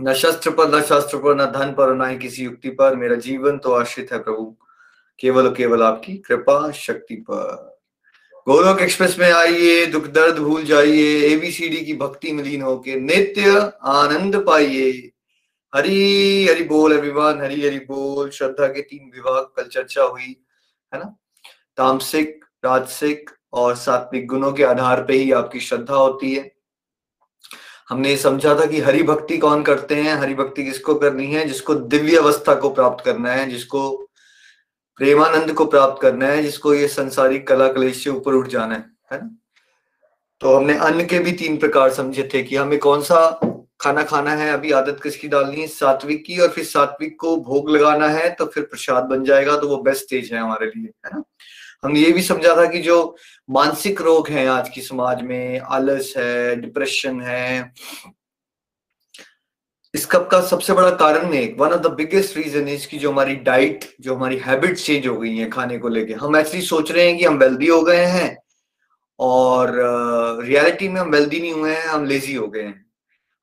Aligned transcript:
न 0.00 0.14
शस्त्र 0.14 0.50
पर, 0.50 0.74
न 0.74 0.82
शास्त्र 0.82 1.18
पर, 1.18 1.34
न 1.34 1.46
धन 1.46 1.72
पर 1.72 1.94
न 1.94 2.10
ही 2.10 2.18
किसी 2.18 2.44
युक्ति 2.44 2.70
पर। 2.70 2.96
मेरा 2.96 3.14
जीवन 3.14 3.58
तो 3.58 3.72
आश्रित 3.72 4.12
है 4.12 4.18
प्रभु। 4.18 4.56
केवल 5.18 5.54
केवल 5.54 5.82
आपकी 5.82 6.14
कृपा 6.16 6.70
शक्ति 6.70 7.14
पर। 7.14 7.78
गोलोक 8.48 8.80
एक्सप्रेस 8.80 9.16
में 9.18 9.32
आइए, 9.32 9.86
दुख 9.86 10.06
दर्द 10.06 10.38
भूल 10.38 10.64
जाइए 10.64 11.20
एबीसीडी 11.20 11.80
की 11.80 11.94
भक्ति 11.94 12.32
में 12.32 12.44
लीन 12.44 12.62
होके 12.62 12.96
नित्य 12.96 13.72
आनंद 13.82 14.36
पाइए। 14.46 15.10
हरी 15.74 16.46
हरि 16.46 16.64
बोल 16.64 16.92
एवरीवन 16.92 17.40
हरी 17.40 17.66
हरि 17.66 17.78
बोल। 17.78 18.30
श्रद्धा 18.30 18.66
के 18.66 18.80
तीन 18.80 19.10
विभाग, 19.14 19.44
कल 19.44 19.62
चर्चा 19.62 20.02
हुई, 20.02 20.44
है 20.94 20.98
ना? 20.98 21.16
तामसिक, 21.76 22.44
राजसिक 22.64 23.30
और 23.52 23.76
सात्विक 23.76 24.26
गुणों 24.26 24.52
के 24.52 24.64
आधार 24.64 25.04
पे 25.04 25.12
ही 25.12 25.32
आपकी 25.32 25.60
श्रद्धा 25.60 25.94
होती 25.94 26.34
है। 26.34 26.59
हमने 27.90 28.16
समझा 28.16 28.54
था 28.60 28.64
कि 28.66 28.80
हरि 28.80 29.02
भक्ति 29.02 29.36
कौन 29.38 29.62
करते 29.62 29.94
हैं? 29.94 30.14
हरि 30.14 30.34
भक्ति 30.34 30.64
किसको 30.64 30.94
करनी 30.94 31.26
है? 31.26 31.44
जिसको 31.48 31.74
दिव्य 31.74 32.16
अवस्था 32.16 32.54
को 32.54 32.70
प्राप्त 32.70 33.04
करना 33.04 33.32
है, 33.32 33.48
जिसको 33.50 33.90
प्रेमानंद 34.96 35.52
को 35.52 35.64
प्राप्त 35.64 36.02
करना 36.02 36.26
है, 36.26 36.42
जिसको 36.42 36.74
ये 36.74 36.88
संसारिक 36.88 37.46
कला 37.48 37.68
कलेश 37.72 38.02
से 38.04 38.10
ऊपर 38.10 38.34
उठ 38.34 38.48
जाना 38.48 38.74
है 38.74 38.84
है 39.12 39.18
ना? 39.22 39.30
तो 40.40 40.54
हमने 40.56 40.76
अन्न 40.78 41.06
के 41.06 41.18
भी 41.18 41.32
तीन 41.32 41.56
प्रकार 41.56 41.90
समझे 41.90 42.28
थे 42.34 42.42
कि 42.42 42.56
हमें 42.56 42.78
कौन 42.78 43.02
सा 43.02 43.40
खाना 43.80 44.02
खाना 44.02 44.34
है, 44.34 44.52
अभी 44.52 44.70
आदत 44.72 45.00
किसकी 45.02 45.28
डालनी 45.28 45.60
है? 45.60 45.66
सात्विक 45.66 46.24
की, 46.24 46.38
और 46.38 46.48
फिर 46.48 46.64
सात्विक 46.64 47.18
को 47.20 47.36
भोग 47.36 47.70
लगाना 47.70 48.08
है 48.08 48.28
तो 48.30 48.46
फिर 48.46 48.62
प्रसाद 48.62 49.04
बन 49.04 49.24
जाएगा 49.24 49.56
तो 49.56 49.68
वो 49.68 49.76
बेस्ट 49.82 50.02
स्टेज 50.02 50.32
है 50.32 50.40
हमारे 50.40 50.66
लिए, 50.66 50.90
है 51.06 51.10
ना? 51.14 51.22
हमने 51.84 52.00
ये 52.00 52.12
भी 52.12 52.22
समझा 52.22 52.56
था 52.56 52.66
कि 52.66 52.78
जो 52.78 53.16
मानसिक 53.50 54.00
रोग 54.00 54.28
हैं 54.28 54.46
आज 54.48 54.68
की 54.68 54.80
समाज 54.80 55.22
में 55.22 55.60
आलस 55.60 56.14
है 56.16 56.56
डिप्रेशन 56.56 57.20
है 57.20 57.72
इसका 59.94 60.18
का 60.18 60.40
सबसे 60.40 60.72
बड़ा 60.72 60.90
कारण 60.90 61.30
में 61.30 61.56
one 61.58 61.68
of 61.68 61.80
the 61.80 61.86
biggest 61.86 62.36
reason 62.36 62.68
is 62.68 62.86
की 62.88 62.98
जो 62.98 63.12
हमारी 63.12 63.34
डाइट 63.36 63.84
जो 64.00 64.14
हमारी 64.14 64.36
हैबिट 64.36 64.76
चेंज 64.76 65.06
हो 65.06 65.16
गई 65.16 65.36
है 65.36 65.48
खाने 65.50 65.78
को 65.78 65.88
लेके। 65.88 66.12
हम 66.12 66.36
एक्चुअली 66.36 66.62
सोच 66.62 66.92
रहे 66.92 67.06
हैं 67.06 67.18
कि 67.18 67.24
हम 67.24 67.38
वेल्दी 67.38 67.66
हो 67.66 67.82
गए 67.82 68.04
हैं 68.04 68.36
और 69.18 69.72
रियलिटी 70.44 70.86
uh, 70.86 70.92
में 70.92 71.00
हम 71.00 71.10
वेल्दी 71.10 71.40
नहीं 71.40 71.52
हुए 71.52 71.74
हैं 71.74 71.86
हम 71.86 72.04
लेजी 72.04 72.34
हो 72.34 72.46
गए 72.46 72.62
हैं। 72.62 72.86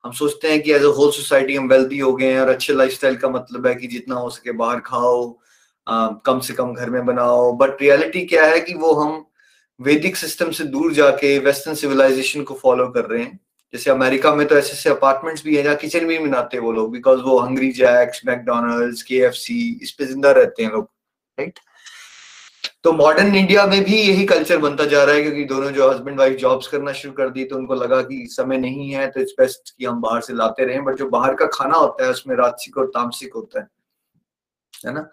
हम 0.04 0.12
सोचते 0.12 0.52
हैं 0.52 0.62
कि 0.62 0.72
एज 0.72 0.82
अ 0.82 0.94
होल 0.96 1.10
सोसाइटी 1.10 1.56
हम 1.56 1.68
वेल्दी 1.68 1.98
हो 1.98 2.12
गए 2.16 2.32
हैं 2.32 2.40
और 2.40 2.48
अच्छे 2.48 2.72
लाइफस्टाइल 2.72 3.16
का 3.16 3.28
मतलब 3.28 3.66
है 3.66 3.74
कि 3.74 3.86
जितना 3.86 4.14
हो 4.14 4.30
सके 4.30 4.52
बाहर 4.52 4.80
खाओ 4.80 5.38
कम 5.88 6.40
से 6.40 6.54
कम 6.54 6.72
घर 6.74 6.90
में 6.90 7.04
बनाओ। 7.06 7.52
बट 7.56 7.82
रियलिटी 7.82 8.24
क्या 8.26 8.46
है 8.46 8.60
कि 8.60 8.74
वो 8.74 8.92
हम 8.94 9.24
वैदिक 9.80 10.16
सिस्टम 10.16 10.50
से 10.50 10.64
दूर 10.66 10.92
जाके 10.94 11.38
वेस्टर्न 11.38 11.74
सिविलाइजेशन 11.76 12.42
को 12.42 12.54
फॉलो 12.54 12.88
कर 12.88 13.04
रहे 13.04 13.22
हैं। 13.22 13.38
जैसे 13.74 13.90
अमेरिका 13.90 14.34
में 14.34 14.46
तो 14.48 14.56
ऐसे 14.56 14.72
ऐसे 14.72 14.90
अपार्टमेंट्स 14.90 15.44
भी 15.44 15.56
है 15.56 15.62
जहाँ 15.62 15.76
किचन 15.76 16.06
भी 16.06 16.18
बनाते 16.18 16.58
वो 16.58 16.72
लोग 16.72 16.92
बिकॉज़ 16.92 17.20
वो 17.20 17.38
Hungry 17.38 17.70
Jack's 17.72 18.20
McDonald's 18.26 19.02
K 19.02 19.16
F 19.18 19.34
C 19.36 19.58
इस 19.82 19.90
पे 19.92 20.04
ज़िंदा 20.06 20.30
रहते 20.32 20.62
हैं 20.62 20.70
लोग 20.70 20.84
राइट 21.38 21.58
तो 22.84 22.92
मॉडर्न 22.92 23.34
इंडिया 23.34 23.66
में 23.66 23.82
भी 23.84 23.96
यही 23.98 24.24
कल्चर 24.26 24.58
बनता 24.58 24.84
जा 24.86 25.02
रहा 25.04 25.14
है 25.14 25.22
क्योंकि 25.22 25.44
दोनों 25.44 25.70
जो 25.72 25.90
हस्बैंड 25.90 26.18
वाइफ 26.18 26.36
जॉब्स 26.38 26.66
करना 26.68 26.92
शुरू 26.92 27.12
कर 27.14 27.30
दी 27.30 27.44
तो 27.44 27.56
उनको 27.56 27.74
लगा 27.74 28.00
कि 28.02 28.26
समय 28.30 28.58
नहीं 28.58 28.90
है 28.90 29.06
तो 29.10 29.20
इट्स 29.20 29.32
बेस्ट 29.40 29.74
कि 29.78 29.84
हम 29.84 30.00
बाहर 30.00 30.20
से 30.20 30.34
लाते 30.34 30.64
रहें। 30.64 30.84
बट 30.84 30.96
जो 30.96 31.08
बाहर 31.10 31.34
का 31.34 31.46
खाना 31.52 31.76
होता 31.76 32.04
है 32.04 32.10
उसमें 32.10 32.34
राजसिक 32.36 32.78
और 32.78 32.86
तामसिक 32.94 33.34
होता 33.34 33.60
है 33.60 33.68
है 34.86 34.94
ना? 34.94 35.08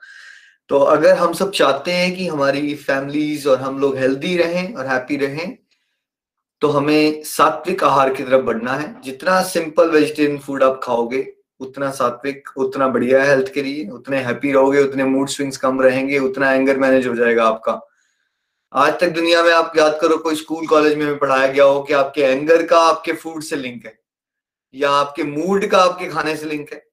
तो 0.70 0.80
अगर 0.80 1.18
हम 1.18 1.34
सब 1.34 1.52
चाहते 1.52 1.92
हैं 1.92 2.16
कि 2.16 2.28
हमारी 2.28 2.74
फैमिलीज़ 2.76 3.48
और 3.50 3.62
हम 3.62 3.80
लोग 3.80 3.98
हेल्दी 3.98 4.36
रहें 4.38 4.74
और 4.74 4.86
हैप्पी 4.86 5.18
रहें 5.18 5.58
तो 6.62 6.68
हमें 6.70 7.24
सात्विक 7.26 7.84
आहार 7.84 8.14
की 8.14 8.24
तरफ़ 8.24 8.42
बढ़ना 8.42 8.74
है। 8.74 9.02
जितना 9.02 9.42
सिंपल 9.44 9.90
वेजिटेरियन 9.92 10.38
फ़ूड 10.40 10.64
आप 10.64 10.80
खाओगे, 10.84 11.25
उतना 11.59 11.90
सात्विक, 11.92 12.50
उतना 12.58 12.88
बढ़िया 12.88 13.22
है 13.24 13.30
हेल्थ 13.30 13.54
के 13.54 13.62
लिए। 13.64 13.88
उतने 13.90 14.18
हैप्पी 14.20 14.52
रहोगे, 14.52 14.80
उतने 14.80 15.04
मूड 15.06 15.30
स्विंग्स 15.30 15.58
कम 15.58 15.81
रहेंगे, 15.81 16.20
उतना 16.20 16.52
एंगर 16.54 16.78
मैनेज 16.78 17.08
हो 17.08 17.16
जाएगा 17.16 17.46
आपका। 17.46 17.80
आज 18.74 19.00
तक 19.00 19.09
दुनिया 19.09 19.44
में 19.44 19.52
आप 19.54 19.74
याद 19.78 19.98
करो, 20.02 20.18
कोई 20.18 20.36
स्कूल 20.36 20.68
कॉलेज 20.68 20.98
में 20.98 21.18
पढ़ाया 21.20 21.48
गया 21.48 21.64
हो 21.64 21.81
कि 21.84 21.94
आपके 21.94 22.22
एंगर 22.24 22.66
का 22.68 22.80
आपके 22.80 23.14
फ़ूड 23.14 23.44
से 23.44 23.56
लिंक 23.56 23.86
है, 23.86 23.98
या 24.74 24.92
आपके 24.92 25.24
मूड 25.25 25.66
का 25.66 25.78
आपके 25.80 26.08
खाने 26.09 26.36
से 26.36 26.46
लिंक 26.46 26.74
है 26.74 26.84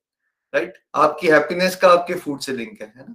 राइट 0.55 0.75
आपकी 0.97 1.29
हैप्पीनेस 1.29 1.77
का 1.77 1.89
आपके 1.89 2.15
फ़ूड 2.15 2.41
से 2.41 2.53
लिंक 2.53 2.81
है 2.83 2.87
है 2.89 3.05
ना? 3.09 3.15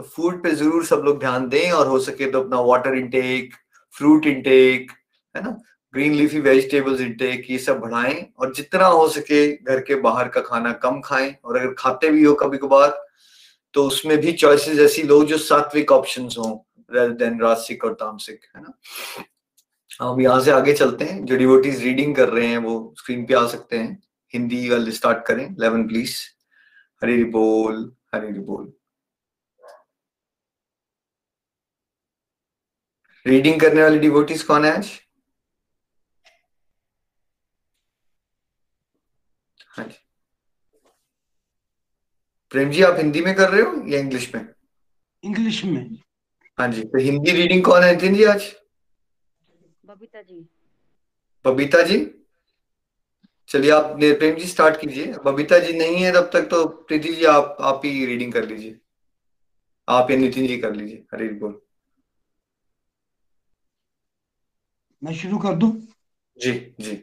तो 0.00 0.06
फ़ूड 0.06 0.42
पे 0.42 0.50
ज़रूर 0.52 0.84
सब 0.84 1.02
लोग 1.04 1.18
ध्यान 1.20 1.48
दें 1.48 1.70
और 1.70 1.86
हो 1.86 1.98
सके 2.00 2.30
तो 2.30 2.40
अपना 2.42 2.60
वाटर 2.60 2.94
इनटेक 2.94 3.54
फ्रूट 3.94 4.26
इनटेक 4.26 4.92
है 5.34 5.42
ना? 5.44 5.50
ग्रीन 5.94 6.12
लीफी 6.14 6.40
वेजिटेबल्स 6.40 7.00
इनटेक 7.00 7.50
ये 7.50 7.58
सब 7.58 7.80
बढ़ाएँ 7.80 8.26
और 8.38 8.52
जितना 8.54 8.86
हो 8.86 9.08
सके 9.08 9.40
घर 9.52 9.80
के 9.80 9.94
बाहर 10.00 10.28
का 10.28 10.40
खाना 10.40 10.72
कम 10.72 11.00
खाएँ 11.00 11.34
और 11.44 11.56
अगर 11.56 11.74
खाते 11.78 12.10
भी 12.10 12.24
हो 12.24 12.34
कभी 12.34 12.58
कभार 12.58 12.98
तो 13.74 13.84
उसमें 13.84 14.16
भी 14.18 14.32
चॉइसेस 14.32 14.78
ऐसी 14.78 15.02
लो 15.02 15.22
जो 15.24 15.38
सात्विक 15.38 15.92
ऑप्शन 15.92 16.28
हो 16.38 16.66
रेदर 16.90 17.12
देन 17.14 17.40
रासिक 17.40 17.84
और 17.84 17.94
तामसिक, 17.94 18.40
है 18.56 18.62
ना? 18.62 18.72
हम 20.00 20.20
यहाँ 20.20 20.40
से 20.40 20.50
आगे 20.50 20.72
चलते 20.72 21.04
हैं। 21.04 21.24
जो 21.24 21.36
डिवोटीज 21.36 21.82
रीडिंग 21.84 22.16
कर 22.16 22.28
रहे 22.28 22.46
हैं 22.46 22.58
वो 22.58 22.94
स्क्रीन 22.98 23.24
पे 23.26 23.34
आ 23.34 23.46
सकते 23.46 23.76
हैं। 23.76 24.02
हिंदी 24.34 24.68
वाले 24.70 24.90
स्टार्ट 24.90 25.24
करें। 25.26 25.46
लेवन 25.60 25.86
प्लीज़ 25.88 26.16
हरी 27.02 27.24
बोल 27.24 27.90
हरी 28.14 28.32
बोल। 28.32 28.72
रीडिंग 33.26 33.60
करने 33.60 33.82
वाली 33.82 33.98
डिवोटीज 33.98 34.42
कौन 34.42 34.64
है 34.64 34.72
आज? 34.76 34.90
हाँ 39.68 39.84
जी। 39.84 39.98
प्रेम 42.50 42.70
जी 42.70 42.82
आप 42.82 42.96
हिंदी 42.96 43.20
में 43.20 43.34
कर 43.34 43.50
रहे 43.50 43.62
हो 43.62 43.88
या 43.88 43.98
इंग्लिश 43.98 44.34
में? 44.34 44.46
इंग्लिश 45.22 45.64
में। 45.64 45.96
हाँ 46.58 46.68
जी 46.68 46.82
तो 46.82 46.98
हिंदी 46.98 47.30
रीडिंग 47.30 47.64
कौन 47.64 47.82
है 47.82 47.92
नितिन 47.94 48.14
जी 48.14 48.24
आज? 48.24 48.54
बबीता 49.84 50.22
जी। 50.22 50.46
बबीता 51.44 51.82
जी? 51.82 51.98
चलिए 53.48 53.70
आप 53.70 53.96
प्रेम 54.00 54.36
जी 54.36 54.46
स्टार्ट 54.46 54.80
कीजिए। 54.80 55.14
बबीता 55.24 55.58
जी 55.58 55.72
नहीं 55.72 55.96
है 55.96 56.12
तब 56.12 56.30
तक 56.32 56.48
तो 56.50 56.66
प्रीति 56.68 57.12
जी 57.12 57.24
आप 57.24 57.56
आप 57.60 57.80
ही 57.84 58.04
रीडिंग 58.06 58.32
कर 58.32 58.46
लीजिए। 58.46 58.78
आप 59.88 60.10
या 60.10 60.16
नितिन 60.16 60.46
जी 60.46 60.58
कर 60.58 60.74
लीजिए। 60.74 61.04
हरी 61.14 61.28
बोल। 61.28 61.60
मैं 65.02 65.14
शुरू 65.14 65.38
कर 65.38 65.54
दूँ? 65.56 65.70
जी 66.38 66.52
जी। 66.80 67.02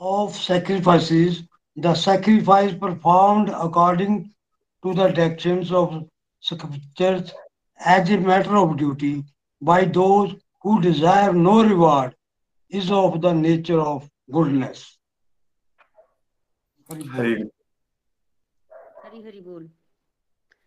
Of 0.00 0.36
sacrifices 0.36 1.42
the 1.76 1.94
sacrifice 1.96 2.72
performed 2.80 3.50
according 3.50 4.24
to 4.84 4.92
the 4.94 4.98
directions 4.98 5.72
of 5.80 5.94
scriptures 6.44 7.32
as 7.80 8.10
a 8.12 8.16
matter 8.18 8.54
of 8.56 8.76
duty 8.76 9.14
by 9.62 9.84
those 9.98 10.34
desire 10.82 11.32
no 11.34 11.62
reward 11.62 12.14
is 12.72 12.92
of 12.92 13.16
the 13.18 13.26
nature 13.36 13.78
of 13.78 14.08
goodness 14.32 14.86
Hari 16.88 17.34
Hari 19.22 19.40
बोल। 19.40 19.68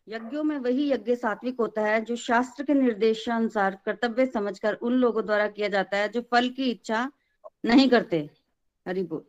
यज्ञों 0.07 0.44
में 0.44 0.57
वही 0.57 0.91
यज्ञ 0.91 1.15
सात्विक 1.15 1.55
होता 1.59 1.81
है 1.81 2.01
जो 2.01 2.15
शास्त्र 2.15 2.63
के 2.63 2.73
निर्देशानुसार, 2.73 3.77
कर्तव्य 3.85 4.25
समझकर 4.25 4.73
उन 4.73 4.94
लोगों 4.94 5.25
द्वारा 5.25 5.47
किया 5.47 5.67
जाता 5.67 5.97
है 5.97 6.09
जो 6.09 6.21
फल 6.21 6.50
की 6.50 6.71
इच्छा 6.71 7.11
नहीं 7.65 7.89
करते। 7.89 8.29
हरि 8.88 9.03
बोल। 9.03 9.21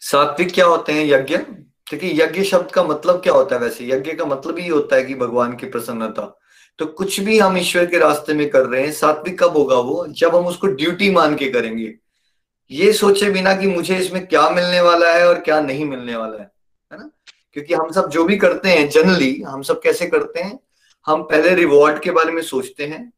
सात्विक 0.00 0.52
क्या 0.52 0.66
होते 0.66 0.92
हैं 0.92 1.06
यज्ञ? 1.06 1.36
देखिए, 1.36 2.24
यज्ञ 2.24 2.42
शब्द 2.42 2.70
का 2.70 2.82
मतलब 2.82 3.22
क्या 3.22 3.32
होता 3.32 3.54
है 3.54 3.60
वैसे? 3.60 3.84
यज्ञ 3.84 4.12
का 4.12 4.24
मतलब 4.24 4.58
ही 4.58 4.68
होता 4.68 4.96
है 4.96 5.04
कि 5.04 5.14
भगवान 5.14 5.56
की 5.56 5.66
प्रसन्नता। 5.66 6.38
तो 6.78 6.86
कुछ 6.86 7.20
भी 7.20 7.38
हम 7.38 7.58
ईश्वर 7.58 7.86
के 7.86 7.98
रास्ते 7.98 8.34
में 8.34 8.50
कर 8.50 8.66
रहे 8.66 8.82
हैं, 8.82 8.92
सात्विक 8.92 9.42
कब 9.42 9.50
होगा 9.50 9.76
वो? 9.76 10.06
जब 10.06 10.36
हम 10.36 10.46
उसको 10.46 10.66
ड्यूटी 10.66 11.10
मान 11.10 11.36
के 11.36 11.50
करेंगे। 11.50 11.94
ये 12.70 12.92
सोचे 12.92 13.30
बिना 13.30 13.54
कि 13.54 13.66
मुझे 13.66 13.96
इसमें 13.96 14.26
क्या 14.26 14.50
मिलने 14.50 14.80
वाला 14.80 15.12
है 15.12 15.28
और 15.28 15.40
क्या 15.40 15.60
नहीं 15.60 15.84
मिलने 15.84 16.16
वाला 16.16 16.42
है। 16.42 16.57
क्योंकि 17.58 17.74
हम 17.74 17.90
सब 17.92 18.08
जो 18.10 18.24
भी 18.24 18.36
करते 18.36 18.68
हैं 18.68 18.88
जनरली 18.88 19.40
हम 19.42 19.62
सब 19.62 19.80
कैसे 19.82 20.06
करते 20.06 20.40
हैं? 20.40 20.58
हम 21.06 21.22
पहले 21.22 21.54
रिवॉर्ड 21.54 21.98
के 21.98 22.10
बारे 22.10 22.32
में 22.32 22.42
सोचते 22.42 22.86
हैं 22.86 23.12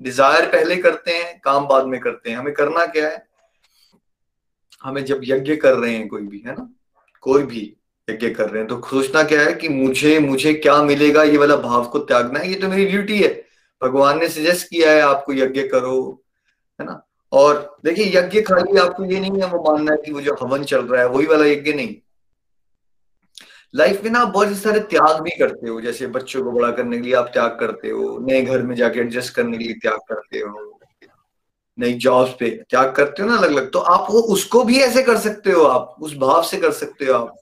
डिज़ायर 0.00 0.46
पहले 0.46 0.76
करते 0.76 1.10
हैं, 1.10 1.40
काम 1.40 1.66
बाद 1.66 1.86
में 1.86 2.00
करते 2.00 2.30
हैं। 2.30 2.36
हमें 2.36 2.52
करना 2.54 2.86
क्या 2.86 3.08
है? 3.08 3.26
हमें 4.82 5.04
जब 5.04 5.20
यज्ञ 5.24 5.56
कर 5.56 5.74
रहे 5.74 5.94
हैं 5.94 6.08
कोई 6.08 6.22
भी, 6.22 6.42
है 6.46 6.52
ना? 6.52 6.68
कोई 7.20 7.42
भी 7.42 7.76
यज्ञ 8.08 8.30
कर 8.30 8.48
रहे 8.50 8.58
हैं 8.58 8.68
तो 8.68 8.80
सोचना 8.90 9.22
क्या 9.22 9.40
है 9.40 9.52
कि 9.54 9.68
मुझे 9.68 10.18
मुझे 10.18 10.54
क्या 10.54 10.82
मिलेगा? 10.82 11.22
ये 11.22 11.36
वाला 11.36 11.56
भाव 11.56 11.84
को 11.84 11.98
त्यागना 11.98 12.38
है, 12.38 12.48
ये 12.48 12.54
तो 12.54 12.68
मेरी 12.68 12.86
ड्यूटी 12.86 13.18
है। 13.18 13.30
भगवान 13.82 14.18
ने 14.20 14.28
सजेस्ट 14.28 14.68
किया 14.68 14.90
है, 14.90 15.00
आपको 15.00 15.32
यज्ञ 15.32 15.62
करो, 15.68 16.24
है 16.80 16.86
ना? 16.86 17.02
और 17.32 17.76
देखिए, 17.84 18.06
यज्ञ 18.16 18.40
खाली 18.42 18.78
आपको 18.78 19.04
ये 19.04 19.20
नहीं 19.20 19.40
है, 19.40 19.46
वो 19.46 19.62
मानना 19.70 19.92
है 19.92 19.98
कि 19.98 20.12
वो 20.12 20.20
जो 20.20 20.36
हवन 20.42 20.64
चल 20.64 20.86
रहा 20.86 21.02
है, 21.02 21.08
वही 21.08 21.26
वाला 21.26 21.44
यज्ञ 21.44 21.72
नहीं। 21.72 21.94
लाइफ 23.74 24.02
में 24.04 24.10
ना 24.10 24.20
आप 24.20 24.28
बहुत 24.28 24.56
सारे 24.56 24.80
त्याग 24.86 25.20
भी 25.22 25.30
करते 25.38 25.68
हो, 25.68 25.80
जैसे 25.80 26.06
बच्चों 26.08 26.42
को 26.44 26.52
बड़ा 26.52 26.70
करने 26.70 26.96
के 26.96 27.02
लिए 27.02 27.14
आप 27.14 27.30
त्याग 27.32 27.56
करते 27.60 27.90
हो, 27.90 28.18
नए 28.20 28.42
घर 28.42 28.62
में 28.62 28.74
जाके 28.76 29.00
एडजस्ट 29.00 29.34
करने 29.34 29.58
के 29.58 29.64
लिए 29.64 29.74
त्याग 29.82 29.98
करते 30.08 30.38
हो, 30.38 30.78
नई 31.78 31.92
जॉब्स 31.96 32.34
पे 32.40 32.50
त्याग 32.70 32.92
करते 32.94 33.22
हो 33.22 33.28
ना 33.28 33.36
अलग 33.36 33.50
अलग 33.50 33.70
तो 33.72 33.78
आप 33.78 34.06
वो 34.10 34.20
उसको 34.34 34.62
भी 34.64 34.78
ऐसे 34.80 35.02
कर 35.02 35.16
सकते 35.18 35.52
हो 35.52 35.62
आप, 35.64 35.96
उस 36.00 36.16
भाव 36.16 36.42
से 36.42 36.56
कर 36.58 36.72
सकते 36.72 37.04
हो 37.04 37.14
आप। 37.14 37.36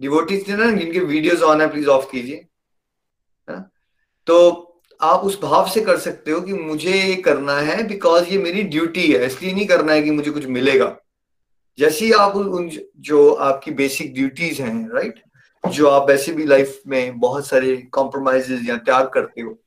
डिवोटीज 0.00 0.50
ना 0.50 0.70
जिनके 0.70 1.00
वीडियोस 1.00 1.42
ऑन 1.42 1.60
है 1.60 1.70
प्लीज़ 1.70 1.88
ऑफ़ 1.88 2.10
कीजिए 2.10 2.46
तो 4.26 4.36
आप 5.00 5.20
उस 5.20 5.40
भाव 5.42 5.68
से 5.68 5.80
कर 5.80 5.96
सकते 5.98 6.30
हो 6.30 6.40
कि 6.40 6.52
मुझे 6.52 6.92
ये 6.92 7.14
करना 7.22 7.58
है 7.60 7.82
बिकॉज़ 7.88 8.28
ये 8.28 8.38
मेरी 8.38 8.62
ड्यूटी 8.64 9.10
है, 9.12 9.26
इसलिए 9.26 9.52
नहीं 9.52 9.66
करना 9.66 9.92
है 9.92 10.02
कि 10.02 10.10
मुझे 10.10 10.30
कुछ 10.30 10.46
मिलेगा। 10.48 10.96
जैसे 11.78 12.04
ही 12.04 12.12
आप 12.14 12.36
उन 12.36 12.70
जो 13.00 13.30
आपकी 13.32 13.70
बेसिक 13.72 14.14
ड्यूटीज़ 14.14 14.62
हैं 14.62 14.88
राइट 14.90 15.20
जो 15.68 15.88
आप 15.88 16.08
वैसे 16.08 16.32
भी 16.32 16.44
लाइफ 16.44 16.80
में 16.86 17.20
बहुत 17.20 17.46
सारे 17.46 17.76
कॉम्प्रोमाइजेज 17.76 18.68
या 18.68 18.76
त्याग 18.76 19.08
करते 19.08 19.40
हो 19.40 19.58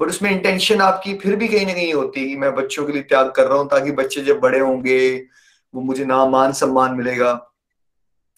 बट 0.00 0.08
उसमें 0.08 0.30
इंटेंशन 0.30 0.80
आपकी 0.80 1.14
फिर 1.14 1.36
भी 1.36 1.48
कहीं 1.48 1.66
ना 1.66 1.72
कहीं 1.72 1.94
होती 1.94 2.20
है 2.20 2.26
कि 2.26 2.36
मैं 2.36 2.54
बच्चों 2.54 2.86
के 2.86 2.92
लिए 2.92 3.02
त्याग 3.02 3.30
कर 3.30 3.46
रहा 3.46 3.58
हूँ 3.58 3.68
ताकि 3.68 3.92
बच्चे 3.92 4.20
जब 4.20 4.40
बड़े 4.40 4.58
होंगे, 4.60 5.26
वो 5.74 5.80
मुझे 5.80 6.04
ना 6.04 6.26
मान 6.26 6.52
सम्मान 6.52 6.94
मिलेगा। 6.94 7.50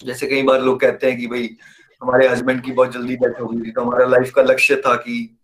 जैसे 0.05 0.27
कई 0.27 0.43
बार 0.43 0.61
लोग 0.63 0.81
कहते 0.81 1.11
हैं 1.11 1.19
कि 1.21 1.27
भाई, 1.27 1.57
हमारे 2.03 2.29
हस्बैंड 2.29 2.63
की 2.65 2.73
बहुत 2.73 2.93
जल्दी 2.93 3.17
डेथ 3.17 3.41
हो 3.41 3.47
गई 3.47 3.67
थी 3.67 3.71
तो 3.71 3.83
हमारा 3.83 4.07
लाइफ 4.07 4.33
का 4.37 4.43
लक्ष्य 4.43 4.77
था 4.77 4.95
कि 4.95 5.39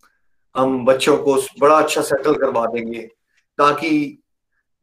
हम 0.57 0.85
बच्चों 0.85 1.17
को 1.17 1.35
बड़ा 1.59 1.75
अच्छा 1.75 2.01
सेटल 2.01 2.35
करवा 2.35 2.65
देंगे, 2.65 3.01
ताकि 3.57 4.23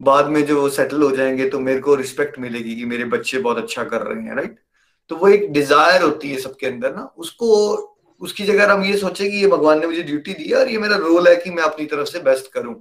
बाद 0.03 0.27
में 0.27 0.45
जो 0.47 0.69
सेटल 0.69 1.03
हो 1.03 1.11
जाएँगे 1.17 1.49
तो 1.49 1.61
मेरे 1.61 1.81
को 1.81 1.95
रिस्पेक्ट 1.95 2.39
मिलेगी 2.39 2.75
कि 2.77 2.85
मेरे 2.85 3.05
बच्चे 3.05 3.39
बहुत 3.39 3.59
अच्छा 3.59 3.85
कर 3.85 4.03
रहे 4.03 4.23
हैं 4.23 4.35
राइट 4.35 4.59
तो 5.11 5.17
वो 5.17 5.29
एक 5.29 5.53
डिज़ायर 5.53 6.03
होती 6.03 6.31
है 6.31 6.39
सबके 6.39 6.67
अंदर 6.67 6.95
ना, 6.95 7.13
उसको, 7.19 7.49
उसकी 8.21 8.45
जगह 8.45 8.73
हम 8.73 8.83
ये 8.85 8.97
सोचे 8.97 9.31
कि 9.31 9.37
ये 9.37 9.47
भगवान 9.47 9.81
ने 9.81 9.87
मुझे 9.87 10.03
ड्यूटी 10.03 10.35
दी 10.35 10.49
है 10.49 10.57
और 10.57 10.69
ये 10.69 10.79
मेरा 10.79 10.97
रोल 10.97 11.29
है 11.29 11.37
कि 11.37 11.51
मैं 11.51 11.63
अपनी 11.63 11.87
तरफ़ 11.87 12.09
से 12.09 12.21
बेस्ट 12.21 12.53
करूँ, 12.53 12.75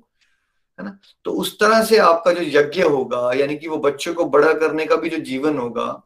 है 0.80 0.86
ना? 0.86 0.98
तो 1.26 1.32
उस 1.32 1.60
तरह 1.60 1.84
से 1.84 1.98
आपका 1.98 2.32
जो 2.32 2.42
यज्ञ 2.60 2.82
होगा, 2.82 3.32
यानी 3.34 3.58
कि 3.58 3.68
वो 3.68 3.78
बच्चों 3.78 4.14
को 4.14 4.26
बड़ा 4.26 4.54
करने 4.54 4.86
का 4.86 4.96
भी 4.96 5.10
जो 5.10 5.18
जीवन 5.18 5.58
होगा, 5.58 6.04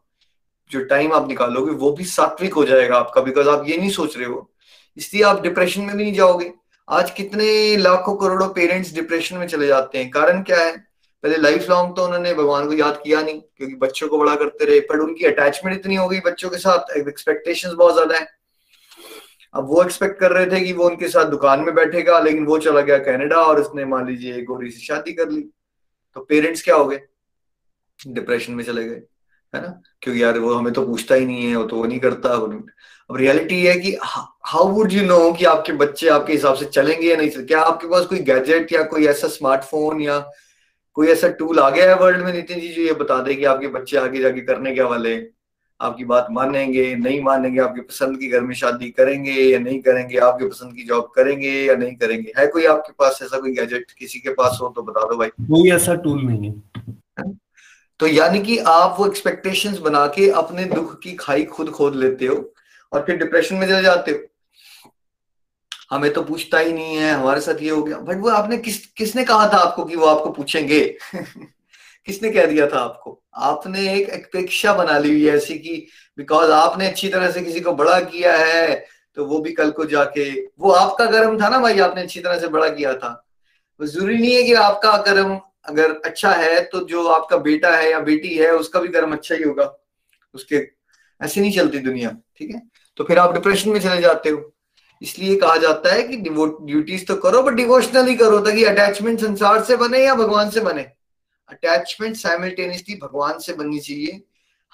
जो 0.71 0.83
टाइम 0.83 1.13
आप 1.13 1.27
निकालोगे, 1.27 1.71
वो 1.71 1.91
भी 1.91 2.05
सात्विक 2.05 2.53
हो 2.53 2.65
जाएगा 2.65 2.97
आपका 2.97 3.21
बिकॉज़ 3.21 3.49
आप 3.49 3.67
ये 3.67 3.77
नहीं 3.77 3.89
सोच 3.89 4.17
रहे 4.17 4.27
हो। 4.27 4.49
इसलिए 4.97 5.23
आप 5.23 5.41
डिप्रेशन 5.41 5.81
में 5.81 5.95
भी 5.97 6.03
नहीं 6.03 6.13
जाओगे। 6.13 6.51
आज 6.89 7.11
कितने 7.11 7.77
लाखों 7.77 8.15
करोड़ों 8.15 8.47
पेरेंट्स 8.49 8.93
डिप्रेशन 8.93 9.37
में 9.37 9.47
चले 9.47 9.67
जाते 9.67 9.97
हैं। 9.97 10.09
कारण 10.09 10.41
क्या 10.43 10.59
है? 10.59 10.86
पहले 11.23 11.37
लाइफ 11.37 11.69
लॉन्ग 11.69 11.95
तो 11.95 12.05
उन्होंने 12.05 12.33
भगवान 12.33 12.67
को 12.67 12.73
याद 12.73 12.99
किया 13.03 13.21
नहीं, 13.21 13.39
क्योंकि 13.39 13.75
बच्चों 13.77 14.07
को 14.07 14.17
बड़ा 14.17 14.35
करते 14.35 14.65
रहे, 14.65 14.79
पर 14.81 14.99
उनकी 14.99 15.25
अटैचमेंट 15.25 15.77
इतनी 15.77 15.95
हो 15.95 16.07
गई 16.07 16.19
बच्चों 16.21 16.49
के 16.49 16.57
साथ 16.57 16.97
एक्सपेक्टेशंस 16.97 17.73
बहुत 17.73 17.93
ज़्यादा 17.93 18.17
है। 18.17 18.27
अब 19.53 19.67
वो 19.69 19.83
एक्सपेक्ट 19.83 20.19
कर 20.19 20.31
रहे 20.31 20.45
थे 20.45 20.59
कि 20.61 20.73
वो 20.73 20.85
उनके 20.85 21.07
साथ 21.09 21.25
दुकान 21.25 21.59
में 21.59 21.73
बैठेगा, 21.75 22.19
लेकिन 22.19 22.45
वो 22.45 22.57
चला 22.59 22.81
गया 22.81 22.97
कनाडा 23.03 23.41
और 23.41 23.61
उसने 23.61 23.85
मान 23.85 24.07
लीजिए 24.07 24.41
गोरी 24.43 24.71
से 24.71 24.85
शादी 24.85 25.13
कर 25.13 25.29
ली। 25.29 25.41
तो 26.15 26.21
पेरेंट्स 26.21 26.61
क्या 26.63 26.75
हो 26.75 26.85
गए? 26.87 27.01
डिप्रेशन 27.99 28.53
में 28.53 28.63
चले 28.63 28.83
गए, 28.83 29.01
है 29.53 29.61
ना? 29.61 29.81
क्योंकि 30.01 30.23
यार 30.23 30.39
वो 30.39 30.53
हमें 30.53 30.73
तो 30.73 30.85
पूछता 30.85 31.15
ही 31.15 31.25
नहीं 31.25 31.45
है, 31.45 31.55
वो 31.55 31.63
तो 31.63 31.75
वो 31.75 31.85
नहीं 31.85 31.99
करता 31.99 32.29
अब 32.29 32.65
रियलिटी 33.09 33.63
है 33.65 33.77
कि 33.79 33.95
हाउ 34.01 34.67
वुड 34.69 34.91
यू 34.93 35.03
नो 35.03 35.31
कि 35.33 35.45
आपके 35.45 35.73
बच्चे 35.75 36.07
आपके 36.09 36.33
हिसाब 36.33 36.55
से 36.55 36.65
चलेंगे 36.67 37.07
या 37.07 37.15
नहीं 37.17 37.29
चलेंगे? 37.29 37.47
क्या 37.47 37.61
आपके 37.61 37.87
पास 37.87 38.05
कोई 38.05 38.19
गैजेट 38.21 38.73
या 38.73 38.83
कोई 38.85 39.07
ऐसा 39.07 39.27
स्मार्टफ़ोन 39.29 40.01
या 40.01 40.19
कोई 40.97 41.07
ऐसा 41.07 41.27
टूल 41.27 41.59
आ 41.59 41.69
गया 41.69 41.89
है 41.89 41.95
वर्ल्ड 41.95 42.25
में 42.25 42.33
नितिन 42.33 42.59
जी 42.59 42.67
जो 42.67 42.81
ये 42.81 42.93
बता 42.93 43.21
दे 43.21 43.35
कि 43.35 43.45
आपके 43.45 43.67
बच्चे 43.67 43.97
आगे 43.97 44.19
जाके 44.19 44.41
करने 44.41 44.71
क्या 44.71 44.87
वाले 44.87 45.27
आपकी 45.81 46.05
बात 46.05 46.27
मानेंगे 46.31 46.95
नहीं 46.95 47.21
मानेंगे 47.21 47.61
आपकी 47.61 47.81
पसंद 47.81 48.19
की 48.19 48.27
घर 48.27 48.41
में 48.41 48.55
शादी 48.55 48.89
करेंगे 48.89 49.31
या 49.31 49.59
नहीं 49.59 49.79
करेंगे 49.79 50.17
आपके 50.17 50.47
पसंद 50.47 50.73
की 50.73 50.83
जॉब 50.83 51.11
करेंगे 51.15 51.49
या 51.49 51.75
नहीं 51.75 51.95
करेंगे? 51.95 52.31
है 52.37 52.47
कोई 52.47 52.65
आपके 52.65 52.91
पास 52.91 53.19
ऐसा 53.23 53.39
कोई 53.39 53.53
गैजेट 53.53 53.91
किसी 53.91 54.19
के 54.19 54.29
पास 54.29 54.59
हो 54.61 54.69
तो 54.69 54.81
बता 54.81 55.01
दो 55.01 55.17
भाई। 55.17 55.27
कोई 55.27 55.71
ऐसा 55.71 55.93
टूल 55.93 56.21
नहीं 56.21 56.49
है। 56.49 56.63
तो 57.99 58.07
यानी 58.07 58.39
कि 58.39 58.57
आप 58.57 58.95
वो 58.99 59.07
एक्सपेक्टेशंस 59.07 59.79
बना 59.79 60.07
के 60.07 60.29
अपने 60.29 60.63
दुख 60.63 60.99
की 60.99 61.13
खाई 61.13 61.43
खुद 61.43 61.69
खोद 61.69 61.95
लेते 61.95 62.25
हो 62.25 62.53
और 62.93 63.03
फिर 63.05 63.17
डिप्रेशन 63.17 63.55
में 63.55 63.67
चले 63.67 63.81
जाते 63.81 64.11
हो। 64.11 64.17
हमें 65.91 66.11
तो 66.13 66.23
पूछता 66.23 66.59
ही 66.59 66.73
नहीं 66.73 66.95
है, 66.95 67.11
हमारे 67.11 67.41
साथ 67.41 67.61
ये 67.61 67.69
हो 67.69 67.83
गया। 67.83 67.97
बट 67.97 68.17
वो 68.17 68.29
आपने 68.29 68.57
किस, 68.57 68.85
किसने 68.87 69.23
कहा 69.23 69.47
था 69.53 69.57
आपको 69.57 69.85
कि 69.85 69.95
वो 69.95 70.05
आपको 70.05 70.29
पूछेंगे? 70.29 70.97
किसने 72.05 72.31
कह 72.31 72.45
दिया 72.45 72.67
था 72.67 72.79
आपको? 72.79 73.21
आपने 73.35 73.93
एक 73.95 74.09
अपेक्षा 74.09 74.73
बना 74.73 74.97
ली 74.99 75.09
हुई 75.09 75.27
ऐसी 75.29 75.57
कि 75.59 75.87
बिकॉज़ 76.17 76.51
आपने 76.51 76.87
अच्छी 76.87 77.09
तरह 77.09 77.31
से 77.31 77.41
किसी 77.41 77.59
को 77.59 77.73
बड़ा 77.73 77.99
किया 77.99 78.37
है 78.37 78.85
तो 79.17 79.25
वो 79.25 79.39
भी 79.39 79.51
कल 79.51 79.71
को 79.71 79.85
जाके, 79.85 80.29
वो 80.59 80.71
आपका 80.71 81.05
कर्म 81.05 81.41
था 81.41 81.49
ना 81.49 81.59
भाई, 81.59 81.79
आपने 81.79 82.01
अच्छी 82.01 82.19
तरह 82.19 82.39
से 82.39 82.47
बड़ा 82.47 82.69
किया 82.69 82.93
था। 82.93 83.25
ज़रूरी 83.81 84.17
नहीं 84.17 84.35
है 84.35 84.43
कि 84.43 84.53
आपका 84.53 84.97
कर्म 84.97 85.39
अगर 85.65 85.91
अच्छा 86.05 86.31
है 86.31 86.61
तो 86.63 86.79
जो 86.87 87.07
आपका 87.07 87.37
बेटा 87.37 87.75
है 87.77 87.91
या 87.91 87.99
बेटी 87.99 88.35
है, 88.37 88.51
उसका 88.51 88.79
भी 88.79 88.87
कर्म 88.87 89.13
अच्छा 89.13 89.35
ही 89.35 89.43
होगा। 89.43 89.73
उसके, 90.33 90.55
ऐसे 91.21 91.41
नहीं 91.41 91.51
चलती 91.51 91.79
दुनिया, 91.79 92.09
ठीक 92.37 92.51
है? 92.55 92.61
तो 92.97 93.03
फिर 93.03 93.19
आप 93.19 93.33
डिप्रेशन 93.33 93.69
में 93.69 93.79
चले 93.79 94.01
जाते 94.01 94.29
हो। 94.29 94.53
इसलिए 95.01 95.35
कहा 95.35 95.57
जाता 95.57 95.93
है 95.93 96.03
कि 96.03 96.17
ड्यूटीज़ 96.17 97.05
तो 97.05 97.15
करो 97.15 97.41
बट 97.43 97.53
डिवोशनली 97.53 98.15
करो, 98.15 98.39
ताकि 98.39 98.63
अटैचमेंट 98.63 99.19
संसार 99.19 99.63
से 99.63 99.75
बने 99.75 100.05
या 100.05 100.15
भगवान 100.15 100.49
से 100.49 100.59
बने। 100.59 100.81
अटैचमेंट 101.49 102.15
साइमल्टेनियसली 102.15 102.95
भगवान 102.95 103.39
से 103.39 103.53
बननी 103.53 103.79
चाहिए। 103.79 104.21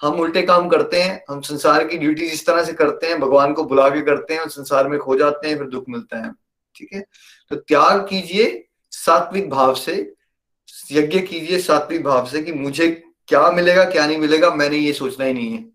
हम 0.00 0.20
उल्टे 0.20 0.42
काम 0.42 0.68
करते 0.68 1.02
हैं, 1.02 1.24
हम 1.30 1.40
संसार 1.40 1.86
की 1.86 1.98
ड्यूटीज़ 1.98 2.32
इस 2.32 2.46
तरह 2.46 2.64
से 2.64 2.72
करते 2.72 3.06
हैं, 3.06 3.20
भगवान 3.20 3.52
को 3.52 3.64
बुला 3.64 3.88
के 3.88 4.00
करते 4.00 4.34
हैं, 4.34 4.40
और 4.40 4.48
संसार 4.48 4.88
में 4.88 4.98
खो 4.98 5.16
जाते 5.18 5.48
हैं, 5.48 5.58
फिर 5.58 5.66
दुख 5.66 5.84
मिलता 5.88 6.24
है। 6.24 6.32
ठीक 6.76 6.92
है? 6.92 7.04
तो 7.50 7.56
त्याग 7.56 8.00
कीजिए 8.00 8.68
सात्विक 8.90 9.50
भाव 9.50 9.74
से, 9.74 10.14
यज्ञ 10.92 11.20
कीजिए 11.20 11.58
सात्विक 11.58 12.04
भाव 12.04 12.26
से 12.26 12.42
कि 12.42 12.52
मुझे 12.52 12.88
क्या 13.28 13.50
मिलेगा, 13.50 13.84
क्या 13.84 14.06
नहीं 14.06 14.18
मिलेगा, 14.18 14.50
मैंने 14.50 14.76
ये 14.76 14.92
सोचना 14.92 15.26
ही 15.26 15.32
नहीं 15.32 15.52
है। 15.52 15.73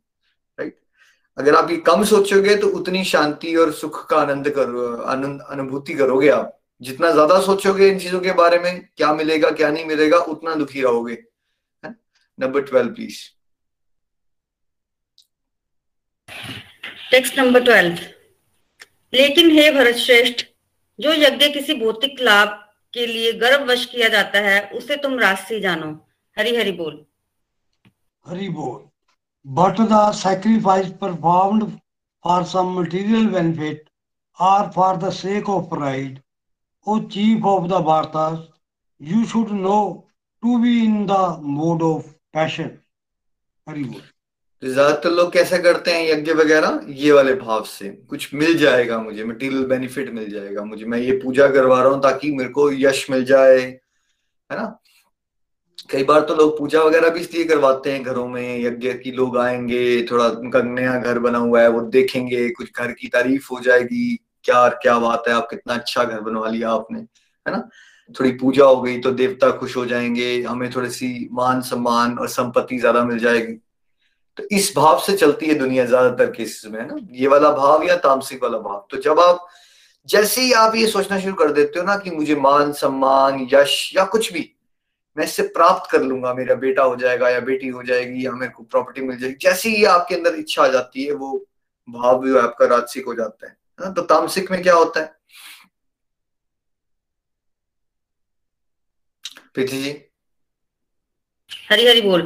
अगर 1.40 1.56
आप 1.56 1.70
ये 1.72 1.78
कम 1.88 2.04
सोचोगे 2.04 2.56
तो 2.56 2.68
उतनी 2.78 3.04
शांति 3.06 3.56
और 3.56 3.72
सुख 3.74 4.06
का 4.10 4.18
आनंद 4.18 4.50
करो 4.50 4.96
आनंद 5.04 5.42
अनुभूति 5.50 5.94
करोगे 5.94 6.30
आप। 6.30 6.56
जितना 6.82 7.12
ज़्यादा 7.12 7.40
सोचोगे 7.42 7.88
इन 7.90 8.00
चीज़ों 8.00 8.20
के 8.22 8.32
बारे 8.34 8.60
में 8.60 8.80
क्या 8.98 9.14
मिलेगा 9.14 9.52
क्या 9.52 9.70
नहीं 9.72 9.86
मिलेगा 9.86 10.18
उतना 10.34 10.56
दुखी 10.56 10.82
रहोगे। 10.82 11.18
Number 11.84 12.62
twelve 12.62 12.94
please 12.94 13.20
text 17.12 17.40
number 17.40 17.64
twelve 17.64 17.98
लेकिन 19.14 19.52
हे 19.52 19.70
भरत 19.72 19.96
श्रेष्ठ 19.98 20.46
जो 21.00 21.14
यज्ञ 21.14 21.50
किसी 21.50 21.74
भौतिक 21.76 22.22
लाभ 22.22 22.60
के 22.94 23.06
लिए 23.08 23.32
गर्भवश 23.40 23.86
किया 23.86 24.10
जाता 24.10 24.40
है 24.42 24.62
उसे 24.74 24.96
तुम 24.98 25.20
राशि 25.20 25.60
जानो। 25.60 25.92
हरि 26.38 26.56
हरि 26.56 26.72
बोल। 26.74 27.04
हरि 28.26 28.50
बोल। 28.50 28.89
But 29.46 29.80
the 29.82 30.00
sacrifice 30.14 30.90
performed 31.02 31.80
for 32.26 32.44
some 32.46 32.74
material 32.76 33.28
benefit 33.28 33.90
or 34.40 34.72
for 34.72 34.98
the 34.98 35.12
sake 35.12 35.48
of 35.48 35.70
pride 35.70 36.22
o 36.88 37.00
chief 37.08 37.46
of 37.46 37.70
the 37.70 37.80
vartas 37.82 38.38
you 39.02 39.26
should 39.26 39.52
know 39.54 39.82
to 40.44 40.60
be 40.62 40.74
in 40.86 41.06
the 41.08 41.24
mode 41.58 41.84
of 41.84 42.14
passion 42.34 42.78
बोल 43.68 44.02
तो 44.64 44.68
ज़्यादातर 44.68 45.12
लोग 45.12 45.32
कैसे 45.34 45.58
करते 45.64 45.92
हैं 45.94 46.06
यज्ञ 46.06 46.32
वगैरह 46.34 46.86
ये 47.02 47.12
वाले 47.12 47.34
भाव 47.36 47.64
से 47.66 47.90
कुछ 48.10 48.34
मिल 48.34 48.58
जाएगा 48.58 48.98
मुझे 49.00 49.24
मटेरियल 49.26 49.66
बेनिफिट 49.68 50.10
मिल 50.14 50.30
जाएगा 50.30 50.64
मुझे 50.66 50.86
मैं 50.86 50.98
ये 51.00 51.12
पूजा 51.24 51.48
करवा 51.54 51.82
रहा 51.82 51.92
हूँ 51.94 52.02
ताकि 52.04 52.32
मेरे 52.32 52.50
को 52.58 52.72
यश 52.72 53.06
मिल 53.10 53.24
जाए 53.26 53.60
है 53.60 54.58
ना 54.60 54.66
कई 55.82 56.04
बार 56.04 56.22
तो 56.22 56.36
लोग 56.36 56.58
पूजा 56.58 56.82
वगैरह 56.82 57.10
भी 57.10 57.20
इसलिए 57.20 57.44
करवाते 57.44 57.92
हैं 57.92 58.04
घरों 58.04 58.28
में, 58.28 58.60
यज्ञ 58.60 58.94
की 58.94 59.12
लोग 59.12 59.38
आएँगे, 59.38 60.08
थोड़ा 60.12 60.26
उनका 60.28 60.62
नया 60.62 60.96
घर 61.00 61.20
बना 61.20 61.38
हुआ 61.38 61.62
है, 61.62 61.70
वो 61.70 61.82
देखेंगे, 61.82 62.50
कुछ 62.50 62.72
घर 62.78 62.92
की 62.92 63.08
तारीफ़ 63.08 63.48
हो 63.52 63.60
जाएगी 63.60 64.20
क्या 64.44 64.68
क्या 64.70 65.00
बात 65.00 65.24
है, 65.28 65.34
आप 65.34 65.48
कितना 65.50 65.74
अच्छा 65.74 66.04
घर 66.04 66.20
बनवा 66.20 66.50
लिया 66.50 66.72
आपने, 66.72 67.00
है 67.00 67.52
ना? 67.52 67.70
थोड़ी 68.20 68.32
पूजा 68.32 68.66
हो 68.66 68.82
गई 68.82 69.00
तो 69.00 69.12
देवता 69.12 69.52
खुश 69.52 69.78
हो 69.78 69.86
जाएँगे, 69.86 70.42
हमें 70.44 70.70
थोड़ी 70.76 70.90
सी 70.90 71.30
मान 71.32 71.62
सम्मान 71.62 72.18
और 72.18 72.28
संपत्ति 72.28 72.78
ज़्यादा 72.78 73.04
मिल 73.04 73.20
जाएगी। 73.20 73.54
तो 74.38 74.44
इस 74.52 74.74
भाव 74.76 75.00
से 75.00 75.18
चलती 75.18 75.46
है 75.46 75.54
दुनिया 75.54 75.86
ज़्यादातर 75.86 76.32
केसेस 76.32 76.72
में, 76.72 76.80
है 76.80 76.88
ना? 76.88 76.96
ये 77.12 77.28
वाला 77.28 77.52
भाव 77.52 77.84
या 77.84 77.96
तामसिक 77.96 78.44
वाला 78.44 78.58
भाव? 78.58 78.88
तो 78.92 78.98
जब 78.98 79.20
आप, 79.20 79.48
जैसे 80.10 80.42
ही 80.42 80.52
आप 80.52 80.76
ये 80.76 80.88
सोचना 80.88 81.20
शुरू 81.20 81.34
कर 81.34 81.52
देते 81.52 81.80
हो 81.80 81.86
ना 81.86 81.96
कि 81.96 82.12
मुझे 82.12 82.36
मान 82.36 82.72
सम्मान, 82.72 83.48
यश 83.54 83.92
या 83.96 84.06
कुछ 84.06 84.34
भी 84.34 84.52
मैं 85.18 85.26
इससे 85.26 85.44
प्राप्त 85.44 85.92
कर 85.92 86.02
लूँगा, 86.02 86.34
मेरा 86.34 86.56
बेटा 86.56 86.84
हो 86.84 86.96
जाएगा 86.96 87.30
या 87.30 87.40
बेटी 87.40 87.68
हो 87.68 87.84
जाएगी 87.84 88.26
या 88.26 88.32
मेरे 88.32 88.52
को 88.52 88.64
प्रॉपर्टी 88.64 89.02
मिल 89.02 89.18
जाएगी। 89.18 89.36
जैसे 89.42 89.70
ही 89.70 89.84
आपके 89.86 90.16
अंदर 90.16 90.36
इच्छा 90.36 90.64
आ 90.64 90.68
जाती 90.68 91.04
है, 91.04 91.12
वो 91.12 91.46
भाव 91.90 92.20
भी 92.20 92.38
आपका 92.38 92.66
राजसिक 92.66 93.06
हो 93.06 93.14
जाता 93.16 93.48
है 93.48 93.58
ना? 93.82 93.90
तो 93.92 94.02
तामसिक 94.02 94.52
में 94.52 94.62
क्या 94.64 94.74
होता 94.74 95.00
है? 95.00 95.20
प्रीति 99.54 99.82
जी। 99.82 100.06
हरी 101.70 101.88
हरी 101.88 102.02
बोल। 102.02 102.22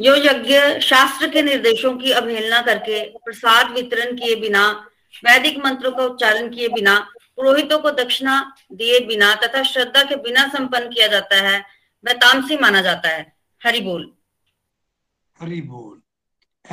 जो 0.00 0.14
यज्ञ 0.16 0.80
शास्त्र 0.80 1.28
के 1.28 1.42
निर्देशों 1.42 1.96
की 1.96 2.12
अवहेलना 2.12 2.62
करके, 2.62 3.04
प्रसाद 3.04 3.70
वितरण 3.70 4.16
किए 4.16 4.36
बिना, 4.36 4.88
वैदिक 5.24 5.58
मंत्रों 5.64 5.92
का 5.92 6.04
उच्चारण 6.04 6.48
किए 6.48 6.68
बिना, 6.68 6.98
पुरोहितों 7.36 7.78
को 7.78 7.90
दक्षिणा 7.90 8.54
दिए 8.72 9.00
बिना 9.00 9.34
तथा 9.34 9.62
श्रद्धा 9.62 10.02
के 10.02 10.16
बिना 10.16 10.48
संपन्न 10.48 10.88
किया 10.88 11.06
जाता 11.06 11.36
है 11.36 11.81
वह 12.04 12.12
तामसी 12.24 12.56
माना 12.62 12.80
जाता 12.82 13.08
है 13.08 13.24
हरि 13.60 13.80
बोल 13.80 14.12
हरि 15.36 15.60
बोल 15.72 16.00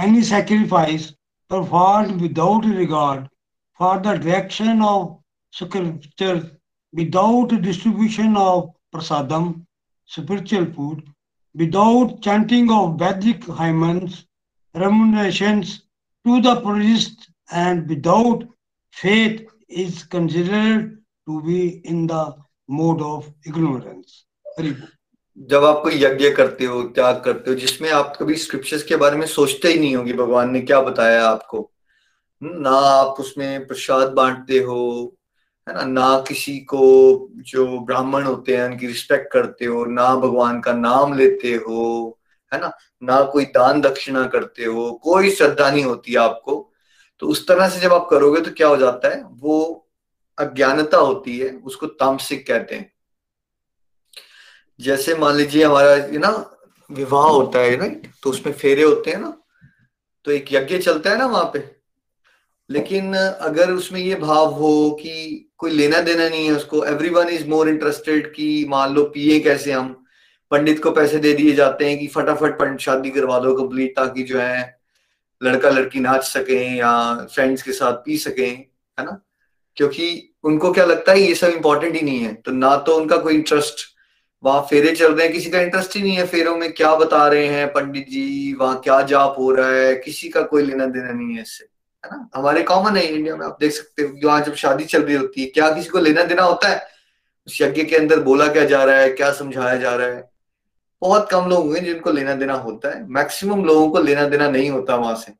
any 0.05 0.23
sacrifice 0.29 1.09
perform 1.51 2.19
without 2.21 2.65
regard 2.77 3.27
for 3.79 3.99
the 3.99 4.07
direction 4.07 4.81
of 4.83 5.07
scripture 5.53 6.41
without 6.93 7.53
distribution 7.67 8.37
of 8.37 8.65
prasadam 8.91 9.53
spiritual 10.09 10.65
food 10.73 11.03
without 11.55 12.19
chanting 12.23 12.71
of 12.71 12.97
Vedic 13.03 13.49
hymns 13.59 14.25
remunerations 14.75 15.83
to 16.25 16.41
the 16.41 16.61
priest, 16.61 17.31
and 17.51 17.87
without 17.89 18.43
faith 18.93 19.49
is 19.67 20.03
considered 20.03 21.01
to 21.27 21.41
be 21.41 21.79
in 21.85 22.07
the 22.07 22.35
mode 22.69 23.01
of 23.01 23.31
ignorance. 23.45 24.25
Haribu. 24.57 24.87
जब 25.41 25.63
आप 25.63 25.79
कोई 25.83 26.03
यज्ञ 26.03 26.31
करते 26.31 26.65
हो, 26.65 26.83
त्याग 26.83 27.21
करते 27.25 27.51
हो, 27.51 27.55
जिसमें 27.55 27.91
आप 27.91 28.17
कभी 28.19 28.35
स्क्रिप्चर्स 28.35 28.83
के 28.83 28.95
बारे 28.95 29.17
में 29.17 29.27
सोचते 29.27 29.67
ही 29.67 29.79
नहीं 29.79 29.95
होगी, 29.95 30.13
भगवान 30.13 30.51
ने 30.51 30.61
क्या 30.61 30.81
बताया 30.81 31.27
आपको? 31.27 31.71
ना 32.43 32.69
आप 32.69 33.07
उसमें 33.07 33.67
प्रसाद 33.67 34.09
बांटते 34.09 34.59
हो, 34.59 35.15
है 35.69 35.75
ना? 35.75 35.83
ना 35.83 36.19
किसी 36.27 36.59
को 36.59 36.79
जो 37.33 37.79
ब्राह्मण 37.79 38.23
होते 38.23 38.57
हैं, 38.57 38.65
उनकी 38.65 38.87
रिस्पेक्ट 38.87 39.33
करते 39.33 39.65
हो, 39.65 39.85
ना 39.85 40.15
भगवान 40.15 40.61
का 40.61 40.73
नाम 40.73 41.13
लेते 41.13 41.53
हो, 41.53 42.19
है 42.53 42.59
ना? 42.59 42.77
ना 43.03 43.21
कोई 43.21 43.45
दान 43.45 43.81
दक्षिणा 43.81 44.27
करते 44.27 44.65
हो, 44.65 44.91
कोई 45.03 45.31
श्रद्धा 45.31 45.71
नहीं 45.71 45.83
होती 45.83 46.15
आपको। 46.15 46.73
तो 47.19 47.27
उस 47.27 47.47
तरह 47.47 47.69
से 47.69 47.79
जब 47.79 47.93
आप 47.93 48.07
करोगे 48.09 48.41
तो 48.41 48.51
क्या 48.51 48.67
हो 48.67 48.77
जाता 48.77 49.09
है? 49.09 49.23
वो 49.29 49.87
अज्ञानता 50.37 50.97
होती 50.97 51.39
है, 51.39 51.49
उसको 51.49 51.85
तामसिक 51.85 52.47
कहते 52.47 52.75
हैं। 52.75 52.98
जैसे 54.79 55.15
मान 55.15 55.35
लीजिए 55.35 55.63
हमारा 55.63 55.95
ना 56.19 56.29
विवाह 56.89 57.27
होता 57.27 57.59
है 57.59 57.75
राइट 57.75 58.07
तो 58.23 58.29
उसमें 58.29 58.53
फेरे 58.53 58.83
होते 58.83 59.11
हैं 59.11 59.19
ना 59.19 59.33
तो 60.25 60.31
एक 60.31 60.53
यज्ञ 60.53 60.77
चलता 60.77 61.09
है 61.09 61.17
ना 61.17 61.25
वहाँ 61.25 61.49
पे। 61.53 61.63
लेकिन 62.69 63.13
अगर 63.15 63.71
उसमें 63.71 63.99
ये 64.01 64.15
भाव 64.15 64.45
हो 64.45 64.91
कि 65.01 65.45
कोई 65.57 65.71
लेना 65.71 65.99
देना 66.01 66.27
नहीं 66.29 66.45
है 66.45 66.51
उसको 66.51 66.83
every 66.85 67.09
one 67.09 67.29
is 67.29 67.47
more 67.47 67.69
interested 67.69 68.31
कि 68.33 68.65
मान 68.69 68.93
लो 68.93 69.03
पिए 69.03 69.39
कैसे 69.39 69.71
हम, 69.71 70.05
पंडित 70.51 70.83
को 70.83 70.91
पैसे 70.91 71.17
दे 71.17 71.33
दिए 71.33 71.51
जाते 71.51 71.89
हैं 71.89 71.99
कि 71.99 72.07
फटाफट 72.07 72.59
पंडित 72.59 72.79
शादी 72.79 73.09
करवा 73.09 73.39
दो 73.39 73.55
कंप्लीट 73.55 73.95
ताकि 73.95 74.23
जो 74.23 74.39
है, 74.39 74.79
लड़का 75.41 75.69
लड़की 75.69 75.99
नाच 75.99 76.23
सके 76.23 76.63
या 76.77 76.91
फ्रेंड्स 77.33 77.61
के 77.61 77.71
साथ 77.71 77.93
पी 78.05 78.17
सके, 78.17 78.45
है 78.45 79.05
ना? 79.05 79.19
क्योंकि 79.77 80.35
उनको 80.43 80.71
क्या 80.73 80.85
लगता 80.85 81.11
है 81.11 81.21
ये 81.21 81.35
सब 81.35 81.47
इंपॉर्टेंट 81.47 81.95
ही 81.95 82.01
नहीं 82.01 82.19
है। 82.19 82.33
तो 82.33 82.51
ना 82.51 82.75
तो 82.77 82.97
उनका 82.97 83.17
कोई 83.17 83.33
इंटरेस्ट 83.33 83.85
वहाँ 84.43 84.61
फेरे 84.69 84.91
चल 84.95 85.13
रहे 85.13 85.25
हैं, 85.25 85.33
किसी 85.33 85.49
का 85.49 85.59
इंटरेस्ट 85.61 85.95
ही 85.95 86.01
नहीं 86.01 86.15
है 86.17 86.25
फेरों 86.27 86.55
में, 86.57 86.71
क्या 86.73 86.95
बता 86.95 87.27
रहे 87.27 87.47
हैं 87.47 87.67
पंडित 87.73 88.07
जी, 88.09 88.53
वहाँ 88.53 88.79
क्या 88.79 89.01
जाप 89.01 89.35
हो 89.39 89.51
रहा 89.51 89.69
है, 89.69 89.95
किसी 89.95 90.29
का 90.29 90.41
कोई 90.41 90.63
लेना 90.63 90.85
देना 90.85 91.11
नहीं 91.11 91.35
है 91.35 91.41
इससे, 91.41 91.65
है 92.03 92.11
ना? 92.11 92.29
हमारे 92.35 92.63
कॉमन 92.63 92.97
है 92.97 93.03
इंडिया 93.05 93.35
में, 93.35 93.45
आप 93.45 93.57
देख 93.61 93.71
सकते 93.71 94.03
हो 94.03 94.27
वहाँ 94.27 94.41
जब 94.41 94.55
शादी 94.55 94.85
चल 94.85 95.03
रही 95.03 95.15
होती 95.15 95.41
है, 95.41 95.47
क्या 95.47 95.69
किसी 95.71 95.89
को 95.89 95.99
लेना 95.99 96.23
देना 96.23 96.43
होता 96.43 96.69
है? 96.69 96.87
उस 97.47 97.61
यज्ञ 97.61 97.83
के 97.83 97.95
अंदर 97.95 98.19
बोला 98.19 98.47
क्या 98.47 98.65
जा 98.65 98.83
रहा 98.83 98.95
है, 98.95 99.09
क्या 99.11 99.31
समझाया 99.31 99.75
जा 99.75 99.95
रहा 99.95 100.07
है? 100.07 100.29
बहुत 101.01 101.29
कम 101.31 101.49
लोग 101.49 101.67
हुए 101.67 101.79
जिनको 101.79 102.11
लेना 102.11 102.33
देना 102.35 102.53
होता 102.53 102.89
है 102.89 103.05
मैक्सिमम 103.09 103.63
लोगों 103.65 103.89
को 103.89 103.99
लेना 103.99 104.27
देना 104.27 104.49
नहीं 104.49 104.69
होता 104.69 104.95
वहाँ 104.95 105.15
से। 105.15 105.33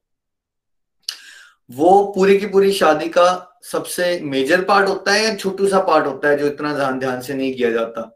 वो 1.70 2.14
पूरी 2.16 2.38
की 2.38 2.48
पूरी 2.48 2.72
शादी 2.72 3.10
का 3.10 3.60
सबसे 3.64 4.20
मेजर 4.24 4.64
पार्ट 4.64 4.88
होता 4.90 5.12
है 5.12 5.24
या 5.24 5.36
छोटू 5.36 5.68
सा 5.68 5.80
पार्ट 5.80 6.06
होता 6.06 6.30
है 6.30 6.38
जो 6.38 6.48
इतना 6.48 6.74
ध्यान 6.74 7.00
ध्यान 7.00 7.22
से 7.22 7.34
नहीं 7.34 7.54
किया 7.54 7.72
जाता? 7.72 8.10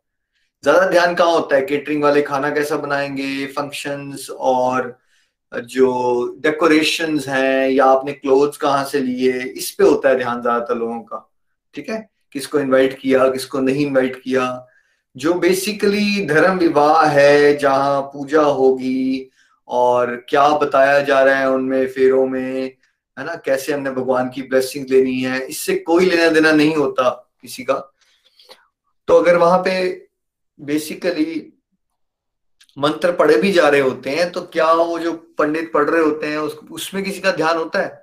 ज़्यादा 0.63 0.86
ध्यान 0.89 1.15
कहाँ 1.15 1.32
होता 1.32 1.55
है? 1.55 1.62
केटरिंग 1.62 2.03
वाले 2.03 2.22
खाना 2.22 2.50
कैसा 2.50 2.75
बनाएँगे? 2.77 3.46
फ़ंक्शंस 3.48 4.29
और 4.29 4.98
जो 5.51 6.38
डेकोरेशन 6.39 7.20
हैं 7.27 7.70
या 7.70 7.86
आपने 7.86 8.13
क्लोथ्स 8.13 8.58
कहाँ 8.58 8.84
से 8.86 9.00
लिए? 9.00 9.41
इस 9.41 9.70
पे 9.72 9.84
होता 9.84 10.10
है 10.10 10.15
ध्यान 10.15 10.41
ज़्यादातर 10.41 10.75
लोगों 10.75 11.00
का। 11.00 11.29
ठीक 11.75 11.89
है? 11.89 12.10
किसको 12.32 12.60
इनवाइट 12.60 12.98
किया, 13.00 13.27
किसको 13.29 13.60
नहीं 13.60 13.86
इनवाइट 13.86 14.15
किया। 14.24 14.67
जो 15.15 15.34
बेसिकली 15.34 16.25
धर्म 16.27 16.58
विवाह 16.58 17.05
है, 17.05 17.58
जहाँ 17.58 18.01
पूजा 18.01 18.41
होगी 18.41 19.29
और 19.67 20.15
क्या 20.29 20.48
बताया 20.58 21.00
जा 21.01 21.22
रहा 21.24 21.36
है 21.36 21.50
उनमें, 21.50 21.88
फेरों 21.88 22.25
में, 22.27 22.63
है 23.17 23.25
ना? 23.25 23.36
कैसे 23.36 23.74
हमने 23.74 23.91
भगवान 23.91 24.29
की 24.29 24.41
ब्लेसिंग 24.41 24.86
लेनी 24.89 25.20
है, 25.22 25.39
इससे 25.39 25.75
कोई 25.75 26.05
लेना 26.05 26.29
देना 26.29 26.51
नहीं 26.51 26.75
होता 26.75 27.10
किसी 27.41 27.63
का। 27.63 27.74
तो 29.08 29.20
अगर 29.20 29.38
वहाँ 29.38 29.60
पे 29.60 29.74
बेसिकली 30.60 31.41
मंत्र 32.77 33.12
पढ़े 33.12 33.38
भी 33.38 33.51
जा 33.51 33.67
रहे 33.69 33.81
होते 33.81 34.10
हैं 34.10 34.31
तो 34.31 34.41
क्या 34.53 34.72
वो 34.74 34.98
जो 35.00 35.12
पंडित 35.38 35.72
पढ़ 35.74 35.89
रहे 35.89 36.01
होते 36.01 36.27
हैं 36.27 36.38
उस, 36.38 36.57
उसमें 36.72 37.03
किसी 37.03 37.22
का 37.22 37.31
ध्यान 37.31 37.57
होता 37.57 37.79
है? 37.79 38.01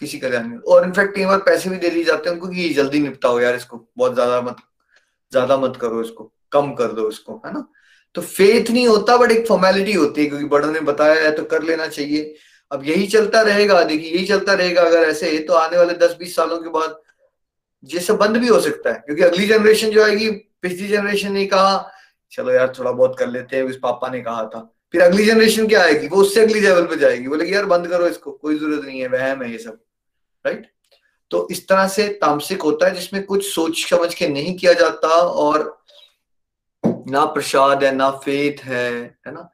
किसी 0.00 0.18
का 0.18 0.28
ध्यान 0.30 0.48
नहीं 0.48 0.58
और 0.68 0.84
इनफैक्ट 0.84 1.14
कई 1.14 1.24
बार 1.24 1.38
पैसे 1.38 1.70
भी 1.70 1.76
दे 1.76 1.90
दिए 1.90 2.04
जाते 2.04 2.28
हैं 2.28 2.36
उनको 2.36 2.48
कि 2.48 2.68
जल्दी 2.74 2.98
निपटाओ 3.00 3.38
यार 3.40 3.54
इसको 3.56 3.76
बहुत 3.98 4.14
ज़्यादा 4.14 4.40
मत 4.40 4.56
ज़्यादा 5.32 5.56
मत 5.56 5.76
करो 5.80 6.00
इसको 6.02 6.32
कम 6.52 6.72
कर 6.74 6.92
दो 6.92 7.08
इसको 7.08 7.40
है 7.46 7.52
ना? 7.54 7.66
तो 8.14 8.22
फेथ 8.22 8.70
नहीं 8.70 8.86
होता 8.88 9.16
बट 9.16 9.32
एक 9.32 9.46
फॉर्मेलिटी 9.48 9.92
होती 9.92 10.22
है 10.22 10.28
क्योंकि 10.28 10.44
बड़ों 10.46 10.72
ने 10.72 10.80
बताया 10.82 11.22
है 11.22 11.32
तो 11.36 11.44
कर 11.44 11.62
लेना 11.62 11.86
चाहिए। 11.88 12.34
अब 12.70 12.84
यही 12.84 13.06
चलता 13.06 13.40
रहेगा 13.42 13.82
देखिए 13.84 14.10
यही 14.12 14.26
चलता 14.26 14.54
रहेगा 14.54 14.82
अगर 14.82 15.08
ऐसे 15.08 15.38
तो 15.38 15.54
आने 15.54 15.78
वाले 15.78 15.94
दस 15.96 16.16
बीस 16.18 16.36
सालों 16.36 16.58
के 16.58 16.68
बाद 16.68 16.96
सब 17.84 18.16
बंद 18.16 18.36
भी 18.36 18.48
हो 18.48 18.60
सकता 18.60 18.92
है, 18.92 19.02
क्योंकि 19.06 19.22
अगली 19.22 19.46
जनरेशन 19.46 19.90
जो 19.90 20.04
आएगी, 20.04 20.30
पिछली 20.30 20.88
जनरेशन 20.88 21.32
ने 21.32 21.46
कहा, 21.46 21.90
चलो 22.30 22.52
यार, 22.52 22.72
थोड़ा 22.78 22.92
बहुत 22.92 23.18
कर 23.18 23.28
लेते 23.28 23.56
हैं, 23.56 23.62
उस 23.62 23.78
पापा 23.82 24.08
ने 24.08 24.20
कहा 24.20 24.44
था। 24.44 24.74
फिर 24.92 25.00
अगली 25.00 25.24
जनरेशन 25.24 25.66
क्या 25.66 25.82
आएगी? 25.82 26.08
वो 26.08 26.16
उससे 26.16 26.40
अगली 26.40 26.60
लेवल 26.60 26.86
पे 26.86 26.96
जाएगी। 26.96 27.28
बोले 27.28 27.46
यार, 27.46 27.64
बंद 27.64 27.88
करो 27.88 28.06
इसको, 28.06 28.30
कोई 28.32 28.58
ज़रूरत 28.58 28.84
नहीं 28.84 29.00
है, 29.00 29.08
वहम 29.08 29.42
है 29.42 29.52
ये 29.52 29.58
सब। 29.58 29.78
राइट 30.46 30.70
तो 31.30 31.48
इस 31.50 31.68
तरह 31.68 31.88
से 31.88 32.08
तामसिक 32.08 32.62
होता 32.62 32.86
है, 32.86 32.94
जिसमें 32.94 33.22
कुछ 33.24 33.54
सोच 33.54 33.90
समझ 33.90 34.14
के 34.14 34.28
नहीं 34.28 34.56
किया 34.56 34.72
जाता 34.72 35.08
और 35.08 35.82
ना 36.86 37.24
प्रसाद 37.24 37.84
है, 37.84 37.94
ना 37.94 38.10
फेथ 38.10 38.64
है 38.64 38.92
है 39.26 39.32
ना? 39.32 39.50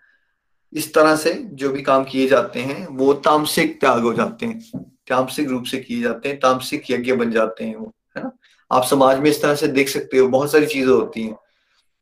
इस 0.72 0.94
तरह 0.94 1.16
से 1.16 1.32
जो 1.32 1.70
भी 1.70 1.82
काम 1.82 2.04
किए 2.04 2.28
जाते 2.28 2.60
हैं, 2.60 2.86
वो 2.86 3.12
तामसिक 3.12 3.80
त्याग 3.80 4.02
हो 4.02 4.12
जाते 4.12 4.46
हैं। 4.46 4.82
तामसिक 5.08 5.48
रूप 5.48 5.64
से 5.64 5.78
किए 5.78 6.02
जाते 6.02 6.28
हैं, 6.28 6.40
तामसिक 6.40 6.90
यज्ञ 6.90 7.12
बन 7.12 7.30
जाते 7.30 7.64
हैं 7.64 7.76
वो। 7.76 7.92
है 8.16 8.22
ना? 8.22 8.30
आप 8.70 8.84
समाज 8.86 9.18
में 9.18 9.30
इस 9.30 9.42
तरह 9.42 9.54
से 9.54 9.68
देख 9.68 9.88
सकते 9.88 10.18
हो, 10.18 10.28
बहुत 10.28 10.52
सारी 10.52 10.66
चीज़ें 10.66 10.92
होती 10.92 11.22
हैं, 11.22 11.36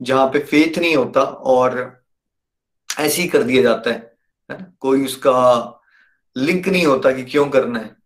जहाँ 0.01 0.27
पे 0.27 0.39
फेथ 0.41 0.79
नहीं 0.79 0.97
होता 0.97 1.23
और 1.23 1.79
ऐसे 2.91 3.23
ही 3.23 3.29
कर 3.29 3.43
दिया 3.43 3.63
जाता 3.63 3.91
है 3.91 4.09
है 4.51 4.59
कोई 4.81 5.05
उसका 5.05 5.37
लिंक 6.37 6.69
नहीं 6.69 6.87
होता 6.87 7.13
कि 7.13 7.23
क्यों 7.25 7.49
करना 7.51 7.79
है। 7.79 7.97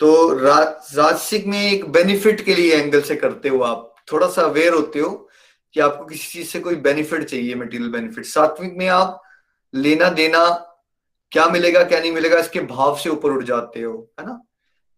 तो 0.00 0.28
राजसिक 0.34 1.46
में 1.46 1.60
एक 1.62 1.84
बेनिफिट 1.92 2.44
के 2.44 2.54
लिए 2.54 2.76
एंगल 2.76 3.02
से 3.02 3.16
करते 3.16 3.48
हो 3.48 3.60
आप, 3.62 3.94
थोड़ा 4.12 4.28
सा 4.28 4.42
अवेयर 4.42 4.74
होते 4.74 4.98
हो 4.98 5.10
कि 5.74 5.80
आपको 5.80 6.04
किसी 6.04 6.28
चीज़ 6.28 6.48
से 6.48 6.60
कोई 6.60 6.76
बेनिफिट 6.78 7.24
चाहिए 7.24 7.54
मटेरियल 7.54 7.90
बेनिफिट 7.90 8.24
सात्विक 8.26 8.74
में 8.78 8.86
आप 8.88 9.20
लेना 9.74 10.08
देना 10.10 10.48
क्या 11.32 11.46
मिलेगा, 11.48 11.82
क्या 11.84 12.00
नहीं 12.00 12.12
मिलेगा, 12.12 12.38
इसके 12.38 12.60
भाव 12.62 12.96
से 12.98 13.10
ऊपर 13.10 13.30
उठ 13.30 13.44
जाते 13.44 13.80
हो, 13.82 13.94
है 14.20 14.26
ना? 14.26 14.40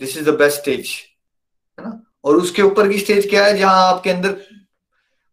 This 0.01 0.17
is 0.17 0.31
the 0.31 0.35
best 0.35 0.61
stage 0.61 0.95
है 1.79 1.85
ना? 1.85 2.03
और 2.25 2.37
उसके 2.37 2.63
ऊपर 2.63 2.89
की 2.89 2.99
स्टेज 2.99 3.29
क्या 3.31 3.45
है? 3.45 3.57
जहाँ 3.59 3.87
आपके 3.89 4.11
अंदर 4.11 4.33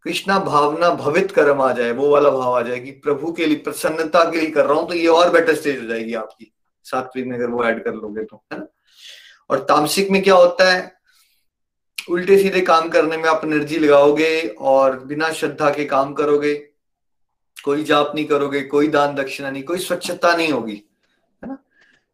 कृष्णा 0.05 0.37
भावना 0.39 0.89
भवित 0.89 1.31
कर्म 1.31 1.61
आ 1.61 1.71
जाए, 1.73 1.91
वो 1.91 2.09
वाला 2.09 2.29
भाव 2.29 2.53
आ 2.53 2.61
जाए 2.61 2.79
कि 2.79 2.91
प्रभु 2.91 3.31
के 3.31 3.45
लिए, 3.45 3.57
प्रसन्नता 3.57 4.23
के 4.31 4.39
लिए 4.39 4.49
कर 4.51 4.65
रहा 4.65 4.79
हूँ 4.79 4.87
तो 4.87 4.93
ये 4.93 5.07
और 5.07 5.29
बेटर 5.29 5.55
स्टेज 5.55 5.81
हो 5.81 5.87
जाएगी 5.87 6.13
आपकी। 6.13 6.51
सात्विक 6.85 7.25
में 7.25 7.35
अगर 7.37 7.49
वो 7.49 7.63
ऐड 7.63 7.83
कर 7.83 7.93
लोगे 7.93 8.23
तो 8.23 8.43
है 8.53 8.59
ना? 8.59 8.67
और 9.49 9.59
तामसिक 9.59 10.09
में 10.11 10.21
क्या 10.23 10.35
होता 10.35 10.71
है? 10.71 10.91
उल्टे 12.09 12.37
सीधे 12.37 12.61
काम 12.61 12.89
करने 12.89 13.17
में 13.17 13.29
आप 13.29 13.41
एनर्जी 13.45 13.79
लगाओगे 13.79 14.47
और 14.47 14.99
बिना 14.99 15.31
श्रद्धा 15.31 15.69
के 15.69 15.85
काम 15.85 16.13
करोगे। 16.13 16.53
कोई 17.63 17.83
जाप 17.83 18.11
नहीं 18.15 18.25
करोगे, 18.25 18.61
कोई 18.61 18.87
दान 18.87 19.15
दक्षिणा 19.15 19.49
नहीं, 19.49 19.63
कोई 19.63 19.79
स्वच्छता 19.79 20.35
नहीं 20.35 20.51
होगी, 20.51 20.75
है 21.43 21.49
ना? 21.49 21.57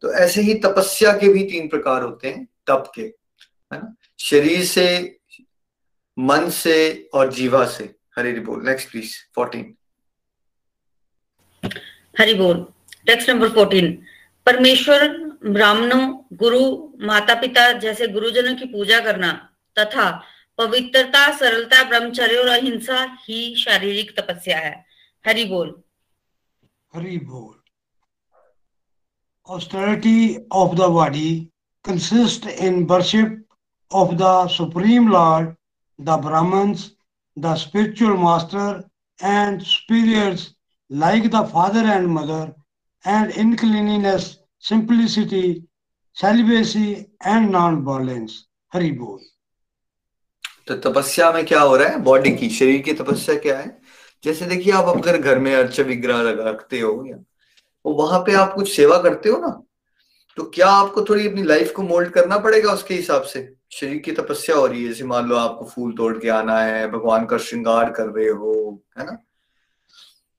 तो 0.02 0.14
ऐसे 0.14 0.42
ही 0.42 0.54
तपस्या 0.54 1.12
के 1.18 1.28
भी 1.28 1.44
तीन 1.44 1.68
प्रकार 1.68 2.04
होते 2.04 2.28
हैं, 2.28 2.46
तप 2.68 2.92
के, 2.96 3.02
है 3.02 3.80
ना? 3.80 3.96
शरीर 4.20 4.66
से 4.66 5.20
मन 6.20 6.50
से 6.50 7.10
और 7.14 7.34
जीवा 7.34 7.66
से। 7.66 7.96
हरी 8.18 8.40
बोल। 8.40 8.66
नेक्स्ट 8.66 8.92
प्लीज़ 8.92 9.16
फोर्टीन 9.36 9.76
हरि 12.20 12.34
बोल। 12.34 12.74
टेक्स्ट 13.06 13.30
नंबर 13.30 13.50
फोर्टीन 13.50 14.04
परमेश्वर 14.46 15.08
ब्राह्मणों 15.46 16.24
गुरु 16.34 16.94
माता 17.02 17.36
पिता 17.42 17.72
जैसे 17.72 18.08
गुरुजनों 18.08 18.56
की 18.56 18.66
पूजा 18.66 19.00
करना 19.00 19.56
तथा 19.80 20.24
पवित्रता 20.58 21.38
सरलता 21.38 21.84
ब्रह्मचर्य 21.84 22.36
और 22.36 22.48
अहिंसा 22.48 23.18
ही 23.28 23.56
शारीरिक 23.56 24.20
तपस्या 24.20 24.58
है। 24.58 24.86
हरि 25.28 25.46
बोल। 25.46 25.84
हरि 26.96 27.18
बोल। 27.18 27.56
Austerity 29.50 30.36
of 30.56 30.74
the 30.78 30.88
body 30.90 31.30
consists 31.86 32.48
in 32.66 32.86
worship 32.88 33.30
of 33.92 34.18
the 34.18 34.48
Supreme 34.48 35.10
Lord, 35.10 35.56
the 36.00 36.18
Brahmins, 36.18 36.96
the 37.38 37.56
spiritual 37.56 38.18
master, 38.18 38.84
and 39.20 39.62
superiors 39.62 40.56
like 40.90 41.30
the 41.32 41.44
father 41.46 41.80
and 41.80 42.08
mother, 42.08 42.54
and 43.06 43.32
in 43.32 43.56
cleanliness, 43.56 44.40
simplicity, 44.60 45.64
celibacy, 46.14 47.08
and 47.22 47.52
non-violence. 47.52 48.48
Hari 48.74 48.92
Bol. 48.92 49.20
तो 50.68 50.76
तपस्या 50.76 51.32
में 51.32 51.46
क्या 51.46 51.62
हो 51.62 51.76
रहा 51.78 51.88
है 51.90 52.00
body 52.04 52.32
की 52.38 52.50
शरीर 52.50 52.82
की 52.82 52.94
तपस्या 52.94 53.36
क्या 53.36 53.58
है 53.60 53.70
जैसे 54.24 54.46
देखिए 54.46 54.74
आप 54.74 54.86
अगर 54.96 55.18
घर 55.18 55.40
में 55.40 55.54
अर्च 55.56 55.80
विग्रह 55.80 56.22
रखते 56.50 56.80
हो 56.80 56.92
या 57.08 57.16
तो 57.18 57.94
वहाँ 58.02 58.20
पे 58.26 58.34
आप 58.42 58.54
कुछ 58.56 58.76
सेवा 58.76 58.98
करते 59.04 59.30
हो 59.30 59.38
ना 59.42 59.50
तो 60.38 60.44
क्या 60.56 60.68
आपको 60.70 61.04
थोड़ी 61.10 61.28
अपनी 61.28 61.44
लाइफ 61.44 61.72
को 61.76 61.84
मोल्ड 61.84 62.10
करना 62.14 62.38
पड़ेगा 62.46 62.74
उसके 62.74 62.94
हिसाब 62.94 63.24
से 63.32 63.42
शरीर 63.72 63.98
की 63.98 64.12
तपस्या 64.12 64.56
हो 64.56 64.66
रही 64.66 64.84
है, 64.84 64.90
जैसे 64.90 65.04
मान 65.04 65.28
लो 65.30 65.36
आपको 65.36 65.66
फूल 65.66 65.92
तोड़ 65.94 66.18
के 66.18 66.30
आना 66.30 66.60
है, 66.60 66.90
भगवान 66.92 67.26
का 67.26 67.38
श्रृंगार 67.38 67.90
कर 67.92 68.08
रहे 68.08 68.30
हो, 68.30 68.82
है 68.98 69.06
ना? 69.06 69.18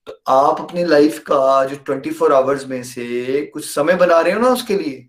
तो 0.06 0.20
आप 0.28 0.60
अपनी 0.60 0.84
लाइफ 0.84 1.18
का 1.26 1.64
जो 1.64 1.76
ट्वेंटी 1.76 2.10
फोर 2.10 2.32
आवर्स 2.32 2.66
में 2.68 2.82
से 2.82 3.40
कुछ 3.54 3.64
समय 3.64 3.94
बना 3.94 4.20
रहे 4.20 4.32
हो 4.32 4.40
ना 4.40 4.48
उसके 4.48 4.76
लिए 4.76 5.06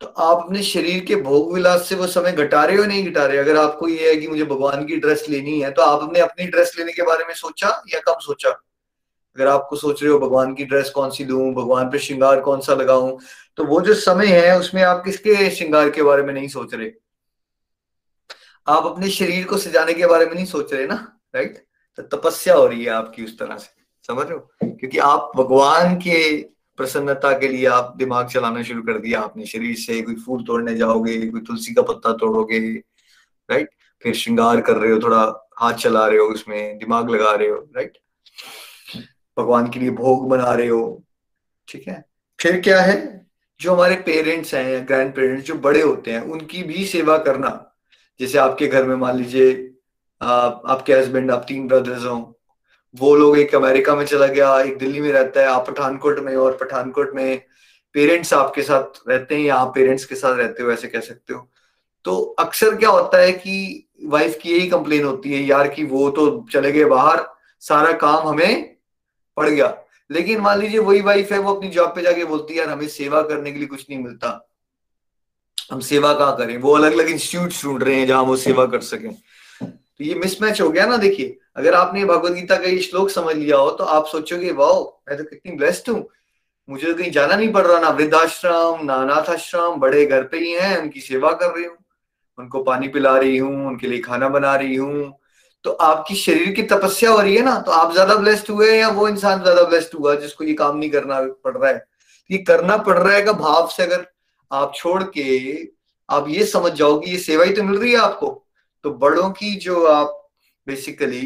तो 0.00 0.06
आप 0.06 0.44
अपने 0.44 0.62
शरीर 0.62 1.04
के 1.04 1.16
भोग 1.16 1.52
विलास 1.54 1.88
से 1.88 1.94
वो 1.94 2.06
समय 2.06 2.32
घटा 2.32 2.64
रहे 2.64 2.76
हो, 2.76 2.84
नहीं 2.84 3.04
घटा 3.10 3.26
रहे 3.26 3.38
अगर 3.38 3.56
आपको 3.56 3.88
ये 3.88 4.08
है 4.08 4.16
कि 4.16 4.28
मुझे 4.28 4.44
भगवान 4.44 4.84
की 4.86 4.96
ड्रेस 4.96 5.24
लेनी 5.28 5.60
है 5.60 5.70
तो 5.70 5.82
आपने 5.82 6.20
अपनी 6.20 6.46
ड्रेस 6.46 6.74
लेने 6.78 6.92
के 6.92 7.02
बारे 7.02 7.24
में 7.24 7.34
सोचा 7.34 7.68
या 7.94 8.00
कब 8.08 8.18
सोचा? 8.20 8.50
अगर 8.50 9.46
आपको 9.48 9.76
सोच 9.76 10.02
रहे 10.02 10.12
हो 10.12 10.18
भगवान 10.18 10.54
की 10.54 10.64
ड्रेस 10.64 10.90
कौन 10.90 11.10
सी 11.10 11.24
लू, 11.24 11.50
भगवान 11.52 11.90
पे 11.90 11.98
श्रृंगार 11.98 12.40
कौन 12.40 12.60
सा 12.60 12.74
लगाऊँ 12.74 13.18
तो 13.56 13.64
वो 13.64 13.80
जो 13.80 13.94
समय 13.94 14.26
है 14.28 14.58
उसमें 14.58 14.82
आप 14.82 15.02
किसके 15.04 15.50
श्रृंगार 15.50 15.90
के 15.90 16.02
बारे 16.02 16.22
में 16.22 16.34
नहीं 16.34 16.48
सोच 16.48 16.74
रहे? 16.74 16.90
आप 18.66 18.86
अपने 18.86 19.10
शरीर 19.10 19.44
को 19.44 19.56
सजाने 19.58 19.94
के 19.94 20.06
बारे 20.06 20.26
में 20.26 20.34
नहीं 20.34 20.44
सोच 20.44 20.72
रहे 20.74 20.86
ना 20.86 21.20
राइट 21.34 21.58
तो 21.98 22.02
तपस्या 22.02 22.54
हो 22.54 22.66
रही 22.66 22.84
है 22.84 22.90
आपकी 22.90 23.24
उस 23.24 23.38
तरह 23.38 23.56
से, 23.56 23.68
समझ 24.06 24.26
रहे 24.26 24.34
हो? 24.34 24.50
क्योंकि 24.64 24.98
आप 24.98 25.32
भगवान 25.36 25.96
के 25.96 26.42
प्रसन्नता 26.76 27.38
के 27.38 27.48
लिए 27.48 27.66
आप 27.66 27.94
दिमाग 27.96 28.28
चलाना 28.28 28.62
शुरू 28.62 28.82
कर 28.82 28.98
दिया 28.98 29.20
आपने, 29.20 29.46
शरीर 29.46 29.76
से 29.76 30.00
कोई 30.02 30.14
फूल 30.14 30.42
तोड़ने 30.44 30.74
जाओगे, 30.74 31.26
कोई 31.26 31.40
तुलसी 31.40 31.74
का 31.74 31.82
पत्ता 31.82 32.12
तोड़ोगे 32.12 32.58
राइट 33.50 33.68
फिर 34.02 34.14
श्रृंगार 34.14 34.60
कर 34.60 34.76
रहे 34.76 34.92
हो, 34.92 34.98
थोड़ा 34.98 35.50
हाथ 35.58 35.72
चला 35.72 36.06
रहे 36.06 36.18
हो 36.18 36.26
उसमें, 36.26 36.78
दिमाग 36.78 37.10
लगा 37.10 37.32
रहे 37.32 37.48
हो 37.48 37.56
राइट 37.76 37.98
भगवान 39.38 39.68
के 39.70 39.80
लिए 39.80 39.90
भोग 39.90 40.28
बना 40.28 40.52
रहे 40.52 40.68
हो, 40.68 41.04
ठीक 41.68 41.88
है? 41.88 42.04
फिर 42.40 42.60
क्या 42.60 42.80
है? 42.80 43.26
जो 43.60 43.74
हमारे 43.74 43.94
पेरेंट्स 43.96 44.54
हैं 44.54 44.86
ग्रैंड 44.86 45.14
पेरेंट्स 45.14 45.46
जो 45.46 45.54
बड़े 45.54 45.82
होते 45.82 46.12
हैं, 46.12 46.20
उनकी 46.20 46.62
भी 46.62 46.84
सेवा 46.86 47.18
करना 47.18 47.73
जैसे 48.20 48.38
आपके 48.38 48.66
घर 48.66 48.84
में 48.84 48.94
मान 48.96 49.16
लीजिए 49.16 49.52
आपके 50.20 50.92
हस्बैंड 50.92 51.30
आप 51.30 51.44
तीन 51.48 51.66
ब्रदर्स 51.68 52.04
हो, 52.04 52.38
वो 52.94 53.14
लोग 53.16 53.38
एक 53.38 53.54
अमेरिका 53.54 53.94
में 53.96 54.04
चला 54.06 54.26
गया, 54.26 54.60
एक 54.60 54.78
दिल्ली 54.78 55.00
में 55.00 55.10
रहता 55.12 55.40
है, 55.40 55.46
आप 55.46 55.68
पठानकोट 55.70 56.18
में 56.18 56.34
और 56.36 56.56
पठानकोट 56.56 57.14
में 57.14 57.42
पेरेंट्स 57.94 58.32
आपके 58.34 58.62
साथ 58.62 59.08
रहते 59.08 59.34
हैं 59.34 59.42
या 59.42 59.56
आप 59.56 59.72
पेरेंट्स 59.74 60.04
के 60.04 60.14
साथ 60.14 60.36
रहते 60.36 60.62
हो, 60.62 60.70
ऐसे 60.72 60.88
कह 60.88 61.00
सकते 61.00 61.34
हो। 61.34 61.48
तो 62.04 62.20
अक्सर 62.38 62.74
क्या 62.76 62.90
होता 62.90 63.18
है 63.18 63.32
कि 63.32 63.88
वाइफ 64.04 64.38
की 64.42 64.50
यही 64.50 64.68
कंप्लेन 64.68 65.04
होती 65.04 65.32
है, 65.32 65.42
यार 65.42 65.68
कि 65.68 65.84
वो 65.84 66.08
तो 66.10 66.46
चले 66.52 66.72
गए 66.72 66.84
बाहर, 66.84 67.26
सारा 67.62 67.92
काम 67.98 68.28
हमें 68.28 68.76
पड़ 69.36 69.48
गया। 69.48 69.76
लेकिन 70.10 70.40
मान 70.40 70.58
लीजिए 70.58 70.80
वही 70.80 71.00
वाइफ 71.00 71.32
है, 71.32 71.38
वो 71.38 71.54
अपनी 71.54 71.68
जॉब 71.68 71.94
पे 71.94 72.02
जाके 72.02 72.24
बोलती 72.24 72.54
है, 72.54 72.58
यार 72.60 72.68
हमें 72.68 72.88
सेवा 72.88 73.22
करने 73.22 73.52
के 73.52 73.58
लिए 73.58 73.68
कुछ 73.68 73.86
नहीं 73.90 74.02
मिलता। 74.02 74.53
हम 75.70 75.80
सेवा 75.82 76.12
कहाँ 76.14 76.36
करें 76.36 76.56
वो 76.58 76.72
अलग 76.72 76.92
अलग 76.92 77.08
इंस्टीट्यूट 77.10 77.52
ढूंढ 77.62 77.82
रहे 77.82 77.94
हैं 77.96 78.06
जहाँ 78.06 78.22
वो 78.22 78.36
सेवा 78.38 78.66
कर 78.66 78.80
सके। 78.82 79.08
तो 79.08 80.04
ये 80.04 80.14
मिसमैच 80.14 80.60
हो 80.60 80.68
गया 80.70 80.86
ना 80.86 80.96
देखिए 80.98 81.36
अगर 81.56 81.74
आपने 81.74 82.04
भगवदगीता 82.04 82.56
का 82.56 82.68
ये 82.68 82.80
श्लोक 82.80 83.10
समझ 83.10 83.34
लिया 83.36 83.56
हो 83.56 83.70
तो 83.70 83.84
आप 83.86 84.06
सोचोगे 84.06 84.52
वाओ 84.52 84.82
मैं 85.08 85.18
तो 85.18 85.24
कितनी 85.24 85.56
ब्लेस्ड 85.56 85.90
हूँ। 85.90 86.04
मुझे 86.68 86.86
तो 86.86 86.94
कहीं 86.94 87.10
जाना 87.10 87.36
नहीं 87.36 87.52
पड़ 87.52 87.66
रहा 87.66 87.78
ना 87.80 87.88
वृद्धाश्रम 87.90 88.84
ना 88.84 88.94
अनाथ 88.96 89.30
आश्रम 89.30 89.74
बड़े 89.80 90.04
घर 90.06 90.22
पे 90.24 90.38
ही 90.38 90.52
हैं 90.52 90.76
उनकी 90.78 91.00
सेवा 91.00 91.32
कर 91.32 91.50
रही 91.50 91.64
हूँ 91.64 91.76
उनको 92.38 92.62
पानी 92.64 92.88
पिला 92.88 93.16
रही 93.18 93.36
हूँ 93.36 93.66
उनके 93.68 93.86
लिए 93.86 94.00
खाना 94.00 94.28
बना 94.28 94.54
रही 94.54 94.74
हूँ। 94.76 95.12
तो 95.64 95.70
आपकी 95.82 96.14
शरीर 96.16 96.52
की 96.54 96.62
तपस्या 96.70 97.10
हो 97.10 97.20
रही 97.20 97.34
है 97.36 97.42
ना 97.44 97.58
तो 97.58 97.72
आप 97.72 97.92
ज़्यादा 97.92 98.14
ब्लेस्ड 98.14 98.50
हुए 98.50 98.70
या 98.72 98.88
वो 98.90 99.08
इंसान 99.08 99.42
ज़्यादा 99.42 99.62
ब्लेस्ड 99.64 99.94
हुआ 99.98 100.14
जिसको 100.16 100.44
ये 100.44 100.54
काम 100.54 100.76
नहीं 100.78 100.90
करना 100.90 101.20
पड़ 101.44 101.56
रहा 101.56 101.70
है? 101.70 101.84
ये 102.30 102.38
करना 102.40 102.76
पड़ 102.78 102.98
रहा 102.98 103.14
है 103.14 103.22
का 103.22 103.32
भाव 103.34 103.68
से 103.68 103.82
अगर 103.82 104.06
आप 104.52 104.72
छोड़ 104.74 105.02
के 105.16 105.68
आप 106.08 106.28
ये 106.28 106.44
समझ 106.46 106.72
जाओ 106.72 106.98
कि 107.00 107.10
ये 107.10 107.18
सेवा 107.18 107.44
ही 107.44 107.52
तो 107.52 107.62
मिल 107.62 107.78
रही 107.80 107.92
है 107.92 107.98
आपको। 107.98 108.30
तो 108.84 108.90
बड़ों 108.94 109.30
की 109.30 109.54
जो 109.56 109.84
आप 109.86 110.30
बेसिकली 110.66 111.22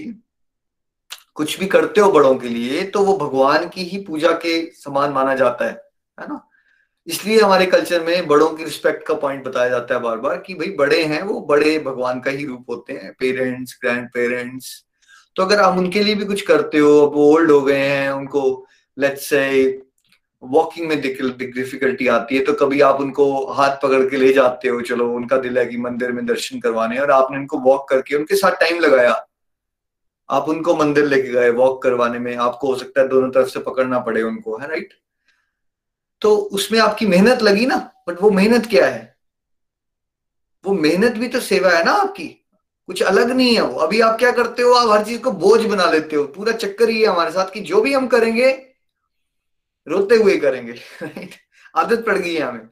कुछ 1.34 1.58
भी 1.60 1.66
करते 1.66 2.00
हो 2.00 2.10
बड़ों 2.12 2.34
के 2.36 2.48
लिए 2.48 2.82
तो 2.84 3.04
वो 3.04 3.16
भगवान 3.18 3.68
की 3.68 3.84
ही 3.84 3.98
पूजा 4.04 4.32
के 4.36 4.60
समान 4.74 5.12
माना 5.12 5.34
जाता 5.34 5.64
है 5.64 5.72
है 6.18 6.28
ना? 6.28 6.44
इसलिए 7.06 7.40
हमारे 7.40 7.66
कल्चर 7.66 8.04
में 8.04 8.26
बड़ों 8.26 8.48
की 8.50 8.64
रिस्पेक्ट 8.64 9.06
का 9.06 9.14
पॉइंट 9.14 9.44
बताया 9.44 9.68
जाता 9.68 9.94
है 9.94 10.00
बार 10.00 10.18
बार 10.18 10.38
कि 10.38 10.54
भाई 10.54 10.70
बड़े 10.78 11.02
हैं, 11.04 11.22
वो 11.22 11.40
बड़े 11.40 11.78
भगवान 11.78 12.20
का 12.20 12.30
ही 12.30 12.44
रूप 12.46 12.70
होते 12.70 12.92
हैं 12.92 13.12
पेरेंट्स 13.18 13.78
ग्रैंड 13.82 14.08
पेरेंट्स 14.08 14.84
तो 15.36 15.42
अगर 15.42 15.60
आप 15.60 15.78
उनके 15.78 16.02
लिए 16.02 16.14
भी 16.14 16.24
कुछ 16.24 16.40
करते 16.42 16.78
हो, 16.78 17.06
अब 17.06 17.16
ओल्ड 17.16 17.50
हो 17.50 17.60
गए 17.62 17.78
हैं, 17.78 18.10
उनको 18.10 18.66
लेट्स 18.98 19.26
से 19.26 19.82
वॉकिंग 20.42 20.88
में 20.88 21.00
डिफिकल्टी 21.00 22.06
आती 22.08 22.36
है 22.36 22.44
तो 22.44 22.52
कभी 22.56 22.80
आप 22.80 23.00
उनको 23.00 23.24
हाथ 23.52 23.76
पकड़ 23.82 24.02
के 24.10 24.16
ले 24.16 24.32
जाते 24.32 24.68
हो, 24.68 24.80
चलो, 24.82 25.08
उनका 25.12 25.36
दिल 25.38 25.58
है 25.58 25.64
कि 25.66 25.76
मंदिर 25.78 26.12
में 26.12 26.24
दर्शन 26.26 26.60
करवाने, 26.60 26.98
और 26.98 27.10
आपने 27.10 27.38
उनको 27.38 27.58
वॉक 27.60 27.88
करके 27.88 28.16
उनके 28.16 28.36
साथ 28.36 28.60
टाइम 28.60 28.78
लगाया। 28.80 29.24
आप 30.28 30.48
उनको 30.48 30.74
मंदिर 30.76 31.04
लेके 31.04 31.28
गए 31.30 31.50
वॉक 31.52 31.82
करवाने 31.82 32.18
में, 32.18 32.34
आपको 32.36 32.68
हो 32.68 32.76
सकता 32.76 33.00
है 33.00 33.08
दोनों 33.08 33.30
तरफ़ 33.30 33.48
से 33.48 33.60
पकड़ना 33.60 33.98
पड़े 34.00 34.22
उनको, 34.22 34.56
है 34.58 34.68
राइट 34.68 34.92
तो 36.22 36.34
उसमें 36.36 36.78
आपकी 36.80 37.06
मेहनत 37.06 37.42
लगी 37.42 37.66
ना 37.66 37.76
बट 38.08 38.20
वो 38.22 38.30
मेहनत 38.30 38.66
क्या 38.66 38.86
है? 38.86 39.16
वो 40.64 40.72
मेहनत 40.74 41.12
भी 41.12 41.28
तो 41.28 41.40
सेवा 41.40 41.70
है 41.70 41.84
ना 41.84 41.92
आपकी, 41.94 42.26
कुछ 42.88 43.02
अलग 43.02 43.30
नहीं 43.30 43.54
है 43.54 43.62
वो। 43.62 43.78
अभी 43.80 44.00
आप 44.00 44.18
क्या 44.18 44.30
करते 44.32 44.62
हो, 44.62 44.72
आप 44.72 44.90
हर 44.90 45.04
चीज़ 45.04 45.20
को 45.22 45.30
बोझ 45.32 45.60
बना 45.62 45.90
लेते 45.90 46.16
हो, 46.16 46.24
पूरा 46.26 46.52
चक्कर 46.54 46.88
ही 46.88 47.00
है 47.00 47.06
हमारे 47.06 47.30
साथ 47.30 47.52
कि 47.52 47.60
जो 47.62 47.80
भी 47.80 47.92
हम 47.92 48.06
करेंगे 48.08 48.52
रोते 49.88 50.14
हुए 50.14 50.36
करेंगे 50.36 50.74
आदत 51.74 52.04
पड़ 52.06 52.16
गई 52.18 52.34
है 52.34 52.42
हमें। 52.42 52.68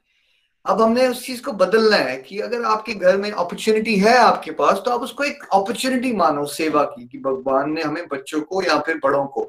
अब 0.64 0.80
हमने 0.82 1.06
उस 1.08 1.24
चीज़ 1.26 1.42
को 1.42 1.52
बदलना 1.52 1.96
है 1.96 2.16
कि 2.22 2.38
अगर 2.40 2.64
आपके 2.64 2.94
घर 2.94 3.16
में 3.16 3.30
अपॉर्चुनिटी 3.30 3.96
है 3.96 4.16
आपके 4.18 4.50
पास 4.50 4.80
तो 4.84 4.90
आप 4.90 5.00
उसको 5.00 5.24
एक 5.24 5.42
अपॉर्चुनिटी 5.44 6.12
मानो, 6.12 6.44
सेवा 6.46 6.82
की, 6.84 7.06
कि 7.08 7.18
भगवान 7.18 7.70
ने 7.72 7.82
हमें 7.82 8.06
बच्चों 8.08 8.40
को 8.40 8.62
या 8.62 8.78
फिर 8.78 9.00
बड़ों 9.04 9.26
को, 9.26 9.42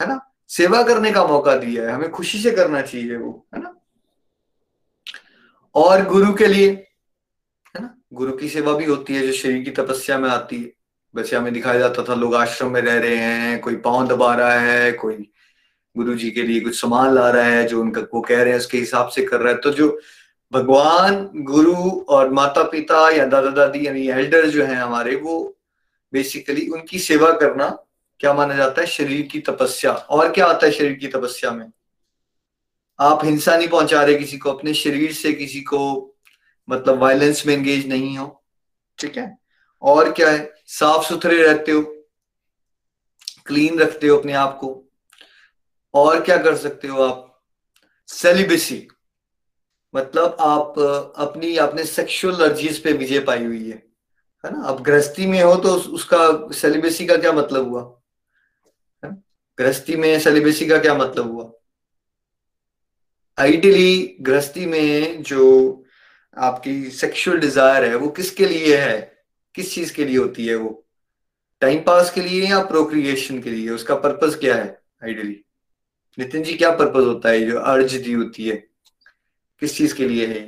है 0.00 0.08
ना? 0.08 0.20
सेवा 0.50 0.82
करने 0.82 1.12
का 1.12 1.26
मौका 1.26 1.56
दिया 1.56 1.86
है, 1.86 1.92
हमें 1.92 2.10
खुशी 2.10 2.38
से 2.38 2.50
करना 2.50 2.82
चाहिए 2.82 3.16
वो, 3.16 3.46
है 3.54 3.62
ना? 3.62 3.74
और 5.74 6.04
गुरु 6.04 6.32
के 6.32 6.46
लिए, 6.46 6.68
है 6.68 7.82
ना? 7.82 7.94
गुरु 8.12 8.32
की 8.32 8.48
सेवा 8.48 8.72
भी 8.72 8.84
होती 8.84 9.14
है 9.14 9.26
जो 9.26 9.32
शरीर 9.32 9.62
की 9.64 9.70
तपस्या 9.72 10.18
में 10.18 10.28
आती 10.30 10.62
है। 10.62 10.72
वैसे 11.14 11.36
हमें 11.36 11.52
दिखाया 11.52 11.78
जाता 11.78 12.02
था, 12.02 12.14
लोग 12.14 12.34
आश्रम 12.34 12.72
में 12.72 12.80
रह 12.80 12.98
रहे 12.98 13.16
हैं, 13.16 13.60
कोई 13.60 13.76
पाँव 13.76 14.06
दबा 14.08 14.34
रहा 14.34 14.58
है, 14.60 14.92
कोई 14.92 15.28
गुरु 15.96 16.14
जी 16.14 16.30
के 16.30 16.42
लिए 16.42 16.60
कुछ 16.60 16.80
सामान 16.80 17.14
ला 17.14 17.30
रहा 17.30 17.44
है, 17.44 17.66
जो 17.66 17.80
उनका 17.80 18.00
वो 18.00 18.20
कह 18.20 18.42
रहे 18.42 18.52
हैं, 18.52 18.58
उसके 18.58 18.78
हिसाब 18.78 19.08
से 19.08 19.24
कर 19.24 19.40
रहा 19.40 19.52
है। 19.52 19.58
तो 19.58 19.70
जो 19.70 20.00
भगवान, 20.52 21.30
गुरु 21.34 22.00
और 22.08 22.30
माता 22.30 22.62
पिता 22.62 23.10
या 23.10 23.26
दादा 23.26 23.50
दादी 23.50 23.86
यानी 23.86 24.08
एल्डर 24.08 24.46
जो 24.46 24.64
है 24.64 24.74
हमारे, 24.74 25.16
वो 25.16 25.58
बेसिकली 26.12 26.68
उनकी 26.68 26.98
सेवा 26.98 27.30
करना 27.30 27.78
क्या 28.20 28.34
माना 28.34 28.54
जाता 28.54 28.80
है? 28.80 28.86
शरीर 28.86 29.22
की 29.22 29.40
तपस्या। 29.40 29.92
और 29.92 30.32
क्या 30.32 30.46
आता 30.46 30.66
है 30.66 30.72
शरीर 30.72 30.92
की 30.92 31.08
तपस्या 31.08 31.50
में? 31.50 31.72
आप 33.00 33.24
हिंसा 33.24 33.56
नहीं 33.56 33.68
पहुँचा 33.68 34.04
रहे 34.04 34.14
किसी 34.14 34.38
को, 34.38 34.52
अपने 34.52 34.74
शरीर 34.74 35.12
से 35.12 35.32
किसी 35.32 35.60
को 35.60 36.14
मतलब 36.70 36.98
वायलेंस 36.98 37.46
में 37.46 37.54
एंगेज 37.54 37.88
नहीं 37.88 38.18
हो। 38.18 38.44
ठीक 38.98 39.16
है? 39.16 39.38
और 39.82 40.12
क्या 40.12 40.30
है? 40.30 40.54
साफ़ 40.66 41.06
सुथरे 41.06 41.42
रहते 41.42 41.72
हो। 41.72 41.82
क्लीन 43.46 43.78
रखते 43.78 44.08
हो 44.08 44.18
अपने 44.18 44.32
आप 44.32 44.58
को। 44.60 44.85
और 45.96 46.20
क्या 46.24 46.36
कर 46.42 46.56
सकते 46.56 46.88
हो 46.88 47.02
आप? 47.02 47.22
सेलिब्रेसी 48.08 48.86
मतलब 49.94 50.36
आप, 50.40 50.78
अपनी 51.18 51.56
अपने 51.56 51.84
सेक्सुअल 51.84 52.48
अर्जीज 52.48 52.82
पे 52.84 52.92
विजय 52.92 53.20
पाई 53.20 53.44
हुई 53.44 53.68
है। 53.70 53.76
है 54.44 54.50
ना? 54.52 54.62
आप 54.62 54.80
गृहस्थी 54.82 55.26
में 55.26 55.42
हो 55.42 55.54
तो 55.56 55.74
उसका 55.74 56.50
सेलिब्रेसी 56.52 57.06
का 57.06 57.16
क्या 57.16 57.32
मतलब 57.32 57.68
हुआ? 57.68 57.82
गृहस्थी 59.58 59.96
में 59.96 60.18
सेलिब्रेसी 60.20 60.66
का 60.66 60.78
क्या 60.78 60.94
मतलब 60.94 61.30
हुआ? 61.32 61.50
आइडियली 63.38 64.16
गृहस्थी 64.20 64.66
में 64.66 65.22
जो 65.22 65.84
आपकी 66.36 66.90
सेक्सुअल 66.90 67.38
डिज़ायर 67.40 67.84
है, 67.84 67.94
वो 67.94 68.08
किसके 68.08 68.46
लिए 68.46 68.76
है? 68.76 69.00
किस 69.54 69.74
चीज़ 69.74 69.92
के 69.94 70.04
लिए 70.04 70.16
होती 70.18 70.46
है 70.46 70.54
वो? 70.54 70.86
टाइम 71.62 71.82
पास 71.82 72.10
के 72.10 72.20
लिए 72.20 72.48
या 72.48 72.62
प्रोक्रिएशन 72.64 73.40
के 73.42 73.50
लिए? 73.50 73.68
उसका 73.70 73.94
पर्पज 73.96 74.34
क्या 74.34 74.54
है 74.54 74.68
आइडियली 75.04 75.42
नितिन 76.18 76.42
जी, 76.42 76.54
क्या 76.54 76.70
पर्पज 76.70 77.04
होता 77.04 77.28
है? 77.28 77.40
जो 77.46 77.58
अर्ज़ 77.58 77.96
दी 77.98 78.12
होती 78.12 78.46
है, 78.48 78.56
किस 79.62 79.76
चीज़ 79.76 79.94
के 79.94 80.08
लिए 80.08 80.26
है? 80.26 80.44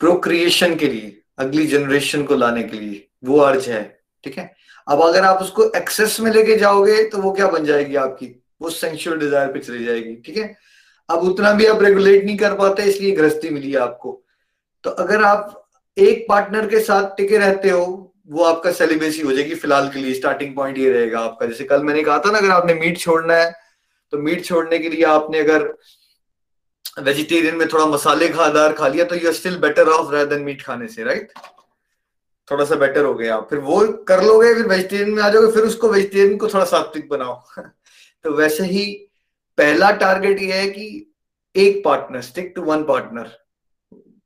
प्रोक्रिएशन 0.00 0.74
के 0.74 0.86
लिए, 0.86 1.16
अगली 1.38 1.66
जनरेशन 1.66 2.22
को 2.24 2.36
लाने 2.36 2.62
के 2.62 2.76
लिए, 2.76 3.06
वो 3.24 3.38
अर्ज़ 3.38 3.70
है, 3.70 3.82
ठीक 4.24 4.38
है? 4.38 4.54
अब 4.86 5.00
अगर 5.02 5.24
आप 5.24 5.42
उसको 5.42 5.64
एक्सेस 5.76 6.18
में 6.20 6.30
लेके 6.32 6.56
जाओगे 6.56 7.02
तो 7.04 7.18
वो 7.18 7.32
क्या 7.32 7.46
बन 7.48 7.64
जाएगी 7.64 7.96
आपकी? 7.96 8.26
वो 8.62 8.70
सेंशुअल 8.70 9.18
डिज़ायर 9.18 9.52
पे 9.52 9.58
चली 9.58 9.84
जाएगी, 9.84 10.14
ठीक 10.16 10.36
है? 10.36 10.56
अब 11.08 11.22
उतना 11.24 11.52
भी 11.52 11.66
आप 11.66 11.82
रेगुलेट 11.82 12.24
नहीं 12.24 12.36
कर 12.36 12.54
पाते, 12.54 12.82
इसलिए 12.82 13.12
गृहस्थी 13.12 13.50
मिली 13.50 13.74
आपको। 13.76 14.22
तो 14.84 14.90
अगर 14.90 15.22
आप 15.24 15.56
एक 15.96 16.24
पार्टनर 16.28 16.66
के 16.66 16.80
साथ 16.80 17.16
टिके 17.16 17.38
रहते 17.38 17.70
हो, 17.70 18.12
वो 18.26 18.44
आपका 18.44 18.72
सेलिब्रेसी 18.72 19.22
हो 19.22 19.32
जाएगी 19.32 19.54
फ़िलहाल 19.54 19.88
के 19.88 19.98
लिए 19.98 20.14
स्टार्टिंग 20.14 20.54
पॉइंट 20.56 20.78
ये 20.78 20.90
रहेगा 20.92 21.20
आपका। 21.20 21.46
जैसे 21.46 21.64
कल 21.64 21.82
मैंने 21.82 22.02
कहा 22.02 22.18
था 22.18 22.30
ना, 22.30 22.38
अगर 22.38 22.50
आपने 22.50 22.74
मीट 22.74 22.98
छोड़ना 22.98 23.34
है 23.34 23.52
तो 24.12 24.18
मीट 24.18 24.44
छोड़ने 24.44 24.78
के 24.78 24.88
लिए 24.88 25.04
आपने 25.04 25.38
अगर 25.38 25.74
वेजिटेरियन 26.98 27.56
में 27.56 27.68
थोड़ा 27.68 27.86
मसाले 27.86 28.28
खादार 28.28 28.72
खा 28.72 28.88
लिया 28.88 29.04
तो 29.04 29.14
you 29.14 29.26
are 29.26 29.34
still 29.34 29.58
better 29.58 29.88
off 29.88 30.28
than 30.28 30.42
meat 30.42 30.62
खाने 30.62 30.88
से 30.88 31.04
राइट 31.04 31.32
थोड़ा 32.50 32.64
सा 32.64 32.74
बेटर 32.74 33.04
हो 33.04 33.14
गया। 33.14 33.40
फिर 33.40 33.58
वो 33.58 33.86
कर 34.08 34.22
लोगे, 34.24 34.54
फिर 34.54 34.66
वेजिटेरियन 34.66 35.10
में 35.10 35.22
आ 35.22 35.28
जाओगे, 35.28 35.52
फिर 35.52 35.62
उसको 35.62 35.88
वेजिटेरियन 35.88 36.36
को 36.36 36.48
थोड़ा 36.48 36.64
सात्विक 36.64 37.08
बनाओ। 37.08 37.42
तो 38.24 38.34
वैसे 38.34 38.64
ही 38.64 39.10
पहला 39.58 39.90
टारगेट 39.90 40.40
ये 40.42 40.52
है 40.52 40.70
कि 40.70 41.14
एक 41.56 41.84
partner 41.84 42.20
stick 42.20 42.52
to 42.56 42.62
one 42.62 42.84
partner 42.84 43.30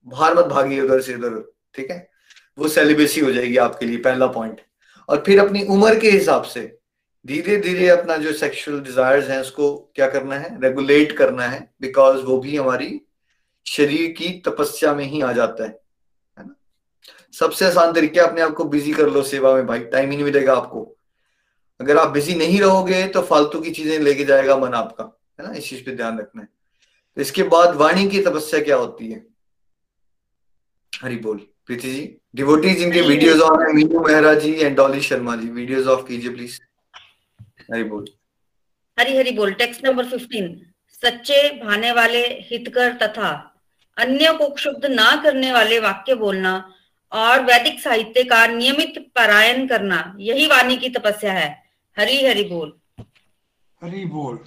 बाहर 0.07 0.35
मत 0.35 0.45
भागी 0.45 0.81
उधर 0.81 1.01
से 1.01 1.15
उधर, 1.15 1.53
ठीक 1.75 1.91
है? 1.91 2.11
वो 2.59 2.69
सेलिब्रेसी 2.69 3.21
हो 3.21 3.33
जाएगी 3.33 3.57
आपके 3.57 3.87
लिए, 3.87 3.97
पहला 3.97 4.27
पॉइंट 4.27 4.61
और 5.09 5.23
फिर 5.27 5.41
अपनी 5.41 5.65
उम्र 5.65 5.99
के 5.99 6.11
हिसाब 6.11 6.43
से 6.43 6.79
धीरे 7.25 7.57
धीरे 7.57 7.89
अपना 7.89 8.17
जो 8.17 8.33
सेक्सुअल 8.33 8.81
डिजायर्स 8.81 9.29
हैं 9.29 9.41
उसको 9.41 9.77
क्या 9.95 10.09
करना 10.11 10.37
है? 10.37 10.61
रेगुलेट 10.63 11.13
करना 11.13 11.47
है 11.49 11.61
बिकॉज़ 11.81 12.23
वो 12.23 12.39
भी 12.39 12.57
हमारी 12.57 13.01
शरीर 13.67 14.11
की 14.13 14.29
तपस्या 14.47 14.95
में 14.95 15.05
ही 15.05 15.21
आ 15.21 15.33
जाता 15.33 15.65
है 15.65 15.69
है 15.71 16.47
ना? 16.47 16.55
सबसे 17.35 17.65
आसान 17.65 17.93
तरीके 17.93 18.21
अपने 18.21 18.41
आप 18.41 18.53
को 18.55 18.65
बिज़ी 18.65 18.93
कर 18.93 19.09
लो 19.11 19.23
सेवा 19.23 19.55
में 19.55 19.67
भाई 19.67 19.81
टाइम 19.87 20.11
ही 20.11 20.17
नहीं 20.17 20.25
मिलेगा 20.25 20.55
आपको। 20.55 20.91
अगर 21.81 21.99
आप 21.99 22.09
बिज़ी 22.09 22.35
नहीं 22.35 22.61
रहोगे 22.61 23.07
तो 23.09 23.23
फालतू 23.23 23.61
की 23.61 23.71
चीज़ें 23.71 23.99
लेके 23.99 24.25
जाएगा 24.25 24.57
मन 24.57 24.75
आपका 24.75 25.05
है 25.41 25.47
ना? 25.47 25.55
इस 25.55 25.69
चीज़ 25.69 25.85
पे 25.85 25.97
ध्यान 25.97 26.19
रखना 26.19 26.43
है। 26.43 26.49
तो 27.17 27.21
इसके 27.21 27.43
बाद 27.49 27.75
वाणी 27.77 28.09
की 28.09 28.21
तपस्या 28.23 28.61
क्या 28.61 28.77
होती 28.77 29.11
है? 29.13 29.25
हरी 30.93 31.17
बोल। 31.17 31.41
प्रीति 31.67 31.91
जी 31.91 32.17
डिवोटी 32.37 32.75
जिनके 32.75 33.01
वीडियोस 33.03 33.41
ऑन 33.41 33.63
है। 33.63 33.73
Meenu 33.73 34.01
Mehra 34.01 34.35
ji 34.35 34.53
and 34.55 34.77
Dolly 34.77 35.01
Sharma 35.01 35.37
ji 35.37 35.49
videos 35.51 35.87
off 35.87 36.07
कीजिए 36.07 36.31
प्लीज़ 36.31 36.61
हरी 37.73 37.85
बोल। 37.85 38.05
हरी 38.99 39.17
हरी 39.17 39.31
बोल 39.31 39.53
टेक्स्ट 39.53 39.85
नंबर 39.85 40.05
15 40.05 40.49
सच्चे 40.93 41.49
भाने 41.65 41.93
वाले 41.93 42.23
हितकर 42.51 42.93
तथा 42.93 43.31
अन्य 43.99 44.33
को 44.33 44.49
क्षुब्ध 44.49 44.87
ना 44.87 45.23
करने 45.23 45.53
वाले 45.53 45.79
वाक्य 45.81 46.15
बोलना 46.15 46.53
और 47.13 47.43
वैदिक 47.45 47.81
साहित्य 47.81 48.25
का 48.25 48.47
नियमित 48.47 48.99
पारायण 49.15 49.67
करना 49.69 50.17
यही 50.21 50.47
वाणी 50.47 50.77
की 50.77 50.89
तपस्या 50.89 51.33
है। 51.33 51.63
हरी 51.99 52.27
हरी 52.27 52.45
बोल। 52.45 52.73
हरी 53.83 54.05
बोल। 54.05 54.39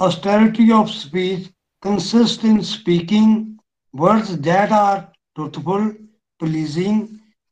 Austerity 0.00 0.70
of 0.70 0.88
speech 0.88 1.46
consist 1.82 2.44
in 2.44 2.60
speaking 2.62 3.58
words 3.94 4.30
that 4.30 4.72
are 4.72 4.98
truthful 5.34 5.88
pleasing 6.40 7.02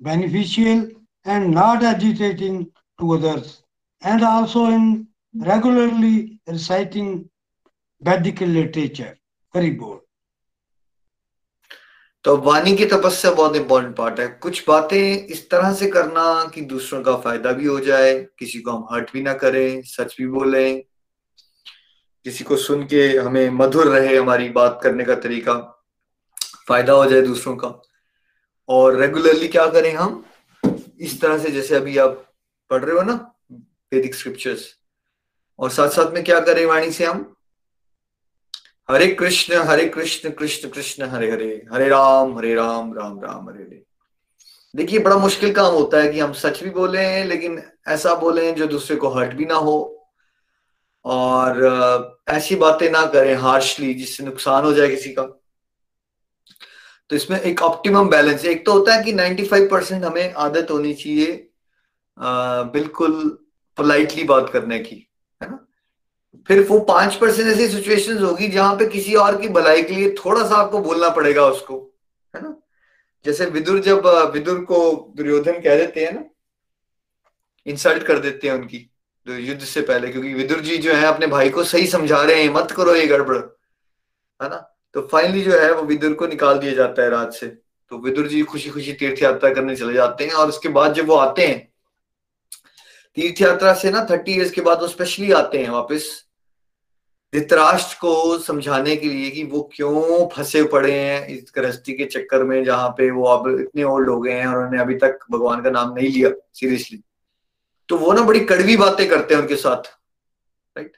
beneficial 0.02 0.90
and 1.26 1.54
not 1.54 1.82
agitating 1.82 2.64
to 2.98 3.10
others 3.10 3.63
and 4.04 4.22
also 4.22 4.66
in 4.66 5.08
regularly 5.34 6.40
reciting 6.46 7.28
Vedic 8.02 8.40
literature. 8.40 9.14
Very 9.54 9.70
good. 9.70 10.00
तो 12.24 12.36
वाणी 12.36 12.74
की 12.76 12.84
तपस्या 12.86 13.30
बहुत 13.30 13.56
इंपॉर्टेंट 13.56 13.94
पार्ट 13.96 14.20
है 14.20 14.26
कुछ 14.42 14.62
बातें 14.68 15.26
इस 15.26 15.48
तरह 15.50 15.72
से 15.74 15.86
करना 15.90 16.24
कि 16.54 16.60
दूसरों 16.60 17.02
का 17.02 17.16
फ़ायदा 17.16 17.52
भी 17.52 17.66
हो 17.66 17.78
जाए, 17.80 18.14
किसी 18.38 18.60
को 18.60 18.70
हम 18.70 18.86
हर्ट 18.92 19.12
भी 19.12 19.22
ना 19.22 19.34
करें, 19.34 19.82
सच 19.82 20.14
भी 20.18 20.26
बोले, 20.26 20.72
किसी 22.26 22.44
को 22.44 22.56
सुन 22.56 22.84
के 22.86 23.06
हमें 23.18 23.50
मधुर 23.50 23.86
रहे 23.86 24.16
हमारी 24.16 24.48
बात 24.50 24.80
करने 24.82 25.04
का 25.04 25.14
तरीका, 25.14 25.54
फ़ायदा 26.68 26.92
हो 26.92 27.04
जाए 27.10 27.22
दूसरों 27.22 27.56
का 27.56 27.80
और 28.68 28.96
रेगुलरली 29.00 29.48
क्या 29.48 29.66
करें 29.70 29.94
हम 29.94 30.24
इस 31.00 31.20
तरह 31.20 31.38
से 31.38 31.50
जैसे 31.50 31.76
अभी 31.76 31.98
आप 31.98 32.24
पढ़ 32.70 32.84
रहे 32.84 32.96
हो 32.96 33.02
ना 33.02 33.33
वैदिक 33.94 34.14
स्क्रिप्चर्स 34.14 34.66
और 35.58 35.70
साथ 35.70 35.88
साथ 35.90 36.12
में 36.12 36.22
क्या 36.24 36.40
करें 36.40 36.64
वाणी 36.66 36.90
से 36.90 37.04
हम? 37.04 37.30
हरे 38.88 39.06
कृष्ण 39.14 39.62
हरे 39.64 39.86
कृष्ण 39.88 40.30
कृष्ण 40.30 40.68
कृष्ण, 40.68 41.04
हरे 41.04 41.30
हरे 41.30 41.66
हरे 41.72 41.88
राम 41.88 42.36
हरे 42.38 42.54
राम 42.54 42.92
राम 42.94 43.20
राम, 43.20 43.48
हरे 43.48 43.62
हरे। 43.62 43.82
देखिए, 44.74 44.98
बड़ा 44.98 45.16
मुश्किल 45.16 45.52
काम 45.54 45.72
होता 45.74 45.98
है 45.98 46.12
कि 46.12 46.20
हम 46.20 46.32
सच 46.32 46.62
भी 46.62 46.70
बोले, 46.70 47.24
लेकिन 47.24 47.62
ऐसा 47.88 48.14
बोले 48.14 48.50
जो 48.52 48.66
दूसरे 48.66 48.96
को 48.96 49.08
हर्ट 49.08 49.34
भी 49.34 49.44
ना 49.44 49.54
हो। 49.56 49.76
और 51.04 52.18
ऐसी 52.28 52.56
बातें 52.56 52.90
ना 52.90 53.04
करें 53.06 53.34
हार्शली, 53.36 53.92
जिससे 53.94 54.24
नुकसान 54.24 54.64
हो 54.64 54.72
जाए 54.72 54.88
किसी 54.88 55.12
का। 55.12 55.22
तो 57.10 57.16
इसमें 57.16 57.40
एक 57.40 57.62
ऑप्टिमम 57.62 58.08
बैलेंस 58.08 58.44
एक 58.44 58.64
तो 58.66 58.72
होता 58.72 58.94
है 58.94 59.02
कि 59.04 59.12
95 59.12 59.68
परसेंट 59.70 60.04
हमें 60.04 60.32
आदत 60.34 60.70
होनी 60.70 60.92
चाहिए। 60.94 61.50
बिल्कुल 62.72 63.43
पोलाइटली 63.78 64.24
बात 64.24 64.50
करने 64.50 64.78
की, 64.78 64.96
है 65.42 65.50
ना? 65.50 65.58
फिर 66.48 66.62
वो 66.62 66.78
पाँच 66.80 67.14
परसेंट 67.14 67.48
ऐसी 67.48 67.68
सिचुएशंस 67.68 68.20
होगी 68.20 68.48
जहाँ 68.48 68.76
पे 68.76 68.86
किसी 68.86 69.14
और 69.14 69.40
की 69.40 69.48
भलाई 69.48 69.82
के 69.82 69.94
लिए 69.94 70.14
थोड़ा 70.14 70.46
सा 70.48 70.56
आपको 70.56 70.78
बोलना 70.78 71.08
पड़ेगा 71.08 71.46
उसको, 71.46 71.78
है 72.34 72.42
ना? 72.42 72.56
जैसे 73.24 73.46
विदुर 73.46 73.78
जब, 73.80 74.06
विदुर 74.34 74.60
को 74.64 75.12
दुर्योधन 75.16 75.60
कह 75.60 75.76
देते 75.76 76.04
हैं 76.04 76.12
ना 76.12 76.24
इंसल्ट 77.66 78.02
कर 78.02 78.18
देते 78.18 78.48
हैं 78.48 78.54
उनकी, 78.54 78.90
युद्ध 79.26 79.62
से 79.62 79.82
पहले, 79.82 80.08
क्योंकि 80.08 80.32
विदुर 80.34 80.60
जी 80.60 80.76
जो 80.78 80.94
है 80.94 81.04
अपने 81.04 81.26
भाई 81.26 81.50
को 81.50 81.64
सही 81.64 81.86
समझा 81.86 82.22
रहे 82.22 82.42
हैं, 82.42 82.48
मत 82.54 82.70
करो 82.70 82.94
ये 82.94 83.06
गड़बड़, 83.06 83.36
है 83.36 84.48
ना? 84.48 84.70
तो 84.94 85.08
फाइनली 85.12 85.40
जो 85.42 85.58
है 85.58 85.72
वो 85.74 85.82
विदुर 85.82 86.12
को 86.12 86.26
निकाल 86.26 86.58
दिया 86.58 86.74
जाता 86.74 87.02
है 87.02 87.10
राज 87.10 87.32
से 87.32 87.46
तो 87.90 87.98
विदुर 87.98 88.28
जी 88.28 88.42
खुशी 88.42 88.70
खुशी 88.70 88.92
तीर्थ 88.92 89.22
यात्रा 89.22 89.52
करने 89.54 89.76
चले 89.76 89.94
जाते 89.94 90.24
हैं 90.24 90.32
और 90.32 90.48
उसके 90.48 90.68
बाद 90.68 90.94
जब 90.94 91.06
वो 91.06 91.14
आते 91.14 91.46
हैं 91.46 91.73
तीर्थ 93.16 93.40
यात्रा 93.42 93.74
से 93.74 93.90
ना 93.90 94.06
थर्टी 94.10 94.32
इयर्स 94.32 94.50
के 94.50 94.60
बाद 94.60 94.80
वो 94.80 94.88
स्पेशली 94.88 95.32
आते 95.32 95.58
हैं 95.58 95.70
वापस। 95.70 96.24
धृतराष्ट्र 97.32 97.96
को 98.00 98.38
समझाने 98.38 98.96
के 98.96 99.08
लिए 99.08 99.30
कि 99.30 99.44
वो 99.44 99.70
क्यों 99.74 100.26
फंसे 100.28 100.62
पड़े 100.64 100.92
हैं 100.92 101.26
इस 101.26 101.52
गृहस्थी 101.56 101.92
के 101.92 102.04
चक्कर 102.04 102.44
में 102.44 102.64
जहाँ 102.64 102.88
पे 102.88 103.10
वो 103.10 103.24
अब 103.24 103.48
इतने 103.60 103.82
ओल्ड 103.82 104.08
हो 104.08 104.20
गए 104.20 104.32
हैं 104.32 104.46
और 104.46 104.56
उन्होंने 104.56 104.80
अभी 104.80 104.94
तक 104.94 105.18
भगवान 105.30 105.62
का 105.62 105.70
नाम 105.70 105.92
नहीं 105.94 106.08
लिया 106.08 106.30
सीरियसली 106.54 107.02
तो 107.88 107.98
वो 107.98 108.12
ना 108.12 108.22
बड़ी 108.22 108.40
कड़वी 108.40 108.76
बातें 108.76 109.08
करते 109.08 109.34
हैं 109.34 109.40
उनके 109.42 109.56
साथ। 109.56 109.90
राइट 110.76 110.96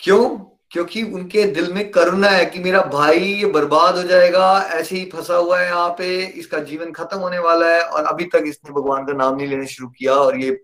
क्यों? 0.00 0.45
क्योंकि 0.72 1.02
उनके 1.04 1.44
दिल 1.52 1.72
में 1.72 1.90
करुणा 1.90 2.28
है 2.28 2.44
कि 2.46 2.58
मेरा 2.58 2.80
भाई 2.92 3.18
ये 3.18 3.46
बर्बाद 3.48 3.96
हो 3.96 4.02
जाएगा, 4.02 4.46
ऐसे 4.60 4.96
ही 4.96 5.04
फंसा 5.10 5.36
हुआ 5.36 5.58
है 5.58 5.66
यहाँ 5.66 5.88
पे, 5.98 6.16
इसका 6.38 6.58
जीवन 6.60 6.92
खत्म 6.92 7.18
होने 7.18 7.38
वाला 7.40 7.68
है 7.68 7.82
और 7.82 8.04
अभी 8.04 8.24
तक 8.32 8.44
इसने 8.46 8.72
भगवान 8.72 9.06
का 9.06 9.12
नाम 9.14 9.36
नहीं 9.36 9.48
लेना 9.48 9.64
शुरू 9.66 9.88
किया 9.90 10.14
और 10.14 10.38
ये 10.38 10.58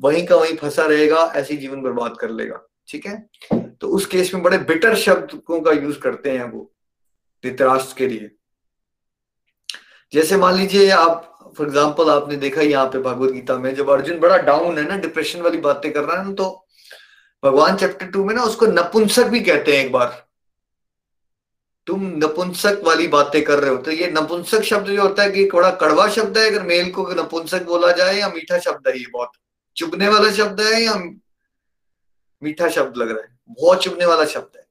वहीं 0.00 0.24
का 0.26 0.36
वहीं 0.36 0.56
फंसा 0.56 0.86
रहेगा, 0.86 1.20
ऐसे 1.26 1.54
ही 1.54 1.60
जीवन 1.60 1.82
बर्बाद 1.82 2.16
कर 2.20 2.30
लेगा। 2.30 2.60
ठीक 2.88 3.06
है? 3.06 3.16
तो 3.80 3.88
उस 3.88 4.06
केस 4.06 4.32
में 4.34 4.42
बड़े 4.42 4.58
बिटर 4.58 4.94
शब्दों 4.96 5.60
का 5.60 5.72
यूज़ 5.72 5.98
करते 6.00 6.30
हैं 6.30 6.50
वो 6.50 6.70
धृतराष्ट्र 7.44 7.94
के 7.98 8.06
लिए। 8.08 8.30
जैसे 10.12 10.36
मान 10.36 10.54
लीजिए 10.54 10.88
आप 10.90 11.52
फॉर 11.56 11.66
एग्ज़ाम्पल 11.66 12.10
आपने 12.10 12.36
देखा 12.38 12.62
यहाँ 12.62 12.86
पे 12.86 12.98
भगवत 13.00 13.32
गीता 13.32 13.56
में, 13.58 13.74
जब 13.74 13.90
अर्जुन 13.90 14.18
बड़ा 14.20 14.36
डाउन 14.38 14.78
है 14.78 14.88
ना 14.88 14.96
डिप्रेशन 14.98 15.40
वाली 15.42 15.58
बातें 15.60 15.92
कर 15.92 16.02
रहा 16.02 16.18
है 16.18 16.26
ना 16.26 16.32
तो 16.34 16.66
भगवान 17.42 17.76
चैप्टर 17.76 18.06
टू 18.06 18.24
में 18.24 18.34
ना 18.34 18.42
उसको 18.44 18.66
नपुंसक 18.68 19.26
भी 19.26 19.40
कहते 19.40 19.76
हैं 19.76 19.84
एक 19.84 19.92
बार। 19.92 20.26
तुम 21.86 22.02
नपुंसक 22.16 22.80
वाली 22.84 23.06
बातें 23.08 23.42
कर 23.44 23.58
रहे 23.58 23.70
हो 23.70 23.76
तो 23.78 23.90
ये 23.92 24.10
नपुंसक 24.10 24.62
शब्द 24.64 24.88
जो 24.88 25.02
होता 25.02 25.22
है 25.22 25.30
कि 25.30 25.44
बड़ा 25.52 25.70
कड़वा 25.76 26.08
शब्द 26.10 26.38
है, 26.38 26.48
अगर 26.50 26.62
मेल 26.64 26.90
को 26.92 27.08
नपुंसक 27.12 27.64
बोला 27.66 27.92
जाए 27.92 28.18
या 28.18 28.28
मीठा 28.30 28.58
शब्द 28.60 28.88
है 28.88 28.98
ये 28.98 29.06
बहुत। 29.12 29.32
चुभने 29.76 30.08
वाला 30.08 30.30
शब्द 30.32 30.60
है 30.60 30.82
या 30.82 30.94
मीठा 32.42 32.68
शब्द 32.70 32.96
लग 32.96 33.10
रहा 33.10 33.20
है, 33.20 33.28
बहुत 33.50 33.82
चुभने 33.82 34.06
वाला 34.06 34.24
शब्द 34.26 34.56
है। 34.56 34.66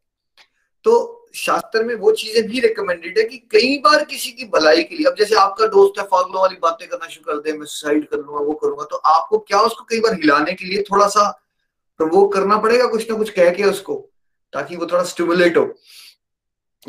तो 0.86 1.16
शास्त्र 1.36 1.84
में 1.84 1.94
वो 1.96 2.12
चीज़ें 2.14 2.48
भी 2.48 2.60
रिकमेंडेड 2.60 3.18
है 3.18 3.24
कि 3.24 3.38
कई 3.52 3.78
बार 3.80 4.04
किसी 4.06 4.32
की 4.32 4.46
भलाई 4.48 4.84
के 4.84 4.96
लिए, 4.96 5.06
अब 5.08 5.16
जैसे 5.16 5.36
आपका 5.38 5.68
दोस्त 5.68 6.00
है, 6.00 6.06
फागलों 6.06 6.42
वाली 6.42 6.56
बातें 6.62 6.88
करना 6.88 7.08
शुरू 7.08 7.32
कर 7.32 7.42
दे, 7.42 7.58
मैं 7.58 7.66
सुसाइड 7.66 8.08
कर 8.08 8.18
लूँगा, 8.18 8.40
वो 8.40 8.54
करूँगा 8.54 8.84
तो 8.86 8.98
आपको 8.98 9.38
क्या 9.40 9.60
उसको 9.62 9.84
कई 9.86 10.00
बार 10.00 10.14
हिलाने 10.14 10.54
के 10.54 10.66
लिए 10.66 10.84
थोड़ा 10.84 11.08
सा 11.08 11.30
प्रवोक 12.00 12.34
करना 12.34 12.58
पड़ेगा 12.58 12.88
कुछ 12.88 13.10
ना 13.12 13.18
कुछ 13.18 13.30
कह 13.30 13.50
के 13.50 13.64
उसको 13.64 13.96
ताकि 14.54 14.76
वो 14.76 14.86
थोड़ा 14.86 15.04
स्टिमुलेट 15.04 15.58
हो। 15.58 15.74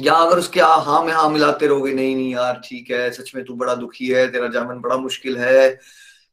या 0.01 0.15
अगर 0.15 0.39
उसके 0.39 0.61
आ, 0.61 0.75
हाँ 0.75 1.03
में 1.05 1.13
हाँ 1.13 1.29
मिलाते 1.31 1.67
रहोगे 1.67 1.93
नहीं 1.93 2.15
नहीं 2.17 2.33
यार 2.35 2.61
ठीक 2.65 2.91
है 2.91 3.11
सच 3.11 3.35
में 3.35 3.45
तू 3.45 3.55
बड़ा 3.55 3.75
दुखी 3.75 4.07
है 4.07 4.31
तेरा 4.33 4.49
जामन 4.49 4.81
बड़ा 4.81 4.97
मुश्किल 4.97 5.37
है। 5.39 5.79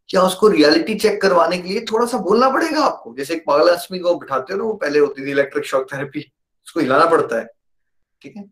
क्या 0.09 0.21
उसको 0.21 0.47
रियलिटी 0.47 0.95
चेक 0.95 1.21
करवाने 1.21 1.57
के 1.57 1.69
लिए 1.69 1.85
थोड़ा 1.91 2.05
सा 2.05 2.17
बोलना 2.17 2.49
पड़ेगा 2.49 2.81
आपको। 2.81 3.13
जैसे 3.15 3.33
एक 3.33 3.43
पागल 3.47 3.69
आदमी 3.69 3.99
को 3.99 4.15
बिठाते 4.15 4.53
हो 4.53 4.59
ना 4.59 4.65
वो 4.65 4.73
पहले 4.73 4.99
होती 4.99 5.25
थी 5.25 5.31
इलेक्ट्रिक 5.31 5.65
शॉक 5.65 5.91
थेरेपी 5.93 6.19
उसको 6.67 6.79
हिलाना 6.79 7.05
पड़ता 7.05 7.39
है 7.39 7.45
ठीक 8.21 8.35
है? 8.37 8.43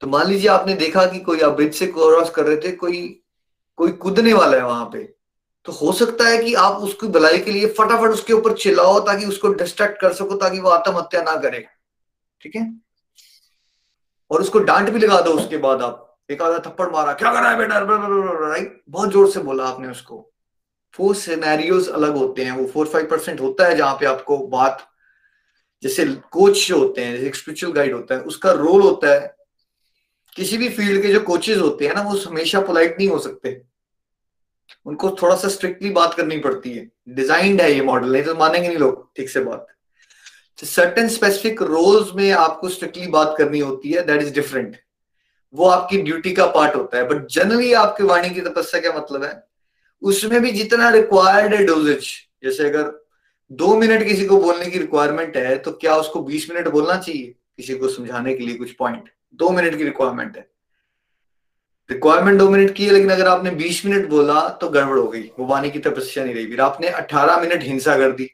तो 0.00 0.06
मान 0.06 0.26
लीजिए 0.26 0.48
आपने 0.50 0.74
देखा 0.74 1.04
कि 1.06 1.20
कोई 1.20 1.40
आप 1.40 1.52
ब्रिज 1.52 1.74
से 1.74 1.86
क्रॉस 1.86 2.30
कर 2.30 2.46
रहे 2.46 2.56
थे 2.56 2.72
कोई 2.72 3.22
कोई 3.76 3.92
कूदने 3.92 4.32
वाला 4.34 4.56
है 4.56 4.64
वहाँ 4.64 4.90
पे 4.92 5.15
तो 5.66 5.72
हो 5.72 5.92
सकता 5.92 6.24
है 6.24 6.38
कि 6.38 6.54
आप 6.54 6.82
उसकी 6.82 7.06
भलाई 7.08 7.38
के 7.38 7.50
लिए 7.50 7.66
फटाफट 7.68 8.10
उसके 8.10 8.32
ऊपर 8.32 8.52
चिल्लाओ 8.56 8.98
ताकि 9.06 9.26
उसको 9.26 9.48
डिस्ट्रैक्ट 9.54 10.00
कर 10.00 10.12
सको, 10.12 10.34
ताकि 10.34 10.60
वो 10.60 10.68
आत्महत्या 10.70 11.22
ना 11.22 11.36
करे। 11.36 11.66
ठीक 12.40 12.56
है? 12.56 12.72
और 14.30 14.40
उसको 14.40 14.58
डांट 14.60 14.90
भी 14.90 14.98
लगा 14.98 15.20
दो 15.20 15.32
उसके 15.32 15.56
बाद 15.56 15.82
आप। 15.82 16.02
एक 16.30 16.42
आधा 16.42 16.58
थप्पड़ 16.60 16.88
मारा, 16.90 17.12
क्या 17.12 17.32
कर 17.32 17.40
रहा 17.40 17.50
है 17.50 17.58
बेटा? 17.58 17.80
बहुत 18.90 19.10
ज़ोर 19.12 19.30
से 19.30 19.40
बोला 19.40 19.64
आपने 19.64 19.88
उसको। 19.88 20.32
फोर 20.94 21.14
सिनेरियोज 21.14 21.88
अलग 21.88 22.16
होते 22.16 22.44
हैं। 22.44 22.52
वो 22.52 22.66
फोर 22.66 22.86
फाइव 22.86 23.06
परसेंट 23.06 23.40
होता 23.40 23.66
है 23.66 23.76
जहाँ 23.76 23.94
पे 23.94 24.06
आपको 24.06 24.38
बात, 24.48 24.86
जैसे 25.82 26.04
कोच 26.30 26.70
होते 26.72 27.04
हैं, 27.04 27.16
जैसे 27.16 27.38
स्पिरिचुअल 27.38 27.72
गाइड 27.72 27.94
होता 27.94 28.14
है, 28.14 28.20
उसका 28.22 28.50
रोल 28.52 28.82
होता 28.82 29.12
है। 29.12 29.34
किसी 30.36 30.56
भी 30.58 30.68
फ़ील्ड 30.68 31.02
के 31.02 31.12
जो 31.12 31.20
कोचेज 31.20 31.58
होते 31.58 31.86
हैं 31.86 31.94
ना, 31.94 32.02
वो 32.02 32.18
हमेशा 32.20 32.60
पोलाइट 32.60 32.96
नहीं 32.98 33.08
हो 33.08 33.18
सकते। 33.18 33.62
उनको 34.86 35.10
थोड़ा 35.22 35.36
सा 35.36 35.48
स्ट्रिक्टली 35.48 35.90
बात 35.90 36.14
करनी 36.14 36.38
पड़ती 36.38 36.72
है। 36.72 36.88
डिजाइंड 37.10 37.60
है 37.60 37.72
ये 37.72 37.82
मॉडल 37.82 38.12
नहीं 38.12 38.22
तो 38.22 38.34
मानेंगे 38.34 38.68
नहीं 38.68 38.78
लोग, 38.78 39.08
ठीक 39.16 39.30
से 39.30 39.40
बात। 39.40 39.66
सर्टन 40.58 41.08
स्पेसिफिक 41.08 41.62
रोल्स 41.62 42.14
में 42.16 42.30
आपको 42.32 42.68
स्ट्रिक्टली 42.68 43.06
बात 43.08 43.34
करनी 43.38 43.58
होती 43.60 43.90
है 43.92 44.02
दैट 44.06 44.22
इज़ 44.22 44.32
डिफरेंट 44.34 44.76
वो 45.54 45.66
आपकी 45.66 45.98
ड्यूटी 46.02 46.32
का 46.32 46.46
पार्ट 46.48 46.76
होता 46.76 46.98
है। 46.98 47.08
बट 47.08 47.26
जनरली 47.28 47.72
आपके 47.74 48.04
वाणी 48.04 48.30
की 48.30 48.40
तपस्या 48.42 48.80
क्या 48.80 48.92
मतलब 48.92 49.24
है, 49.24 49.42
उसमें 50.02 50.40
भी 50.42 50.50
जितना 50.52 50.88
रिक्वायर्ड 50.90 51.54
है 51.54 51.64
डोजेज 51.66 52.08
जैसे 52.44 52.68
अगर 52.68 52.90
दो 53.50 53.74
मिनट 53.76 54.02
किसी 54.04 54.26
को 54.26 54.38
बोलने 54.40 54.66
की 54.66 54.78
रिक्वायरमेंट 54.78 55.36
है 55.36 55.56
तो 55.58 55.72
क्या 55.72 55.96
उसको 55.96 56.22
बीस 56.22 56.50
मिनट 56.50 56.68
बोलना 56.68 56.96
चाहिए 56.96 57.34
किसी 57.56 57.74
को 57.74 57.88
समझाने 57.88 58.34
के 58.34 58.44
लिए 58.44 58.56
कुछ 58.56 58.72
पॉइंट 58.72 59.08
दो 59.34 59.50
मिनट 59.50 59.76
की 59.76 59.84
रिक्वायरमेंट 59.84 60.36
है। 60.36 60.48
रिक्वायरमेंट 61.90 62.38
दो 62.38 62.50
मिनट 62.50 62.74
की 62.74 62.86
है, 62.86 62.92
लेकिन 62.92 63.10
अगर 63.10 63.28
आपने 63.28 63.50
बीस 63.50 63.86
मिनट 63.86 64.08
बोला 64.08 64.48
तो 64.48 64.68
गड़बड़ 64.68 64.98
हो 64.98 65.08
गई। 65.08 65.22
वो 65.22 65.46
वाणी 65.46 65.70
की 65.70 65.78
तपस्या 65.78 66.24
नहीं 66.24 66.34
रही। 66.34 66.46
फिर 66.46 66.60
आपने 66.60 66.88
अठारह 66.88 67.40
मिनट 67.40 67.62
हिंसा 67.62 67.98
कर 67.98 68.12
दी। 68.12 68.30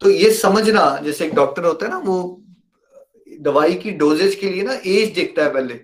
तो 0.00 0.10
ये 0.10 0.30
समझना, 0.30 1.00
जैसे 1.04 1.26
एक 1.26 1.34
डॉक्टर 1.34 1.64
होता 1.64 1.86
है 1.86 1.92
ना, 1.92 1.98
वो, 1.98 2.42
दवाई 3.40 3.74
की 3.74 3.90
डोजेज 3.90 4.34
के 4.34 4.50
लिए 4.50 4.62
ना 4.62 4.72
एज 4.86 5.14
देखता 5.14 5.44
है 5.44 5.52
पहले। 5.52 5.80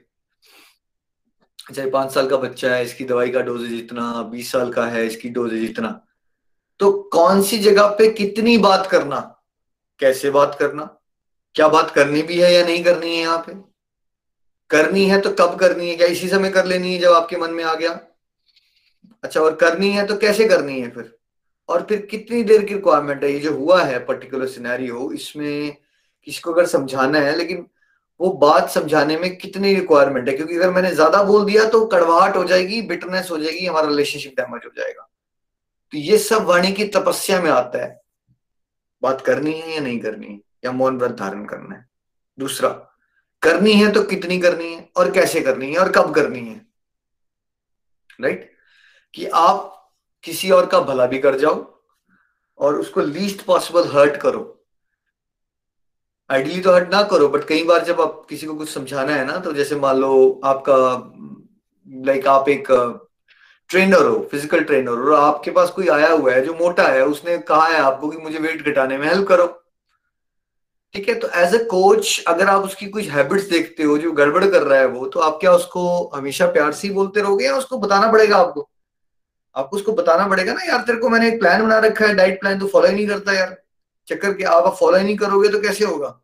चाहे 1.75 1.91
पाँच 1.91 2.13
साल 2.13 2.29
का 2.29 2.37
बच्चा 2.37 2.75
है, 2.75 2.85
इसकी 2.85 3.05
दवाई 3.05 3.31
का 3.31 3.41
डोजेज 3.41 3.73
इतना, 3.73 4.23
बीस 4.23 4.53
साल 4.53 4.73
का 4.73 4.87
है, 4.87 5.07
इसकी 5.07 5.29
डोजेज 5.29 5.71
इतना। 5.71 6.07
तो 6.79 6.93
कौन 6.93 7.43
सी 7.43 7.59
जगह 7.59 7.87
पे 7.87 8.11
कितनी 8.11 8.59
बात 8.59 8.87
करना? 8.87 9.41
कैसे 9.99 10.31
बात 10.31 10.57
करना? 10.59 10.99
क्या 11.55 11.69
बात 11.69 11.91
करनी 11.91 12.23
भी 12.23 12.41
है 12.41 12.55
या 12.55 12.65
नहीं 12.65 12.85
करनी 12.85 13.17
है 13.17 13.23
यहाँ 13.23 13.39
पे? 13.39 13.68
करनी 14.71 15.05
है 15.07 15.21
तो 15.21 15.31
कब 15.31 15.57
करनी 15.61 15.89
है? 15.91 15.97
क्या 15.97 16.07
इसी 16.07 16.29
समय 16.29 16.51
कर 16.51 16.65
लेनी 16.67 16.93
है 16.95 16.99
जब 17.01 17.13
आपके 17.13 17.37
मन 17.37 17.51
में 17.51 17.65
आ 17.65 17.75
गया? 17.75 17.93
अच्छा 19.25 19.41
और 19.41 19.55
करनी 19.57 19.91
है 19.93 20.07
तो 20.07 20.17
कैसे 20.17 20.49
करनी 20.49 20.81
है 20.81 20.91
फिर? 20.91 21.15
और 21.69 21.83
फिर 21.89 22.07
कितनी 22.11 22.43
देर 22.43 22.65
की 22.65 22.75
रिक्वायरमेंट 22.75 23.25
है? 23.25 23.33
ये 23.33 23.41
जो 23.41 23.53
हुआ 23.55 23.83
है 23.83 23.99
पर्टिकुलर 24.05 24.47
सिनेरियो 24.47 25.11
इसमें 25.13 25.77
किसी 26.27 26.41
को 26.41 26.53
अगर 26.53 26.67
समझाना 26.67 27.19
है, 27.19 27.37
लेकिन 27.37 27.67
वो 28.21 28.31
बात 28.33 28.71
समझाने 28.71 29.17
में 29.17 29.37
कितनी 29.37 29.75
रिक्वायरमेंट 29.75 30.29
है? 30.29 30.35
क्योंकि 30.37 30.57
अगर 30.57 30.71
मैंने 30.71 30.91
ज़्यादा 30.91 31.23
बोल 31.23 31.45
दिया 31.45 31.65
तो 31.65 31.85
कड़वाहट 31.87 32.37
हो 32.37 32.45
जाएगी 32.45 32.81
बिटरनेस 32.83 33.31
हो 33.31 33.39
जाएगी, 33.39 33.67
हमारा 33.67 33.89
रिलेशनशिप 33.89 34.35
डैमेज 34.37 34.63
हो 34.65 34.71
जाएगा। 34.77 35.09
तो 35.93 35.99
ये 35.99 36.19
सब 36.19 36.45
वाणी 36.45 36.73
की 36.73 36.85
तपस्या 36.87 37.41
में 37.43 37.51
आता 37.51 37.85
है। 37.85 38.01
बात 39.03 39.21
करनी 39.21 39.53
है 39.53 39.75
या 39.75 39.81
नहीं 39.81 39.99
करनी 40.01 40.27
है? 40.27 40.41
या 40.65 40.73
मौन 40.73 40.99
व्रत 40.99 41.17
धारण 41.17 41.45
करना 41.45 41.75
है? 41.77 41.87
दूसरा 42.39 42.69
करनी 43.43 43.73
है 43.73 43.91
तो 43.93 44.03
कितनी 44.05 44.39
करनी 44.41 44.73
है 44.75 44.89
और 44.97 45.11
कैसे 45.11 45.41
करनी 45.41 45.73
है 45.73 45.79
और 45.79 45.93
कब 45.93 46.15
करनी 46.15 46.41
है? 46.41 46.61
राइट 48.19 48.51
कि 49.15 49.27
आप 49.27 49.75
किसी 50.25 50.51
और 50.51 50.67
का 50.67 50.81
भला 50.83 51.07
भी 51.07 51.19
कर 51.19 51.39
जाओ 51.39 51.67
और 52.59 52.79
उसको 52.81 53.01
लीस्ट 53.01 53.45
पॉसिबल 53.45 53.89
हर्ट 53.89 54.17
करो। 54.17 54.55
आइडियली 56.31 56.61
तो 56.63 56.73
हर्ट 56.73 56.91
ना 56.93 57.03
करो 57.03 57.29
बट 57.29 57.45
कई 57.45 57.63
बार 57.65 57.85
जब 57.85 58.01
आप 58.01 58.25
किसी 58.29 58.47
को 58.47 58.55
कुछ 58.55 58.69
समझाना 58.69 59.13
है 59.13 59.25
ना 59.27 59.37
तो 59.39 59.53
जैसे 59.53 59.77
मान 59.77 59.97
लो 59.97 60.41
आपका 60.45 60.77
लाइक 62.07 62.27
आप 62.29 62.49
एक 62.49 62.67
ट्रेनर 63.71 64.07
हो 64.07 64.19
फ़िज़िकल 64.31 64.65
ट्रेनर 64.65 64.89
हो, 64.89 64.97
और 64.97 65.15
आपके 65.15 65.51
पास 65.51 65.71
कोई 65.71 65.89
आया 65.89 66.11
हुआ 66.11 66.33
है 66.33 66.45
जो 66.45 66.55
मोटा 66.55 66.87
है, 66.89 67.05
उसने 67.05 67.39
कहा 67.41 67.67
है 67.67 67.79
आपको 67.81 68.09
कि 68.09 68.19
मुझे 68.19 68.39
वेट 68.39 68.69
घटाने 68.69 68.99
में 68.99 69.07
हेल्प 69.09 69.27
करो। 69.29 69.47
ठीक 70.95 71.09
है 71.09 71.15
तो 71.15 71.29
एज 71.37 71.55
अ 71.55 71.63
कोच 71.65 72.25
अगर 72.29 72.49
आप 72.49 72.63
उसकी 72.65 72.87
कुछ 72.87 73.09
हैबिट्स 73.09 73.49
देखते 73.51 73.83
हो, 73.83 73.97
जो 73.99 74.13
गड़बड़ 74.13 74.45
कर 74.45 74.63
रहा 74.63 74.79
है 74.79 74.87
वो 74.87 75.07
तो 75.07 75.21
आप 75.21 75.39
क्या 75.41 75.53
उसको 75.53 76.11
हमेशा 76.15 76.47
प्यार 76.47 76.73
से 76.73 76.89
ही 76.89 76.95
बोलते 76.95 77.21
रहोगे 77.21 77.45
या 77.45 77.57
उसको 77.57 77.79
बताना 77.79 78.11
पड़ेगा 78.13 78.37
आपको? 78.37 78.69
आपको 79.57 79.77
उसको 79.77 79.93
बताना 79.93 80.27
पड़ेगा 80.29 80.53
ना, 80.53 80.65
यार, 80.65 80.81
तेरे 80.81 80.99
को 80.99 81.09
मैंने 81.09 81.29
एक 81.29 81.39
प्लान 81.41 81.63
बना 81.63 81.79
रखा 81.79 82.07
है 82.07 82.15
डाइट 82.15 82.41
प्लान 82.41 82.59
तो 82.59 82.67
फॉलो 82.67 82.89
ही 82.89 82.95
नहीं 82.95 83.07
करता 83.07 83.33
यार। 83.33 83.57
चक्कर 84.09 84.33
के 84.33 84.45
आप 84.45 84.75
फॉलो 84.81 84.99
ही 84.99 85.05
नहीं 85.05 85.17
करोगे 85.17 85.49
तो 85.49 85.61
कैसे 85.61 85.85
होगा? 85.85 86.19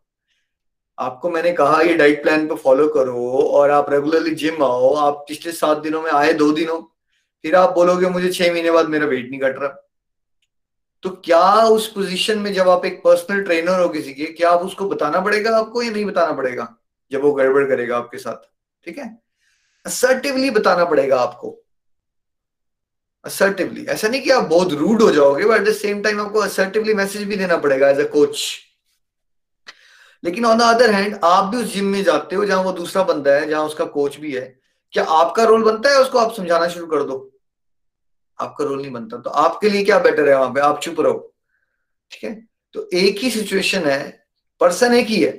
आपको 0.98 1.30
मैंने 1.30 1.52
कहा, 1.52 1.80
ये 1.80 1.94
डाइट 1.94 2.22
प्लान 2.22 2.46
पे 2.48 2.54
फॉलो 2.54 2.88
करो 2.88 3.38
और 3.52 3.70
आप 3.70 3.90
रेगुलरली 3.90 4.34
जिम 4.34 4.62
आओ, 4.62 4.92
आप 4.94 5.24
पिछले 5.28 5.52
सात 5.52 5.78
दिनों 5.78 6.02
में 6.02 6.10
आए 6.10 6.32
दो 6.32 6.50
दिनों, 6.52 6.80
फिर 7.44 7.56
आप 7.56 7.74
बोलोगे, 7.74 8.06
मुझे 8.06 8.32
छह 8.32 8.52
महीने 8.52 8.70
बाद 8.70 8.88
मेरा 8.88 9.06
वेट 9.06 9.30
नहीं 9.30 9.40
घट 9.40 9.58
रहा। 9.58 9.80
तो 11.04 11.10
क्या 11.24 11.62
उस 11.62 11.86
पोजीशन 11.92 12.38
में 12.38 12.52
जब 12.54 12.68
आप 12.68 12.84
एक 12.84 13.02
पर्सनल 13.04 13.42
ट्रेनर 13.42 13.80
हो 13.80 13.88
किसी 13.88 14.14
के, 14.14 14.24
क्या 14.24 14.50
आप 14.50 14.60
उसको 14.60 14.88
बताना 14.88 15.20
पड़ेगा 15.20 15.56
आपको 15.58 15.82
या 15.82 15.90
नहीं 15.90 16.04
बताना 16.04 16.32
पड़ेगा? 16.32 16.76
जब 17.12 17.22
वो 17.22 17.32
गड़बड़ 17.32 17.64
करेगा 17.64 17.96
आपके 17.96 18.18
साथ, 18.18 18.36
ठीक 18.84 18.98
है? 18.98 19.18
असर्टिवली 19.86 20.50
बताना 20.50 20.84
पड़ेगा 20.84 21.20
आपको। 21.20 21.60
असर्टिवली 23.24 23.84
ऐसा 23.86 24.08
नहीं 24.08 24.22
कि 24.22 24.30
आप 24.30 24.44
बहुत 24.44 24.72
रूड 24.72 25.02
हो 25.02 25.10
जाओगे 25.10 25.44
but 25.44 25.60
at 25.60 25.68
the 25.68 25.72
same 25.72 26.02
time 26.02 26.20
आपको 26.20 26.38
असर्टिवली 26.38 26.94
मैसेज 26.94 27.22
भी 27.22 27.36
देना 27.36 27.56
पड़ेगा 27.56 27.90
एज 27.90 28.00
अ 28.00 28.08
कोच 28.08 28.42
लेकिन 30.24 30.44
ऑन 30.44 30.58
द 30.58 30.62
अदर 30.62 30.90
हैंड 30.90 31.18
आप 31.24 31.44
भी 31.44 31.56
उस 31.56 31.72
जिम 31.74 31.84
में 31.84 32.02
जाते 32.04 32.36
हो 32.36 32.44
जहाँ 32.44 32.62
वो 32.62 32.72
दूसरा 32.72 33.02
बंदा 33.02 33.34
है, 33.34 33.48
जहाँ 33.48 33.64
उसका 33.64 33.84
कोच 33.84 34.16
भी 34.16 34.32
है। 34.32 34.60
क्या 34.92 35.04
आपका 35.04 35.44
रोल 35.44 35.64
बनता 35.64 35.90
है 35.90 36.00
उसको 36.00 36.18
आप 36.18 36.32
समझाना 36.32 36.68
शुरू 36.68 36.86
कर 36.86 37.02
दो? 37.02 37.33
आपका 38.38 38.64
रोल 38.64 38.80
नहीं 38.80 38.92
बनता। 38.92 39.16
तो 39.16 39.30
आपके 39.30 39.68
लिए 39.68 39.84
क्या 39.84 39.98
बेटर 39.98 40.28
है 40.28 40.38
वहाँ 40.38 40.50
पे? 40.50 40.60
आप 40.60 40.80
चुप 40.80 41.00
रहो। 41.00 41.34
ठीक 42.12 42.24
है? 42.24 42.34
तो 42.74 42.88
एक 42.94 43.18
ही 43.18 43.30
सिचुएशन 43.30 43.84
है। 43.84 44.26
पर्सन 44.60 44.94
एक 44.94 45.06
ही 45.06 45.22
है। 45.22 45.30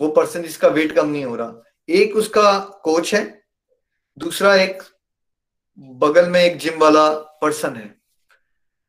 वो 0.00 0.08
पर्सन 0.08 0.42
जिसका 0.42 0.68
वेट 0.68 0.92
कम 0.92 1.08
नहीं 1.08 1.24
हो 1.24 1.36
रहा। 1.36 1.62
एक 1.88 2.16
उसका 2.16 2.58
कोच 2.84 3.14
है। 3.14 3.24
दूसरा 4.18 4.54
एक 4.54 4.82
बगल 5.78 6.28
में 6.28 6.40
एक 6.40 6.56
जिम 6.58 6.78
वाला 6.78 7.08
पर्सन 7.42 7.76
है। 7.76 7.94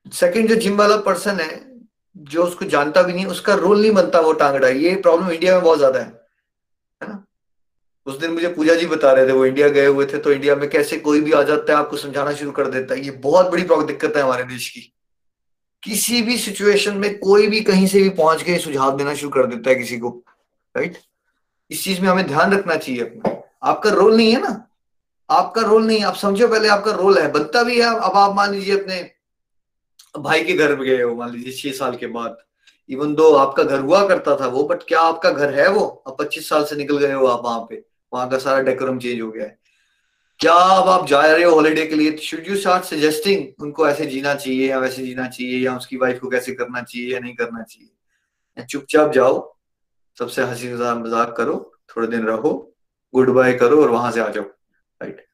सेकंड 0.06 0.50
जो 0.50 0.56
जिम 0.56 0.78
वाला 0.78 0.98
पर्सन 0.98 1.40
है, 1.40 1.80
जो 2.16 2.44
उसको 2.44 2.66
जानता 2.66 3.02
भी 3.02 3.14
नहीं, 3.14 3.26
उसका 3.26 3.54
रोल 3.54 3.82
नहीं 3.82 3.92
बनता 3.92 4.20
वो 4.20 4.32
टांगड़ा। 4.34 4.68
ये 4.68 4.96
प्रॉब्लम 4.96 5.32
इंडिया 5.32 5.54
में 5.54 5.64
बहुत 5.64 5.78
ज़्यादा 5.78 6.00
है। 6.00 6.19
उस 8.08 8.18
दिन 8.18 8.32
मुझे 8.32 8.48
पूजा 8.48 8.76
जी 8.76 8.86
बता 8.86 9.12
रहे 9.12 9.28
थे, 9.28 9.32
वो 9.32 9.46
इंडिया 9.46 9.68
गए 9.70 9.86
हुए 9.86 10.06
थे 10.06 10.18
तो 10.18 10.32
इंडिया 10.32 10.56
में 10.56 10.70
कैसे 10.70 10.98
कोई 10.98 11.22
भी 11.22 11.32
आ 11.32 11.42
जाता 11.44 11.74
है, 11.74 11.80
आपको 11.80 11.98
समझाना 11.98 12.34
शुरू 12.34 12.52
कर 12.52 12.68
देता 12.68 12.94
है। 12.94 13.06
ये 13.06 13.12
बहुत 13.12 13.50
बड़ी 13.52 13.64
दिक्कत 13.64 14.18
है 14.18 14.22
हमारे 14.24 14.44
देश 14.44 14.70
की। 14.70 14.82
किसी 15.84 16.22
भी 16.22 16.38
सिचुएशन 16.38 16.98
में 16.98 17.18
कोई 17.20 17.48
भी 17.48 17.60
कहीं 17.62 17.86
से 17.88 18.02
भी 18.04 18.10
पहुँच 18.10 18.42
के 18.44 18.58
सुझाव 18.60 18.98
देना 18.98 19.14
शुरू 19.16 19.30
कर 19.30 19.46
देता 19.46 19.70
है 19.70 19.76
किसी 19.76 19.98
को 19.98 20.10
राइट 20.76 20.98
इस 21.72 21.84
चीज़ 21.84 22.02
में 22.02 22.10
हमें 22.10 22.26
ध्यान 22.28 22.54
रखना 22.54 22.76
चाहिए 22.76 23.02
अपना। 23.02 23.36
आपका 23.64 23.90
रोल 23.90 24.16
नहीं 24.18 24.32
है 24.34 24.42
ना? 24.42 24.66
आपका 25.30 25.62
रोल 25.62 25.86
नहीं 25.86 26.04
आप 26.04 26.16
समझो 26.16 26.48
पहले 26.48 26.68
आपका 26.68 26.92
रोल 26.92 27.18
है, 27.18 27.32
बनता 27.32 27.64
भी 27.64 27.80
है। 27.82 27.88
अब 27.88 28.12
आप 28.16 28.36
मान 28.36 28.52
लीजिए 28.52 28.78
अपने 28.80 29.12
भाई 30.20 30.44
के 30.44 30.54
घर 30.54 30.74
गए 30.76 31.02
हो, 31.02 31.14
मान 31.16 31.32
लीजिए 31.32 31.54
छह 31.54 31.78
साल 31.78 31.96
के 31.96 32.08
बाद। 32.08 32.38
इवन 32.90 33.14
दो 33.16 33.32
आपका 33.36 33.64
घर 33.64 33.80
हुआ 33.80 34.08
करता 34.08 34.36
था 34.36 34.48
वो 34.48 34.64
बट 34.64 34.84
क्या 34.84 35.02
आपका 35.02 35.30
घर 35.30 35.54
है 35.54 35.70
वो? 35.70 35.86
अब 36.08 36.16
पच्चीस 36.20 36.50
साल 36.50 36.64
से 36.66 36.76
निकल 36.76 36.98
गए 36.98 37.14
हो 37.14 37.26
आप 37.26 37.44
वहाँ 37.46 37.66
पे। 37.70 37.84
वहाँ 38.14 38.30
का 38.30 38.38
सारा 38.38 38.62
डेकोरम 38.62 39.00
चेंज 39.00 39.22
हो 39.22 39.30
गया 39.32 39.46
है। 39.46 39.58
क्या 40.40 40.54
अब 40.54 40.90
आप 40.90 41.08
जा 41.08 41.22
रहे 41.22 41.44
हो 41.44 41.54
हॉलीडे 41.56 41.86
के 41.86 41.96
लिए? 41.96 42.16
शुड 42.18 42.48
यू 42.48 42.56
स्टार्ट 42.56 42.84
सजेस्टिंग 42.84 43.64
उनको 43.64 43.88
ऐसे 43.88 44.06
जीना 44.06 44.34
चाहिए 44.36 44.70
या 44.70 44.80
वैसे 44.80 45.06
जीना 45.06 45.28
चाहिए 45.28 45.60
या 45.60 45.76
उसकी 45.78 45.98
वाइफ 45.98 46.20
को 46.20 46.30
कैसे 46.30 46.52
करना 46.52 46.82
चाहिए 46.82 47.14
या 47.14 47.20
नहीं 47.20 47.36
करना 47.36 47.64
चाहिए? 47.64 48.66
चुपचाप 48.66 49.12
जाओ, 49.12 49.58
सबसे 50.18 50.44
हँसी 50.44 50.74
मज़ाक 50.74 51.36
करो, 51.38 51.56
थोड़े 51.90 52.08
दिन 52.08 52.26
रहो 52.26 52.54
गुड 53.14 53.30
बाय 53.30 53.54
करो 53.54 53.82
और 53.82 53.90
वहाँ 53.90 54.12
से 54.12 54.20
आ 54.20 54.30
जाओ 54.30 54.44
राइट 54.44 55.26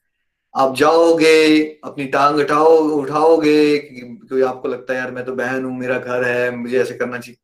आप 0.56 0.76
जाओगे, 0.76 1.64
अपनी 1.84 2.06
टांग 2.06 2.38
उठाओ, 2.38 2.78
उठाओगे 2.78 3.78
क्योंकि 3.78 4.42
आपको 4.42 4.68
लगता 4.68 4.94
है, 4.94 5.00
यार, 5.00 5.12
मैं 5.12 5.26
तो 5.26 5.34
बहन 5.36 5.64
हूँ, 5.66 5.78
मेरा 5.80 5.98
घर 5.98 6.24
है, 6.24 6.52
मुझे 6.52 6.80
ऐसे 6.82 6.94
करना 6.94 7.18
चाहिए। 7.18 7.38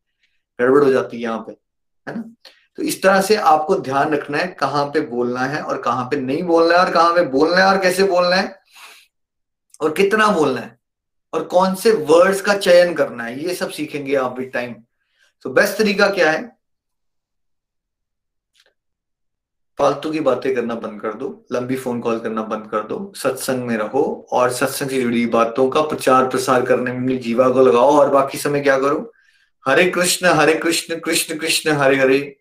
गड़बड़ 0.60 0.84
हो 0.84 0.92
जाती 0.92 1.18
है 1.18 1.24
यहाँ 1.24 1.40
पे, 1.40 1.52
है 2.08 2.16
ना? 2.16 2.24
तो 2.82 2.86
इस 2.86 3.02
तरह 3.04 3.22
से 3.22 3.36
आपको 3.36 3.76
ध्यान 3.76 4.14
रखना 4.14 4.38
है 4.38 4.48
कहाँ 4.60 4.86
पे 4.86 5.02
बोलना 5.02 5.40
है 5.40 5.62
और 5.62 5.82
कहाँ 5.82 6.06
पे 6.06 6.18
नहीं 6.18 6.44
बोलना 6.44 6.78
है 6.78 6.86
और 6.86 6.92
कहाँ 6.92 7.14
पे 7.14 7.26
बोलना 7.26 7.58
है 7.58 7.66
और 7.66 7.78
कैसे 7.78 8.04
बोलना 8.04 8.36
है 8.36 8.62
और 9.82 9.92
कितना 9.92 10.28
बोलना 10.28 10.62
है 10.62 10.78
और 11.34 11.44
कौन 11.44 11.76
से 11.76 11.92
वर्ड्स 11.92 12.42
का 12.42 12.54
चयन 12.58 12.94
करना 12.94 13.24
है, 13.24 13.44
ये 13.44 13.54
सब 13.56 13.70
सीखेंगे 13.70 14.16
आप 14.16 14.40
विद 14.40 14.50
टाइम 14.54 14.74
तो 15.42 15.50
बेस्ट 15.50 15.78
तरीका 15.78 16.08
क्या 16.08 16.32
है? 16.32 16.42
फालतू 19.80 20.12
की 20.12 20.20
बातें 20.20 20.54
करना 20.56 20.76
बंद 20.76 21.02
कर 21.02 21.14
दो, 21.14 21.46
लंबी 21.52 21.76
फ़ोन 21.76 22.00
कॉल 22.00 22.20
करना 22.20 22.42
बंद 22.44 22.68
कर 22.72 22.84
दो, 22.88 23.14
सत्संग 23.16 23.64
में 23.64 23.78
रहो 23.78 24.28
और 24.32 24.52
सत्संग 24.54 24.90
से 24.90 25.02
जुड़ी 25.02 25.26
बातों 25.26 25.70
का 25.70 25.82
प्रचार 25.82 26.30
प्रसार 26.30 26.66
करने 26.66 26.94
में 26.94 27.20
जीवा 27.20 27.50
को 27.50 27.62
लगाओ 27.62 27.98
और 28.00 28.10
बाकी 28.10 28.38
समय 28.38 28.62
क्या 28.62 28.80
करो? 28.80 29.12
हरे 29.66 29.90
कृष्ण 29.92 30.28
हरे 30.28 30.56
कृष्ण 30.56 31.00
कृष्ण 31.00 31.40
कृष्ण, 31.40 31.72
हरे 31.72 32.00
हरे। 32.00 32.38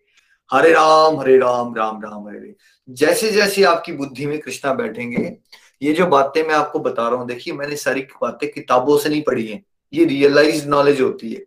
हरे 0.53 0.71
राम 0.71 1.19
हरे 1.19 1.37
राम 1.37 1.75
राम 1.75 2.01
राम, 2.03 2.27
हरे 2.27 2.55
जैसे 2.89 3.31
जैसे 3.31 3.63
आपकी 3.63 3.93
बुद्धि 3.93 4.25
में 4.25 4.39
कृष्णा 4.39 4.73
बैठेंगे, 4.73 5.37
ये 5.81 5.93
जो 5.93 6.05
बातें 6.05 6.43
मैं 6.43 6.55
आपको 6.55 6.79
बता 6.79 7.07
रहा 7.09 7.19
हूँ, 7.19 7.27
देखिए, 7.27 7.53
मैंने 7.53 7.75
सारी 7.75 8.01
बातें 8.21 8.49
किताबों 8.51 8.97
से 8.97 9.09
नहीं 9.09 9.21
पढ़ी 9.21 9.47
है। 9.47 9.63
ये 9.93 10.05
रियलाइज़ 10.05 10.67
नॉलेज 10.67 11.01
होती 11.01 11.33
है। 11.33 11.45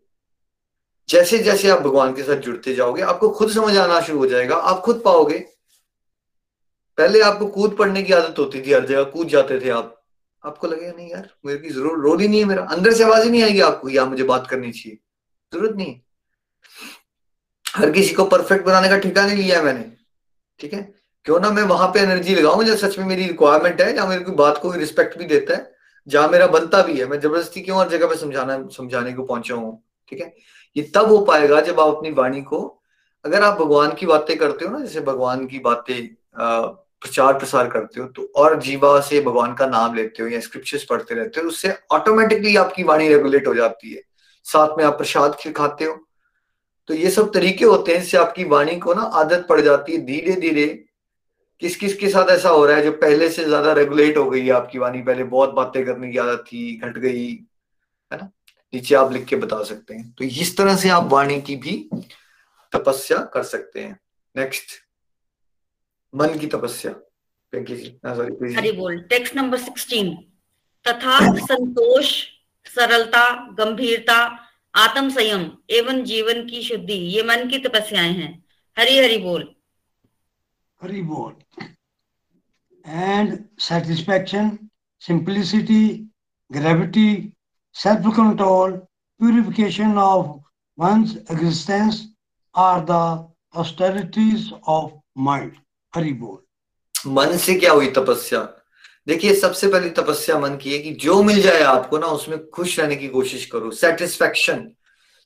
जैसे 1.09 1.39
जैसे 1.39 1.69
आप 1.71 1.81
भगवान 1.81 2.15
के 2.15 2.23
साथ 2.23 2.37
जुड़ते 2.37 2.75
जाओगे, 2.75 3.03
आपको 3.03 3.29
खुद 3.29 3.51
समझ 3.51 3.77
आना 3.77 4.01
शुरू 4.01 4.19
हो 4.19 4.27
जाएगा, 4.27 4.57
आप 4.57 4.81
खुद 4.81 5.03
पाओगे। 5.05 5.39
पहले 6.99 7.21
आपको 7.21 7.47
कूद 7.47 7.77
पड़ने 7.77 8.03
की 8.03 8.13
आदत 8.13 8.39
होती 8.39 8.63
थी, 8.63 8.73
हर 8.73 8.87
जगह 8.87 9.03
कूद 9.03 9.29
जाते 9.29 9.61
थे 9.61 9.71
आप। 9.71 10.03
आपको 10.45 10.67
लगेगा 10.67 10.93
नहीं 10.97 11.11
यार, 11.11 11.29
मेरे 11.47 11.59
की 11.59 11.69
ज़रूर 11.69 12.01
रोल 12.01 12.21
ही 12.21 12.29
नहीं 12.29 12.41
है 12.41 12.47
मेरा, 12.47 12.63
अंदर 12.63 12.93
से 12.93 13.05
आवाज़ 13.05 13.25
ही 13.25 13.31
नहीं 13.31 13.43
आएगी 13.43 13.61
आपको, 13.61 13.89
या 13.89 14.05
मुझे 14.05 14.25
बात 14.25 14.47
करनी 14.47 14.73
चाहिए? 14.73 14.99
ज़रूरत 15.53 15.77
नहीं 15.77 16.01
हर 17.75 17.91
किसी 17.91 18.15
को 18.15 18.25
परफेक्ट 18.27 18.65
बनाने 18.67 18.89
का 18.89 18.99
ठिका 18.99 19.27
नहीं 19.27 19.37
लिया 19.37 19.63
मैंने। 19.63 19.85
ठीक 20.61 20.75
है? 20.75 20.83
क्यों 21.27 21.39
ना 21.41 21.51
मैं 21.51 21.63
वहाँ 21.63 21.89
पे 21.89 22.01
एनर्जी 22.01 22.35
लगाऊँ 22.35 22.65
जब 22.65 22.77
सच 22.77 22.99
में 22.99 23.07
मेरी 23.07 23.27
रिक्वायरमेंट 23.27 23.81
है 23.81 23.93
जहाँ 23.93 24.07
मेरी 24.09 24.33
बात 24.33 24.59
को 24.59 24.73
रिस्पेक्ट 24.73 25.19
भी 25.19 25.25
देता 25.25 25.55
है, 25.55 25.73
जहाँ 26.07 26.29
मेरा 26.29 26.47
बनता 26.49 26.83
भी 26.83 26.99
है। 26.99 27.07
मैं 27.07 27.21
ज़बरदस्ती 27.21 27.61
क्यों 27.61 27.79
हर 27.81 27.89
जगह 27.89 28.07
पे 28.07 28.17
समझाना, 28.17 28.59
समझाने 28.73 29.13
को 29.13 29.23
पहुँचा 29.25 29.55
हूँ? 29.55 29.83
ठीक 30.09 30.21
है? 30.21 30.33
ये 30.77 30.83
तब 30.95 31.07
हो 31.07 31.19
पाएगा 31.25 31.61
जब 31.61 31.81
आप 31.81 31.97
अपनी 31.97 32.11
वाणी 32.13 32.43
को, 32.43 32.61
अगर 33.25 33.43
आप 33.43 33.59
भगवान 33.59 33.95
की 33.95 34.07
बातें 34.07 34.37
करते 34.39 34.65
हो 34.65 34.73
ना, 34.73 34.85
जैसे 34.85 35.01
भगवान 35.03 35.47
की 35.47 35.59
बातें 35.59 36.09
प्रचार 36.37 37.39
प्रसार 37.39 37.69
करते 37.71 38.01
हो 38.01 38.07
तो 38.09 38.23
और 38.37 38.61
जीवा 38.61 38.99
से 39.01 39.21
भगवान 39.21 39.55
का 39.55 39.67
नाम 39.67 39.95
लेते 39.95 40.23
हो 40.23 40.29
या 40.29 40.41
स्क्रिप्चर्स 40.41 40.85
पढ़ते 40.85 41.15
रहते 41.15 41.41
हो, 41.41 41.47
उससे 41.49 41.75
ऑटोमेटिकली 41.93 42.57
आपकी 42.57 42.83
वाणी 42.83 43.09
रेगुलेट 43.09 43.47
हो 43.47 43.55
जाती 43.55 43.93
है। 43.93 44.03
साथ 44.47 44.77
में 44.79 44.85
आप 44.85 44.97
प्रसाद 44.99 45.37
खाते 45.57 45.85
हो 45.85 45.95
तो 46.89 46.95
ये 46.95 47.11
सब 47.11 47.33
तरीके 47.33 47.65
होते 47.65 47.93
हैं 47.93 48.03
इससे 48.03 48.17
आपकी 48.19 48.45
वाणी 48.45 48.77
को 48.79 48.95
ना 48.95 49.03
आदत 49.15 49.47
पड़ 49.49 49.61
जाती 49.61 49.93
है 49.93 49.99
धीरे 50.07 50.33
धीरे। 50.41 50.67
किस 51.63 51.77
किस 51.77 51.97
के 51.97 52.09
साथ 52.09 52.31
ऐसा 52.31 52.49
हो 52.49 52.65
रहा 52.67 52.77
है? 52.77 52.83
जो 52.83 52.93
पहले 52.93 53.29
से 53.31 53.45
ज़्यादा 53.45 53.73
रेगुलेट 53.73 54.17
हो 54.17 54.29
गई 54.31 54.41
है 54.41 54.51
आपकी 54.53 54.79
वाणी 54.79 55.03
पहले 55.03 55.25
बहुत 55.25 55.51
बातें 55.55 55.85
करने 55.87 56.11
की 56.13 56.19
आदत 56.19 56.45
थी 56.47 56.77
घट 56.79 56.99
गई 56.99 57.27
है 58.13 58.19
ना? 58.19 58.31
नीचे 58.73 58.95
आप 58.95 59.13
लिख 59.13 59.25
के 59.25 59.37
बता 59.37 59.63
सकते 59.65 59.95
हैं। 59.95 60.11
तो 60.19 60.25
इस 60.25 60.57
तरह 60.57 60.77
से 60.77 60.89
आप 60.89 61.09
वाणी 61.13 61.41
की 61.41 61.57
भी 61.57 61.77
तपस्या 62.73 63.19
कर 63.35 63.43
सकते 63.43 63.81
हैं। 63.81 63.99
नेक्स्ट 64.35 64.73
मन 66.15 66.39
की 66.39 66.47
तपस्या। 66.47 66.93
बोल। 68.73 68.99
टेक्स्ट 69.01 69.37
नंबर 69.37 69.59
सिक्सटीन 69.59 70.15
तथा 70.87 71.19
संतोष 71.37 72.11
सरलता 72.67 73.25
गंभीरता 73.55 74.17
आत्म 74.77 75.11
संयम 75.11 75.59
एवं 75.71 76.05
जीवन 76.05 76.49
की 76.49 76.63
शुद्धि 76.63 76.93
ये 76.93 77.23
मन 77.23 77.49
की 77.49 77.59
तपस्याएँ 77.59 78.13
हैं। 78.13 78.45
हरी 78.79 78.99
हरी 78.99 79.19
बोल। 79.19 79.55
हरी 80.83 81.03
बोल। 81.03 81.65
And 82.87 83.45
satisfaction 83.59 84.59
simplicity 85.01 86.11
gravity 86.53 87.33
self 87.75 88.17
control 88.17 88.73
purification 89.19 89.99
of 89.99 90.41
one's 90.81 91.09
existence 91.09 91.95
are 92.59 92.81
the 92.85 93.25
austerities 93.61 94.41
of 94.69 94.91
mind 95.19 95.51
Hari 95.95 96.13
बोल। 96.13 96.45
मन 97.07 97.37
से 97.37 97.55
क्या 97.55 97.73
हुई 97.73 97.91
तपस्या? 97.91 98.64
देखिए, 99.09 99.35
सबसे 99.35 99.69
पहली 99.69 99.91
तपस्या 99.91 100.39
मन 100.39 100.57
की 100.57 100.73
है 100.73 100.79
कि 100.79 100.91
जो 100.91 101.23
मिल 101.23 101.43
जाए 101.43 101.63
आपको 101.63 101.99
ना, 101.99 102.07
उसमें 102.07 102.51
खुश 102.51 102.81
रहने 102.81 102.97
की 102.97 103.09
कोशिश 103.09 103.47
करो। 103.47 103.71
सेटिस्फेक्शन 103.71 104.71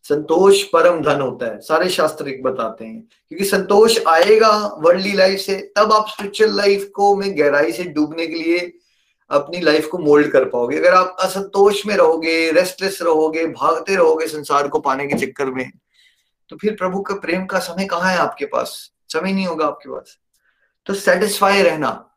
संतोष 0.02 0.62
परम 0.62 1.02
धन 1.02 1.20
होता 1.20 1.46
है। 1.46 1.60
सारे 1.60 1.88
शास्त्र 1.88 2.28
एक 2.28 2.42
बताते 2.42 2.84
हैं। 2.84 3.08
क्योंकि 3.28 3.44
संतोष 3.44 3.98
आएगा 4.08 4.78
वर्ल्डली 4.78 5.12
लाइफ 5.12 5.40
से, 5.40 5.72
तब 5.76 5.92
आप 5.92 6.08
स्पिरिचुअल 6.08 6.56
लाइफ 6.56 6.90
को 6.94 7.16
में 7.16 7.38
गहराई 7.38 7.72
से 7.72 7.84
डूबने 7.84 8.26
के 8.26 8.34
लिए 8.34 8.72
अपनी 9.30 9.60
लाइफ 9.60 9.86
को 9.86 9.98
मोल्ड 9.98 10.28
कर 10.28 10.44
पाओगे। 10.44 10.78
अगर 10.78 10.94
आप 10.94 11.16
असंतोष 11.20 11.86
में 11.86 11.96
रहोगे 11.96 12.50
रेस्टलेस 12.50 12.98
रहोगे, 13.02 13.46
भागते 13.46 13.96
रहोगे 13.96 14.26
संसार 14.26 14.68
को 14.68 14.78
पाने 14.78 15.06
के 15.06 15.26
चक्कर 15.26 15.46
में 15.46 15.70
तो 16.48 16.56
फिर 16.56 16.72
प्रभु 16.72 17.00
का 17.00 17.14
प्रेम 17.14 17.46
का 17.46 17.58
समय 17.58 17.84
कहाँ 17.84 18.12
है 18.12 18.18
आपके 18.18 18.44
पास? 18.44 18.90
समय 19.08 19.32
नहीं 19.32 19.46
होगा 19.46 19.66
आपके 19.66 19.88
पास। 19.88 20.18
तो 20.86 20.94
सेटिस्फाई 20.94 21.62
रहना। 21.62 22.07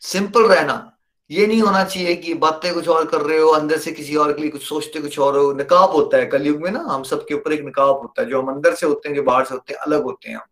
सिंपल 0.00 0.46
रहना। 0.46 0.88
ये 1.30 1.46
नहीं 1.46 1.62
होना 1.62 1.84
चाहिए 1.84 2.16
कि 2.16 2.34
बातें 2.34 2.74
कुछ 2.74 2.88
और 2.88 3.06
कर 3.06 3.20
रहे 3.20 3.38
हो, 3.38 3.48
अंदर 3.48 3.78
से 3.78 3.92
किसी 3.92 4.16
और 4.16 4.32
के 4.32 4.42
लिए 4.42 4.50
कुछ 4.50 4.62
सोचते 4.62 5.00
कुछ 5.00 5.18
और 5.18 5.38
हो। 5.38 5.52
निकाब 5.52 5.90
होता 5.90 6.16
है 6.16 6.26
कलयुग 6.26 6.60
में 6.62 6.70
ना, 6.70 6.80
हम 6.80 7.02
सबके 7.02 7.34
ऊपर 7.34 7.52
एक 7.52 7.60
निकाब 7.60 7.88
होता 7.88 8.22
है। 8.22 8.28
जो 8.28 8.42
हम 8.42 8.48
अंदर 8.48 8.74
से 8.74 8.86
होते 8.86 9.08
हैं, 9.08 9.16
जो 9.16 9.22
बाहर 9.22 9.44
से 9.44 9.54
होते 9.54 9.74
हैं, 9.74 9.80
अलग 9.80 10.02
होते 10.02 10.28
हैं 10.30 10.36
हम। 10.36 10.44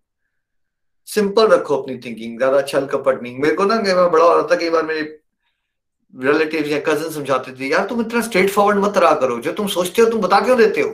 सिंपल 1.06 1.46
रखो 1.46 1.76
अपनी 1.76 1.98
थिंकिंग 1.98 2.38
ज़्यादा 2.38 2.62
छल 2.62 2.86
कपट 2.86 3.22
नहीं। 3.22 3.38
मेरे 3.38 3.54
को 3.54 3.64
ना 3.64 3.76
बार 3.76 4.08
बड़ा 4.08 4.24
हो 4.24 4.34
रहा 4.34 4.42
था, 4.42 4.56
कई 4.56 4.70
बार 4.70 4.82
मेरे 4.82 5.20
रिलेटिव 6.14 6.66
या 6.66 6.80
कज़न 6.80 7.10
समझाते 7.10 7.52
थे, 7.52 7.66
यार, 7.66 7.86
तुम 7.86 8.00
इतना 8.00 8.20
स्ट्रेट 8.20 8.50
फॉरवर्ड 8.50 8.78
मत 8.78 8.98
रहा 8.98 9.14
करो। 9.14 9.38
जो 9.40 9.52
तुम 9.52 9.66
सोचते 9.66 10.02
हो, 10.02 10.10
तुम 10.10 10.20
बता 10.20 10.40
क्यों 10.40 10.58
देते 10.58 10.80
हो? 10.80 10.90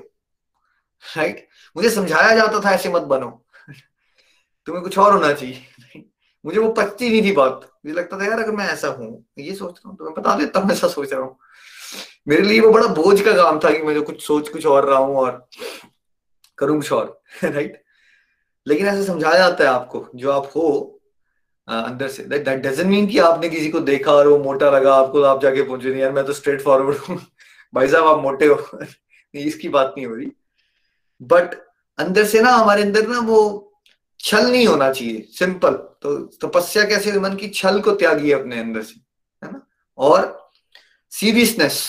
राइट 1.16 1.49
मुझे 1.77 1.90
समझाया 1.90 2.37
जाता 2.37 2.61
था, 2.61 2.70
ऐसे 2.70 2.88
मत 2.88 3.03
बनो। 3.03 3.44
तुम्हें 4.66 4.85
कुछ 4.85 4.99
और 4.99 5.12
होना 5.12 5.33
चाहिए। 5.33 5.64
मुझे 6.47 6.61
वो 6.61 6.69
पचती 6.73 7.09
नहीं 7.11 7.23
थी 7.23 7.33
बात। 7.33 7.61
मुझे 7.87 7.97
लगता 7.97 8.19
था, 8.19 8.25
यार, 8.25 8.39
अगर 8.39 8.53
मैं 8.53 8.69
ऐसा 8.69 8.89
हूँ 8.89 9.25
ये 9.39 9.55
सोच 9.55 9.71
रहा 9.71 9.89
हूँ 9.91 9.97
तो 9.99 10.05
मैं 10.05 10.15
बता 10.15 10.37
देता 10.37 10.61
हूँ, 10.61 10.71
ऐसा 10.73 10.89
सोच 10.89 11.13
रहा 11.13 11.23
हूँ। 11.23 11.37
मेरे 12.29 12.43
लिए 12.43 12.61
वो 12.61 12.71
बड़ा 12.73 12.87
बोझ 12.87 13.21
का 13.21 13.33
काम 13.33 13.59
था 13.59 13.71
कि 13.71 13.83
मैं 13.83 13.95
जो 13.95 14.03
कुछ 14.03 14.23
सोच, 14.23 14.49
कुछ 14.49 14.67
और 14.67 14.89
रहा 14.89 14.99
हूँ 14.99 15.17
और 15.17 15.49
करूँ 16.59 16.77
कुछ 16.77 16.93
और 16.93 17.23
राइट 17.45 17.83
लेकिन 18.67 18.87
ऐसा 18.87 19.05
समझाया 19.05 19.39
जाता 19.39 19.65
है 19.65 19.71
आपको, 19.71 20.09
जो 20.15 20.31
आप 20.31 20.51
हो 20.57 20.93
अंदर 21.69 22.09
से। 22.09 22.23
दैट 22.23 22.49
डजंट 22.49 22.87
मीन 22.87 23.07
कि 23.07 23.19
आपने 23.19 23.49
किसी 23.49 23.71
को 23.71 23.81
देखा 23.81 24.13
और 24.13 24.29
वो 24.29 24.39
मोटा 24.39 24.71
लगा, 24.71 24.95
आपको 24.95 25.23
आप 25.23 25.42
जाके 25.42 25.63
पहुँचे 25.63 25.90
नहीं 25.90 26.01
यार, 26.01 26.13
मैं 26.13 26.25
तो 26.25 26.33
स्ट्रेट 26.33 26.63
फॉरवर्ड 26.63 26.97
हूँ। 26.97 27.17
भाई 27.75 27.88
साहब, 27.88 28.07
आप 28.07 28.19
मोटे 28.19 28.47
हो। 28.47 28.79
इसकी 29.35 29.69
बात 29.69 29.94
नहीं 29.99 30.07
हो 30.07 30.15
रही। 30.15 30.33
बट 31.23 31.55
अंदर 31.99 32.25
से 32.25 32.40
ना, 32.40 32.51
हमारे 32.51 32.83
अंदर 32.83 33.09
ना 33.09 33.19
वो 33.19 33.65
छल 34.27 34.46
नहीं 34.46 34.66
होना 34.66 34.90
चाहिए, 34.92 35.27
सिंपल। 35.33 35.72
तो 35.72 36.16
तपस्या 36.42 36.83
तो 36.83 36.88
कैसे 36.88 37.18
मन 37.20 37.35
की 37.37 37.48
छल 37.50 37.81
को 37.81 37.92
त्यागी 37.92 38.33
अपने 38.33 38.58
अंदर 38.60 38.83
से, 38.83 39.00
है 39.42 39.52
ना? 39.52 39.60
और 39.98 40.50
सीरियसनेस 41.12 41.85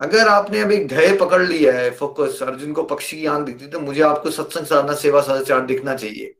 अगर 0.00 0.28
आपने 0.28 0.60
अब 0.60 0.72
एक 0.72 1.18
पकड़ 1.20 1.42
लिया 1.42 1.72
है 1.72 1.90
फोकस 1.96 2.38
अर्जुन 2.42 2.72
को 2.72 2.82
पक्षी 2.84 3.16
की 3.16 3.26
आँख 3.26 3.44
दिखती 3.46 3.66
तो 3.66 3.80
मुझे 3.80 4.00
आपको 4.02 4.30
सत्संग 4.30 4.66
साधना, 4.66 4.94
सेवा 4.94 5.20
सदाचार 5.22 5.60
दिखना 5.66 5.94
चाहिए। 5.96 6.34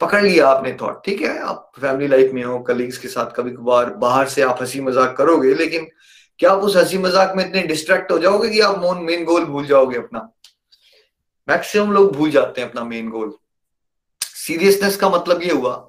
पकड़ 0.00 0.22
लिया 0.22 0.48
आपने 0.48 0.72
थॉट 0.80 1.04
ठीक 1.04 1.20
है? 1.22 1.38
आप 1.38 1.70
फैमिली 1.80 2.08
लाइफ 2.08 2.32
में 2.32 2.42
हो 2.44 2.58
कलीग्स 2.60 2.98
के 2.98 3.08
साथ 3.08 3.34
कभी 3.36 3.50
कभार 3.52 3.90
बाहर 3.96 4.28
से 4.28 4.42
आप 4.42 4.58
हँसी 4.60 4.80
मज़ाक 4.80 5.16
करोगे, 5.16 5.54
लेकिन 5.54 5.88
क्या 6.40 6.50
आप 6.50 6.62
उस 6.62 6.76
हँसी 6.76 6.98
मज़ाक 6.98 7.34
में 7.36 7.44
इतने 7.46 7.62
डिस्ट्रैक्ट 7.64 8.12
हो 8.12 8.18
जाओगे 8.18 8.48
कि 8.50 8.60
आप 8.60 8.78
मोन 8.78 9.02
मेन 9.04 9.24
गोल 9.24 9.44
भूल 9.44 9.66
जाओगे 9.66 9.98
अपना? 9.98 10.28
मैक्सिमम 11.48 11.92
लोग 11.92 12.14
भूल 12.16 12.30
जाते 12.30 12.60
हैं 12.60 12.68
अपना 12.68 12.84
मेन 12.84 13.08
गोल 13.10 13.36
सीरियसनेस 14.48 14.96
का 14.96 15.08
मतलब 15.10 15.42
ये 15.42 15.52
हुआ, 15.52 15.84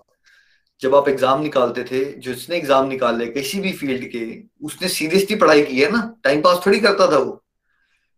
जब 0.81 0.95
आप 0.95 1.07
एग्ज़ाम 1.09 1.41
निकालते 1.41 1.83
थे, 1.83 2.03
जिसने 2.19 2.57
एग्ज़ाम 2.57 2.87
निकाले 2.87 3.25
किसी 3.27 3.59
भी 3.59 3.71
फ़ील्ड 3.73 4.05
के, 4.11 4.23
उसने 4.65 4.87
सीरियसली 4.89 5.35
पढ़ाई 5.37 5.63
की 5.63 5.79
है 5.81 5.91
ना 5.91 6.01
टाइम 6.23 6.41
पास 6.41 6.61
थोड़ी 6.65 6.79
करता 6.79 7.11
था 7.11 7.17
वो। 7.17 7.41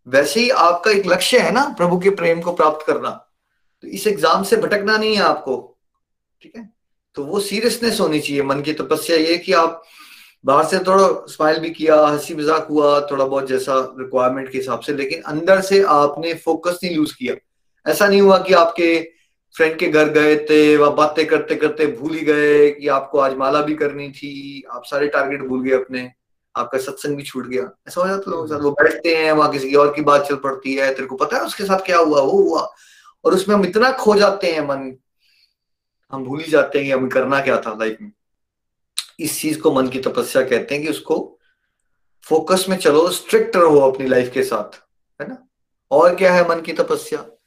वैसे 0.07 0.39
ही 0.39 0.49
आपका 0.49 0.91
एक 0.91 1.05
लक्ष्य 1.07 1.39
है 1.39 1.51
ना, 1.51 1.63
प्रभु 1.77 1.97
के 1.99 2.09
प्रेम 2.09 2.41
को 2.41 2.53
प्राप्त 2.53 2.85
करना। 2.87 3.09
तो 3.83 3.87
इस 3.89 4.07
एग्ज़ाम 4.07 4.43
से 4.43 4.57
भटकना 4.57 4.97
नहीं 4.97 5.15
है 5.15 5.21
आपको, 5.23 5.55
ठीक 6.41 6.55
है? 6.55 6.69
तो 7.15 7.23
वो 7.23 7.39
सीरियसनेस 7.39 7.99
होनी 7.99 8.19
चाहिए, 8.19 8.43
मन 8.43 8.61
की 8.61 8.73
तपस्या 8.73 9.17
ये 9.17 9.37
कि 9.37 9.53
आप 9.53 9.81
बाहर 10.43 10.65
से 10.65 10.79
थोड़ा 10.79 11.07
स्माइल 11.27 11.59
भी 11.59 11.69
किया, 11.69 11.95
हँसी 12.01 12.35
मज़ाक 12.35 12.67
हुआ, 12.67 12.99
थोड़ा 13.01 13.25
बहुत 13.25 13.47
जैसा 13.47 13.73
रिक्वायरमेंट 13.99 14.51
के 14.51 14.57
हिसाब 14.57 14.79
से, 14.79 14.93
लेकिन 14.93 15.21
अंदर 15.21 15.61
से 15.61 15.81
आपने 15.93 16.33
फोकस 16.45 16.79
नहीं 16.83 16.95
लूज 16.95 17.11
किया। 17.13 17.35
ऐसा 17.85 18.07
नहीं 18.07 18.21
हुआ 18.21 18.37
कि 18.37 18.53
आपके 18.53 18.95
फ्रेंड 19.57 19.79
के 19.79 19.87
घर 19.87 20.09
गए 20.09 20.37
थे, 20.37 20.77
वह 20.77 20.89
बातें 20.89 21.27
करते 21.27 21.55
करते 21.55 21.87
भूल 21.87 22.13
ही 22.13 22.21
गए 22.21 22.71
कि 22.71 22.87
आपको 22.87 23.19
आज 23.19 23.35
माला 23.35 23.61
भी 23.61 23.75
करनी 23.75 24.11
थी। 24.11 24.63
आप 24.71 24.81
सारे 24.85 25.07
टारगेट 25.07 25.41
भूल 25.41 25.63
गए 25.63 25.75
अपने। 25.75 26.11
आपका 26.55 26.77
सत्संग 26.77 27.15
भी 27.15 27.23
छूट 27.23 27.47
गया। 27.47 27.77
ऐसा 27.87 28.01
हो 28.01 28.07
जाता 28.07 28.31
लोगों 28.31 28.43
के 28.43 28.49
साथ। 28.49 28.59
वो 28.59 28.71
बैठते 28.71 29.17
हैं, 29.17 29.31
वहाँ 29.31 29.51
किसी 29.51 29.75
और 29.75 29.93
की 29.93 30.01
बात 30.01 30.21
चल 30.21 30.35
पड़ती 30.35 30.75
है। 30.75 30.93
तेरे 30.93 31.07
को 31.07 31.15
पता 31.15 31.37
है 31.37 31.43
उसके 31.43 31.63
साथ 31.63 31.79
क्या 31.79 31.97
हुआ? 31.97 32.21
वो 32.21 32.31
हुआ। 32.31 32.73
और 33.25 33.33
उसमें 33.33 33.55
हम 33.55 33.65
इतना 33.65 33.91
खो 33.91 34.15
जाते 34.15 34.47
हैं 34.47 34.61
मन। 34.61 34.97
हम 36.11 36.23
भूल 36.23 36.39
ही 36.39 36.51
जाते 36.51 36.77
हैं 36.79 36.87
कि 36.87 36.93
हमें 36.93 37.09
करना 37.09 37.41
क्या 37.41 37.57
था 37.57 37.73
लाइफ 37.73 37.97
में। 38.01 38.11
इस 39.19 39.41
चीज़ 39.41 39.59
को 39.59 39.71
मन 39.71 39.87
की 39.87 39.99
तपस्या 39.99 40.41
कहते 40.41 40.75
हैं 40.75 40.83
कि 40.83 40.89
उसको 40.89 41.39
फोकस 42.23 42.65
में 42.69 42.77
चलो 42.77 43.09
स्ट्रिक्ट 43.09 43.55
रहो 43.55 43.91
अपनी 43.91 44.07
लाइफ 44.07 44.31
के 44.33 44.43
साथ। 44.43 44.81
है 45.21 45.27
ना? 45.27 45.47
और 45.91 46.15
क्या 46.15 46.33
है 46.33 46.49
मन 46.49 46.61
की 46.61 46.73
तपस्या? 46.73 47.40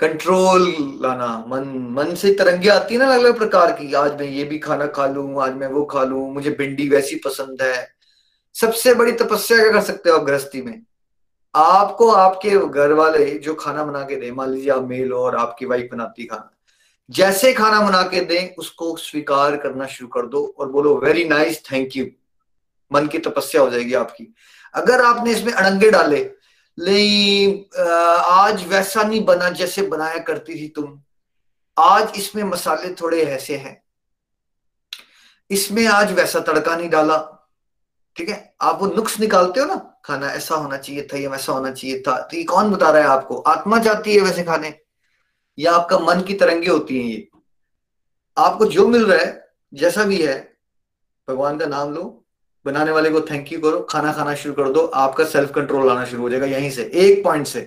कंट्रोल 0.00 0.62
लाना, 1.02 1.26
मन 1.48 1.64
मन 1.92 2.14
से 2.14 2.32
तरंगे 2.34 2.68
आती 2.68 2.94
है 2.94 3.00
ना 3.00 3.06
अलग 3.06 3.24
अलग 3.24 3.38
प्रकार 3.38 3.72
की। 3.72 3.92
आज 3.94 4.12
मैं 4.20 4.26
ये 4.26 4.44
भी 4.44 4.58
खाना 4.58 4.86
खा 4.86 5.06
लू, 5.06 5.38
आज 5.38 5.54
मैं 5.54 5.66
वो 5.68 5.84
खा 5.84 6.04
लू, 6.04 6.26
मुझे 6.26 6.50
भिंडी 6.50 6.88
वैसी 6.88 7.16
पसंद 7.16 7.62
है। 7.62 7.88
सबसे 8.54 8.94
बड़ी 8.94 9.12
तपस्या 9.12 9.58
क्या 9.58 9.72
कर 9.72 9.80
सकते 9.80 10.10
हो 10.10 10.16
आप 10.16 10.24
गृहस्थी 10.24 10.62
में? 10.62 10.82
आपको 11.54 12.10
आपके 12.10 12.50
घर 12.50 12.92
वाले 12.92 13.26
जो 13.38 13.54
खाना 13.54 13.84
बना 13.84 14.02
के 14.02 14.16
दे, 14.16 14.30
मान 14.32 14.50
लीजिए 14.50 14.70
आप 14.70 14.88
मेल 14.88 15.12
और 15.12 15.36
आपकी 15.36 15.66
वाइफ 15.66 15.88
बनाती 15.92 16.24
खाना, 16.24 16.50
जैसे 17.10 17.52
खाना 17.52 17.80
बना 17.80 18.02
के 18.02 18.20
दें, 18.20 18.54
उसको 18.54 18.96
स्वीकार 18.96 19.56
करना 19.56 19.86
शुरू 19.86 20.08
कर 20.08 20.26
दो 20.26 20.44
और 20.58 20.68
बोलो 20.68 20.96
वेरी 20.96 21.24
नाइस 21.24 21.62
थैंक 21.72 21.96
यू 21.96 22.06
मन 22.90 23.06
की 23.06 23.18
तपस्या 23.18 23.62
हो 23.62 23.70
जाएगी 23.70 23.94
आपकी। 23.94 24.34
अगर 24.74 25.00
आपने 25.00 25.32
इसमें 25.32 25.52
अड़ंगे 25.52 25.90
डाले 25.90 26.30
नहीं 26.78 27.78
आज 28.24 28.66
वैसा 28.68 29.02
नहीं 29.02 29.24
बना 29.24 29.48
जैसे 29.50 29.82
बनाया 29.82 30.18
करती 30.18 30.54
थी 30.54 30.68
तुम। 30.68 31.00
आज 31.78 32.12
इसमें 32.16 32.42
मसाले 32.44 32.94
थोड़े 32.94 33.22
ऐसे 33.22 33.56
हैं। 33.56 33.82
इसमें 35.50 35.86
आज 35.86 36.12
वैसा 36.12 36.40
तड़का 36.40 36.76
नहीं 36.76 36.88
डाला। 36.90 37.18
ठीक 38.16 38.28
है? 38.28 38.54
आप 38.62 38.80
वो 38.80 38.86
नुक्स 38.86 39.18
निकालते 39.20 39.60
हो 39.60 39.66
ना, 39.66 39.74
खाना, 40.04 40.30
ऐसा 40.32 40.54
होना 40.54 40.76
चाहिए 40.76 41.02
था 41.02 41.18
या 41.18 41.30
वैसा 41.30 41.52
होना 41.52 41.70
चाहिए 41.72 42.00
था। 42.00 42.18
तो 42.20 42.36
ये 42.36 42.42
कौन 42.44 42.70
बता 42.70 42.90
रहा 42.90 43.02
है 43.02 43.08
आपको? 43.08 43.36
आत्मा 43.36 43.78
चाहती 43.78 44.14
है 44.14 44.20
वैसे 44.20 44.44
खाने। 44.44 44.74
या 45.58 45.72
आपका 45.72 45.98
मन 45.98 46.20
की 46.20 46.34
तरंगे 46.34 46.68
होती 46.68 46.98
हैं 46.98 47.04
ये? 47.04 47.28
आपको 48.36 48.66
जो 48.66 48.86
मिल 48.88 49.04
रहा 49.06 49.18
है, 49.18 49.48
जैसा 49.74 50.04
भी 50.04 50.22
है, 50.22 50.38
भगवान 51.28 51.58
का 51.58 51.66
नाम 51.66 51.94
लो 51.94 52.24
बनाने 52.66 52.90
वाले 52.90 53.10
को 53.10 53.20
थैंक 53.20 53.52
यू 53.52 53.60
करो 53.60 53.80
खाना 53.80 54.12
खाना 54.12 54.34
शुरू 54.34 54.54
कर 54.54 54.70
दो 54.70 54.80
आपका 54.80 55.24
सेल्फ 55.24 55.52
कंट्रोल 55.54 55.90
आना 55.90 56.04
शुरू 56.04 56.22
हो 56.22 56.30
जाएगा 56.30 56.46
यहीं 56.46 56.70
से 56.70 56.90
एक 56.94 57.24
पॉइंट 57.24 57.46
से 57.46 57.60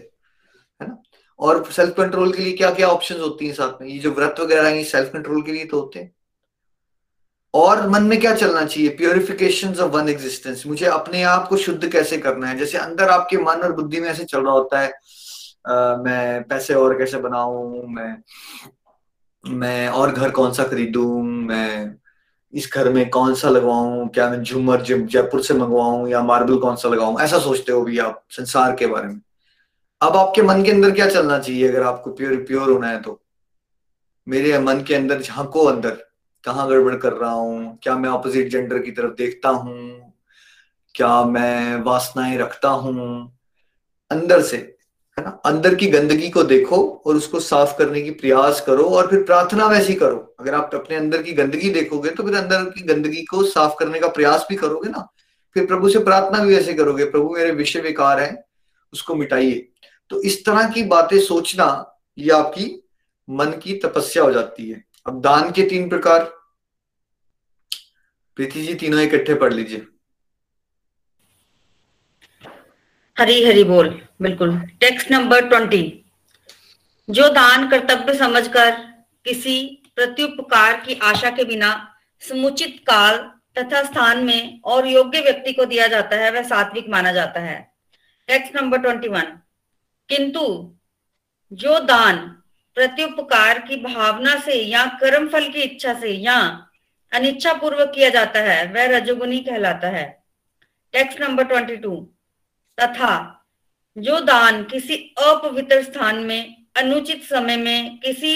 है 0.82 0.88
ना? 0.88 0.98
और 1.40 1.72
सेल्फ 1.72 1.94
कंट्रोल 1.98 2.32
के 2.34 2.42
लिए 2.42 2.54
क्या 2.54 2.74
क्या 2.74 2.88
ऑप्शंस 2.88 3.20
होती 3.20 3.48
हैं 3.48 3.54
साथ 3.54 3.82
में? 3.82 3.88
ये 3.90 4.00
जो 4.00 4.12
व्रत 4.12 4.36
वगैरह 4.40 4.70
हैं 4.70 4.84
सेल्फ 4.84 5.10
कंट्रोल 5.14 5.42
के 5.42 5.52
लिए 5.52 5.66
तो 5.66 5.80
होते 5.80 6.00
हैं। 6.00 6.12
और 7.54 7.90
मन 7.90 8.04
में 8.04 8.20
क्या 8.20 8.36
चलना 8.36 8.66
चाहिए? 8.66 8.90
प्योरिफिकेशन 8.90 9.76
ऑफ़ 9.76 9.92
वन 9.92 10.10
एग्जिस्टेंस 10.10 10.64
मुझे 10.68 10.86
अपने 10.86 11.24
आप 11.24 11.48
को 11.48 11.58
शुद्ध 11.58 11.92
कैसे 11.92 12.18
करना 12.18 12.48
है? 12.48 12.58
जैसे 12.58 12.78
अंदर 12.78 13.10
आपके 13.10 13.38
मन 13.38 13.62
और 13.64 13.72
बुद्धि 13.72 14.02
में 14.02 14.10
ऐसे 14.10 14.24
चल 14.24 14.44
रहा 14.44 14.54
होता 14.54 14.80
है 14.80 14.94
आ, 15.68 15.96
मैं 15.96 16.44
पैसे 16.44 16.74
और 16.74 16.98
कैसे 16.98 17.18
बनाऊ 17.18 17.88
मैं 17.88 18.18
मैं 19.46 19.88
और 19.90 20.12
घर 20.12 20.30
कौन 20.30 20.52
सा 20.54 20.64
खरीदू 20.64 21.22
मैं 21.24 21.96
इस 22.54 22.70
घर 22.74 22.90
में 22.90 23.10
कौन 23.10 23.36
सा 23.36 23.50
लगवाऊं? 23.50 24.08
क्या 24.08 24.30
मैं 24.30 24.44
झूमर 24.44 24.82
जयपुर 24.82 25.44
से 25.44 25.54
मंगवाऊं 25.54 26.08
या 26.08 26.24
मार्बल 26.24 26.58
कौन 26.58 26.76
सा 26.76 26.90
लगाऊँ? 26.90 27.20
ऐसा 27.20 27.40
सोचते 27.40 27.72
हो 27.72 27.82
भी 27.82 28.00
आप 28.00 28.24
संसार 28.30 28.76
के 28.76 28.88
बारे 28.88 29.08
में। 29.08 29.22
अब 30.02 30.18
आपके 30.18 30.42
मन 30.42 30.64
के 30.64 30.72
अंदर 30.72 30.92
क्या 30.92 31.10
चलना 31.10 31.40
चाहिए? 31.40 31.68
अगर 31.68 31.84
आपको 31.84 32.12
प्योर 32.12 32.36
प्योर 32.36 32.70
होना 32.70 32.88
है 32.88 33.02
तो। 33.02 33.22
मेरे 34.28 34.60
मन 34.60 34.82
के 34.82 34.96
अंदर 34.96 35.22
झांको 35.22 35.66
अंदर। 35.66 35.98
कहाँ 36.44 36.70
गड़बड़ 36.70 36.96
कर 36.96 37.14
रहा 37.14 37.32
हूँ? 37.32 37.80
क्या 37.84 37.98
मैं 37.98 38.10
ऑपोजिट 38.10 38.48
जेंडर 38.48 38.80
की 38.80 38.92
तरफ़ 38.92 39.14
देखता 39.14 39.50
हूँ? 39.50 40.14
क्या 40.96 41.24
मैं 41.24 41.82
वासनाएँ 41.82 42.38
रखता 42.38 42.70
हूँ? 42.70 43.38
अंदर 44.12 44.42
से। 44.42 44.76
है 45.18 45.24
ना? 45.26 45.30
अंदर 45.46 45.76
की 45.76 45.88
गंदगी 45.88 46.30
को 46.30 46.44
देखो 46.44 47.04
और 47.06 47.16
उसको 47.16 47.40
साफ़ 47.40 47.78
करने 47.78 48.02
की 48.02 48.12
प्रयास 48.12 48.62
करो 48.62 48.84
और 48.84 49.08
फिर 49.08 49.24
प्रार्थना 49.24 49.68
वैसी 49.68 49.94
करो। 49.96 50.36
अगर 50.40 50.56
आप 50.56 50.76
अपने 50.76 50.96
अंदर 50.96 51.24
की 51.24 51.34
गंदगी 51.34 51.70
देखोगे 51.70 52.10
तो 52.10 52.24
फिर 52.24 52.36
अंदर 52.36 52.70
की 52.70 52.82
गंदगी 52.82 53.22
को 53.22 53.44
साफ़ 53.44 53.74
करने 53.80 54.00
का 54.00 54.08
प्रयास 54.08 54.48
भी 54.50 54.56
करोगे 54.56 54.90
ना? 54.90 55.08
फिर 55.54 55.66
प्रभु 55.66 55.90
से 55.90 56.00
प्रार्थना 56.00 56.44
भी 56.44 56.56
वैसे 56.56 56.74
करोगे, 56.74 57.06
प्रभु, 57.06 57.30
मेरे 57.30 57.52
विषय 57.52 57.80
विकार 57.80 58.20
है, 58.20 58.46
उसको 58.94 59.16
मिटाइए। 59.16 59.70
तो 60.10 60.22
इस 60.22 60.46
तरह 60.46 60.70
की 60.70 60.84
बातें 60.84 61.20
सोचना, 61.20 62.00
ये 62.18 62.32
आपकी 62.32 62.84
मन 63.30 63.46
की 63.46 63.74
तपस्या 63.74 64.24
हो 64.24 64.32
जाती 64.32 64.70
है। 64.70 64.86
अब 65.08 65.22
दान 65.22 65.52
के 65.52 65.64
तीन 65.64 65.90
प्रकार। 65.90 66.24
प्रीति 68.36 68.62
जी, 68.62 68.74
तीनों 68.74 69.02
इकट्ठे 69.02 69.36
पढ़ 69.36 69.54
लीजिए। 69.54 69.86
हरी 73.18 73.44
हरी 73.46 73.64
बोल, 73.64 73.90
बिल्कुल। 74.22 74.56
टेक्स्ट 74.80 75.12
नंबर 75.12 75.48
ट्वेंटी 75.50 75.82
जो 77.08 77.28
दान 77.30 77.68
कर्तव्य 77.70 78.14
समझकर 78.14 78.72
किसी 79.26 79.58
प्रत्युपकार 79.96 80.80
की 80.80 80.94
आशा 81.04 81.30
के 81.30 81.44
बिना 81.44 81.70
समुचित 82.22 82.80
काल 82.88 83.18
तथा 83.58 83.84
स्थान 83.84 84.24
में 84.26 84.62
और 84.66 84.88
योग्य 84.88 85.20
व्यक्ति 85.22 85.54
को 85.54 85.66
दिया 85.66 85.88
जाता 85.88 86.16
है, 86.16 86.32
वह 86.32 86.44
सात्विक 86.44 86.90
माना 86.90 87.12
जाता 87.12 87.40
है। 87.40 87.60
टेक्स्ट 88.30 88.56
नंबर 88.56 88.78
ट्वेंटी 88.78 89.08
वन 89.08 89.38
किंतु 90.10 90.46
जो 91.52 91.80
दान 91.82 92.18
प्रत्युपकार 92.78 93.60
की 93.60 93.76
भावना 93.76 94.36
से 94.40 94.56
या 94.62 94.86
कर्म 95.02 95.28
फल 95.28 95.48
की 95.50 95.62
इच्छा 95.62 95.94
से 95.94 96.14
या 96.14 96.40
अनिच्छा 97.12 97.54
पूर्वक 97.54 97.92
किया 97.96 98.10
जाता 98.10 98.40
है, 98.40 98.66
वह 98.66 98.98
रजोगुनी 98.98 99.40
कहलाता 99.40 99.88
है। 99.90 100.06
टेक्स्ट 100.94 101.22
नंबर 101.22 101.44
ट्वेंटी 101.44 101.76
टू 101.78 101.96
तथा 102.80 103.40
जो 103.98 104.20
दान 104.20 104.64
किसी 104.64 104.96
अपवित्र 105.18 105.84
स्थान 105.84 106.24
में, 106.24 106.66
अनुचित 106.78 107.24
समय 107.24 107.58
में 107.58 108.00
किसी 108.00 108.36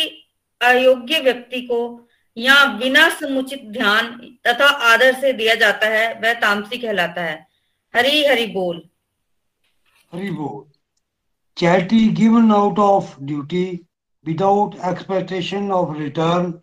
अयोग्य 0.62 1.20
व्यक्ति 1.20 1.62
को 1.62 2.10
या 2.38 2.66
बिना 2.66 3.10
समुचित 3.10 3.64
ध्यान 3.66 4.08
तथा 4.48 4.68
आदर 4.94 5.14
से 5.22 5.34
दिया 5.34 5.56
जाता 5.56 5.88
है, 5.88 6.14
वह 6.14 6.34
तामसी 6.34 6.78
कहलाता 6.78 7.22
है। 7.22 7.48
हरी 7.96 8.26
हरि 8.26 8.46
बोल। 8.48 8.82
हरि 10.14 10.30
बोल। 10.30 10.64
Charity 11.58 12.08
given 12.08 12.52
out 12.52 12.80
of 12.80 13.16
duty 13.22 13.66
without 14.26 14.76
expectation 14.86 15.72
of 15.72 15.98
return 15.98 16.54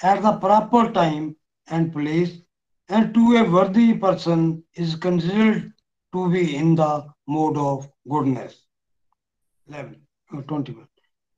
at 0.00 0.20
the 0.20 0.38
proper 0.40 0.92
time 0.92 1.34
and 1.72 1.92
place 1.92 2.42
and 2.90 3.12
to 3.14 3.34
a 3.34 3.42
worthy 3.42 3.92
person 3.92 4.62
is 4.78 4.96
considered 4.96 5.71
to 6.12 6.30
be 6.30 6.56
in 6.56 6.74
the 6.74 7.06
mode 7.26 7.56
of 7.56 7.88
goodness. 8.08 8.66
11, 9.68 10.00
uh, 10.36 10.42
21. 10.42 10.86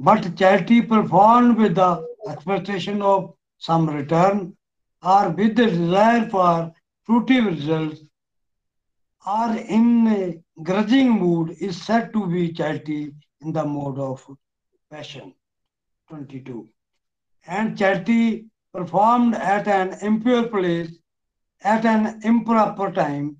But 0.00 0.36
charity 0.36 0.82
performed 0.82 1.56
with 1.56 1.76
the 1.76 2.06
expectation 2.28 3.00
of 3.02 3.34
some 3.58 3.88
return 3.88 4.56
or 5.02 5.30
with 5.30 5.56
the 5.56 5.66
desire 5.66 6.28
for 6.28 6.72
fruitive 7.06 7.46
results 7.46 8.00
or 9.26 9.56
in 9.56 10.06
a 10.08 10.62
grudging 10.62 11.10
mood 11.10 11.56
is 11.60 11.80
said 11.80 12.12
to 12.12 12.26
be 12.26 12.52
charity 12.52 13.14
in 13.40 13.52
the 13.52 13.64
mode 13.64 13.98
of 13.98 14.26
passion. 14.90 15.34
22. 16.08 16.68
And 17.46 17.78
charity 17.78 18.46
performed 18.72 19.34
at 19.34 19.68
an 19.68 19.96
impure 20.02 20.48
place 20.48 20.90
at 21.62 21.86
an 21.86 22.20
improper 22.24 22.90
time 22.90 23.36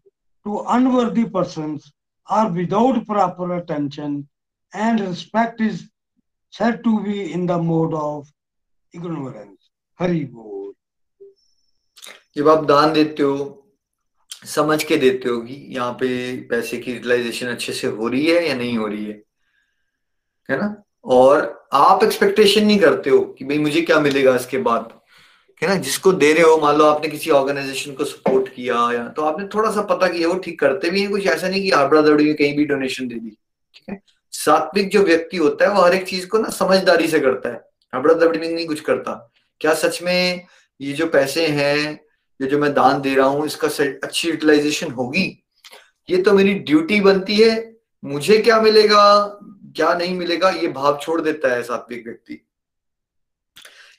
to 0.47 0.65
unworthy 0.69 1.25
persons 1.29 1.93
or 2.29 2.49
without 2.51 3.07
proper 3.07 3.57
attention 3.57 4.29
and 4.73 5.01
respect 5.01 5.61
is 5.61 5.89
said 6.53 6.83
to 6.85 7.03
be 7.03 7.33
in 7.33 7.47
the 7.47 7.59
mode 7.59 7.95
of 7.95 8.31
ignorance. 8.95 9.71
Hari 9.99 10.25
Bol. 10.25 10.73
जब 12.37 12.49
आप 12.49 12.65
दान 12.65 12.93
देते 12.93 13.23
हो 13.23 13.35
समझ 14.47 14.83
के 14.85 14.97
देते 14.97 15.29
हो 15.29 15.41
कि 15.41 15.55
यहाँ 15.75 15.93
पे 16.01 16.09
पैसे 16.51 16.79
की 16.79 16.93
यूटिलाइजेशन 16.93 17.47
अच्छे 17.49 17.73
से 17.73 17.87
हो 17.87 18.09
रही 18.09 18.27
है 18.27 18.47
या 18.49 18.55
नहीं 18.55 18.77
हो 18.79 18.87
रही 18.87 19.05
है 19.05 19.23
है 20.49 20.57
ना 20.61 20.75
और 21.17 21.43
आप 21.73 22.05
एक्सपेक्टेशन 22.05 22.67
नहीं 22.67 22.79
करते 22.81 23.11
हो 23.11 23.21
कि 23.39 23.45
भाई 23.45 23.59
मुझे 23.59 23.83
क्या 23.83 23.99
मिलेगा 24.01 24.35
इसके 24.37 24.59
बाद 24.69 24.93
है 25.63 25.69
ना 25.69 25.75
जिसको 25.77 26.13
दे 26.13 26.33
रहे 26.33 26.43
हो, 26.43 26.57
मान 26.59 26.77
लो 26.77 26.85
आपने 26.85 27.09
किसी 27.09 27.31
ऑर्गेनाइजेशन 27.31 27.93
को 27.95 28.05
सपोर्ट 28.05 28.49
किया 28.55 28.77
या 28.93 29.07
तो 29.09 29.23
आपने 29.23 29.47
थोड़ा 29.55 29.71
सा 29.71 29.83
पता 29.85 30.09
किया 30.09 30.29
वो 30.29 30.39
ठीक 30.39 30.59
करते 30.61 30.91
भी 30.91 31.01
हैं, 31.01 31.11
कुछ 31.11 31.27
ऐसा 31.27 31.49
नहीं 31.49 31.63
कि 31.63 31.71
आबड़ा 31.73 32.01
दौड़ी 32.03 32.25
में 32.25 32.35
कहीं 32.35 32.57
भी 32.57 32.65
डोनेशन 32.65 33.09
दे 33.09 33.15
दी, 33.15 33.31
ठीक 33.31 33.91
है? 33.91 34.01
सात्विक 34.33 34.91
जो 34.91 35.03
व्यक्ति 35.03 35.37
होता 35.37 35.65
है, 35.65 35.71
वो 35.73 35.83
हर 35.83 35.95
एक 35.95 36.07
चीज़ 36.09 36.27
को 36.29 36.39
ना 36.39 36.49
समझदारी 36.51 37.09
से 37.09 37.21
करता 37.21 37.49
है 37.49 37.63
आबड़ा 37.93 38.15
दौड़ी 38.15 38.39
में 38.39 38.49
नहीं 38.49 38.67
कुछ 38.67 38.81
करता। 38.81 39.13
क्या 39.61 39.75
सच 39.75 40.03
में 40.03 40.47
ये 40.81 40.93
जो 40.93 41.07
पैसे 41.09 41.47
हैं, 41.49 42.01
ये 42.41 42.47
जो 42.49 42.59
मैं 42.59 42.73
दान 42.75 43.01
दे 43.01 43.15
रहा 43.15 43.27
हूँ, 43.27 43.47
इसका 43.47 43.69
अच्छी 44.05 44.29
यूटिलाइजेशन 44.29 44.91
होगी? 44.93 45.27
ये 46.09 46.23
तो 46.23 46.33
मेरी 46.33 46.55
ड्यूटी 46.55 47.01
बनती 47.01 47.37
है, 47.37 47.53
मुझे 48.03 48.39
क्या 48.39 48.61
मिलेगा, 48.61 49.05
क्या 49.77 49.93
नहीं 49.95 50.15
मिलेगा, 50.15 50.51
ये 50.51 50.69
भाव 50.69 50.99
छोड़ 51.03 51.21
देता 51.21 51.55
है 51.55 51.63
सात्विक 51.63 52.05
व्यक्ति। 52.07 52.41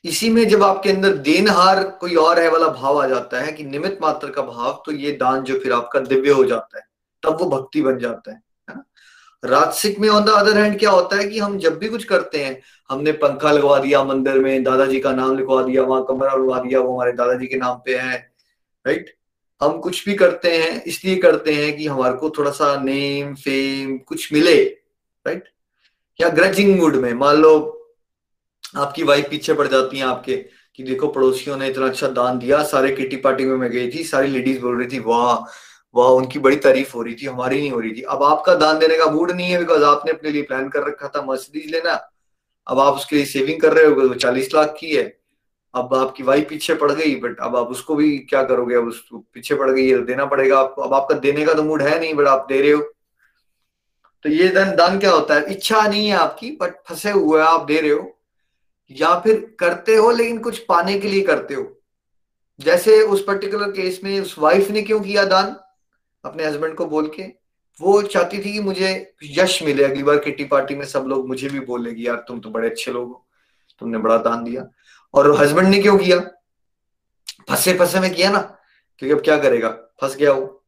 इसी 0.05 0.29
में 0.29 0.47
जब 0.49 0.63
आपके 0.63 0.89
अंदर 0.89 1.13
देनहार 1.25 1.83
कोई 1.99 2.15
और 2.15 2.39
है 2.39 2.49
वाला 2.51 2.67
भाव 2.71 3.01
आ 3.01 3.07
जाता 3.07 3.39
है 3.41 3.51
कि 3.51 3.63
निमित 3.63 3.97
मात्र 4.01 4.29
का 4.29 4.41
भाव 4.41 4.81
तो 4.85 4.91
ये 4.91 5.11
दान 5.11 5.43
जो 5.43 5.59
फिर 5.59 5.73
आपका 5.73 5.99
दिव्य 6.01 6.31
हो 6.31 6.43
जाता 6.45 6.77
है, 6.77 6.83
तब 7.23 7.37
वो 7.41 7.49
भक्ति 7.49 7.81
बन 7.81 7.97
जाता 7.99 8.31
है 8.31 8.43
राजसिक 9.43 9.99
में 9.99 10.07
ऑन 10.09 10.23
द 10.25 10.29
अदर 10.29 10.57
हैंड 10.57 10.77
क्या 10.79 10.89
होता 10.89 11.17
है 11.17 11.27
कि 11.27 11.39
हम 11.39 11.57
जब 11.59 11.77
भी 11.79 11.87
कुछ 11.89 12.03
करते 12.03 12.43
हैं, 12.43 12.61
हमने 12.89 13.11
पंखा 13.13 13.51
लगवा 13.51 13.77
दिया 13.79 14.03
मंदिर 14.03 14.39
में, 14.39 14.63
दादाजी 14.63 14.99
का 14.99 15.11
नाम 15.11 15.35
लिखवा 15.37 15.61
दिया, 15.63 15.83
वहाँ 15.83 16.05
कमरा 16.07 16.33
लगवा 16.33 16.59
दिया, 16.59 16.79
वो 16.79 16.93
हमारे 16.93 17.11
दादाजी 17.13 17.47
के 17.47 17.57
नाम 17.57 17.77
पे 17.85 17.97
है 17.97 18.17
राइट 18.85 19.13
हम 19.61 19.77
कुछ 19.79 20.05
भी 20.05 20.13
करते 20.15 20.51
हैं, 20.51 20.83
इसलिए 20.83 21.15
करते 21.17 21.53
हैं 21.53 21.75
कि 21.77 21.87
हमारे 21.87 22.15
को 22.15 22.29
थोड़ा 22.29 22.51
सा 22.51 22.75
नेम 22.81 23.33
फेम 23.35 23.97
कुछ 23.99 24.31
मिले 24.33 24.55
राइट 25.25 25.49
या 26.19 26.29
ग्रजिंग 26.31 26.79
मूड 26.79 26.95
में, 26.95 27.13
मान 27.13 27.35
लो 27.35 27.74
आपकी 28.75 29.03
वाइफ 29.03 29.29
पीछे 29.29 29.53
पड़ 29.53 29.67
जाती 29.67 29.97
है 29.97 30.03
आपके, 30.03 30.35
कि 30.75 30.83
देखो 30.83 31.07
पड़ोसियों 31.07 31.57
ने 31.57 31.67
इतना 31.67 31.85
अच्छा 31.85 32.07
दान 32.07 32.39
दिया, 32.39 32.63
सारे 32.63 32.95
किटी 32.95 33.15
पार्टी 33.17 33.45
में 33.45 33.55
मैं 33.57 33.69
गई 33.71 33.91
थी, 33.91 34.03
सारी 34.03 34.27
लेडीज़ 34.27 34.59
बोल 34.61 34.77
रही 34.77 34.87
थी, 34.87 34.99
वाह 34.99 35.45
वाह, 35.95 36.09
उनकी 36.09 36.39
बड़ी 36.39 36.55
तारीफ़ 36.55 36.93
हो 36.93 37.01
रही 37.01 37.15
थी, 37.15 37.25
हमारी 37.25 37.59
नहीं 37.59 37.71
हो 37.71 37.79
रही 37.79 37.91
थी। 37.91 38.01
अब 38.01 38.23
आपका 38.23 38.55
दान 38.55 38.79
देने 38.79 38.97
का 38.97 39.05
मूड 39.05 39.31
नहीं 39.31 39.51
है 39.51 39.59
बिकॉज़ 39.59 39.83
आपने 39.83 40.11
अपने 40.11 40.29
लिए 40.29 40.41
प्लान 40.41 40.69
कर 40.69 40.87
रखा 40.87 41.07
था, 41.07 41.21
मर्सिडीज 41.21 41.71
लेना। 41.71 41.93
अब 42.67 42.79
आप 42.79 42.93
उसके 42.93 43.15
लिए 43.15 43.25
सेविंग 43.25 43.61
कर 43.61 43.73
रहे 43.73 43.85
हो, 43.85 43.95
वो 43.95 44.13
चालीस 44.13 44.53
लाख 44.55 44.75
की 44.79 44.95
है। 44.95 45.03
अब 45.73 45.93
आपकी 45.93 46.23
वाइफ 46.23 46.47
पीछे 46.49 46.75
पड़ 46.75 46.91
गई 46.91 47.15
बट 47.15 47.39
अब 47.39 47.55
आप 47.55 47.67
उसको 47.67 47.95
भी 47.95 48.17
क्या 48.19 48.43
करोगे? 48.43 48.75
अब 48.75 48.87
उसको 48.87 49.17
पीछे 49.33 49.55
पड़ 49.55 49.69
गई 49.71 49.87
है, 49.89 50.03
देना 50.05 50.25
पड़ेगा 50.25 50.59
आपको। 50.59 50.81
अब 50.81 50.93
आपका 50.93 51.15
देने 51.15 51.45
का 51.45 51.53
तो 51.53 51.63
मूड 51.63 51.81
है 51.81 51.99
नहीं 51.99 52.13
बट 52.13 52.27
आप 52.27 52.45
दे 52.49 52.61
रहे 52.61 52.71
हो। 52.71 52.81
तो 54.25 54.29
ये 54.29 54.47
दान 54.49 54.75
दान 54.75 54.99
क्या 54.99 55.11
होता 55.11 55.35
है? 55.35 55.51
इच्छा 55.51 55.81
नहीं 55.87 56.07
है 56.07 56.15
आपकी 56.15 56.51
बट 56.51 56.75
फंसे 56.89 57.11
हुए 57.11 57.41
आप 57.41 57.65
दे 57.65 57.79
रहे 57.81 57.91
हो। 57.91 58.14
या 58.91 59.19
फिर 59.19 59.55
करते 59.59 59.95
हो 59.95 60.11
लेकिन 60.11 60.39
कुछ 60.39 60.59
पाने 60.59 60.99
के 60.99 61.07
लिए 61.07 61.21
करते 61.21 61.53
हो? 61.53 61.81
जैसे 62.59 63.01
उस 63.01 63.23
पर्टिकुलर 63.23 63.71
केस 63.71 64.01
में 64.03 64.21
उस 64.21 64.35
वाइफ 64.39 64.69
ने 64.69 64.81
क्यों 64.81 64.99
किया 65.01 65.25
दान? 65.25 65.55
अपने 66.25 66.45
हस्बैंड 66.45 66.75
को 66.75 66.85
बोल 66.85 67.07
के। 67.07 67.23
वो 67.81 68.01
चाहती 68.01 68.37
थी 68.37 68.53
कि 68.53 68.59
मुझे 68.59 69.13
यश 69.23 69.63
मिले। 69.63 69.83
अगली 69.83 70.03
बार 70.03 70.17
किट्टी 70.17 70.43
पार्टी 70.43 70.75
में 70.75 70.85
सब 70.85 71.05
लोग 71.07 71.27
मुझे 71.27 71.49
भी 71.49 71.59
बोलेगी 71.59 72.07
यार, 72.07 72.15
तुम 72.15 72.39
तो 72.39 72.49
बड़े 72.49 72.69
अच्छे 72.69 72.91
लोग 72.91 73.07
हो। 73.07 73.27
तुमने 73.79 73.97
बड़ा 73.97 74.17
दान 74.17 74.43
दिया। 74.43 74.67
और 75.13 75.41
हस्बैंड 75.41 75.67
ने 75.67 75.81
क्यों 75.81 75.97
किया? 75.97 76.19
फंसे 77.49 77.73
फंसे 77.73 77.99
में 77.99 78.13
किया 78.13 78.31
ना, 78.31 78.39
क्योंकि 78.97 79.13
अब 79.15 79.21
क्या 79.21 79.37
करेगा? 79.37 79.69
फंस 79.69 80.15
गया 80.15 80.31
वो, 80.31 80.65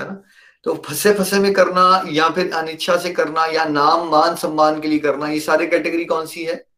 है 0.00 0.06
ना? 0.06 0.22
तो 0.64 0.74
फंसे 0.74 1.14
फंसे 1.14 1.38
में 1.38 1.52
करना 1.52 2.04
या 2.06 2.28
फिर 2.28 2.52
अनिच्छा 2.52 2.96
से 2.96 3.10
करना 3.10 3.46
या 3.46 3.64
नाम, 3.64 4.08
मान, 4.08 4.36
सम्मान 4.36 4.80
के 4.80 4.88
लिए 4.88 4.98
करना, 4.98 5.28
ये 5.28 5.40
सारी 5.40 5.66
कैटेगरी 5.66 6.04
कौन 6.04 6.26
सी 6.26 6.44
है? 6.44 6.71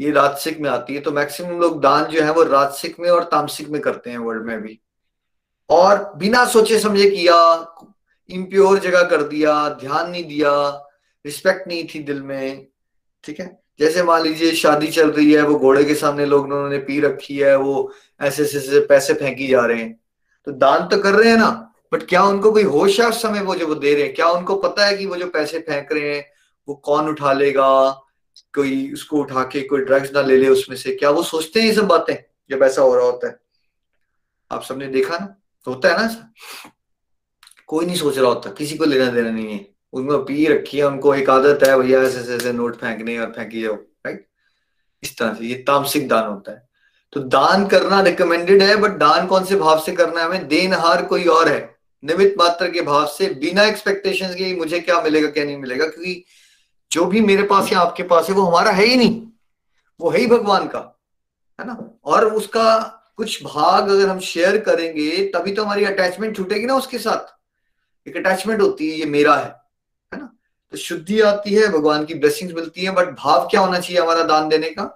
ये 0.00 0.10
राजसिक 0.10 0.60
में 0.60 0.68
आती 0.70 0.94
है 0.94 1.00
तो 1.00 1.12
मैक्सिमम 1.12 1.60
लोग 1.60 1.80
दान 1.80 2.04
जो 2.04 2.22
है 2.22 2.32
वो 2.32 2.42
राजसिक 2.42 3.00
में 3.00 3.08
और 3.10 3.24
तामसिक 3.24 3.68
में 3.68 3.80
करते 3.82 4.10
हैं 4.10 4.18
वर्ल्ड 4.18 4.46
में 4.46 4.60
भी। 4.62 4.78
और 5.70 6.12
बिना 6.16 6.44
सोचे 6.44 6.78
समझे 6.78 7.10
किया 7.10 7.36
इम्प्योर 8.30 8.78
जगह 8.78 9.02
कर 9.02 9.22
दिया, 9.22 9.68
ध्यान 9.68 10.10
नहीं 10.10 10.24
दिया 10.24 10.50
रिस्पेक्ट 11.24 11.68
नहीं 11.68 11.86
थी 11.94 11.98
दिल 11.98 12.22
में, 12.22 12.66
ठीक 13.24 13.40
है? 13.40 13.58
जैसे 13.80 14.02
मान 14.02 14.22
लीजिए 14.22 14.52
शादी 14.52 14.86
चल 14.86 15.10
रही 15.10 15.32
है, 15.32 15.42
वो 15.42 15.58
घोड़े 15.58 15.84
के 15.84 15.94
सामने 15.94 16.26
लोग 16.26 16.44
उन्होंने 16.44 16.78
पी 16.78 17.00
रखी 17.00 17.38
है, 17.38 17.56
वो 17.56 17.92
ऐसे 18.20 18.42
ऐसे 18.42 18.80
पैसे 18.86 19.14
फेंकी 19.14 19.46
जा 19.46 19.64
रहे 19.66 19.82
हैं। 19.82 20.00
तो 20.46 20.52
दान 20.52 20.86
तो 20.88 20.98
कर 20.98 21.14
रहे 21.14 21.30
हैं 21.30 21.36
ना 21.36 21.50
बट 21.92 22.02
क्या 22.02 22.22
उनको 22.22 22.52
कोई 22.52 22.62
होश 22.62 23.00
है 23.00 23.08
उस 23.08 23.22
समय 23.22 23.40
वो 23.40 23.54
जो 23.54 23.66
वो 23.66 23.74
दे 23.74 23.94
रहे 23.94 24.02
हैं? 24.02 24.14
क्या 24.14 24.28
उनको 24.28 24.56
पता 24.56 24.86
है 24.86 24.96
कि 24.96 25.06
वो 25.06 25.16
जो 25.16 25.26
पैसे 25.26 25.58
फेंक 25.58 25.92
रहे 25.92 26.14
हैं, 26.16 26.24
वो 26.68 26.74
कौन 26.74 27.08
उठा 27.08 27.32
लेगा? 27.32 27.68
कोई 28.54 28.92
उसको 28.92 29.18
उठा 29.18 29.42
के 29.42 29.60
कोई 29.62 29.80
ड्रग्स 29.80 30.12
ना 30.14 30.22
ले 30.22 30.36
ले 30.36 30.48
उसमें 30.48 30.76
से, 30.76 30.94
क्या 30.96 31.10
वो 31.10 31.22
सोचते 31.22 31.60
हैं 31.60 31.66
ये 31.66 31.74
सब 31.74 31.86
बातें, 31.86 32.14
जब 32.50 32.62
ऐसा 32.62 32.82
हो 32.82 32.94
रहा 32.94 33.04
होता 33.04 33.28
है? 33.28 33.38
आप 34.50 34.62
सबने 34.62 34.86
देखा 34.86 35.18
ना? 35.18 35.34
होता 35.66 35.88
है 35.88 36.06
ना 36.06 36.32
कोई 37.66 37.86
नहीं 37.86 37.96
सोच 37.96 38.18
रहा 38.18 38.28
होता, 38.28 38.50
किसी 38.50 38.76
को 38.76 38.84
लेना 38.84 39.10
देना 39.10 39.30
नहीं 39.30 39.52
है। 39.52 39.66
उनमें 39.92 40.18
पी 40.18 40.46
रखी 40.46 40.78
है, 40.78 40.84
उनको 40.84 41.14
एक 41.14 41.30
आदत 41.30 41.64
है, 41.64 41.76
भैया 41.78 42.00
ऐसे 42.02 42.18
ऐसे 42.20 42.34
ऐसे 42.34 42.52
नोट 42.52 42.76
फेंकने 42.76 43.18
और 43.18 43.26
फेंकी 43.26 43.62
जाओ 43.62 43.74
राइट 43.74 44.26
इस 45.02 45.16
तरह 45.18 45.34
से, 45.34 45.44
ये 45.44 45.54
तामसिक 45.66 46.08
दान 46.08 46.26
होता 46.26 46.52
है। 46.52 46.66
तो 47.12 47.20
दान 47.20 47.66
करना 47.66 48.00
रिकमेंडेड 48.00 48.62
है 48.62 48.76
बट 48.76 48.90
दान 48.90 49.26
कौन 49.26 49.44
से 49.44 49.56
भाव 49.56 49.80
से 49.80 49.92
करना 49.92 50.20
है 50.20 50.26
हमें? 50.26 50.48
देनहार 50.48 51.04
कोई 51.04 51.24
और 51.24 51.48
है। 51.48 51.76
निमित 52.02 52.34
मात्र 52.38 52.70
के 52.70 52.80
भाव 52.80 53.06
से, 53.06 53.26
बिना 53.34 53.62
एक्सपेक्टेशंस 53.62 54.34
के 54.34 54.54
मुझे 54.56 54.80
क्या 54.80 55.00
मिलेगा, 55.02 55.30
क्या 55.30 55.44
नहीं 55.44 55.56
मिलेगा? 55.56 55.86
क्योंकि 55.86 56.24
जो 56.92 57.04
भी 57.04 57.20
मेरे 57.20 57.42
पास 57.42 57.72
या 57.72 57.80
आपके 57.80 58.02
पास 58.02 58.28
है, 58.28 58.34
वो 58.34 58.42
हमारा 58.42 58.70
है 58.70 58.84
ही 58.84 58.96
नहीं। 58.96 59.26
वो 60.00 60.10
है 60.10 60.18
ही 60.18 60.26
भगवान 60.26 60.68
का, 60.68 60.78
है 61.60 61.66
ना? 61.66 62.00
और 62.04 62.34
उसका 62.34 62.78
कुछ 63.16 63.42
भाग 63.44 63.88
अगर 63.88 64.08
हम 64.08 64.18
शेयर 64.20 64.58
करेंगे, 64.58 65.24
तभी 65.28 65.52
तो 65.52 65.64
हमारी 65.64 65.84
अटैचमेंट 65.84 66.36
छूटेगी 66.36 66.66
ना 66.66 66.74
उसके 66.74 66.98
साथ। 66.98 68.08
एक 68.08 68.16
अटैचमेंट 68.16 68.60
होती 68.60 68.90
है, 68.90 68.98
ये 68.98 69.06
मेरा 69.06 69.36
है 69.36 69.56
है 70.14 70.20
ना? 70.20 70.36
तो 70.70 70.76
शुद्धि 70.76 71.20
आती 71.20 71.54
है, 71.54 71.68
भगवान 71.68 72.04
की 72.04 72.14
ब्लेसिंग्स 72.14 72.54
मिलती 72.54 72.84
है 72.84 72.90
बट 72.90 73.08
भाव 73.08 73.48
क्या 73.48 73.60
होना 73.60 73.78
चाहिए 73.80 74.02
हमारा 74.02 74.22
दान 74.22 74.48
देने 74.48 74.70
का? 74.70 74.94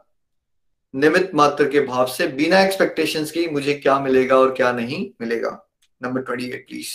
निमित 0.94 1.30
मात्र 1.34 1.68
के 1.68 1.80
भाव 1.80 2.06
से, 2.06 2.26
बिना 2.26 2.60
एक्सपेक्टेशंस 2.60 3.30
के 3.30 3.46
मुझे 3.48 3.74
क्या 3.74 3.98
मिलेगा 4.00 4.36
और 4.36 4.54
क्या 4.54 4.72
नहीं 4.72 5.10
मिलेगा? 5.20 5.58
Number 6.02 6.22
twenty 6.22 6.50
eight 6.50 6.66
please 6.68 6.88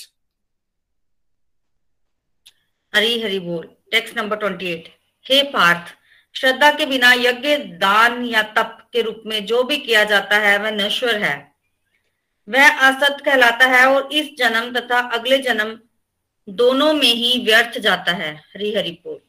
Hari 2.94 3.22
Hari 3.22 3.40
बोल। 3.40 3.77
टेक्स्ट 3.92 4.18
नंबर 4.18 4.36
ट्वेंटी 4.36 4.66
एट 4.66 4.90
हे 5.30 5.44
पार्थ 5.44 5.94
श्रद्धा 6.36 6.72
के 6.72 6.86
बिना 6.86 7.14
यज्ञ, 7.14 7.58
दान 7.58 8.26
या 8.26 8.42
तप 8.44 8.90
के 8.94 9.02
रूप 9.02 9.24
में 9.26 9.46
जो 9.46 9.64
भी 9.64 9.78
किया 9.78 10.04
जाता 10.04 10.38
है, 10.38 10.58
वह 10.58 10.72
नश्वर 10.72 11.24
है। 11.24 11.52
वह 12.50 12.70
असत 12.70 13.18
कहलाता 13.26 13.66
है 13.66 13.86
और 13.86 14.10
इस 14.12 14.30
जन्म 14.38 14.74
तथा 14.74 15.00
अगले 15.00 15.38
जन्म 15.38 15.80
दोनों 16.50 16.94
में 16.94 17.14
ही 17.14 17.46
व्यर्थ 17.46 17.80
जाता 17.80 18.12
है। 18.12 18.36
हरी 18.36 18.76
हरि 18.76 18.92
बोल। 18.92 19.20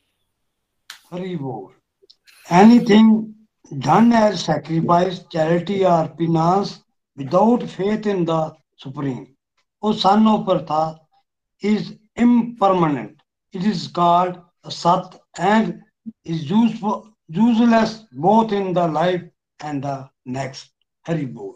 हरि 1.13 1.37
बोल। 1.37 2.57
Anything 2.57 3.35
done 3.73 4.13
as 4.13 4.39
sacrifice 4.39 5.19
charity 5.19 5.83
और 5.85 6.07
penance 6.07 6.85
without 7.19 7.65
faith 7.65 8.07
in 8.07 8.25
the 8.25 8.57
supreme 8.83 9.27
O 9.83 9.93
son 9.93 10.27
of 10.27 10.41
Pritha 10.41 11.09
is 11.63 11.93
impermanent 12.19 13.15
is 13.55 13.89
called 13.89 14.37
a 14.37 14.48
sat 14.71 15.15
and 15.39 15.81
is 16.25 16.51
useful, 16.51 17.09
useless 17.29 18.05
both 18.13 18.53
in 18.53 18.73
the 18.73 18.87
life 18.89 19.23
and 19.61 19.83
the 19.83 20.09
next. 20.27 20.71
Hari 21.09 21.27
बोल 21.27 21.55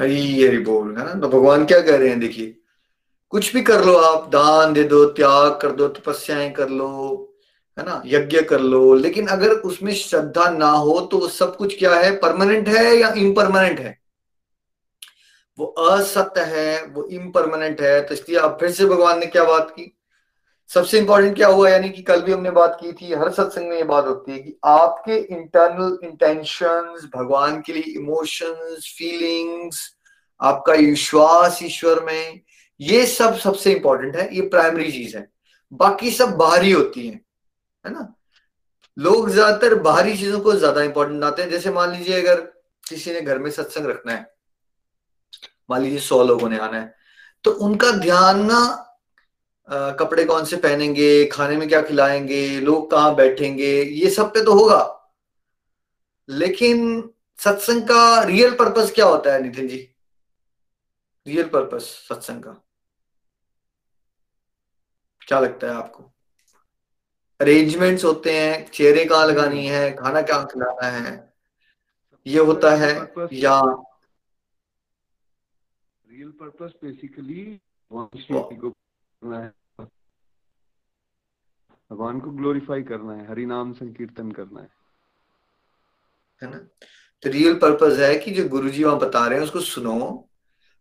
हरी 0.00 0.42
हरि 0.42 0.58
बोल 0.58 0.96
है 0.98 1.04
ना? 1.04 1.14
तो 1.20 1.28
भगवान 1.28 1.64
क्या 1.66 1.80
कह 1.80 1.96
रहे 1.96 2.08
हैं? 2.08 2.20
देखिए 2.20 2.56
कुछ 3.28 3.52
भी 3.54 3.62
कर 3.62 3.84
लो 3.84 3.96
आप 3.96 4.28
दान 4.30 4.72
दे 4.72 4.84
दो 4.84 5.04
त्याग 5.04 5.58
कर 5.62 5.72
दो 5.72 5.88
तपस्याएँ 5.88 6.50
कर 6.50 6.68
लो 6.68 6.88
है 7.78 7.84
ना? 7.86 8.02
यज्ञ 8.06 8.42
कर 8.42 8.60
लो 8.60 8.94
लेकिन 8.94 9.26
अगर 9.28 9.50
उसमें 9.50 9.92
श्रद्धा 9.94 10.48
ना 10.50 10.70
हो 10.70 11.00
तो 11.00 11.18
वो 11.18 11.28
सब 11.28 11.56
कुछ 11.56 11.78
क्या 11.78 11.94
है? 11.94 12.16
परमानेंट 12.16 12.68
है 12.68 12.96
या 12.96 13.12
इम्परमानेंट 13.18 13.80
है? 13.80 13.98
वो 15.58 15.66
असत्य 15.66 16.40
है 16.40 16.84
वो 16.86 17.04
इम्परमानेंट 17.04 17.80
है 17.80 18.00
तो 18.02 18.14
इसलिए 18.14 18.38
अब 18.38 18.56
फिर 18.60 18.70
से 18.70 18.84
भगवान 18.84 19.18
ने 19.18 19.26
क्या 19.26 19.44
बात 19.44 19.70
की? 19.70 19.96
सबसे 20.70 20.98
इंपॉर्टेंट 20.98 21.34
क्या 21.36 21.48
हुआ? 21.48 21.68
यानी 21.68 21.88
कि 21.90 22.02
कल 22.02 22.20
भी 22.22 22.32
हमने 22.32 22.50
बात 22.50 22.76
की 22.80 22.92
थी, 22.92 23.12
हर 23.12 23.30
सत्संग 23.32 23.68
में 23.68 23.76
ये 23.76 23.82
बात 23.84 24.04
होती 24.06 24.32
है 24.32 24.38
कि 24.38 24.56
आपके 24.66 25.16
इंटरनल 25.34 25.98
इंटेंशंस 26.04 27.08
भगवान 27.14 27.60
के 27.60 27.72
लिए 27.72 27.94
इमोशंस 27.94 28.94
फीलिंग्स 28.98 29.80
आपका 30.40 30.72
विश्वास 30.74 31.58
ईश्वर 31.62 32.02
में, 32.04 32.40
ये 32.80 33.04
सब 33.06 33.36
सबसे 33.38 33.72
इंपॉर्टेंट 33.72 34.16
है, 34.16 34.34
ये 34.34 34.42
प्राइमरी 34.48 34.90
चीज़ 34.92 35.16
है। 35.16 35.28
बाकी 35.72 36.10
सब 36.10 36.36
बाहरी 36.36 36.70
होती 36.72 37.06
है 37.08 37.14
है 37.84 37.92
ना? 37.92 38.14
लोग 38.96 39.28
ज़्यादातर 39.30 39.74
बाहरी 39.80 40.16
चीज़ों 40.16 40.40
को 40.40 40.52
ज़्यादा 40.52 40.82
इंपॉर्टेंट 40.82 41.24
आते 41.24 41.42
हैं। 41.42 41.50
जैसे 41.50 41.70
मान 41.72 41.92
लीजिए 41.92 42.20
अगर 42.20 42.40
किसी 42.84 43.12
ने 43.12 43.20
घर 43.20 43.38
में 43.38 43.50
सत्संग 43.50 43.86
रखना 43.86 44.12
है, 44.12 44.26
मान 45.70 45.82
लीजिए 45.82 45.98
सौ 46.00 46.22
लोगों 46.24 46.48
ने 46.48 46.58
आना 46.58 46.78
है 46.78 46.94
तो 47.44 47.50
उनका 47.64 47.90
ध्यान 47.92 48.44
ना 48.46 48.60
कपड़े 49.72 50.24
कौन 50.24 50.44
से 50.44 50.56
पहनेंगे 50.56 51.26
खाने 51.26 51.56
में 51.56 51.68
क्या 51.68 51.82
खिलाएँगे 51.82 52.60
लोग 52.60 52.90
कहाँ 52.90 53.14
बैठेंगे 53.14 53.82
ये 53.82 54.10
सब 54.10 54.32
पे 54.34 54.44
तो 54.44 54.52
होगा। 54.52 54.96
लेकिन 56.28 57.10
सत्संग 57.38 57.82
का 57.82 58.22
रियल 58.22 58.54
पर्पस 58.54 58.92
क्या 58.94 59.06
होता 59.06 59.32
है 59.32 59.42
नितिन 59.42 59.68
जी? 59.68 59.94
रियल 61.26 61.48
पर्पस 61.48 61.84
सत्संग 62.08 62.42
का। 62.42 62.50
क्या 65.20 65.40
लगता 65.40 65.66
है 65.66 65.74
आपको? 65.74 66.04
अरेंजमेंट्स 67.40 68.04
होते 68.04 68.40
हैं 68.40 68.70
चेहरे 68.70 69.04
कहाँ 69.04 69.26
लगानी 69.26 69.66
है 69.66 69.94
खाना 69.96 70.22
क्या 70.22 70.42
खिलाना 70.44 70.86
है 70.86 71.34
ये 72.26 72.40
होता 72.40 72.70
है 72.70 73.12
या 73.32 73.60
रियल 76.10 76.30
पर्पस 76.30 76.72
बेसिकली 76.84 77.60
को 77.92 78.70
करना 78.70 79.38
है 79.38 79.59
भगवान 81.92 82.20
को 82.20 82.30
ग्लोरीफाई 82.30 82.82
करना 82.82 83.12
है, 83.12 83.30
हरि 83.30 83.46
नाम 83.46 83.72
संकीर्तन 83.72 84.30
करना 84.30 84.60
है। 84.60 84.68
है 86.42 86.50
ना? 86.50 86.58
तो 87.22 87.30
रियल 87.30 87.54
पर्पस 87.54 87.98
है 87.98 88.18
कि 88.18 88.30
जो 88.30 88.48
गुरुजी 88.48 88.84
वहाँ 88.84 88.98
बता 88.98 89.26
रहे 89.26 89.38
हैं, 89.38 89.44
उसको 89.44 89.60
सुनो। 89.60 90.28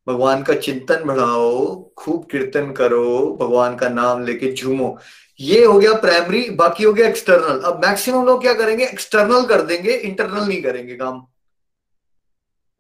भगवान 0.08 0.44
का 0.44 0.54
चिंतन 0.56 1.04
बढ़ाओ, 1.04 1.84
खूब 1.98 2.28
कीर्तन 2.32 2.72
करो, 2.72 3.38
भगवान 3.42 3.76
का 3.76 3.90
नाम 3.90 4.26
लेके 4.26 4.54
झूमो। 4.54 5.00
ये 5.40 5.66
हो 5.66 5.80
गया 5.80 5.94
प्राइमरी 5.94 6.50
बाकी 6.50 6.84
हो 6.84 6.94
गया 6.94 7.08
एक्सटर्नल 7.08 7.60
अब 7.60 7.86
मैक्सिमम 7.86 8.26
लोग 8.26 8.42
क्या 8.42 8.54
करेंगे? 8.54 8.86
एक्सटर्नल 8.86 9.46
कर 9.46 9.62
देंगे 9.62 9.92
इंटरनल 9.92 10.48
नहीं 10.48 10.62
करेंगे 10.62 10.96
काम। 10.96 11.28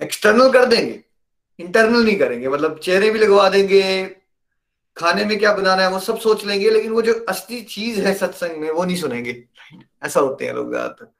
एक्सटर्नल 0.02 0.52
कर 0.52 0.66
देंगे 0.66 1.04
इंटरनल 1.60 2.04
नहीं 2.04 2.16
करेंगे। 2.16 2.50
मतलब 2.50 2.80
चेहरे 2.80 3.10
भी 3.10 3.20
लगवा 3.20 3.50
देंगे 3.50 4.16
खाने 5.00 5.26
में 5.26 5.38
क्या 5.40 5.54
बनाना 5.54 5.84
है, 5.84 5.90
वो 5.90 6.00
सब 6.00 6.20
सोच 6.20 6.46
लेंगे, 6.46 6.70
लेकिन 6.70 6.92
वो 6.92 7.02
जो 7.02 7.14
असली 7.30 7.62
चीज़ 7.62 8.00
है 8.02 8.14
सत्संग 8.14 8.58
में, 8.58 8.70
वो 8.72 8.84
नहीं 8.86 8.96
सुनेंगे। 8.96 9.44
ऐसा 10.04 10.20
होते 10.20 10.46
हैं 10.46 10.54
लोग 10.54 10.70
ज़्यादातर। 10.70 11.12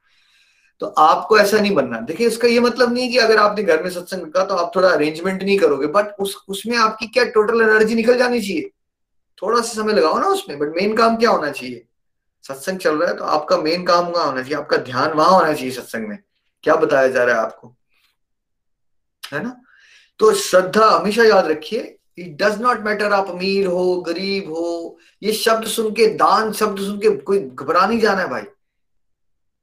तो 0.82 0.86
आपको 0.86 1.38
ऐसा 1.38 1.58
नहीं 1.58 1.74
बनना। 1.74 2.00
देखिए, 2.00 2.26
उसका 2.26 2.48
ये 2.48 2.60
मतलब 2.60 2.92
नहीं 2.92 3.10
कि 3.10 3.18
अगर 3.18 3.38
आपने 3.38 3.62
घर 3.62 3.82
में 3.82 3.90
सत्संग 3.90 4.22
रखा 4.22 4.44
तो 4.44 4.54
आप 4.54 4.72
थोड़ा 4.76 4.88
अरेंजमेंट 4.88 5.42
नहीं 5.42 5.58
करोगे 5.58 5.86
बट 5.86 6.14
उस, 6.20 6.36
उसमें 6.48 6.76
आपकी 6.78 7.06
क्या 7.06 7.24
टोटल 7.24 7.60
एनर्जी 7.62 7.94
निकल 7.94 8.18
जानी 8.18 8.40
चाहिए? 8.40 8.70
थोड़ा 9.42 9.60
सा 9.60 9.82
समय 9.82 9.92
लगाओ 9.92 10.18
ना 10.18 10.26
उसमें 10.26 10.58
बट 10.58 10.76
मेन 10.76 10.96
काम 10.96 11.16
क्या 11.16 11.30
होना 11.30 11.50
चाहिए? 11.50 11.84
सत्संग 12.44 12.78
चल 12.78 12.96
रहा 12.96 13.10
है 13.10 13.16
तो 13.16 13.24
आपका 13.24 13.56
मेन 13.56 13.84
काम 13.84 14.06
वहाँ 14.06 14.26
होना 14.26 14.42
चाहिए, 14.42 14.56
आपका 14.56 14.76
ध्यान 14.76 15.12
वहाँ 15.12 15.30
होना 15.30 15.52
चाहिए 15.52 15.70
सत्संग 15.70 16.08
में। 16.08 16.18
क्या 16.64 16.74
बताया 16.76 17.08
जा 17.08 17.24
रहा 17.24 17.36
है 17.36 17.42
आपको? 17.42 17.74
है 19.32 19.42
ना? 19.44 19.56
तो 20.20 20.32
श्रद्धा 20.34 20.88
हमेशा 20.90 21.24
याद 21.24 21.46
रखिए 21.46 21.96
इट 22.20 22.36
डज 22.42 22.60
नॉट 22.60 22.80
मैटर 22.80 23.12
आप 23.12 23.28
अमीर 23.30 23.66
हो, 23.66 24.00
गरीब 24.00 24.48
हो, 24.48 24.98
ये 25.22 25.32
शब्द 25.34 25.66
सुन 25.68 25.90
के, 25.90 26.06
दान 26.06 26.52
शब्द 26.52 26.78
सुन 26.78 26.98
के 26.98 27.16
कोई 27.18 27.38
घबरा 27.40 27.86
नहीं 27.86 28.00
जाना 28.00 28.22
है 28.22 28.28
भाई। 28.28 28.42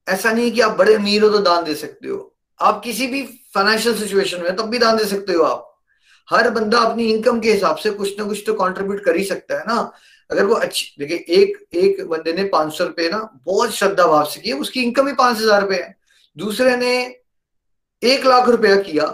ऐसा 0.08 0.32
नहीं 0.32 0.52
कि 0.52 0.62
आप 0.62 0.78
बड़े 0.78 0.94
अमीर 0.96 1.24
हो 1.24 1.30
तो 1.30 1.40
दान 1.42 1.64
दे 1.64 1.76
सकते 1.76 2.08
हो। 2.08 2.34
आप 2.60 2.82
किसी 2.84 3.08
भी 3.08 3.24
फाइनेंशियल 3.54 3.96
सिचुएशन 3.98 4.42
में 4.42 4.56
तब 4.56 4.70
भी 4.70 4.80
दान 4.80 4.98
दे 4.98 5.06
सकते 5.06 5.34
हो 5.34 5.44
आप। 5.44 5.64
हर 6.30 6.50
बंदा 6.50 6.80
अपनी 6.80 7.06
इनकम 7.06 7.40
के 7.40 7.52
हिसाब 7.52 7.76
से 7.78 7.90
कुछ 7.92 8.18
ना 8.20 8.26
कुछ 8.26 8.44
तो 8.48 8.54
कंट्रीब्यूट 8.56 9.04
कर 9.04 9.16
ही 9.16 9.24
सकता 9.24 9.58
है 9.58 9.64
ना। 9.68 9.92
अगर 10.30 10.46
वो 10.46 10.56
अच्छी, 10.56 10.96
देखिए, 11.00 11.18
एक 11.18 11.76
एक 11.76 12.02
बंदे 12.08 12.34
ने 12.34 12.44
पाँच 12.46 12.74
सौ 12.74 12.84
रुपए 12.84 13.10
ना, 13.10 13.20
बहुत 13.46 13.72
श्रद्धा 13.72 14.08
भाव 14.08 14.26
से 14.26 14.42
किया 14.42 14.58
उसकी 14.58 14.82
इनकम 14.84 15.08
ही 15.08 15.14
पाँच 15.16 15.38
हज़ार 15.38 15.62
रुपए 15.62 15.76
है। 15.76 15.96
दूसरे 16.38 16.76
ने 16.78 16.96
एक 18.02 18.26
लाख 18.26 18.50
रुपया 18.50 18.76
किया 18.78 19.06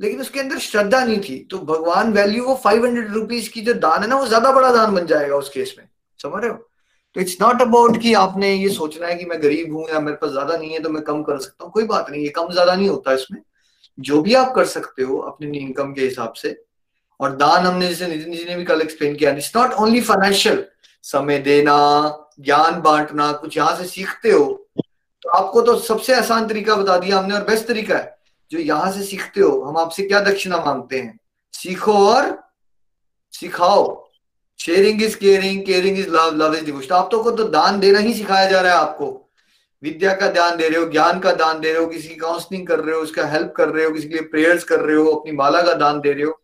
लेकिन 0.00 0.20
उसके 0.20 0.40
अंदर 0.40 0.58
श्रद्धा 0.60 1.04
नहीं 1.04 1.18
थी। 1.20 1.38
तो 1.50 1.58
भगवान 1.58 2.12
वैल्यू 2.12 2.44
वो 2.44 2.54
फाइव 2.64 2.84
हंड्रेड 2.86 3.12
रुपीज़ 3.12 3.50
की 3.50 3.60
जो 3.60 3.74
दान 3.76 4.02
है 4.02 4.08
ना, 4.08 4.16
वो 4.16 4.26
ज़्यादा 4.26 4.52
बड़ा 4.52 4.70
दान 4.72 4.94
बन 4.94 5.06
जाएगा 5.06 5.36
उस 5.36 5.48
केस 5.48 5.74
में। 5.78 5.88
समझ 6.20 6.42
रहे 6.42 6.50
हो? 6.50 6.56
तो 7.16 7.20
इट्स 7.20 7.36
नॉट 7.40 7.62
अबाउट 7.62 8.00
कि 8.00 8.12
आपने 8.14 8.52
ये 8.52 8.68
सोचना 8.70 9.06
है 9.06 9.14
कि 9.16 9.24
मैं 9.24 9.42
गरीब 9.42 9.74
हूँ 9.74 9.88
या 9.90 10.00
मेरे 10.00 10.16
पास 10.16 10.30
ज़्यादा 10.30 10.56
नहीं 10.56 10.70
है 10.70 10.80
तो 10.80 10.90
मैं 10.90 11.02
कम 11.02 11.22
कर 11.22 11.38
सकता 11.38 11.64
हूँ। 11.64 11.72
कोई 11.72 11.84
बात 11.86 12.10
नहीं, 12.10 12.22
ये 12.22 12.28
कम 12.30 12.50
ज़्यादा 12.52 12.74
नहीं 12.74 12.88
होता 12.88 13.12
इसमें। 13.12 13.40
जो 13.98 14.20
भी 14.22 14.34
आप 14.34 14.52
कर 14.54 14.64
सकते 14.66 15.02
हो 15.02 15.18
अपनी 15.28 15.58
इनकम 15.58 15.92
के 15.92 16.02
हिसाब 16.02 16.32
से। 16.32 16.56
और 17.20 17.34
दान 17.36 17.66
हमने 17.66 17.88
जैसे 17.88 18.06
नितिन 18.06 18.32
जी 18.32 18.44
ने 18.44 18.56
भी 18.56 18.64
कल 18.64 18.80
एक्सप्लेन 18.80 19.14
किया 19.16 19.30
इट्स 19.32 19.50
नॉट 19.56 19.72
ओनली 19.74 20.00
फाइनेंशियल 20.00 20.64
समय 21.04 21.38
देना, 21.38 21.74
ज्ञान 22.40 22.80
बांटना, 22.82 23.30
कुछ 23.32 23.56
यहाँ 23.56 23.76
से 23.76 23.84
सीखते 23.86 24.30
हो। 24.30 24.44
तो 25.22 25.30
आपको 25.30 25.62
तो 25.62 25.76
सबसे 25.78 26.14
आसान 26.14 26.46
तरीका 26.48 26.76
बता 26.76 26.98
दिया 26.98 27.18
हमने, 27.18 27.34
और 27.34 27.44
बेस्ट 27.44 27.66
तरीका 27.66 27.96
है। 27.96 28.17
जो 28.50 28.58
यहाँ 28.58 28.90
से 28.92 29.02
सीखते 29.02 29.40
हो, 29.40 29.60
हम 29.62 29.78
आपसे 29.78 30.02
क्या 30.02 30.20
दक्षिणा 30.20 30.56
मांगते 30.56 30.98
हैं? 30.98 31.18
सीखो 31.54 31.92
और 32.08 32.36
सिखाओ। 33.32 34.10
Sharing 34.60 35.02
is 35.02 35.16
caring 35.16 35.64
caring 35.66 35.98
is 35.98 36.08
love 36.08 36.34
love 36.36 36.54
is 36.54 36.64
devotion 36.64 36.94
आप 36.94 37.08
तो 37.12 37.22
को 37.22 37.30
तो 37.30 37.44
दान 37.44 37.80
देना 37.80 37.98
ही 37.98 38.14
सिखाया 38.14 38.50
जा 38.50 38.60
रहा 38.60 38.72
है 38.72 38.78
आपको। 38.78 39.30
विद्या 39.82 40.14
का 40.14 40.28
दान 40.28 40.56
दे 40.56 40.68
रहे 40.68 40.78
हो, 40.78 40.86
ज्ञान 40.90 41.20
का 41.20 41.32
दान 41.32 41.60
दे 41.60 41.72
रहे 41.72 41.80
हो, 41.80 41.86
किसी 41.86 42.08
की 42.08 42.14
काउंसलिंग 42.14 42.66
कर 42.66 42.80
रहे 42.80 42.94
हो, 42.94 43.00
उसका 43.00 43.26
हेल्प 43.26 43.52
कर 43.56 43.68
रहे 43.68 43.84
हो, 43.84 43.90
किसी 43.90 44.08
के 44.08 44.14
लिए 44.14 44.22
प्रेयर्स 44.22 44.64
कर 44.64 44.80
रहे 44.80 44.96
हो, 44.96 45.04
अपनी 45.06 45.32
माला 45.32 45.62
का 45.62 45.74
दान 45.74 46.00
दे 46.00 46.12
रहे 46.12 46.24
हो। 46.24 46.40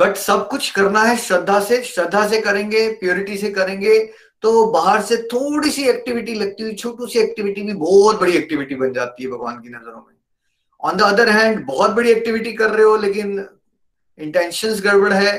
बट 0.00 0.16
सब 0.16 0.46
कुछ 0.48 0.70
करना 0.70 1.02
है 1.02 1.16
श्रद्धा 1.16 1.60
से 1.60 1.82
श्रद्धा 1.84 2.26
से 2.28 2.40
करेंगे 2.40 2.88
प्योरिटी 2.90 3.36
से 3.38 3.50
करेंगे 3.50 3.98
तो 4.42 4.66
बाहर 4.66 5.02
से 5.02 5.16
थोड़ी 5.22 5.70
सी 5.70 5.82
एक्टिविटी 5.82 6.34
लगती 6.34 6.62
हुई, 6.62 6.74
छोटी 6.74 7.12
सी 7.12 7.18
एक्टिविटी 7.18 7.62
भी 7.62 7.72
बहुत 7.74 8.20
बड़ी 8.20 8.32
एक्टिविटी 8.32 8.74
बन 8.74 8.92
जाती 8.92 9.24
है 9.24 9.30
भगवान 9.30 9.60
की 9.60 9.68
नज़रों 9.68 9.96
में। 9.96 10.14
ऑन 10.80 10.96
द 10.96 11.02
अदर 11.02 11.28
हैंड 11.28 11.64
बहुत 11.66 11.90
बड़ी 11.90 12.10
एक्टिविटी 12.10 12.52
कर 12.52 12.70
रहे 12.70 12.84
हो, 12.84 12.96
लेकिन 12.96 13.48
इंटेंशन 14.18 14.74
गड़बड़ 14.80 15.12
है 15.12 15.38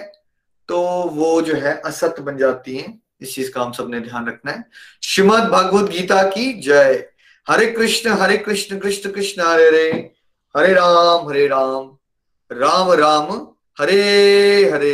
तो 0.70 0.82
वो 1.14 1.42
जो 1.42 1.54
है 1.56 1.76
असत 1.86 2.20
बन 2.20 2.38
जाती 2.38 2.78
है। 2.78 2.98
इस 3.22 3.34
चीज़ 3.36 3.52
का 3.52 3.62
हम 3.62 3.72
सबने 3.72 4.00
ध्यान 4.00 4.28
रखना 4.28 4.52
है। 4.52 4.64
श्रीमद 5.04 5.44
भगवत 5.44 5.90
गीता 5.92 6.22
की 6.24 6.52
जय। 6.62 7.06
हरे 7.48 7.66
कृष्ण 7.66 8.10
हरे 8.12 8.38
कृष्ण 8.38 8.80
कृष्ण 8.80 9.12
कृष्ण, 9.12 9.42
हरे 9.42 9.66
हरे। 9.68 10.14
हरे 10.56 10.74
राम 10.74 11.30
हरे 11.30 11.48
राम। 11.48 11.98
राम 12.52 12.92
राम, 12.92 13.32
हरे 13.80 14.70
हरे। 14.72 14.94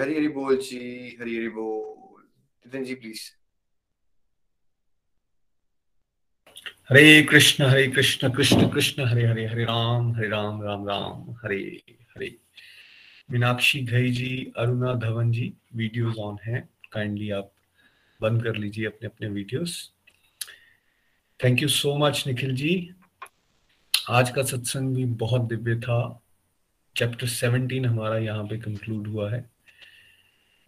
हरी 0.00 0.14
हरि 0.14 0.28
बोल 0.28 0.56
जी, 0.56 1.16
हरी 1.20 1.36
हरि 1.36 1.48
बोल। 1.48 2.84
जी 2.84 2.94
please 2.94 3.20
Hare 6.90 7.22
Krishna 7.22 7.64
Hare 7.64 7.88
Krishna 7.88 8.30
Krishna 8.30 8.68
Krishna, 8.68 9.04
Hare 9.04 9.26
Hare 9.26 9.46
Hare 9.46 9.64
Ram 9.64 10.12
Hare 10.12 10.28
Ram 10.28 10.62
Ram 10.62 10.88
Ram, 10.88 11.32
Hare 11.32 11.82
Hare. 11.90 12.36
Meenakshi 13.30 13.80
Ghai 13.80 14.10
ji, 14.10 14.52
Aruna 14.56 14.94
Dhawan 14.94 15.32
ji 15.32 15.54
videos 15.74 16.16
on 16.16 16.36
है। 16.44 16.68
काइंडली 16.92 17.30
आप 17.30 17.52
बंद 18.22 18.44
कर 18.44 18.56
लीजिए 18.56 18.86
अपने 18.86 19.06
अपने 19.06 19.28
videos 19.28 19.92
thank 21.44 21.62
you 21.62 21.68
so 21.68 21.96
much 21.96 22.24
Nikhil 22.26 22.54
ji. 22.54 22.90
आज 24.10 24.30
का 24.30 24.42
सत्संग 24.42 24.96
भी 24.96 25.04
बहुत 25.04 25.40
दिव्य 25.40 25.80
था। 25.80 26.22
चैप्टर 26.96 27.26
17 27.26 27.86
हमारा 27.86 28.18
यहाँ 28.18 28.44
पे 28.44 28.58
कंक्लूड 28.58 29.06
हुआ 29.06 29.32
है। 29.32 29.50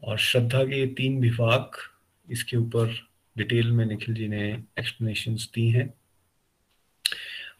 और 0.04 0.18
श्रद्धा 0.18 0.64
के 0.64 0.86
तीन 0.86 1.20
विभाग, 1.20 1.70
इसके 2.30 2.56
ऊपर 2.56 3.08
डिटेल 3.38 3.72
में 3.72 3.86
निखिल 3.86 4.14
जी 4.14 4.28
ने 4.28 4.62
एक्सप्लेनेशंस 4.78 5.50
दी 5.54 5.68
हैं। 5.68 5.97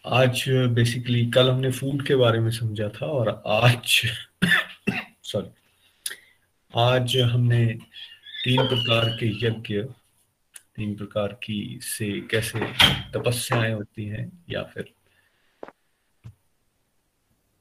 आज 0.05 0.45
बेसिकली 0.75 1.25
कल 1.27 1.49
हमने 1.51 1.71
फ़ूड 1.71 2.07
के 2.07 2.15
बारे 2.17 2.39
में 2.41 2.51
समझा 2.51 2.89
था 2.89 3.07
और 3.07 3.29
आज 3.47 4.01
सॉरी 5.23 5.49
आज 6.75 7.17
हमने 7.33 7.65
तीन 8.45 8.67
प्रकार 8.69 9.09
के 9.21 9.27
यज्ञ, 9.47 9.83
तीन 10.77 10.95
प्रकार 10.97 11.33
की 11.43 11.79
से 11.83 12.11
कैसे 12.31 12.61
तपस्याएँ 13.15 13.73
होती 13.73 14.05
हैं 14.05 14.31
या 14.51 14.63
फिर 14.63 14.93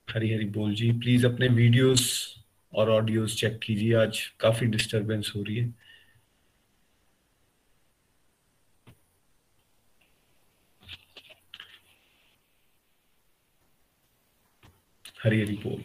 हरी 0.07 0.33
हरी 0.33 0.45
बोल 0.45 0.73
जी 0.75 0.91
प्लीज़ 0.91 1.25
अपने 1.25 1.47
वीडियोस 1.47 2.05
और 2.73 2.89
ऑडियोस 2.89 3.35
चेक 3.35 3.59
कीजिए, 3.63 3.93
आज 3.93 4.19
काफ़ी 4.39 4.67
डिस्टरबेंस 4.67 5.31
हो 5.35 5.43
रही 5.43 5.57
है। 5.57 5.86
हरी 15.23 15.41
हरी 15.41 15.55
बोल। 15.55 15.83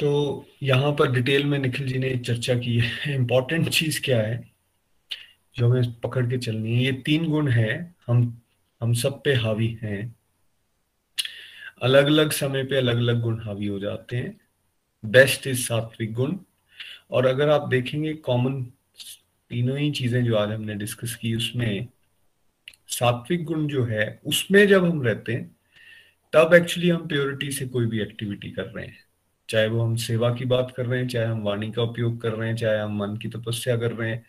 तो 0.00 0.44
यहाँ 0.62 0.92
पर 0.92 1.12
डिटेल 1.12 1.44
में 1.44 1.58
निखिल 1.58 1.88
जी 1.88 1.98
ने 1.98 2.18
चर्चा 2.18 2.54
की 2.54 2.78
है। 2.78 3.14
इंपॉर्टेंट 3.14 3.68
चीज़ 3.68 4.02
क्या 4.02 4.20
है? 4.20 4.50
जो 5.56 5.70
हमें 5.70 5.92
पकड़ 5.92 6.26
के 6.26 6.38
चलनी 6.38 6.76
है। 6.76 6.84
ये 6.84 6.92
तीन 6.92 7.28
गुण 7.28 7.48
है। 7.48 7.94
हम 8.06 8.42
हम 8.80 8.92
सब 8.92 9.22
पे 9.22 9.34
हावी 9.34 9.78
हैं। 9.82 10.16
अलग 11.82 12.06
अलग 12.06 12.30
समय 12.30 12.64
पे 12.64 12.76
अलग 12.76 12.96
अलग 12.96 13.20
गुण 13.20 13.40
हावी 13.40 13.66
हो 13.66 13.78
जाते 13.78 14.16
हैं। 14.16 14.40
बेस्ट 15.04 15.46
इज़ 15.46 15.66
सात्विक 15.66 16.12
गुण। 16.12 16.38
और 17.10 17.26
अगर 17.26 17.48
आप 17.48 17.68
देखेंगे 17.68 18.12
कॉमन 18.12 18.62
तीनों 19.50 19.78
ही 19.78 19.90
चीज़ें 19.90 20.24
जो 20.24 20.36
आज 20.36 20.50
हमने 20.50 20.74
डिस्कस 20.74 21.14
की 21.14 21.34
उसमें, 21.34 21.88
सात्विक 22.88 23.44
गुण 23.44 23.66
जो 23.66 23.84
है, 23.84 24.20
उसमें 24.26 24.68
जब 24.68 24.84
हम 24.84 25.02
रहते 25.02 25.32
हैं 25.32 25.57
तब 26.32 26.54
एक्चुअली 26.54 26.88
हम 26.88 27.06
प्योरिटी 27.08 27.50
से 27.52 27.66
कोई 27.66 27.86
भी 27.86 28.00
एक्टिविटी 28.00 28.50
कर 28.50 28.64
रहे 28.64 28.86
हैं। 28.86 28.98
चाहे 29.48 29.68
वो 29.68 29.82
हम 29.82 29.94
सेवा 29.96 30.34
की 30.34 30.44
बात 30.44 30.72
कर 30.76 30.86
रहे 30.86 31.00
हैं, 31.00 31.08
चाहे 31.08 31.26
हम 31.26 31.42
वाणी 31.42 31.70
का 31.72 31.82
उपयोग 31.82 32.20
कर 32.20 32.32
रहे 32.32 32.48
हैं, 32.48 32.56
चाहे 32.56 32.78
हम 32.78 32.96
मन 32.96 33.16
की 33.16 33.28
तपस्या 33.28 33.76
कर 33.76 33.92
रहे 33.92 34.10
हैं, 34.10 34.24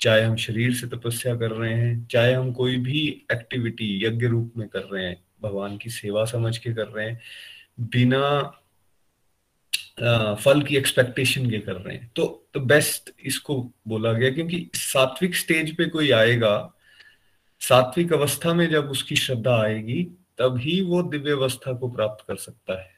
चाहे 0.00 0.22
हम 0.22 0.36
शरीर 0.36 0.74
से 0.74 0.86
तपस्या 0.86 1.34
कर 1.36 1.50
रहे 1.50 1.74
हैं, 1.74 2.06
चाहे 2.06 2.32
हम 2.32 2.52
कोई 2.52 2.76
भी 2.76 3.00
एक्टिविटी 3.32 4.04
यज्ञ 4.04 4.26
रूप 4.26 4.52
में 4.56 4.68
कर 4.68 4.82
रहे 4.82 5.04
हैं, 5.04 5.16
भगवान 5.42 5.76
की 5.76 5.90
सेवा 5.90 6.24
समझ 6.24 6.56
के 6.58 6.72
कर 6.74 6.86
रहे 6.86 7.08
हैं, 7.10 7.20
बिना 7.80 8.42
फल 10.40 10.62
की 10.62 10.76
एक्सपेक्टेशन 10.76 11.50
के 11.50 11.58
कर 11.58 11.72
रहे 11.72 11.96
हैं। 11.96 12.10
तो 12.16 12.24
तो 12.54 12.60
बेस्ट 12.60 13.10
इसको 13.20 13.72
बोला 13.88 14.12
गया 14.12 14.30
क्योंकि 14.30 14.68
सात्विक 14.74 15.36
स्टेज 15.36 15.76
पे 15.76 15.86
कोई 15.86 16.10
आएगा, 16.10 16.72
सात्विक 17.60 18.12
अवस्था 18.12 18.54
में 18.54 18.68
जब 18.70 18.90
उसकी 18.90 19.16
श्रद्धा 19.16 19.56
आएगी 19.62 20.06
तभी 20.38 20.80
वो 20.80 21.02
दिव्य 21.02 21.32
अवस्था 21.32 21.72
को 21.72 21.88
प्राप्त 21.88 22.24
कर 22.28 22.36
सकता 22.36 22.82
है। 22.82 22.96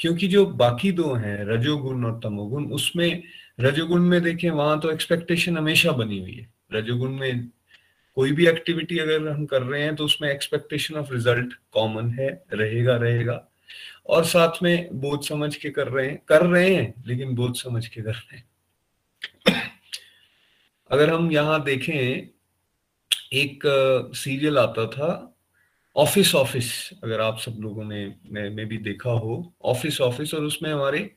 क्योंकि 0.00 0.28
जो 0.28 0.46
बाकी 0.46 0.92
दो 0.92 1.14
हैं, 1.14 1.44
रजोगुण 1.44 2.04
और 2.04 2.20
तमोगुण, 2.24 2.66
उसमें, 2.66 3.22
रजोगुण 3.60 4.02
में 4.02 4.22
देखें, 4.22 4.50
वहाँ 4.50 4.80
तो 4.80 4.90
एक्सपेक्टेशन 4.90 5.58
हमेशा 5.58 5.92
बनी 5.92 6.20
हुई 6.20 6.34
है। 6.34 6.52
रजोगुण 6.72 7.12
में 7.12 7.48
कोई 8.14 8.32
भी 8.32 8.46
एक्टिविटी 8.46 8.98
अगर 8.98 9.28
हम 9.28 9.46
कर 9.46 9.62
रहे 9.62 9.82
हैं 9.82 9.96
तो 9.96 10.04
उसमें 10.04 10.30
एक्सपेक्टेशन 10.30 10.94
ऑफ़ 10.94 11.12
रिज़ल्ट 11.12 11.54
कॉमन 11.72 12.10
है, 12.10 12.44
रहेगा 12.52 12.96
रहेगा। 12.96 13.48
और 14.06 14.24
साथ 14.24 14.62
में 14.62 15.00
बोझ 15.00 15.28
समझ 15.28 15.56
के 15.56 15.70
कर 15.70 15.88
रहे 15.88 16.08
हैं, 16.08 16.22
कर 16.28 16.46
रहे 16.46 16.74
हैं, 16.74 17.04
लेकिन 17.06 17.34
बोझ 17.34 17.56
समझ 17.62 17.86
के 17.86 18.02
कर 18.02 18.14
रहे 18.14 18.36
हैं। 18.36 18.48
अगर 20.90 21.10
हम 21.10 21.32
यहाँ 21.32 21.64
देखें, 21.64 22.28
एक 23.32 23.62
सीरियल 24.14 24.58
आता 24.58 24.86
था 24.86 25.33
ऑफ़िस 25.96 26.34
ऑफ़िस 26.34 26.90
अगर 27.04 27.20
आप 27.20 27.38
सब 27.38 27.56
लोगों 27.60 27.84
ने 27.84 28.06
में 28.50 28.66
भी 28.68 28.78
देखा 28.78 29.10
हो 29.10 29.54
ऑफ़िस 29.64 30.00
ऑफ़िस 30.00 30.34
और 30.34 30.44
उसमें 30.44 30.72
हमारे 30.72 31.10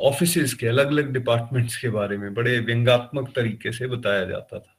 ऑफ़िस 0.00 0.54
के 0.54 0.66
अलग 0.66 0.86
अलग 0.86 1.12
डिपार्टमेंट्स 1.12 1.76
के 1.76 1.88
बारे 1.88 2.16
में 2.18 2.32
बड़े 2.34 2.58
व्यंगात्मक 2.60 3.32
तरीके 3.36 3.72
से 3.72 3.86
बताया 3.86 4.24
जाता 4.24 4.58
था। 4.58 4.74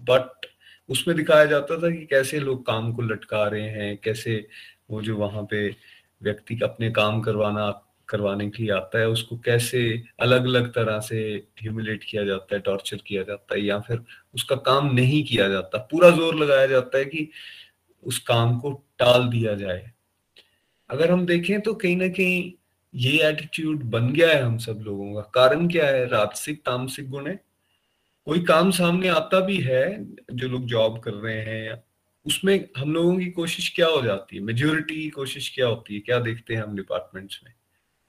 बट 0.00 0.46
उसमें 0.88 1.16
दिखाया 1.16 1.44
जाता 1.44 1.76
था 1.82 1.90
कि 1.90 2.04
कैसे 2.06 2.40
लोग 2.40 2.66
काम 2.66 2.92
को 2.92 3.02
लटका 3.02 3.46
रहे 3.48 3.68
हैं, 3.68 3.96
कैसे 4.04 4.46
वो 4.90 5.02
जो 5.02 5.16
वहाँ 5.16 5.42
पे 5.50 5.68
व्यक्ति 6.22 6.58
अपने 6.64 6.90
काम 6.90 7.20
करवाना, 7.20 7.70
करवाने 8.08 8.48
के 8.50 8.62
लिए 8.62 8.72
आता 8.72 8.98
है, 8.98 9.08
उसको 9.08 9.36
कैसे 9.38 9.80
अलग 10.20 10.44
अलग 10.46 10.68
तरह 10.74 11.00
से 11.00 11.20
ह्यूमिलेट 11.60 12.04
किया 12.04 12.24
जाता 12.24 12.54
है 12.54 12.60
टॉर्चर 12.60 12.96
किया 13.06 13.22
जाता 13.22 13.54
है 13.54 13.60
या 13.62 13.78
फिर 13.80 14.02
उसका 14.34 14.56
काम 14.56 14.94
नहीं 14.94 15.24
किया 15.24 15.48
जाता। 15.48 15.78
पूरा 15.90 16.10
ज़ोर 16.10 16.34
लगाया 16.34 16.66
जाता 16.66 16.98
है 16.98 17.04
कि 17.04 17.30
उस 18.02 18.18
काम 18.18 18.58
को 18.58 18.70
टाल 18.98 19.28
दिया 19.28 19.54
जाए। 19.54 19.92
अगर 20.90 21.10
हम 21.10 21.26
देखें 21.26 21.60
तो 21.60 21.74
कहीं 21.74 21.96
ना 21.96 22.08
कहीं 22.08 22.52
ये 22.94 23.28
एटीट्यूड 23.28 23.82
बन 23.82 24.12
गया 24.12 24.28
है 24.28 24.42
हम 24.42 24.58
सब 24.58 24.78
लोगों 24.78 25.14
का। 25.14 25.20
कारण 25.20 25.68
क्या 25.68 25.86
है? 25.86 26.06
राजसिक, 26.06 26.60
तामसिक 26.60 27.10
गुण 27.10 27.26
है। 27.26 27.44
कोई 28.24 28.42
काम 28.42 28.70
सामने 28.70 29.08
आता 29.08 29.40
भी 29.40 29.56
है, 29.56 30.14
जो 30.32 30.48
लोग 30.48 30.64
जॉब 30.64 31.00
कर 31.00 31.10
रहे 31.10 31.40
हैं, 31.40 31.84
उसमें 32.26 32.68
हम 32.76 32.94
लोगों 32.94 33.18
की 33.18 33.26
कोशिश 33.26 33.72
क्या 33.74 33.86
हो 33.86 34.02
जाती 34.02 34.36
है? 34.36 34.42
मेजोरिटी 34.42 34.94
की 34.94 35.10
कोशिश 35.10 35.52
क्या 35.54 35.66
होती 35.66 35.94
है? 35.94 36.00
क्या 36.00 36.18
देखते 36.18 36.54
हैं 36.54 36.62
हम 36.62 36.76
डिपार्टमेंट्स 36.76 37.40
में? 37.44 37.52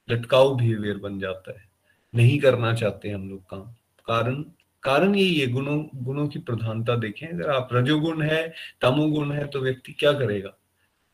लटकाऊ 0.09 0.55
बिहेवियर 0.55 0.97
बन 0.97 1.19
जाता 1.19 1.51
है। 1.51 1.69
नहीं 2.15 2.39
करना 2.39 2.73
चाहते 2.73 3.09
हम 3.09 3.29
लोग 3.29 3.49
काम। 3.49 3.61
कारण? 4.05 4.45
कारण 4.87 5.15
यही 5.15 5.39
है, 5.39 5.47
गुणों 5.47 5.77
गुणों 5.95 6.27
की 6.27 6.39
प्रधानता 6.39 6.95
देखें। 6.95 7.27
अगर 7.27 7.49
आप 7.49 7.69
रजोगुण 7.73 8.21
है, 8.21 8.53
तमोगुण 8.81 9.31
है 9.31 9.47
तो 9.47 9.59
व्यक्ति 9.59 9.93
क्या 9.93 10.13
करेगा? 10.13 10.57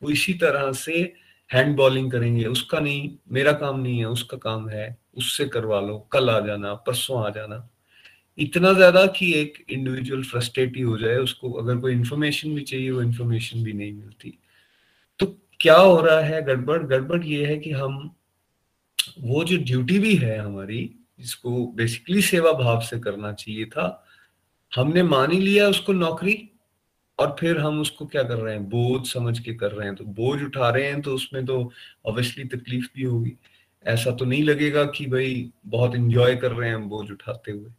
वो 0.01 0.09
इसी 0.09 0.34
तरह 0.34 0.71
से 0.71 1.13
हैंड 1.49 1.76
बॉलिंग 1.76 2.11
करेंगे। 2.11 2.45
उसका 2.45 2.80
नहीं, 2.80 3.09
मेरा 3.32 3.51
काम 3.51 3.80
नहीं 3.80 3.99
है, 3.99 4.05
उसका 4.05 4.38
काम 4.38 4.69
है, 4.69 4.97
उससे 5.15 5.45
करवा 5.45 5.82
लो, 5.82 5.97
कल 6.11 6.30
आ 6.30 6.39
जाना, 6.39 6.74
परसों 6.74 7.26
आ 7.26 7.30
जाना। 7.30 7.69
इतना 8.38 8.74
ज़्यादा 8.74 9.05
कि 9.07 9.34
एक 9.34 9.65
इंडिविजुअल 9.69 10.24
फ्रस्ट्रेट 10.24 10.76
ही 10.76 10.82
हो 10.82 10.97
जाए, 10.97 11.15
उसको 11.17 11.51
अगर 11.51 11.78
कोई 11.78 11.93
इन्फॉर्मेशन 11.93 12.55
भी 12.55 12.61
चाहिए, 12.61 12.91
वो 12.91 13.01
इन्फॉर्मेशन 13.01 13.63
भी 13.63 13.74
नहीं 13.74 13.93
मिलती। 13.93 14.38
तो 15.19 15.26
क्या 15.59 15.76
हो 15.76 16.01
रहा 16.01 16.19
है, 16.19 16.41
गड़बड़? 16.45 16.82
गड़बड़ 16.84 17.24
ये 17.24 17.45
है 17.45 17.57
कि 17.57 17.71
हम, 17.71 18.15
वो 19.19 19.43
जो 19.43 19.57
ड्यूटी 19.57 19.99
भी 19.99 20.15
है 20.15 20.38
हमारी 20.38 20.95
जिसको 21.24 21.65
बेसिकली 21.67 22.21
सेवा 22.21 22.51
भाव 22.51 22.82
से 22.82 22.99
करना 22.99 23.34
चाहिए 23.34 23.65
था। 23.65 24.05
हमने 24.71 25.03
मान 25.03 25.32
ही 25.32 25.39
लिया 25.39 25.67
उसको 25.67 25.93
नौकरी 25.93 26.49
और 27.19 27.36
फिर 27.39 27.57
हम 27.57 27.82
उसको 27.82 28.05
क्या 28.05 28.24
कर 28.24 28.38
रहे 28.38 28.53
हैं? 28.53 28.69
बोझ 28.69 29.07
समझ 29.07 29.39
के 29.39 29.53
कर 29.53 29.71
रहे 29.71 29.88
हैं। 29.88 29.95
तो 29.95 30.03
बोझ 30.03 30.41
उठा 30.43 30.69
रहे 30.69 30.88
हैं 30.88 31.01
तो 31.01 31.15
उसमें 31.15 31.45
तो 31.45 31.71
ऑब्वियसली 32.05 32.43
तकलीफ़ 32.43 32.88
भी 32.95 33.03
होगी। 33.03 33.34
ऐसा 33.86 34.11
तो 34.11 34.26
नहीं 34.26 34.43
लगेगा 34.43 34.84
कि 34.86 35.05
भाई 35.05 35.51
बहुत 35.65 35.95
इंजॉय 35.95 36.36
कर 36.36 36.51
रहे 36.51 36.69
हैं 36.69 36.76
हम 36.76 36.89
बोझ 36.89 37.11
उठाते 37.11 37.51
हुए। 37.51 37.69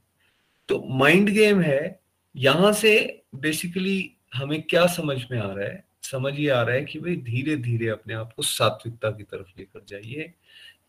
तो 0.68 0.84
माइंड 0.88 1.30
गेम 1.30 1.60
है। 1.60 2.00
यहाँ 2.36 2.72
से 2.72 3.22
बेसिकली 3.34 4.10
हमें 4.34 4.62
क्या 4.62 4.86
समझ 4.86 5.18
में 5.30 5.38
आ 5.38 5.52
रहा 5.52 5.66
है? 5.66 5.84
समझ 6.02 6.38
ये 6.38 6.48
आ 6.48 6.62
रहा 6.62 6.74
है 6.74 6.84
कि 6.84 6.98
भाई 6.98 7.16
धीरे 7.16 7.56
धीरे 7.56 7.88
अपने 7.88 8.14
आप 8.14 8.32
को 8.32 8.42
सात्विकता 8.42 9.10
की 9.10 9.22
तरफ़ 9.22 9.58
लेकर 9.58 9.84
जाइए। 9.88 10.32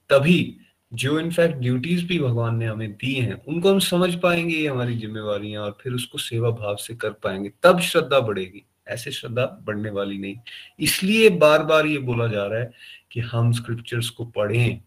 तभी 0.09 0.57
जो 0.93 1.19
इनफैक्ट 1.19 1.55
ड्यूटीज़ 1.55 2.05
भी 2.05 2.19
भगवान 2.19 2.55
ने 2.55 2.65
हमें 2.65 2.91
दी 2.91 3.13
हैं, 3.13 3.45
उनको 3.45 3.71
हम 3.71 3.79
समझ 3.79 4.15
पाएँगे 4.15 4.55
ये 4.55 4.67
हमारी 4.67 4.95
जिम्मेवार 4.95 5.57
और 5.57 5.77
फिर 5.81 5.93
उसको 5.93 6.17
सेवा 6.17 6.49
भाव 6.49 6.75
से 6.75 6.95
कर 6.95 7.09
पाएँगे। 7.09 7.51
तब 7.63 7.79
श्रद्धा 7.79 8.19
बढ़ेगी, 8.19 8.65
ऐसे 8.87 9.11
श्रद्धा 9.11 9.45
बढ़ने 9.63 9.89
वाली 9.89 10.17
नहीं। 10.17 10.35
इसलिए 10.79 11.29
बार 11.29 11.63
बार 11.63 11.85
ये 11.85 11.97
बोला 11.97 12.27
जा 12.27 12.45
रहा 12.45 12.59
है 12.59 12.71
कि 13.11 13.19
हम 13.19 13.51
स्क्रिप्चर्स 13.51 14.09
को 14.09 14.25
पढ़ें, 14.25 14.81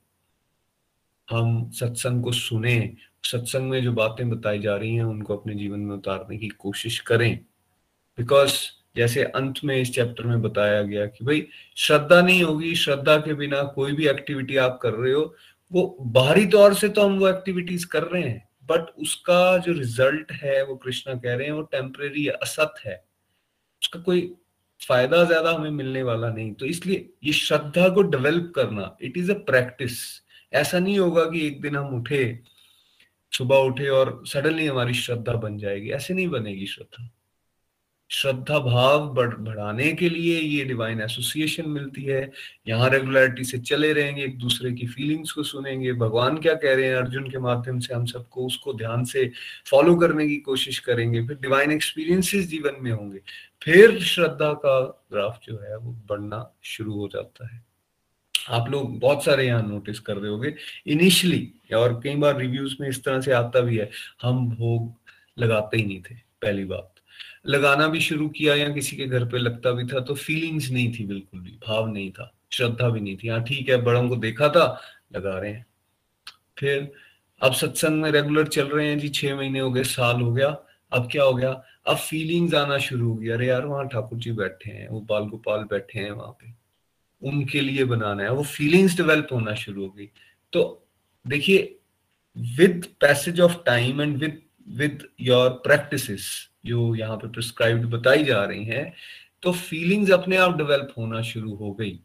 हम 1.30 1.70
सत्संग 1.70 2.24
को 2.24 2.32
सुने, 2.32 2.94
सत्संग 3.24 3.70
में 3.70 3.82
जो 3.82 3.92
बातें 3.92 4.30
बताई 4.30 4.58
जा 4.58 4.76
रही 4.76 4.94
हैं, 4.94 5.04
उनको 5.04 5.36
अपने 5.36 5.54
जीवन 5.54 5.80
में 5.80 5.96
उतारने 5.96 6.36
की 6.36 6.48
कोशिश 6.48 7.00
करें। 7.00 7.40
बिकॉज़ 8.18 8.52
जैसे 8.96 9.24
अंत 9.24 9.54
में 9.64 9.80
इस 9.80 9.94
चैप्टर 9.94 10.24
में 10.26 10.42
बताया 10.42 10.82
गया 10.82 11.06
कि 11.06 11.24
भाई, 11.24 11.46
श्रद्धा 11.76 12.22
नहीं 12.22 12.42
होगी, 12.42 12.74
श्रद्धा 12.74 13.16
के 13.16 13.34
बिना 13.34 13.62
कोई 13.62 13.92
भी 13.92 14.08
एक्टिविटी 14.08 14.56
आप 14.56 14.78
कर 14.82 14.92
रहे 14.92 15.12
हो 15.12 15.34
वो 15.72 15.96
बाहरी 16.08 16.46
तौर 16.46 16.74
से 16.74 16.88
तो 16.88 17.02
हम 17.02 17.18
वो 17.18 17.28
एक्टिविटीज़ 17.28 17.86
कर 17.86 18.02
रहे 18.02 18.22
हैं 18.22 18.46
बट 18.70 18.88
उसका 18.98 19.56
जो 19.58 19.72
रिज़ल्ट 19.72 20.32
है, 20.32 20.62
वो 20.64 20.74
कृष्णा 20.76 21.14
कह 21.14 21.34
रहे 21.34 21.46
हैं, 21.46 21.52
वो 21.52 21.62
टेम्परेरी 21.62 22.26
असत 22.28 22.74
है। 22.86 22.94
उसका 23.82 24.00
कोई 24.00 24.20
फ़ायदा 24.80 25.22
ज़्यादा 25.24 25.52
हमें 25.52 25.70
मिलने 25.70 26.02
वाला 26.02 26.28
नहीं। 26.30 26.52
तो 26.52 26.66
इसलिए 26.66 27.08
ये 27.24 27.32
श्रद्धा 27.32 27.88
को 27.88 28.02
डेवलप 28.02 28.52
करना 28.56 28.96
इट 29.02 29.16
इज़ 29.16 29.30
अ 29.32 29.34
प्रैक्टिस 29.46 29.98
ऐसा 30.52 30.78
नहीं 30.78 30.98
होगा 30.98 31.24
कि 31.24 31.46
एक 31.46 31.60
दिन 31.62 31.76
हम 31.76 31.94
उठे, 31.96 32.22
सुबह 33.32 33.56
उठे 33.68 33.88
और 33.88 34.22
सडनली 34.26 34.66
हमारी 34.66 34.94
श्रद्धा 34.94 35.32
बन 35.32 35.58
जाएगी। 35.58 35.90
ऐसे 35.90 36.14
नहीं 36.14 36.28
बनेगी 36.28 36.66
श्रद्धा। 36.66 37.08
श्रद्धा 38.10 38.58
भाव 38.58 39.14
बढ़, 39.14 39.34
बढ़ाने 39.34 39.92
के 39.92 40.08
लिए 40.08 40.40
ये 40.40 40.64
डिवाइन 40.64 41.00
एसोसिएशन 41.00 41.68
मिलती 41.68 42.04
है। 42.04 42.30
यहाँ 42.68 42.90
रेगुलरिटी 42.90 43.44
से 43.44 43.58
चले 43.58 43.92
रहेंगे, 43.92 44.24
एक 44.24 44.38
दूसरे 44.38 44.72
की 44.72 44.86
फीलिंग्स 44.86 45.32
को 45.32 45.42
सुनेंगे। 45.42 45.92
भगवान 45.92 46.38
क्या 46.38 46.54
कह 46.54 46.74
रहे 46.74 46.86
हैं? 46.86 46.96
अर्जुन 46.96 47.30
के 47.30 47.38
माध्यम 47.38 47.78
से 47.78 47.94
हम 47.94 48.06
सबको 48.06 48.46
उसको 48.46 48.74
ध्यान 48.74 49.04
से 49.04 49.30
फॉलो 49.70 49.96
करने 49.96 50.28
की 50.28 50.36
कोशिश 50.36 50.78
करेंगे। 50.78 51.26
फिर 51.26 51.36
डिवाइन 51.36 51.72
एक्सपीरियंसेस 51.72 52.46
जीवन 52.46 52.82
में 52.82 52.90
होंगे। 52.90 53.20
फिर 53.62 53.98
श्रद्धा 54.00 54.52
का 54.52 54.80
ग्राफ 55.12 55.40
जो 55.44 55.58
है 55.58 55.76
वो 55.78 55.92
बढ़ना 56.08 56.58
शुरू 56.64 56.92
हो 56.92 57.08
जाता 57.08 57.54
है। 57.54 57.64
आप 58.50 58.70
लोग 58.70 58.98
बहुत 58.98 59.24
सारे 59.24 59.46
यहाँ 59.46 59.62
नोटिस 59.62 60.00
कर 60.00 60.16
रहे 60.16 60.30
होगे। 60.30 60.54
इनिशियली 60.86 61.52
और 61.74 62.00
कई 62.04 62.14
बार 62.14 62.38
रिव्यूज़ 62.38 62.76
में 62.80 62.88
इस 62.88 63.04
तरह 63.04 63.20
से 63.20 63.32
आता 63.32 63.60
भी 63.60 63.76
है, 63.76 63.90
हम 64.22 64.48
भोग 64.48 64.94
लगाते 65.38 65.76
ही 65.76 65.84
नहीं 65.84 66.00
थे, 66.00 66.14
पहली 66.14 66.64
बात। 66.64 66.94
लगाना 67.46 67.86
भी 67.88 68.00
शुरू 68.00 68.28
किया 68.28 68.54
या 68.54 68.68
किसी 68.68 68.96
के 68.96 69.06
घर 69.06 69.24
पे 69.24 69.38
लगता 69.38 69.70
भी 69.70 69.84
था 69.84 70.00
तो 70.00 70.14
फीलिंग्स 70.14 70.70
नहीं 70.70 70.92
थी 70.92 71.04
बिल्कुल 71.06 71.40
भी, 71.40 71.50
भाव 71.66 71.92
नहीं 71.92 72.10
था, 72.10 72.32
श्रद्धा 72.52 72.88
भी 72.88 73.00
नहीं 73.00 73.16
थी। 73.16 73.28
हाँ 73.28 73.42
ठीक 73.44 73.68
है, 73.68 73.76
बड़ों 73.82 74.08
को 74.08 74.16
देखा 74.16 74.48
था, 74.48 74.80
लगा 75.12 75.38
रहे 75.38 75.52
हैं। 75.52 75.66
फिर 76.58 76.90
अब 77.40 77.52
सत्संग 77.52 78.02
में 78.02 78.10
रेगुलर 78.10 78.46
चल 78.46 78.68
रहे 78.68 78.88
हैं 78.88 78.98
जी, 78.98 79.08
छह 79.08 79.36
महीने 79.36 79.60
हो 79.60 79.70
गए, 79.70 79.82
साल 79.84 80.20
हो 80.20 80.32
गया, 80.32 80.48
अब 80.92 81.08
क्या 81.12 81.22
हो 81.22 81.34
गया? 81.34 81.50
अब 81.86 81.96
फीलिंग्स 81.96 82.54
आना 82.54 82.78
शुरू 82.78 83.08
हो 83.08 83.14
गया। 83.14 83.34
अरे 83.34 83.46
यार, 83.46 83.66
वहाँ 83.66 83.86
ठाकुर 83.88 84.18
जी 84.18 84.32
बैठे 84.32 84.70
हैं, 84.70 84.88
वो 84.88 85.00
बाल 85.00 85.24
गोपाल 85.24 85.64
बैठे 85.64 85.98
हैं 86.00 86.10
वहाँ 86.10 86.32
पे। 86.32 86.52
उनके 87.22 87.60
लिए 87.60 87.84
बनाना 87.84 88.22
है, 88.22 88.32
वो 88.32 88.42
फीलिंग्स 88.42 88.96
डेवलप 88.96 89.28
होना 89.32 89.54
शुरू 89.54 89.86
हो 89.86 89.90
गई। 89.90 90.08
तो 90.52 90.88
देखिए 91.26 91.78
with 92.58 92.86
passage 93.00 93.40
of 93.40 93.56
time 93.66 94.00
and 94.02 94.16
with 94.16 94.40
with 94.68 95.06
your 95.20 95.50
practices 95.64 96.28
जो 96.66 96.94
यहाँ 96.94 97.16
पे 97.16 97.28
प्रिस्क्राइब्ड 97.28 97.86
बताई 97.90 98.24
जा 98.24 98.44
रही 98.44 98.64
हैं 98.64 98.92
तो 99.42 99.52
फीलिंग्स 99.52 100.10
अपने 100.10 100.36
आप 100.36 100.56
डेवलप 100.56 100.92
होना 100.98 101.22
शुरू 101.22 101.54
हो 101.54 101.72
गई। 101.72 101.98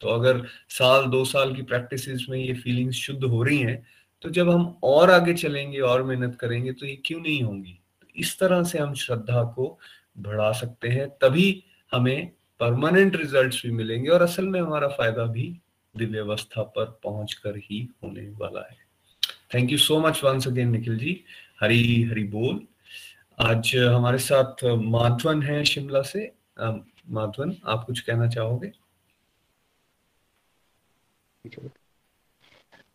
तो 0.00 0.08
अगर 0.08 0.42
साल, 0.70 1.04
दो 1.04 1.24
साल 1.24 1.54
की 1.54 1.62
प्रैक्टिसेस 1.62 2.26
में 2.30 2.38
ये 2.38 2.54
फीलिंग्स 2.54 2.96
शुद्ध 2.96 3.24
हो 3.24 3.42
रही 3.42 3.58
हैं 3.58 3.82
तो 4.22 4.30
जब 4.30 4.50
हम 4.50 4.66
और 4.84 5.10
आगे 5.10 5.34
चलेंगे, 5.34 5.78
और 5.80 6.02
मेहनत 6.02 6.36
करेंगे 6.40 6.72
तो 6.72 6.86
ये 6.86 6.96
क्यों 7.06 7.20
नहीं 7.20 7.42
होंगी? 7.42 7.78
तो 8.02 8.06
इस 8.16 8.38
तरह 8.38 8.62
से 8.62 8.78
हम 8.78 8.94
श्रद्धा 8.94 9.42
को 9.54 9.78
बढ़ा 10.18 10.50
सकते 10.52 10.88
हैं, 10.88 11.08
तभी 11.12 11.64
हमें 11.92 12.30
परमानेंट 12.60 13.16
रिजल्ट्स 13.16 13.62
भी 13.66 13.72
मिलेंगे 13.72 14.08
और 14.08 14.22
असल 14.22 14.48
में 14.48 14.60
हमारा 14.60 14.88
फ़ायदा 14.88 15.24
भी 15.26 15.48
दिव्य 15.94 16.18
अवस्था 16.18 16.62
पर 16.62 16.84
पहुँच 17.04 17.32
कर 17.34 17.56
ही 17.56 17.88
होने 18.04 18.28
वाला 18.32 18.60
है। 18.60 18.76
Thank 19.54 19.72
you 19.72 19.78
so 19.78 19.98
much 20.00 20.22
once 20.24 20.46
again 20.48 20.70
Nikhil 20.70 20.98
ji 20.98 21.12
Hari 21.62 22.02
Hari 22.02 22.24
बोल। 22.24 22.66
आज 23.40 23.76
हमारे 23.76 24.18
साथ 24.18 24.64
माधवन 24.64 25.42
है 25.42 25.64
शिमला 25.64 26.02
से। 26.02 26.32
माधवन, 27.10 27.56
आप 27.66 27.84
कुछ 27.86 28.00
कहना 28.00 28.28
चाहोगे? 28.28 28.72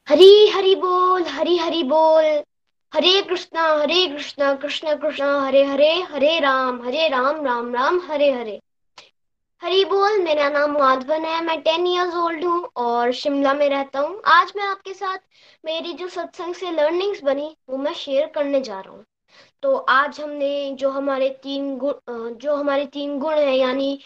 हरी 0.09 0.47
हरी 0.47 0.76
बोल, 0.76 1.24
हरी 1.24 1.57
हरी 1.57 1.84
बोल। 1.84 2.26
हरे 2.93 3.22
कृष्णा 3.22 3.63
हरे 3.82 4.07
कृष्णा, 4.07 4.53
कृष्ण, 4.55 4.95
कृष्णा, 4.95 5.41
हरे 5.41 5.63
हरे 5.63 5.93
हरे 6.01 6.39
राम 6.39 6.82
हरे 6.84 7.07
राम 7.07 7.45
राम 7.45 7.76
राम, 7.76 7.99
हरे 7.99 8.32
हरे। 8.32 8.61
हरी 9.62 9.86
बोल 9.86 10.18
मेरा 10.24 10.47
नाम 10.49 10.72
माधवन 10.72 11.24
है 11.26 11.39
मैं 11.43 11.60
टेन 11.62 11.86
इयर्स 11.88 12.16
ओल्ड 12.16 12.43
हूँ 12.45 12.70
और 12.78 13.12
शिमला 13.12 13.53
में 13.53 13.68
रहता 13.70 13.99
हूँ। 13.99 14.22
आज 14.26 14.51
मैं 14.58 14.64
आपके 14.64 14.93
साथ 14.93 15.18
मेरी 15.66 15.93
जो 15.93 16.08
सत्संग 16.08 16.55
से 16.55 16.72
लर्निंग्स 16.72 17.24
बनी 17.24 17.55
वो 17.70 17.78
मैं 17.78 17.93
शेयर 17.93 18.28
करने 18.36 18.62
जा 18.62 18.80
रहा 18.80 18.93
हूँ। 18.93 19.03
तो 19.64 19.76
आज 19.76 20.20
हमने 20.22 20.76
जो 20.80 20.89
हमारे 20.89 21.30
तीन 21.43 21.76
गुण 21.78 22.34
जो 22.36 22.55
हमारे 22.55 22.86
तीन 22.93 23.18
गुण 23.20 23.34
है 23.34 23.55
यानी 23.58 23.99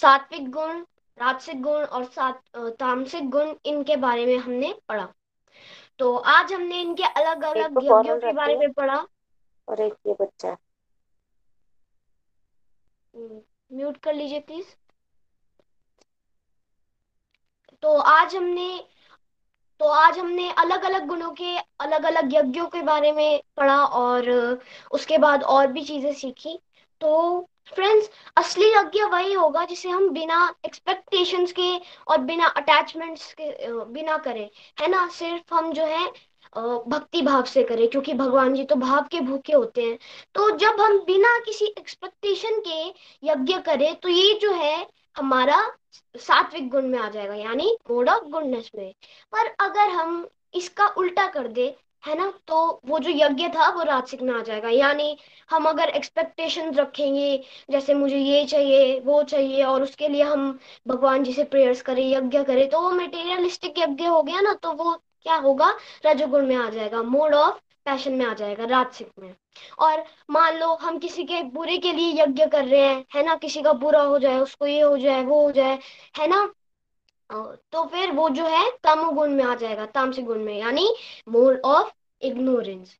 सात्विक 0.00 0.50
गुण 0.50 0.80
राजसिक 1.18 1.62
गुण 1.62 1.84
और 1.84 2.04
सात 2.06 2.42
तामसिक 2.56 3.30
गुण 3.30 3.54
इनके 3.66 3.96
बारे 3.98 4.26
में 4.26 4.36
हमने 4.36 4.74
पढ़ा। 4.88 5.08
तो 5.98 6.16
आज 6.16 6.52
हमने 6.52 6.80
इनके 6.80 7.04
अलग 7.04 7.44
अलग 7.44 7.78
यज्ञों 7.78 8.18
के 8.18 8.32
बारे 8.32 8.56
में 8.56 8.72
पढ़ा। 8.72 9.06
और 9.68 9.80
एक 9.80 9.94
ये 10.06 10.16
बच्चा। 10.20 10.56
म्यूट 13.14 13.96
कर 13.96 14.14
लीजिए 14.14 14.40
प्लीज़ 14.40 14.66
तो 17.82 17.96
आज 18.10 18.34
हमने 18.36 18.68
तो 19.80 19.88
आज 19.88 20.18
हमने 20.18 20.48
अलग 20.58 20.82
अलग 20.84 21.06
गुणों 21.06 21.30
के 21.32 21.56
अलग 21.80 22.04
अलग 22.04 22.34
यज्ञों 22.34 22.66
के 22.68 22.80
बारे 22.82 23.12
में 23.12 23.40
पढ़ा 23.56 23.82
और 23.84 24.30
उसके 24.92 25.18
बाद 25.18 25.42
और 25.44 25.66
भी 25.72 25.84
चीज़ें 25.84 26.12
सीखी। 26.14 26.58
तो 27.00 27.48
फ्रेंड्स 27.74 28.10
असली 28.36 28.66
यज्ञ 28.68 29.02
वही 29.04 29.32
होगा 29.32 29.64
जिसे 29.64 29.88
हम 29.88 30.08
बिना 30.10 30.38
एक्सपेक्टेशंस 30.66 31.52
के 31.52 31.70
और 32.08 32.18
बिना 32.22 32.46
अटैचमेंट्स 32.46 33.32
के 33.40 33.50
बिना 33.92 34.16
करें। 34.18 34.48
है 34.80 34.88
ना? 34.88 35.06
सिर्फ़ 35.08 35.54
हम 35.54 35.72
जो 35.72 35.84
है 35.86 36.06
भक्ति 36.88 37.22
भाव 37.22 37.42
से 37.44 37.62
करें, 37.64 37.88
क्योंकि 37.88 38.12
भगवान 38.14 38.54
जी 38.54 38.64
तो 38.64 38.74
भाव 38.76 39.06
के 39.10 39.20
भूखे 39.20 39.52
होते 39.52 39.82
हैं। 39.82 39.98
तो 40.34 40.50
जब 40.58 40.80
हम 40.80 40.98
बिना 41.06 41.38
किसी 41.46 41.66
एक्सपेक्टेशन 41.78 42.60
के 42.68 42.86
यज्ञ 43.22 43.58
करें 43.62 43.94
तो 43.96 44.08
ये 44.08 44.34
जो 44.42 44.52
है 44.52 44.86
हमारा 45.16 45.60
सात्विक 46.18 46.68
गुण 46.68 46.86
में 46.86 46.98
आ 46.98 47.08
जाएगा, 47.08 47.34
यानी 47.34 47.76
मोड 47.90 48.08
ऑफ़ 48.08 48.24
गुडनेस 48.24 48.70
में। 48.76 48.92
पर 49.32 49.46
अगर 49.60 49.88
हम 49.88 50.26
इसका 50.54 50.86
उल्टा 50.88 51.26
कर 51.26 51.48
दे, 51.48 51.74
है 52.06 52.16
ना 52.18 52.32
तो 52.48 52.80
वो 52.86 52.98
जो 52.98 53.10
यज्ञ 53.10 53.48
था, 53.48 53.68
वो 53.68 53.82
राजसिक 53.82 54.22
में 54.22 54.32
आ 54.34 54.42
जाएगा। 54.42 54.68
यानी 54.68 55.16
हम 55.50 55.64
अगर 55.64 55.88
एक्सपेक्टेशन 55.88 56.74
रखेंगे, 56.74 57.44
जैसे 57.70 57.94
मुझे 57.94 58.18
ये 58.18 58.44
चाहिए, 58.44 59.00
वो 59.00 59.22
चाहिए, 59.22 59.62
और 59.64 59.82
उसके 59.82 60.08
लिए 60.08 60.22
हम 60.22 60.58
भगवान 60.88 61.24
जी 61.24 61.32
से 61.32 61.44
प्रेयर्स 61.44 61.82
करें, 61.82 62.04
यज्ञ 62.10 62.44
करें 62.44 62.68
तो 62.68 62.80
वो 62.80 62.90
मेटेरियलिस्टिक 62.90 63.78
यज्ञ 63.78 64.04
हो 64.04 64.22
गया 64.22 64.40
ना 64.40 64.54
तो 64.54 64.72
वो 64.72 64.92
क्या 65.22 65.36
होगा? 65.36 65.74
रजोगुण 66.06 66.46
में 66.46 66.56
आ 66.56 66.68
जाएगा। 66.70 67.02
मोड 67.02 67.34
ऑफ़ 67.34 67.60
पैशन 67.88 68.12
में 68.12 68.24
आ 68.26 68.32
जाएगा 68.34 68.64
राजसिक 68.64 69.10
में। 69.18 69.34
और 69.78 70.04
मान 70.30 70.58
लो 70.58 70.74
हम 70.74 70.98
किसी 70.98 71.24
के 71.24 71.42
बुरे 71.42 71.78
के 71.78 71.92
लिए 71.92 72.22
यज्ञ 72.22 72.46
कर 72.46 72.64
रहे 72.64 72.80
हैं, 72.80 73.04
है 73.14 73.22
ना? 73.22 73.34
किसी 73.36 73.62
का 73.62 73.72
बुरा 73.72 74.02
हो 74.02 74.18
जाए, 74.18 74.38
उसको 74.38 74.66
ये 74.66 74.80
हो 74.80 74.96
जाए, 74.98 75.22
वो 75.22 75.42
हो 75.42 75.50
जाए, 75.52 75.78
है 76.18 76.26
ना? 76.26 76.48
तो 77.32 77.84
फिर 77.84 78.12
वो 78.12 78.28
जो 78.28 78.44
है 78.44 78.70
तमोगुण 78.84 79.30
में 79.30 79.44
आ 79.44 79.54
जाएगा 79.54 79.86
तामसिक 79.86 80.24
गुण 80.24 80.38
में, 80.38 80.58
यानी 80.58 80.94
मोड 81.28 81.60
ऑफ़ 81.64 81.92
इग्नोरेंस। 82.22 82.96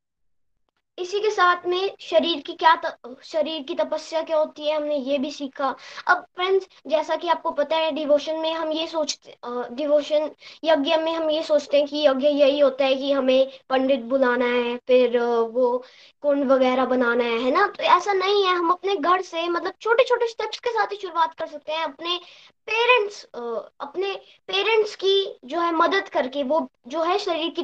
इसी 0.99 1.21
के 1.21 1.31
साथ 1.31 1.67
में 1.67 1.91
शरीर 2.01 2.41
की 2.47 2.53
क्या 2.55 2.75
त, 2.85 2.97
शरीर 3.25 3.63
की 3.63 3.75
तपस्या 3.75 4.23
क्या 4.23 4.37
होती 4.39 4.67
है 4.69 4.77
हमने 4.77 4.97
ये 4.99 5.19
भी 5.19 5.31
सीखा। 5.33 5.69
अब 6.09 6.25
फ्रेंड्स 6.37 6.69
जैसा 6.87 7.17
कि 7.17 7.29
आपको 7.29 7.51
पता 7.53 7.77
है 7.77 7.91
डिवोशन 7.93 8.39
में 8.41 8.53
हम 8.55 8.73
ये 8.73 8.87
सोचते 8.87 9.37
डिवोशन 9.77 10.31
यज्ञ 10.65 10.97
में 10.97 11.13
हम 11.15 11.31
ये 11.31 11.43
सोचते 11.43 11.77
हैं 11.79 11.87
कि 11.87 12.07
यज्ञ 12.07 12.27
यही 12.29 12.59
होता 12.61 12.85
है 12.85 12.95
कि 12.95 13.13
हमें 13.13 13.51
पंडित 13.71 14.01
बुलाना 14.07 14.47
है 14.47 14.77
फिर 14.87 15.19
वो 15.55 15.77
कुंड 16.23 16.45
वगैरह 16.51 16.85
बनाना 16.87 17.25
है 17.25 17.39
है 17.43 17.51
ना? 17.51 17.67
तो 17.69 17.83
ऐसा 17.85 18.13
नहीं 18.13 18.45
है 18.47 18.55
हम 18.57 18.71
अपने 18.71 18.97
घर 18.97 19.23
से 19.23 19.47
मतलब 19.49 19.73
छोटे 19.81 20.05
छोटे 20.05 20.29
स्टेप्स 20.29 20.59
के 20.61 20.71
साथ 20.71 20.93
ही 20.93 20.97
शुरुआत 20.97 21.35
कर 21.35 21.47
सकते 21.47 21.73
हैं 21.73 21.85
अपने 21.85 22.19
पेरेंट्स 22.69 23.23
अपने 23.81 24.15
पेरेंट्स 24.49 24.95
की 24.97 25.15
जो 25.45 25.61
है 25.61 25.73
मदद 25.75 26.09
करके, 26.09 26.43
वो 26.43 26.69
जो 26.89 27.03
है 27.03 27.19
शरीर 27.19 27.51
की 27.51 27.63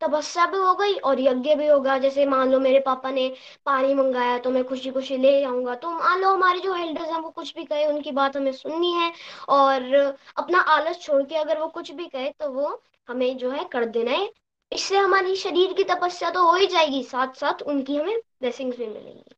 तपस्या 0.00 0.46
भी 0.46 0.58
हो 0.58 0.74
गई 0.74 0.94
और 1.00 1.20
यज्ञ 1.20 1.54
भी 1.54 1.66
होगा। 1.66 1.96
जैसे 1.98 2.26
मान 2.26 2.50
लो 2.50 2.60
मेरे 2.60 2.80
पापा 2.80 3.10
ने 3.10 3.28
पानी 3.66 3.94
मंगाया 3.94 4.38
तो 4.38 4.50
मैं 4.50 4.64
खुशी 4.64 4.90
खुशी 4.90 5.16
ले 5.16 5.42
आऊँगा। 5.44 5.74
तो 5.76 5.90
मान 5.90 6.20
लो 6.20 6.32
हमारे 6.32 6.60
जो 6.60 6.74
एल्डर्स 6.76 7.08
हैं 7.08 7.20
वो 7.20 7.30
कुछ 7.30 7.54
भी 7.56 7.64
कहे, 7.64 7.86
उनकी 7.86 8.12
बात 8.12 8.36
हमें 8.36 8.52
सुननी 8.52 8.92
है 8.92 9.12
और 9.50 9.94
अपना 10.38 10.60
आलस 10.70 11.00
छोड़ 11.02 11.22
के 11.22 11.36
अगर 11.36 11.60
वो 11.60 11.68
कुछ 11.70 11.90
भी 11.92 12.06
कहे 12.06 12.30
तो 12.30 12.50
वो 12.52 12.80
हमें 13.08 13.36
जो 13.38 13.50
है 13.50 13.64
कर 13.72 13.84
देना 13.86 14.10
है। 14.12 14.30
इससे 14.72 14.96
हमारी 14.96 15.36
शरीर 15.36 15.72
की 15.72 15.84
तपस्या 15.84 16.30
तो 16.30 16.42
हो 16.42 16.54
ही 16.54 16.66
जाएगी 16.66 17.02
साथ 17.04 17.34
साथ 17.36 17.62
उनकी 17.64 17.96
हमें 17.96 18.16
ब्लेसिंग्स 18.40 18.78
भी 18.78 18.86
मिलेंगी। 18.86 19.34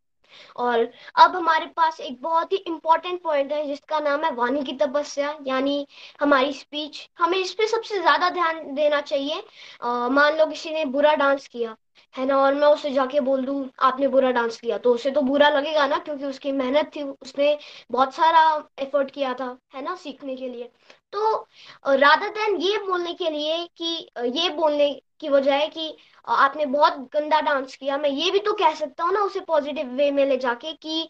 और 0.59 0.89
अब 1.17 1.37
हमारे 1.37 1.67
पास 1.77 2.01
एक 2.01 2.21
बहुत 2.23 2.53
ही 2.53 2.57
इंपॉर्टेंट 2.59 3.23
पॉइंट 3.23 3.53
है, 3.53 3.67
जिसका 3.67 3.99
नाम 4.01 4.25
है 4.25 4.31
वाणी 4.35 4.63
की 4.65 4.73
तपस्या, 4.77 5.37
यानी 5.47 5.87
हमारी 6.21 6.53
स्पीच 6.55 7.09
हमें 7.19 7.39
इस 7.39 7.53
पे 7.55 7.67
सबसे 7.69 8.01
ज़्यादा 8.01 8.31
ध्यान 8.31 8.75
देना 8.75 9.01
चाहिए। 9.03 9.43
मान 9.85 10.37
लो 10.39 10.47
किसी 10.47 10.71
ने 10.71 10.85
बुरा 10.87 11.15
डांस 11.17 11.47
किया, 11.49 11.77
है 12.15 12.25
ना? 12.27 12.37
और 12.39 12.55
मैं 12.55 12.67
उसे 12.69 12.91
जाके 12.93 13.21
बोल 13.21 13.45
दूँ, 13.45 13.69
आपने 13.81 14.09
बुरा 14.09 14.31
डांस 14.33 14.61
किया 14.61 14.79
तो 14.79 14.93
उसे 14.95 15.11
तो 15.11 15.21
बुरा 15.23 15.49
लगेगा 15.51 15.87
ना, 15.87 15.99
क्योंकि 15.99 16.25
उसकी 16.27 16.53
मेहनत 16.53 16.91
थी, 16.97 17.03
उसने 17.03 17.59
बहुत 17.91 18.15
सारा 18.15 18.43
एफर्ट 18.81 19.11
किया 19.11 19.35
था, 19.35 19.57
है 19.75 19.83
ना, 19.85 19.95
सीखने 19.97 20.37
के 20.37 20.49
लिए। 20.49 20.71
तो 21.13 21.47
राधा 21.89 22.29
देन 22.29 22.57
ये 22.61 22.79
बोलने 22.79 23.13
के 23.15 23.31
लिए 23.31 23.67
कि 23.77 24.09
ये 24.35 24.49
बोलने 24.51 24.91
की 25.21 25.29
वजह 25.29 25.55
है 25.55 25.69
कि 25.69 25.97
आपने 26.27 26.67
बहुत 26.69 26.99
गंदा 27.13 27.41
डांस 27.43 27.77
किया, 27.77 27.99
मैं 27.99 28.11
ये 28.11 28.31
भी 28.31 28.39
तो 28.41 28.53
कह 28.55 28.75
सकता 28.75 29.05
हूँ 29.05 29.13
ना 29.13 29.21
उसे 29.23 29.41
पॉजिटिव 29.47 29.91
वे 29.95 30.11
में 30.13 30.25
ले 30.27 30.37
जाके 30.39 30.73
कि 30.77 31.09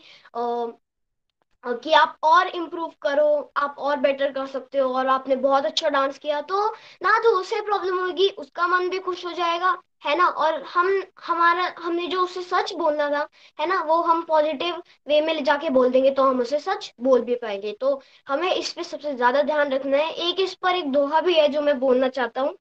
कि 1.64 1.92
आप 1.92 2.16
और 2.22 2.48
इम्प्रूव 2.48 2.92
करो, 3.02 3.52
आप 3.56 3.76
और 3.78 3.96
बेटर 4.00 4.32
कर 4.32 4.46
सकते 4.46 4.78
हो 4.78 4.92
और 4.94 5.06
आपने 5.08 5.36
बहुत 5.38 5.66
अच्छा 5.66 5.88
डांस 5.88 6.18
किया 6.18 6.40
तो 6.42 6.66
ना 7.02 7.18
तो 7.18 7.30
उसे 7.40 7.60
प्रॉब्लम 7.62 7.98
होगी, 8.00 8.28
उसका 8.30 8.66
मन 8.66 8.88
भी 8.90 8.98
खुश 9.00 9.24
हो 9.26 9.32
जाएगा, 9.32 9.76
है 10.02 10.16
ना? 10.18 10.26
और 10.28 10.62
हम, 10.64 11.02
हमारा, 11.20 11.72
हमने 11.78 12.06
जो 12.06 12.22
उसे 12.22 12.42
सच 12.42 12.72
बोलना 12.74 13.08
था, 13.10 13.26
है 13.58 13.66
ना, 13.66 13.80
वो 13.82 14.00
हम 14.02 14.22
पॉजिटिव 14.24 14.82
वे 15.08 15.20
में 15.20 15.32
ले 15.34 15.42
जाके 15.42 15.70
बोल 15.70 15.90
देंगे 15.90 16.10
तो 16.12 16.22
हम 16.24 16.40
उसे 16.40 16.58
सच 16.60 16.92
बोल 17.00 17.22
भी 17.22 17.34
पाएँगे। 17.36 17.72
तो 17.80 18.00
हमें 18.28 18.52
इस 18.54 18.72
पे 18.72 18.84
सबसे 18.84 19.14
ज़्यादा 19.14 19.42
ध्यान 19.42 19.72
रखना 19.72 19.96
है। 19.98 20.10
एक 20.28 20.40
इस 20.40 20.54
पर 20.54 20.76
एक 20.76 20.92
दोहा 20.92 21.20
भी 21.20 21.34
है 21.34 21.48
जो 21.48 21.60
मैं 21.62 21.78
बोलना 21.80 22.08
चाहता 22.10 22.40
हूँ। 22.40 22.56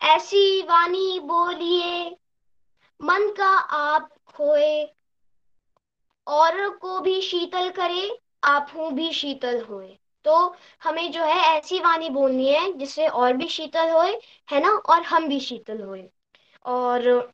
ऐसी 0.00 0.62
वाणी 0.62 1.18
बोलिए, 1.20 2.16
मन 3.00 3.28
का 3.38 3.48
आप 3.78 4.08
खोए, 4.26 4.94
और 6.26 6.70
को 6.70 7.00
भी 7.00 7.20
शीतल 7.22 7.70
करे, 7.70 8.18
आप 8.44 8.72
हूँ 8.76 8.92
भी 8.92 9.12
शीतल 9.12 9.60
होए। 9.62 9.98
तो 10.24 10.56
हमें 10.82 11.12
जो 11.12 11.24
है 11.24 11.40
ऐसी 11.56 11.78
वाणी 11.78 12.10
बोलनी 12.10 12.48
है, 12.48 12.72
जिससे 12.72 13.06
और 13.06 13.32
भी 13.32 13.48
शीतल 13.48 13.90
होए, 13.90 14.20
है 14.50 14.60
ना? 14.60 14.70
और 14.70 15.02
हम 15.02 15.28
भी 15.28 15.40
शीतल 15.40 15.80
होए। 15.82 16.08
और 16.64 17.32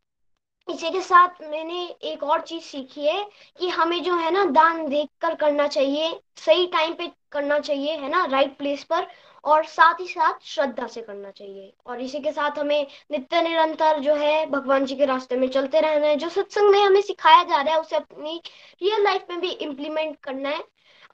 इसी 0.68 0.90
के 0.90 1.00
साथ 1.00 1.42
मैंने 1.42 1.86
एक 2.02 2.22
और 2.22 2.40
चीज़ 2.40 2.64
सीखी 2.64 3.06
है 3.06 3.28
कि 3.58 3.68
हमें 3.68 4.02
जो 4.02 4.16
है 4.16 4.30
ना 4.30 4.44
दान 4.44 4.88
देख 4.88 5.08
कर 5.20 5.34
करना 5.34 5.66
चाहिए, 5.68 6.20
सही 6.36 6.66
टाइम 6.66 6.94
पे 6.94 7.10
करना 7.32 7.58
चाहिए, 7.58 7.96
है 7.96 8.08
ना? 8.08 8.24
राइट 8.24 8.56
प्लेस 8.58 8.84
पर। 8.84 9.06
और 9.44 9.64
साथ 9.64 10.00
ही 10.00 10.06
साथ 10.08 10.44
श्रद्धा 10.44 10.86
से 10.86 11.02
करना 11.02 11.30
चाहिए। 11.30 11.72
और 11.86 12.00
इसी 12.00 12.20
के 12.20 12.32
साथ 12.32 12.58
हमें 12.58 12.86
नित्य 13.10 13.42
निरंतर 13.42 13.98
जो 14.00 14.14
है 14.14 14.44
भगवान 14.50 14.84
जी 14.86 14.96
के 14.96 15.04
रास्ते 15.06 15.36
में 15.36 15.48
चलते 15.48 15.80
रहना 15.80 16.06
है। 16.06 16.16
जो 16.16 16.28
सत्संग 16.28 16.70
में 16.70 16.78
हमें 16.80 17.00
सिखाया 17.02 17.42
जा 17.44 17.60
रहा 17.60 17.74
है, 17.74 17.80
उसे 17.80 17.96
अपनी 17.96 18.40
रियल 18.82 19.02
लाइफ 19.04 19.26
में 19.30 19.40
भी 19.40 19.50
इम्प्लीमेंट 19.50 20.16
करना 20.22 20.48
है। 20.48 20.64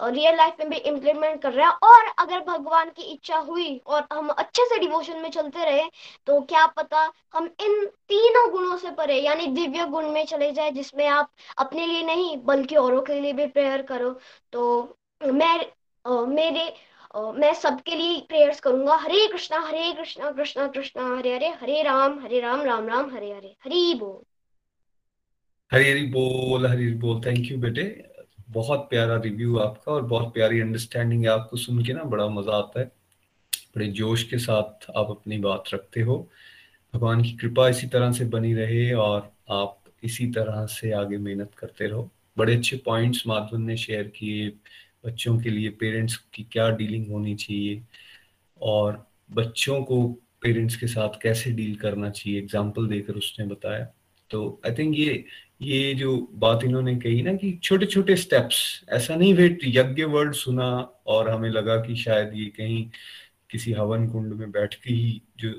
और 0.01 0.13
रियल 0.13 0.37
लाइफ 0.37 0.57
में 0.61 0.69
भी 0.71 0.77
इम्प्लीमेंट 0.77 1.41
कर 1.43 1.53
रहा 1.53 1.69
है। 1.69 1.77
और 1.85 2.07
अगर 2.19 2.41
भगवान 2.41 2.91
की 2.91 3.03
इच्छा 3.05 3.39
हुई 3.39 3.81
और 3.87 4.07
हम 4.13 4.29
अच्छे 4.29 4.65
से 4.65 4.79
डिवोशन 4.79 5.19
में 5.19 5.29
चलते 5.31 5.65
रहे 5.65 5.83
तो 6.27 6.41
क्या 6.43 6.67
पता 6.67 7.01
हम 7.35 7.45
इन 7.61 7.85
तीनों 8.09 8.51
गुणों 8.51 8.77
से 8.77 8.91
परे, 8.91 9.19
यानी 9.21 9.47
दिव्य 9.49 9.85
गुण 9.87 10.09
में 10.11 10.25
चले 10.27 10.51
जाए, 10.53 10.71
जिसमें 10.71 11.07
आप 11.09 11.31
अपने 11.59 11.87
लिए 11.87 12.03
नहीं, 12.03 12.37
बल्कि 12.39 12.77
औरों 12.77 13.03
के 13.03 13.21
लिए 13.21 13.33
भी 13.33 13.47
प्रेयर 13.49 13.83
करो। 13.83 14.11
तो 14.53 14.97
मैं 15.25 15.59
मेरे 16.05 16.73
मैं 17.15 17.53
सबके 17.55 17.95
लिए 17.95 18.21
प्रेयर्स 18.21 18.61
करूँगा। 18.61 18.97
हरे 18.97 19.27
कृष्णा 19.27 19.59
हरे 19.61 19.93
कृष्णा 19.93 20.31
कृष्णा 20.31 20.67
कृष्णा, 20.67 21.17
हरे 21.19 21.35
हरे 21.35 21.49
हरे 21.61 21.83
राम 21.83 22.19
हरे 22.21 22.41
राम 22.41 22.63
राम 22.63 22.87
राम, 22.89 23.11
हरे 23.15 23.33
हरे, 23.33 23.55
हरी 23.65 23.95
बोल। 23.95 24.23
हरी 25.73 25.91
हरी 25.91 26.07
बोल 26.07 26.67
हरी 26.67 26.93
बोल। 26.95 27.21
थैंक 27.27 27.51
यू 27.51 27.59
बेटे। 27.59 27.85
बहुत 28.51 28.87
प्यारा 28.91 29.17
रिव्यू 29.17 29.59
आपका 29.59 29.93
और 29.93 30.03
बहुत 30.03 30.33
प्यारी 30.35 30.61
अंडरस्टैंडिंग 30.61 31.23
है 31.23 31.29
आपको 31.31 31.57
सुन 31.57 31.85
के 31.85 31.93
ना 31.93 32.05
बड़ा 32.05 32.29
मज़ा 32.29 32.53
आता 32.53 32.81
है। 32.81 32.87
बड़े 33.77 33.87
जोश 33.87 34.23
के 34.23 34.39
साथ 34.39 34.91
आप 34.97 35.11
अपनी 35.11 35.39
बात 35.39 35.65
रखते 35.75 36.01
हो। 36.01 36.17
भगवान 36.95 37.23
की 37.23 37.33
कृपा 37.33 37.69
इसी 37.69 37.87
तरह 37.87 38.13
से 38.13 38.25
बनी 38.25 38.55
रहे 38.55 38.93
और 38.93 39.33
आप 39.51 39.79
इसी 40.03 40.27
तरह 40.27 40.67
से 40.67 40.93
आगे 40.93 41.19
मेहनत 41.19 41.55
करते 41.55 41.87
रहो। 41.87 42.11
बड़े 42.39 42.57
अच्छे 42.57 42.77
पॉइंट्स 42.77 43.27
माधवन 43.27 43.63
ने 43.63 43.77
शेयर 43.77 44.09
किए। 44.09 44.49
बच्चों 45.05 45.39
के 45.41 45.51
लिए 45.51 45.71
पेरेंट्स 45.71 46.17
की 46.35 46.47
क्या 46.53 46.71
डीलिंग 46.71 47.07
होनी 47.11 47.35
चाहिए 47.35 47.83
और 48.61 49.07
बच्चों 49.33 49.83
को 49.83 50.03
पेरेंट्स 50.43 50.77
के 50.77 50.87
साथ 50.87 51.21
कैसे 51.23 51.51
डील 51.51 51.75
करना 51.77 52.11
चाहिए? 52.11 52.39
एग्ज़ाम्पल 52.39 52.87
देकर 52.89 53.15
उसने 53.15 53.47
बताया। 53.47 53.85
तो 54.31 54.61
आई 54.67 54.73
थिंक 54.73 54.97
ये 54.99 55.25
ये 55.63 55.95
जो 55.95 56.17
बात 56.35 56.65
इन्होंने 56.65 56.95
कही 56.97 57.23
ना 57.23 57.33
कि 57.35 57.53
छोटे 57.63 57.87
छोटे 57.87 58.17
स्टेप्स 58.17 58.85
ऐसा 58.89 59.17
नहीं 59.17 59.33
वेट 59.35 59.61
यज्ञ 59.65 60.05
वर्ड 60.05 60.35
सुना 60.35 60.69
और 61.07 61.29
हमें 61.31 61.51
लगा 61.51 61.77
कि 61.77 61.97
शायद 61.97 62.33
ये 62.35 62.45
कहीं 62.47 62.85
किसी 63.51 63.73
हवन 63.73 64.07
कुंड 64.09 64.33
में 64.33 64.51
बैठ 64.51 64.75
के 64.75 64.95
ही 64.95 65.21
जो 65.39 65.51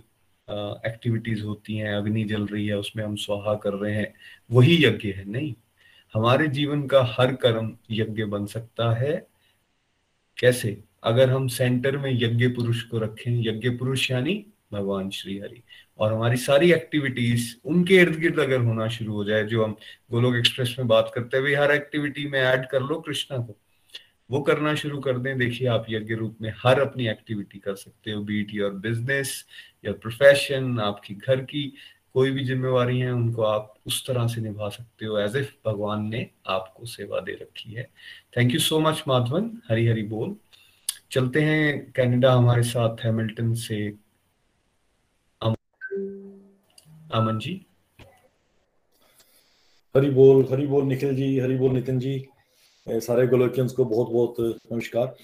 एक्टिविटीज़ 0.87 1.43
होती 1.43 1.75
हैं, 1.77 1.93
अग्नि 1.93 2.23
जल 2.23 2.45
रही 2.47 2.67
है, 2.67 2.77
उसमें 2.77 3.03
हम 3.03 3.15
स्वाहा 3.15 3.53
कर 3.55 3.73
रहे 3.73 3.93
हैं, 3.95 4.13
वही 4.51 4.83
यज्ञ 4.85 5.11
है। 5.11 5.25
नहीं, 5.25 5.53
हमारे 6.13 6.47
जीवन 6.47 6.87
का 6.87 7.03
हर 7.11 7.33
कर्म 7.35 7.75
यज्ञ 7.91 8.23
बन 8.25 8.45
सकता 8.45 8.91
है 8.95 9.30
कैसे? 10.37 10.83
अगर 11.03 11.29
हम 11.29 11.47
सेंटर 11.47 11.97
में 11.97 12.11
यज्ञ 12.13 12.47
पुरुष 12.47 12.83
को 12.83 12.99
रखें, 12.99 13.41
यज्ञ 13.41 13.69
पुरुष 13.69 14.11
यानी 14.11 14.45
भगवान 14.73 15.09
श्री 15.09 15.37
हरि। 15.39 15.63
और 15.99 16.13
हमारी 16.13 16.37
सारी 16.37 16.73
एक्टिविटीज़ 16.73 17.55
उनके 17.65 17.95
इर्द 17.95 18.19
गिर्द 18.19 18.39
अगर 18.39 18.59
होना 18.59 18.87
शुरू 18.87 19.13
हो 19.13 19.23
जाए, 19.23 19.43
जो 19.43 19.63
हम 19.65 19.75
गोलोक 20.11 20.35
एक्सप्रेस 20.35 20.75
में 20.79 20.87
बात 20.87 21.11
करते 21.15 21.37
हुए 21.37 21.55
हर 21.55 21.71
एक्टिविटी 21.71 22.27
में 22.27 22.39
ऐड 22.39 22.67
कर 22.67 22.81
लो 22.81 22.99
कृष्णा 22.99 23.37
को। 23.37 23.57
वो 24.31 24.41
करना 24.41 24.75
शुरू 24.75 24.99
कर 24.99 25.17
दें। 25.17 25.37
देखिए, 25.37 25.67
आप 25.67 25.85
यज्ञ 25.89 26.13
रूप 26.13 26.37
में 26.41 26.53
हर 26.63 26.79
अपनी 26.79 27.07
एक्टिविटी 27.07 27.59
कर 27.59 27.75
सकते 27.75 28.11
हो। 28.11 28.21
Be it 28.21 28.47
your 28.53 28.71
business 28.71 29.45
your 29.85 29.95
profession 29.97 30.79
आपकी 30.79 31.13
घर 31.13 31.35
की। 31.35 31.73
कोई 32.13 32.31
भी 32.31 32.43
जिम्मेवारी 32.43 32.99
है, 32.99 33.11
उनको 33.11 33.41
आप 33.43 33.73
उस 33.87 34.05
तरह 34.07 34.27
से 34.27 34.41
निभा 34.41 34.69
सकते 34.69 35.05
हो 35.05 35.17
एज 35.17 35.35
इफ़ 35.35 35.51
भगवान 35.65 36.05
ने 36.07 36.29
आपको 36.47 36.85
सेवा 36.85 37.19
दे 37.19 37.31
रखी 37.31 37.73
है। 37.73 37.89
Thank 38.37 38.53
you 38.53 38.59
so 38.59 38.79
much 38.79 39.03
Madhavan. 39.07 39.51
Hari 39.69 39.87
Hari 39.87 40.03
बोल। 40.03 40.35
चलते 41.11 41.41
हैं 41.41 41.91
कनाडा, 41.91 42.33
हमारे 42.33 42.63
साथ 42.63 42.97
हैमिल्टन 43.05 43.53
से 43.53 43.93
अमन। 45.41 47.39
जी। 47.39 47.65
हरी 49.97 50.09
बोल 50.09 50.47
हरी 50.51 50.67
बोल, 50.67 50.85
निखिल 50.85 51.15
जी, 51.15 51.39
हरी 51.39 51.55
बोल, 51.57 51.71
नितिन 51.71 51.99
जी। 51.99 52.25
सारे 52.87 53.27
गोलोकियंस 53.27 53.71
को 53.71 53.85
बहुत 53.85 54.09
बहुत 54.09 54.59
नमस्कार। 54.71 55.15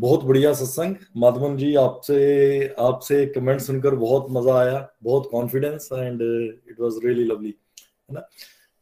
बहुत 0.00 0.24
बढ़िया 0.24 0.52
सत्संग। 0.54 0.94
माधवन 1.16 1.56
जी, 1.56 1.74
आपसे 1.76 2.74
आपसे 2.80 3.24
कमेंट 3.28 3.60
सुनकर 3.60 3.94
बहुत 3.96 4.26
मज़ा 4.30 4.54
आया, 4.54 4.88
बहुत 5.02 5.28
confidence 5.30 5.88
and 5.92 6.22
it 6.70 6.80
was 6.80 6.98
really 7.04 7.24
lovely 7.24 7.48
है 7.48 8.14
ना? 8.14 8.20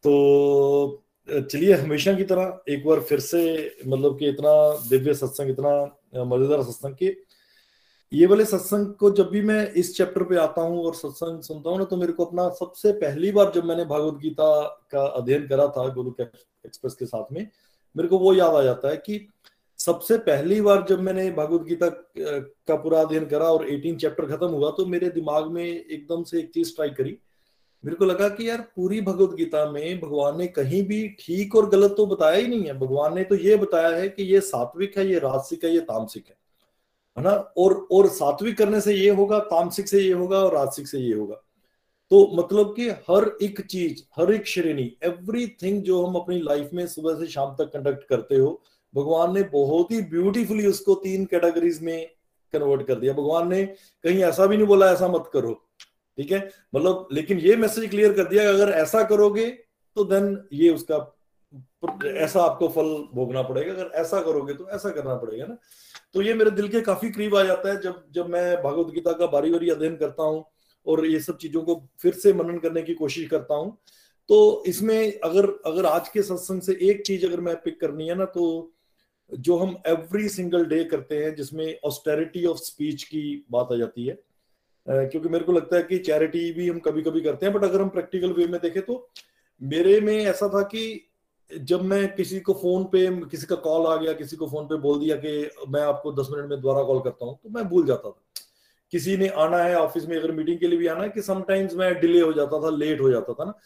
तो 0.05 1.05
चलिए, 1.29 1.73
हमेशा 1.75 2.13
की 2.15 2.25
तरह 2.25 2.73
एक 2.73 2.85
बार 2.87 3.01
फिर 3.01 3.21
से 3.21 3.41
मतलब 3.87 4.19
कि 4.19 4.29
इतना 4.29 4.53
दिव्य 4.89 5.15
सत्संग, 5.15 5.51
इतना 5.51 6.25
मज़ेदार 6.27 6.63
सत्संग 6.63 6.95
की 6.95 7.17
ये 8.13 8.27
वाले 8.27 8.45
सत्संग 8.45 8.93
को 8.95 9.11
जब 9.11 9.29
भी 9.31 9.41
मैं 9.43 9.73
इस 9.73 9.97
चैप्टर 9.97 10.23
पे 10.25 10.37
आता 10.39 10.63
हूँ 10.63 10.85
और 10.85 10.95
सत्संग 10.95 11.41
सुनता 11.43 11.71
हूँ 11.71 11.79
ना 11.79 11.85
तो 11.85 11.97
मेरे 11.97 12.13
को 12.13 12.25
अपना 12.25 12.49
सबसे 12.51 12.93
पहली 13.01 13.33
बार 13.33 13.51
जब 13.55 13.65
मैंने 13.65 13.85
भागवत 13.85 14.21
गीता 14.21 14.47
का 14.91 15.03
अध्ययन 15.07 15.47
करा 15.49 15.67
था 15.69 15.89
गुरु 15.95 16.13
एक्सप्रेस 16.21 16.95
के 16.95 17.07
साथ 17.07 17.33
में, 17.33 17.49
मेरे 17.97 18.09
को 18.09 18.19
वो 18.19 18.33
याद 18.35 18.55
आ 18.55 18.63
जाता 18.63 18.89
है 18.89 18.97
कि 18.97 19.19
सबसे 19.79 20.19
पहली 20.19 20.61
बार 20.61 20.87
जब 20.89 21.01
मैंने 21.01 21.31
भागवत 21.31 21.63
गीता 21.63 21.89
का 22.69 22.75
पूरा 22.77 23.01
अध्ययन 23.01 23.25
करा 23.25 23.45
और 23.45 23.67
18 23.67 23.97
चैप्टर 23.97 24.25
खत्म 24.25 24.47
हुआ 24.47 24.71
तो 24.71 24.87
मेरे 24.87 25.09
दिमाग 25.09 25.47
में 25.47 25.65
एकदम 25.65 26.23
से 26.23 26.39
एक 26.39 26.51
चीज़ 26.55 26.75
ट्राई 26.75 26.91
करी। 26.91 27.19
मेरे 27.85 27.97
को 27.97 28.05
लगा 28.05 28.29
कि 28.29 28.49
यार, 28.49 28.61
पूरी 28.61 29.01
भगवत 29.01 29.35
गीता 29.35 29.71
में 29.71 30.01
भगवान 30.01 30.39
ने 30.39 30.47
कहीं 30.47 30.83
भी 30.83 31.09
ठीक 31.09 31.57
और 31.57 31.69
गलत 31.71 31.95
तो 31.97 32.07
बताया 32.07 32.37
ही 32.37 32.47
नहीं 32.47 32.65
है। 32.65 32.79
भगवान 32.79 33.15
ने 33.15 33.25
तो 33.25 33.35
ये 33.35 33.57
बताया 33.57 33.89
है 33.89 34.09
कि 34.09 34.23
ये 34.23 34.41
सात्विक 34.41 34.99
है, 34.99 35.09
ये 35.09 35.19
राजसिक 35.19 35.65
है, 35.65 35.75
ये 35.75 35.81
तामसिक 35.81 36.25
है। 36.29 36.37
है 37.19 37.25
ना? 37.25 37.31
और 37.31 37.89
और 37.93 38.07
सात्विक 38.07 38.59
करने 38.59 38.81
से 38.81 38.95
ये 38.95 39.11
होगा, 39.11 39.39
तामसिक 39.39 39.89
से 39.89 40.01
ये 40.01 40.13
होगा 40.13 40.39
और 40.39 40.55
राजसिक 40.55 40.89
से 40.89 40.99
ये 40.99 41.15
होगा। 41.15 41.37
तो 42.11 42.31
मतलब 42.35 42.75
कि 42.77 42.89
हर 42.89 43.37
एक 43.43 43.61
चीज़, 43.61 44.03
हर 44.17 44.33
एक 44.33 44.47
श्रेणी 44.47 44.97
एवरीथिंग 45.05 45.83
जो 45.83 46.07
हम 46.07 46.15
अपनी 46.15 46.39
लाइफ 46.39 46.71
में 46.75 46.87
सुबह 46.87 47.15
से 47.15 47.27
शाम 47.27 47.57
तक 47.59 47.65
कंडक्ट 47.65 48.09
करते 48.09 48.37
हो 48.37 48.63
भगवान 48.99 49.35
ने 49.35 49.43
बहुत 49.53 49.91
ही 49.93 50.01
ब्यूटीफुली 50.11 50.67
उसको 50.67 50.95
तीन 51.03 51.25
कैटेगरीज 51.27 51.83
में 51.83 52.09
कन्वर्ट 52.53 52.87
कर 52.87 52.95
दिया। 52.97 53.13
भगवान 53.15 53.49
ने 53.49 53.65
कहीं 53.65 54.23
ऐसा 54.25 54.47
भी 54.47 54.57
नहीं 54.57 54.67
बोला, 54.67 54.91
ऐसा 54.93 55.09
मत 55.09 55.31
करो। 55.33 55.53
ठीक 56.19 56.33
है? 56.33 56.39
मतलब 56.75 57.09
लेकिन 57.13 57.39
ये 57.41 57.57
मैसेज 57.57 57.91
क्लियर 57.91 58.13
कर 58.13 58.29
दिया 58.29 58.49
अगर 58.51 58.71
ऐसा 58.75 59.03
करोगे 59.05 59.47
तो 59.97 60.05
देन 60.07 60.37
ये 60.53 60.71
उसका 60.71 60.97
ऐसा 62.17 62.43
आपको 62.43 62.69
फल 62.69 62.89
भोगना 63.15 63.43
पड़ेगा। 63.43 63.73
अगर 63.73 63.91
ऐसा 63.97 64.21
करोगे 64.23 64.55
तो 64.55 64.69
ऐसा 64.71 64.91
करना 64.91 65.15
पड़ेगा 65.17 65.47
ना। 65.47 65.57
तो 66.15 66.23
ये 66.23 66.35
मेरे 66.35 66.51
दिल 66.51 66.69
के 66.69 66.81
काफ़ी 66.81 67.11
करीब 67.11 67.37
आ 67.37 67.43
जाता 67.43 67.69
है 67.69 67.81
जब 67.81 68.03
जब 68.15 68.29
मैं 68.29 68.57
भगवत 68.63 68.93
गीता 68.95 69.13
का 69.13 69.27
बारी 69.27 69.51
बारी 69.51 69.71
अध्ययन 69.71 69.97
करता 69.97 70.23
हूँ 70.23 70.45
और 70.87 71.05
ये 71.07 71.21
सब 71.21 71.37
चीज़ों 71.37 71.63
को 71.63 71.75
फिर 72.01 72.15
से 72.15 72.33
मनन 72.33 72.59
करने 72.59 72.83
की 72.83 72.95
कोशिश 72.95 73.29
करता 73.29 73.55
हूँ। 73.55 73.77
तो 74.29 74.65
इसमें 74.67 75.21
अगर 75.21 75.47
अगर 75.67 75.87
आज 75.87 76.09
के 76.09 76.23
सत्संग 76.23 76.63
से 76.63 76.77
एक 76.83 77.03
चीज़ 77.07 77.27
अगर 77.27 77.41
मैं 77.41 77.55
पिक 77.57 77.81
करनी 77.81 78.09
है 78.09 78.15
ना 78.15 78.25
तो 78.25 78.45
जो 79.33 79.57
हम 79.57 79.77
एवरी 79.87 80.29
सिंगल 80.29 80.65
डे 80.65 80.83
करते 80.85 81.17
हैं, 81.17 81.35
जिसमें 81.35 81.79
ऑस्टेरिटी 81.85 82.45
ऑफ़ 82.47 82.59
स्पीच 82.59 83.03
की 83.05 83.45
बात 83.51 83.73
आ 83.73 83.77
जाती 83.77 84.07
है 84.07 84.19
क्योंकि 84.87 85.29
मेरे 85.29 85.45
को 85.45 85.53
लगता 85.53 85.77
है 85.77 85.83
कि 85.83 85.99
चैरिटी 85.99 86.51
भी 86.53 86.69
हम 86.69 86.79
कभी 86.79 87.03
कभी 87.03 87.21
करते 87.21 87.47
हैं 87.47 87.55
बट 87.55 87.65
अगर 87.65 87.81
हम 87.83 87.89
प्रैक्टिकल 87.89 88.33
वे 88.33 88.47
में 88.47 88.61
देखें 88.61 88.81
तो 88.83 89.09
मेरे 89.61 90.01
में 90.01 90.17
ऐसा 90.17 90.49
था 90.49 90.63
कि 90.65 90.85
जब 91.51 91.83
मैं 91.83 92.15
किसी 92.15 92.39
को 92.41 92.53
फ़ोन 92.53 92.85
पे, 92.85 93.07
किसी 93.27 93.47
का 93.47 93.57
कॉल 93.57 93.87
आ 93.87 93.97
गया, 93.97 94.13
किसी 94.13 94.37
को 94.37 94.47
फ़ोन 94.47 94.67
पे 94.67 94.77
बोल 94.79 94.99
दिया 95.01 95.17
कि 95.17 95.51
मैं 95.69 95.83
आपको 95.83 96.13
दस 96.13 96.29
मिनट 96.33 96.49
में 96.51 96.61
दोबारा 96.61 96.83
कॉल 96.85 97.01
करता 97.01 97.27
हूँ 97.27 97.39
तो 97.43 97.51
मैं 97.51 97.69
भूल 97.69 97.87
जाता 97.87 98.11
था। 98.11 98.45
किसी 98.93 99.17
ने 99.17 99.29
आना 99.29 99.59
है 99.59 99.77
ऑफ़िस 99.77 100.07
में 100.09 100.17
अगर 100.17 100.33
मीटिंग 100.33 100.59
के 100.61 100.67
लिए 100.67 100.79
भी 100.79 100.87
आना 100.87 101.03
है, 101.03 101.09
कि 101.09 101.23
समटाइम्स 101.23 101.75
मैं 101.75 101.93
डिले 102.01 102.21
हो 102.21 102.33
जाता 102.33 102.63
था 102.63 102.71
लेट 102.77 103.01
हो 103.01 103.11
जाता 103.11 103.33
था 103.33 103.45
ना। 103.45 103.59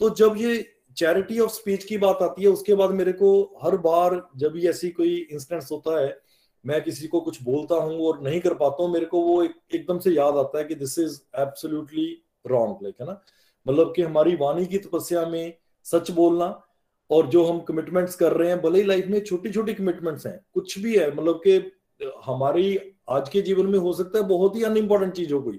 तो 0.00 0.10
जब 0.16 0.34
ये 0.38 0.56
चैरिटी 0.96 1.38
ऑफ़ 1.38 1.50
स्पीच 1.50 1.84
की 1.84 1.98
बात 1.98 2.18
आती 2.22 2.42
है 2.42 2.48
उसके 2.48 2.74
बाद 2.74 2.90
मेरे 2.90 3.12
को 3.12 3.58
हर 3.62 3.76
बार 3.76 4.28
जब 4.36 4.52
भी 4.52 4.68
ऐसी 4.68 4.90
कोई 4.90 5.28
इंसिडेंस 5.32 5.68
होता 5.72 6.00
है 6.00 6.20
मैं 6.66 6.84
किसी 6.84 7.06
को 7.06 7.20
कुछ 7.20 7.42
बोलता 7.42 7.74
हूँ 7.74 8.00
और 8.00 8.22
नहीं 8.22 8.40
कर 8.40 8.54
पाता 8.54 8.82
हूँ 8.82 8.92
मेरे 8.92 9.06
को 9.06 9.20
वो 9.20 9.42
एक, 9.42 9.54
एकदम 9.74 9.98
से 9.98 10.10
याद 10.10 10.36
आता 10.36 10.58
है 10.58 10.64
कि 10.64 10.74
this 10.74 10.98
is 10.98 11.20
absolutely 11.36 12.22
wrong 12.46 12.76
like 12.82 12.94
है 13.00 13.06
ना? 13.06 13.22
मतलब 13.68 13.92
कि 13.96 14.02
हमारी 14.02 14.36
वाणी 14.36 14.66
की 14.66 14.78
तपस्या 14.78 15.26
में 15.26 15.54
सच 15.84 16.10
बोलना 16.10 16.66
और 17.10 17.26
जो 17.26 17.44
हम 17.44 17.60
कमिटमेंट्स 17.60 18.14
कर 18.14 18.32
रहे 18.32 18.48
हैं 18.48 18.62
भले 18.62 18.78
ही 18.78 18.84
लाइफ 18.84 19.06
में 19.06 19.24
छोटी 19.24 19.50
छोटी 19.50 19.74
कमिटमेंट्स 19.74 20.26
हैं 20.26 20.46
कुछ 20.54 20.78
भी 20.78 20.96
है 20.96 21.14
मतलब 21.16 21.40
कि 21.46 21.72
हमारी 22.24 22.78
आज 23.10 23.28
के 23.28 23.40
जीवन 23.40 23.66
में 23.66 23.78
हो 23.78 23.92
सकता 23.92 24.18
है 24.18 24.24
बहुत 24.24 24.56
ही 24.56 24.62
अनइम्पॉर्टेंट 24.62 25.14
चीज़ 25.14 25.34
हो 25.34 25.42
गई 25.42 25.58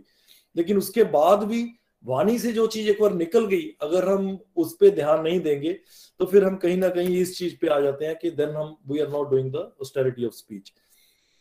लेकिन 0.55 0.77
उसके 0.77 1.03
बाद 1.03 1.43
भी 1.43 1.75
वाणी 2.05 2.37
से 2.39 2.51
जो 2.51 2.65
चीज़ 2.67 2.89
एक 2.89 3.01
बार 3.01 3.13
निकल 3.13 3.45
गई, 3.45 3.67
अगर 3.81 4.07
हम 4.07 4.37
उस 4.55 4.73
पर 4.73 4.89
ध्यान 4.95 5.21
नहीं 5.23 5.39
देंगे 5.39 5.73
तो 6.19 6.25
फिर 6.25 6.43
हम 6.43 6.55
कहीं 6.57 6.77
ना 6.77 6.89
कहीं 6.89 7.17
इस 7.17 7.37
चीज़ 7.37 7.55
पे 7.61 7.67
आ 7.67 7.79
जाते 7.79 8.05
हैं 8.05 8.15
कि 8.15 8.31
देन 8.31 8.49
हम 8.49 8.75
we 8.87 8.99
are 8.99 9.09
not 9.09 9.29
doing 9.31 9.51
the 9.51 9.71
austerity 9.81 10.25
of 10.25 10.33
speech 10.33 10.71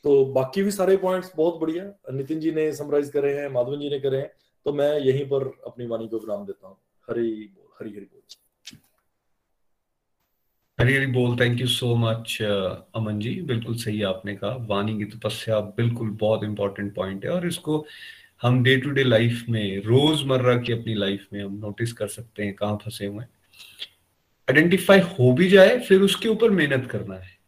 तो 0.05 0.25
बाकी 0.35 0.63
भी 0.63 0.71
सारे 0.71 0.97
पॉइंट्स 0.97 1.33
बहुत 1.37 1.61
बढ़िया। 1.61 1.85
नितिन 2.13 2.41
जी 2.41 2.53
ने 2.53 2.73
समराइज 2.75 3.11
करे 3.11 3.33
हैं, 3.35 3.49
माधवन 3.49 3.81
जी 3.81 3.89
ने 3.91 3.99
करे 4.01 4.19
हैं 4.19 4.31
तो 4.67 4.73
मैं 4.73 4.99
यहीं 4.99 5.25
पर 5.27 5.53
अपनी 5.67 5.87
वाणी 5.87 6.09
को 6.09 6.19
विराम 6.19 6.47
देता 6.47 6.69
हूँ। 6.69 6.77
हरी 7.09 7.31
बोल, 7.31 7.69
हरी 7.81 7.91
हरी 7.91 8.05
बोल। 8.05 8.19
हरी 10.79 10.95
हरी 10.95 11.07
बोल 11.07 11.37
thank 11.41 11.61
you 11.61 11.67
so 11.69 11.95
much 11.97 12.37
Aman 12.43 13.19
ji. 13.21 13.31
बिल्कुल 13.43 13.75
सही 13.77 14.03
आपने 14.03 14.35
कहा। 14.37 14.57
वाणी 14.69 14.97
की 14.99 15.05
तपस्या 15.07 15.59
बिल्कुल 15.77 16.11
बहुत 16.21 16.45
इंपॉर्टेंट 16.45 16.95
पॉइंट 16.95 17.25
है 17.25 17.31
और 17.31 17.47
इसको 17.47 17.85
हम 18.43 18.63
डे 18.63 18.77
टू 18.77 18.91
डे 18.91 19.03
लाइफ 19.05 19.45
में, 19.49 19.83
रोज़मर्रा 19.83 20.57
की 20.57 20.73
अपनी 20.73 20.95
लाइफ 20.95 21.27
में 21.33 21.43
हम 21.45 21.55
नोटिस 21.57 21.93
कर 21.93 22.09
सकते 22.09 22.45
हैं 22.45 22.55
कहाँ 22.55 22.79
फंसे 22.85 23.07
हुए 23.07 23.25
आइडेंटिफाई 24.49 25.01
हो 25.01 25.33
भी 25.33 25.49
जाए, 25.49 25.79
फिर 25.79 26.01
उसके 26.03 26.29
ऊपर 26.29 26.51
मेहनत 26.51 26.89
करना 26.91 27.15
है। 27.15 27.39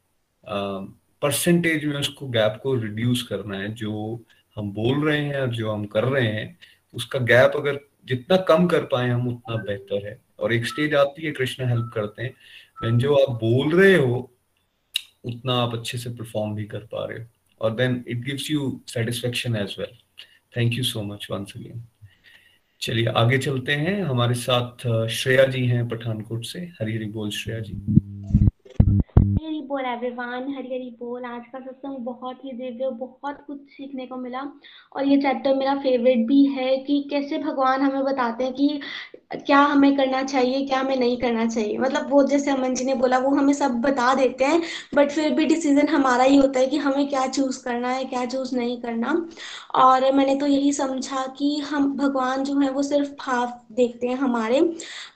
परसेंटेज 1.23 1.85
में 1.85 1.97
उसको 1.97 2.29
गैप 2.29 2.59
को 2.63 2.75
रिड्यूस 2.75 3.23
करना 3.23 3.59
है। 3.59 3.73
जो 3.75 4.25
हम 4.57 4.71
बोल 4.73 5.05
रहे 5.07 5.19
हैं 5.19 5.41
और 5.41 5.49
जो 5.49 5.71
हम 5.71 5.85
कर 5.85 6.05
रहे 6.05 6.27
हैं, 6.27 6.59
उसका 6.95 7.19
गैप 7.19 7.53
अगर 7.57 7.81
जितना 8.07 8.37
कम 8.49 8.67
कर 8.67 8.85
पाए 8.85 9.09
हम, 9.09 9.29
उतना 9.29 9.57
बेहतर 9.57 10.07
है। 10.09 10.21
और 10.39 10.53
एक 10.53 10.67
स्टेज 10.67 10.95
आती 10.95 11.23
है, 11.23 11.33
कृष्णा 11.33 11.69
हेल्प 11.69 11.91
करते 11.95 12.23
हैं। 12.23 12.99
जो 12.99 13.15
आप 13.15 13.31
बोल 13.41 13.75
रहे 13.75 13.95
हो, 13.95 14.31
उतना 15.25 15.55
आप 15.55 15.75
अच्छे 15.75 15.99
से 15.99 16.11
परफॉर्म 16.11 16.55
भी 16.55 16.65
कर 16.65 16.87
पा 16.93 17.05
रहे 17.05 17.19
हो। 17.19 17.27
और 17.61 17.75
then 17.75 18.05
it 18.09 18.25
gives 18.25 18.51
you 18.51 18.81
satisfaction 18.89 19.57
as 19.57 19.77
well 19.79 19.99
thank 20.57 20.75
you 20.75 20.85
so 20.85 21.03
much 21.03 21.27
once 21.31 21.53
again 21.57 21.83
चलिए, 22.81 23.07
आगे 23.07 23.39
चलते 23.39 23.73
हैं। 23.73 24.03
हमारे 24.03 24.35
साथ 24.35 25.07
श्रेया 25.09 25.45
जी 25.45 25.67
हैं 25.67 25.89
पठानकोट 25.89 26.45
से। 26.45 26.61
हरी 26.81 26.97
हरी 26.97 27.05
बोल, 27.07 27.31
श्रेया 27.31 27.61
जी। 27.61 28.49
बोल, 29.69 29.85
एवरीवन 29.85 30.55
हरी 30.57 30.69
हरी 30.69 30.91
बोल। 31.01 31.25
आज 31.25 31.43
का 31.53 31.59
सत्संग 31.61 31.97
बहुत 31.99 32.45
ही 32.45 32.53
दिव्य, 32.53 32.91
बहुत 32.91 33.45
कुछ 33.47 33.59
सीखने 33.71 34.07
को 34.07 34.17
मिला। 34.17 34.41
और 34.97 35.07
ये 35.07 35.17
चैप्टर 35.17 35.55
मेरा 35.55 35.75
फेवरेट 35.75 36.27
भी 36.27 36.45
है 36.47 36.77
कि 36.79 37.01
कैसे 37.11 37.39
भगवान 37.39 37.83
हमें 37.83 38.05
बताते 38.05 38.45
हैं 38.45 38.53
कि 38.53 38.81
क्या 39.37 39.59
हमें 39.59 39.97
करना 39.97 40.23
चाहिए, 40.23 40.65
क्या 40.67 40.81
हमें 40.81 40.97
नहीं 40.97 41.17
करना 41.17 41.47
चाहिए। 41.47 41.77
मतलब 41.79 42.11
वो 42.11 42.23
जैसे 42.23 42.51
अमन 42.51 42.75
जी 42.75 42.85
ने 42.85 42.95
बोला, 42.95 43.19
वो 43.19 43.31
हमें 43.31 43.53
सब 43.53 43.81
बता 43.81 44.15
देते 44.15 44.45
हैं 44.45 44.61
बट 44.95 45.11
फिर 45.11 45.33
भी 45.35 45.45
डिसीज़न 45.47 45.89
हमारा 45.89 46.25
ही 46.25 46.37
होता 46.37 46.61
है 46.61 46.67
कि 46.67 46.77
हमें 46.79 47.09
क्या 47.09 47.27
चूज़ 47.27 47.63
करना 47.65 47.89
है, 47.89 48.05
क्या 48.05 48.25
चूज़ 48.27 48.55
नहीं 48.57 48.81
करना। 48.83 49.15
और 49.75 50.11
मैंने 50.13 50.35
तो 50.37 50.47
यही 50.47 50.73
समझा 50.73 51.27
कि 51.39 51.57
हम, 51.61 51.93
भगवान 51.97 52.43
जो 52.45 52.59
है 52.61 52.71
वो 52.71 52.83
सिर्फ़ 52.83 53.11
भाव 53.21 53.53
देखते 53.73 54.07
हैं 54.07 54.17
हमारे 54.17 54.61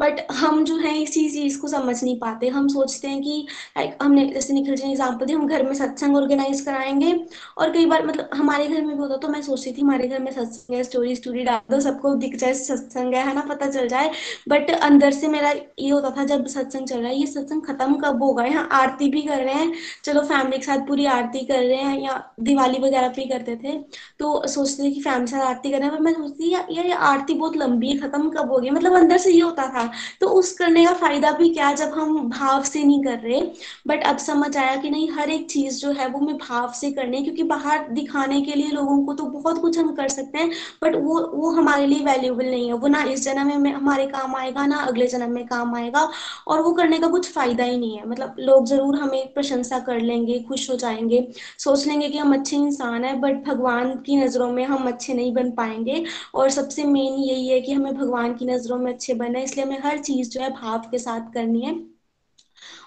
बट 0.00 0.20
हम 0.32 0.64
जो 0.64 0.76
है 0.76 0.96
इसी 1.02 1.28
चीज़ 1.30 1.60
को 1.60 1.68
समझ 1.68 2.02
नहीं 2.04 2.18
पाते। 2.20 2.48
हम 2.48 2.68
सोचते 2.68 3.08
हैं 3.08 3.20
कि 3.22 3.46
लाइक 3.78 3.96
हमने 4.02 4.35
जैसे 4.36 4.54
निखिल 4.54 4.76
जी 4.76 4.84
ने 4.84 4.90
एग्ज़ाम्पल 4.90 5.26
दिया 5.26 5.38
हम 5.38 5.46
घर 5.48 5.62
में 5.62 5.72
सत्संग 5.74 6.16
ऑर्गेनाइज 6.16 6.60
कराएँगे। 6.60 7.12
और 7.58 7.70
कई 7.72 7.86
बार 7.86 8.06
मतलब 8.06 8.30
हमारे 8.34 8.66
घर 8.66 8.82
में 8.82 8.94
भी 8.96 9.02
होता 9.02 9.16
तो 9.16 9.28
मैं 9.28 9.40
सोचती 9.42 9.72
थी, 9.72 9.80
हमारे 9.82 10.08
घर 10.08 10.18
में 10.18 10.30
सत्संग 10.32 10.76
है 10.76 10.82
स्टोरी 10.84 11.14
स्टोरी 11.16 11.42
डाल 11.44 11.60
दो, 11.70 11.80
सबको 11.80 12.14
दिख 12.16 12.36
जाए 12.36 12.54
सत्संग 12.54 13.14
है 13.14 13.34
ना, 13.34 13.40
पता 13.48 13.66
चल 13.68 13.88
जाए। 13.88 14.10
बट 14.48 14.70
अंदर 14.72 15.10
से 15.12 15.28
मेरा 15.28 15.50
ये 15.50 15.88
होता 15.90 16.10
था, 16.10 16.24
जब 16.26 16.46
सत्संग 16.48 16.86
चल 16.86 16.98
रहा 16.98 17.08
है, 17.08 17.16
ये 17.16 17.26
सत्संग 17.26 17.62
खत्म 17.62 17.94
कब 17.96 18.22
होगा? 18.22 18.44
यहाँ 18.44 18.68
आरती 18.72 19.08
भी 19.10 19.22
कर 19.22 19.42
रहे 19.44 19.54
हैं। 19.54 19.72
चलो 20.04 20.20
फैमिली 20.24 20.58
के 20.58 20.64
साथ 20.64 20.86
पूरी 20.88 21.06
आरती 21.08 21.44
कर 21.46 21.58
रहे 21.58 21.76
हैं, 21.76 21.98
या 22.00 22.22
दिवाली 22.40 22.78
वगैरह 22.78 23.08
भी 23.08 23.24
करते 23.26 23.56
थे। 23.56 23.76
तो 24.18 24.46
सोचते 24.48 24.82
थे 24.82 24.90
कि 24.90 25.00
फैमिली 25.00 25.24
के 25.24 25.30
साथ 25.30 25.46
आरती 25.46 25.70
कर 25.70 25.78
रहे 25.78 25.88
हैं, 25.88 25.96
पर 25.96 26.02
मैं 26.02 26.12
सोचती 26.14 26.52
यार 26.52 26.72
ये 26.76 26.92
आरती 26.92 27.34
बहुत 27.34 27.56
लंबी 27.56 27.88
है, 27.88 27.98
खत्म 27.98 28.30
कब 28.30 28.50
होगी? 28.50 28.70
मतलब 28.70 28.96
अंदर 28.96 29.18
से 29.18 29.32
ये 29.32 29.40
होता 29.40 29.66
था। 29.68 29.90
तो 30.20 30.28
उस 30.30 30.52
करने 30.54 30.84
का 30.86 30.92
फ़ायदा 30.96 31.30
भी 31.32 31.48
क्या, 31.50 31.72
जब 31.74 31.92
हम 31.92 32.28
भाव 32.30 32.62
से 32.64 32.82
नहीं 32.84 33.02
कर 33.04 33.18
रहे 33.18 33.40
बट 33.88 34.04
अब 34.06 34.16
समझ 34.26 34.56
आया 34.56 34.76
कि 34.76 34.90
नहीं, 34.90 35.10
हर 35.12 35.30
एक 35.30 35.48
चीज़ 35.50 35.78
जो 35.80 35.90
है 35.92 36.08
वो 36.08 36.18
मैं 36.20 36.36
भाव 36.38 36.72
से 36.74 36.90
करनी 36.92 37.16
है 37.16 37.22
क्योंकि 37.24 37.42
बाहर 37.44 37.86
दिखाने 37.90 38.40
के 38.42 38.54
लिए 38.54 38.70
लोगों 38.70 39.04
को 39.06 39.14
तो 39.14 39.24
बहुत 39.26 39.60
कुछ 39.60 39.78
हम 39.78 39.94
कर 39.96 40.08
सकते 40.08 40.38
हैं 40.38 40.50
बट 40.82 40.94
वो 40.96 41.20
वो 41.34 41.50
हमारे 41.52 41.86
लिए 41.86 42.04
वैल्यूएबल 42.04 42.46
नहीं 42.46 42.66
है। 42.68 42.74
वो 42.74 42.88
ना 42.88 43.02
इस 43.04 43.24
जन्म 43.24 43.60
में 43.62 43.70
हमारे 43.72 44.06
काम 44.08 44.34
आएगा, 44.36 44.66
ना 44.66 44.76
अगले 44.82 45.06
जन्म 45.06 45.30
में 45.32 45.44
काम 45.46 45.74
आएगा, 45.76 46.08
और 46.48 46.60
वो 46.62 46.72
करने 46.72 46.98
का 46.98 47.08
कुछ 47.08 47.30
फ़ायदा 47.32 47.64
ही 47.64 47.76
नहीं 47.78 47.96
है। 47.98 48.08
मतलब 48.08 48.36
लोग 48.40 48.66
ज़रूर 48.66 48.96
हमें 48.96 49.32
प्रशंसा 49.34 49.78
कर 49.80 50.00
लेंगे, 50.00 50.38
खुश 50.42 50.68
हो 50.70 50.76
जाएँगे, 50.76 51.26
सोच 51.58 51.86
लेंगे 51.86 52.08
कि 52.08 52.18
हम 52.18 52.34
अच्छे 52.34 52.56
इंसान 52.56 53.04
है 53.04 53.14
बट 53.20 53.42
भगवान 53.46 53.94
की 54.06 54.16
नज़रों 54.16 54.50
में 54.50 54.64
हम 54.66 54.88
अच्छे 54.88 55.14
नहीं 55.14 55.32
बन 55.34 55.50
पाएँगे, 55.52 56.04
और 56.34 56.50
सबसे 56.50 56.84
मेन 56.86 57.12
यही 57.20 57.48
है 57.48 57.60
कि 57.60 57.72
हमें 57.72 57.94
भगवान 57.94 58.34
की 58.34 58.46
नज़रों 58.46 58.78
में 58.78 58.92
अच्छे 58.92 59.14
बनना 59.14 59.38
है, 59.38 59.44
इसलिए 59.44 59.64
हमें 59.66 59.78
हर 59.80 59.98
चीज़ 60.00 60.30
जो 60.30 60.40
है 60.42 60.50
भाव 60.52 60.88
के 60.90 60.98
साथ 60.98 61.32
करनी 61.34 61.60
है। 61.62 61.74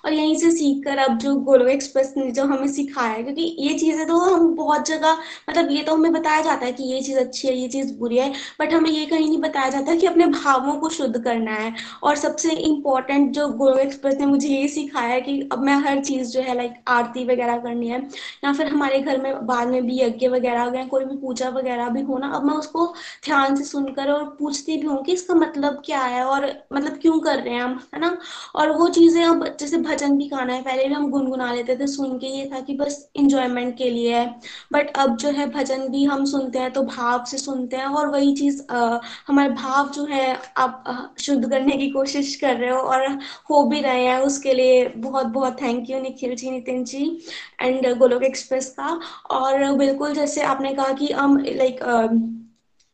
और 0.06 0.14
यहीं 0.14 0.36
से 0.38 0.52
सीख 0.52 0.84
कर 0.86 0.98
अब 1.00 1.18
जो 1.20 1.36
गोलो 1.42 1.68
एक्सप्रेस 1.70 2.14
ने 2.18 2.30
जो 2.32 2.44
हमें 2.46 2.68
सिखाया 2.70 3.10
है, 3.10 3.24
क्योंकि 3.24 3.56
ये 3.60 3.78
चीज़ें 3.80 4.06
तो 4.08 4.18
हम 4.20 4.54
बहुत 4.56 4.88
जगह 4.88 5.18
मतलब 5.50 5.72
ये 5.72 5.84
तो 5.84 5.96
हमें 5.96 6.12
बताया 6.14 6.42
जाता 6.42 6.66
है 6.66 6.72
कि 6.74 6.84
ये 6.86 7.02
चीज़ 7.02 7.18
अच्छी 7.20 7.48
है, 7.48 7.56
ये 7.56 7.68
चीज़ 7.70 7.94
बुरी 8.00 8.18
है 8.18 8.32
बट 8.60 8.74
हमें 8.74 8.90
ये 8.90 9.06
कहीं 9.06 9.28
नहीं 9.28 9.38
बताया 9.40 9.70
जाता 9.70 9.96
कि 9.96 10.08
अपने 10.08 10.26
भावों 10.28 10.76
को 10.80 10.90
शुद्ध 10.90 11.24
करना 11.24 11.52
है। 11.54 11.74
और 12.04 12.16
सबसे 12.18 12.52
इम्पोर्टेंट 12.52 13.32
जो 13.34 13.48
गोलो 13.50 13.78
एक्सप्रेस 13.80 14.16
ने 14.20 14.26
मुझे 14.26 14.48
ये 14.50 14.68
सिखाया 14.70 15.10
है 15.10 15.22
कि 15.22 15.40
अब 15.52 15.64
मैं 15.64 15.76
हर 15.86 16.04
चीज़ 16.04 16.32
जो 16.32 16.42
है 16.42 16.56
लाइक 16.56 16.74
आरती 16.88 17.26
वगैरह 17.26 17.58
करनी 17.60 17.88
है, 17.88 18.00
या 18.44 18.54
फिर 18.54 18.68
हमारे 18.68 19.00
घर 19.00 19.22
में 19.22 19.46
बाद 19.48 19.68
में 19.68 19.86
भी 19.86 20.00
यज्ञ 20.02 20.28
वगैरह 20.30 20.64
हो 20.64 20.72
गए 20.72 20.86
कोई 20.88 21.06
भी 21.06 21.16
पूजा 21.18 21.50
वगैरह 21.52 21.90
भी 21.90 22.02
हो 22.02 22.18
ना, 22.18 22.28
अब 22.30 22.44
मैं 22.46 22.54
उसको 22.56 22.86
ध्यान 23.26 23.56
से 23.56 23.64
सुनकर 23.64 24.12
और 24.12 24.24
पूछती 24.40 24.78
भी 24.78 24.88
हूँ 24.88 25.04
कि 25.04 25.14
इसका 25.14 25.36
मतलब 25.36 25.82
क्या 25.86 26.02
है 26.02 26.24
और 26.26 26.46
मतलब 26.74 26.98
क्यों 27.02 27.20
कर 27.20 27.40
रहे 27.40 27.54
हैं 27.54 27.62
हम, 27.62 27.80
है 27.94 28.00
ना? 28.02 28.18
और 28.56 28.72
वो 28.72 28.88
चीज़ें 28.90 29.24
अब 29.24 29.46
जैसे 29.60 29.78
भजन 29.90 30.18
भी 30.18 30.28
गाना 30.30 30.54
है। 30.54 30.62
पहले 30.64 30.88
भी 30.88 30.94
हम 30.94 31.10
गुनगुना 31.12 31.52
लेते 31.54 31.76
थे, 31.76 31.88
सुन 31.88 32.18
के 32.20 32.28
ये 32.30 32.50
था 32.54 32.60
कि 32.62 32.74
बस 32.76 32.98
इंजॉयमेंट 33.16 33.78
के 33.78 33.90
लिए 33.90 34.16
है। 34.16 34.26
बट 34.74 34.96
अब 34.98 35.16
जो 35.18 35.30
है 35.32 35.50
भजन 35.52 35.88
भी 35.90 36.04
हम 36.06 36.26
सुनते 36.26 36.60
हैं 36.60 36.72
तो 36.74 36.84
भाव 36.86 37.24
से 37.26 37.38
सुनते 37.38 37.78
हैं 37.78 37.86
और 37.88 38.08
वही 38.10 38.36
चीज़ 38.36 38.62
हमारे 39.28 39.50
भाव 39.52 39.90
जो 39.92 40.06
है, 40.06 40.38
आप 40.58 41.16
शुद्ध 41.20 41.50
करने 41.50 41.78
की 41.78 41.90
कोशिश 41.92 42.36
कर 42.36 42.56
रहे 42.56 42.70
हो 42.70 42.80
और 42.80 43.08
हो 43.50 43.64
भी 43.64 43.82
रहे 43.82 44.06
हैं, 44.06 44.18
उसके 44.22 44.54
लिए 44.54 44.86
बहुत 44.98 45.26
बहुत 45.28 45.62
thank 45.62 45.90
you 45.90 46.00
Nikhil 46.02 46.36
ji, 46.36 46.52
Nitin 46.52 46.84
ji 46.84 47.06
and 47.62 47.98
Golok 47.98 48.24
express 48.24 48.70
का। 48.80 49.00
और 49.32 49.72
बिल्कुल 49.78 50.14
जैसे 50.14 50.42
आपने 50.44 50.74
कहा 50.74 50.94
कि 50.94 51.12
हम 51.14 51.38
लाइक 51.40 51.80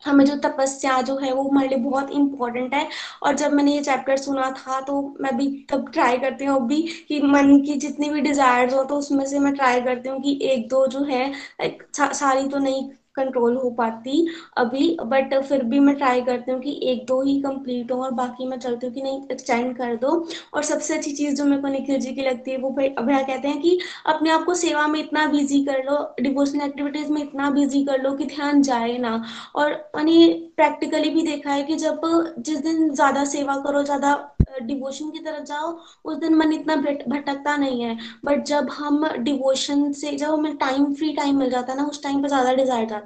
हमें 0.06 0.24
जो 0.26 0.36
तपस्या 0.42 1.02
जो 1.02 1.18
है 1.20 1.34
वो 1.34 1.44
हमारे 1.50 1.68
लिए 1.68 1.78
बहुत 1.80 2.12
इंपॉर्टेंट 2.12 2.74
है। 2.74 2.88
और 3.24 3.36
जब 3.36 3.54
मैंने 3.54 3.76
ये 3.76 3.82
चैप्टर 3.84 4.18
सुना 4.18 4.50
था 4.60 4.80
तो 4.82 5.02
मैं 5.22 5.36
भी 5.38 5.48
तब 5.72 5.90
ट्राई 5.92 6.18
करती 6.20 6.46
हूँ 6.46 6.56
अभी 6.62 6.82
कि 7.08 7.22
मन 7.24 7.60
की 7.66 7.76
जितनी 7.80 8.10
भी 8.10 8.22
डिजायर्स 8.22 8.74
हो 8.74 8.84
तो 8.84 8.98
उसमें 8.98 9.26
से 9.26 9.40
मैं 9.40 9.54
ट्राई 9.56 9.82
करती 9.82 10.10
हूँ 10.10 10.22
कि 10.22 10.40
एक 10.44 10.68
दो 10.70 10.86
जो 10.88 11.04
है 11.06 11.32
सारी 11.92 12.48
तो 12.50 12.60
नहीं 12.60 12.90
कंट्रोल 13.16 13.56
हो 13.58 13.70
पाती 13.78 14.26
अभी 14.58 14.96
बट 15.06 15.34
फिर 15.44 15.64
भी 15.66 15.80
मैं 15.80 15.96
ट्राई 15.96 16.22
करती 16.22 16.52
हूँ 16.52 16.60
कि 16.62 16.80
एक 16.92 17.06
दो 17.08 17.22
ही 17.22 17.40
कंप्लीट 17.42 17.92
हो 17.92 18.02
और 18.04 18.12
बाकी 18.14 18.48
मैं 18.48 18.58
चलती 18.60 18.86
हूँ 18.88 18.94
कि 18.96 19.02
नहीं 19.02 19.22
एक्सटेंड 19.32 19.76
कर 19.78 19.96
दो। 19.96 20.12
और 20.54 20.64
सबसे 20.64 20.98
अच्छी 20.98 21.12
चीज़ 21.12 21.36
जो 21.36 21.46
मेरे 21.46 21.62
को 21.62 21.68
निखिल 21.68 22.00
जी 22.00 22.14
की 22.14 22.22
लगती 22.22 22.52
है, 22.52 22.58
वो 22.58 22.70
भैया 22.72 23.22
कहते 23.22 23.48
हैं 23.48 23.62
कि 23.62 23.80
अपने 24.08 24.30
आप 24.32 24.44
को 24.46 24.54
सेवा 24.56 24.88
में 24.88 25.00
इतना 25.00 25.26
बिज़ी 25.28 25.64
कर 25.66 25.84
लो 25.84 25.98
डिवोशनल 26.22 26.66
एक्टिविटीज़ 26.66 27.12
में 27.12 27.22
इतना 27.22 27.50
बिज़ी 27.52 27.84
कर 27.86 28.02
लो 28.04 28.14
कि 28.18 28.26
ध्यान 28.26 28.62
जाए 28.62 28.98
ना। 28.98 29.22
और 29.56 29.74
मैंने 29.96 30.28
प्रैक्टिकली 30.58 31.10
भी 31.10 31.22
देखा 31.24 31.52
है 31.52 31.64
कि 31.64 31.76
जब 31.76 32.02
जिस 32.40 32.58
दिन 32.60 32.94
ज़्यादा 32.94 33.24
सेवा 33.26 33.56
करो, 33.58 33.84
ज़्यादा 33.84 34.14
डिवोशन 34.64 35.10
की 35.12 35.20
तरफ़ 35.20 35.44
जाओ, 35.46 35.72
उस 36.06 36.18
दिन 36.18 36.36
मन 36.36 36.54
इतना 36.54 36.76
भटकता 36.76 37.56
नहीं 37.58 37.82
है। 37.82 37.98
बट 38.26 38.44
जब 38.46 38.70
हम 38.72 39.08
डिवोशन 39.20 39.92
से, 39.94 40.12
जब 40.12 40.30
हमें 40.30 40.56
टाइम 40.58 40.94
फ्री 40.94 41.12
टाइम 41.14 41.38
मिल 41.40 41.50
जाता 41.50 41.74
है 41.74 41.78
ना, 41.78 41.86
उस 41.86 42.02
टाइम 42.04 42.22
पे 42.22 42.28
ज़्यादा 42.28 42.54
डिज़ायर 42.54 42.86
जाती 42.86 43.02
है। 43.04 43.05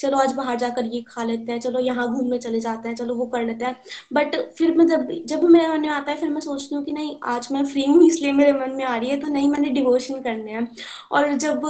चलो 0.00 0.18
आज 0.18 0.32
बाहर 0.34 0.56
जाकर 0.58 0.84
ये 0.86 1.00
खा 1.08 1.24
लेते 1.24 1.52
हैं, 1.52 1.58
चलो 1.60 1.80
यहाँ 1.80 2.08
घूमने 2.08 2.38
चले 2.38 2.60
जाते 2.60 2.88
हैं, 2.88 2.96
चलो 2.96 3.14
वो 3.14 3.26
कर 3.26 3.44
लेते 3.44 3.64
हैं। 3.64 3.76
बट 4.12 4.36
फिर 4.58 4.74
मैं 4.76 4.86
जब 4.86 5.08
जब 5.26 5.42
मेरे 5.44 5.68
मन 5.68 5.80
में 5.80 5.88
आता 5.88 6.12
है, 6.12 6.16
फिर 6.18 6.30
मैं 6.30 6.40
सोचती 6.40 6.74
हूँ 6.74 6.84
कि 6.84 6.92
नहीं, 6.92 7.16
आज 7.24 7.48
मैं 7.52 7.64
फ्री 7.66 7.84
हूँ, 7.84 8.02
इसलिए 8.06 8.32
मेरे 8.32 8.52
मन 8.54 8.74
में 8.76 8.84
आ 8.84 8.96
रही 8.96 9.10
है 9.10 9.16
तो 9.20 9.28
नहीं, 9.28 9.48
मैंने 9.50 9.68
डिवोशन 9.70 10.20
करने 10.22 10.52
हैं। 10.52 10.68
और 11.12 11.32
जब 11.36 11.66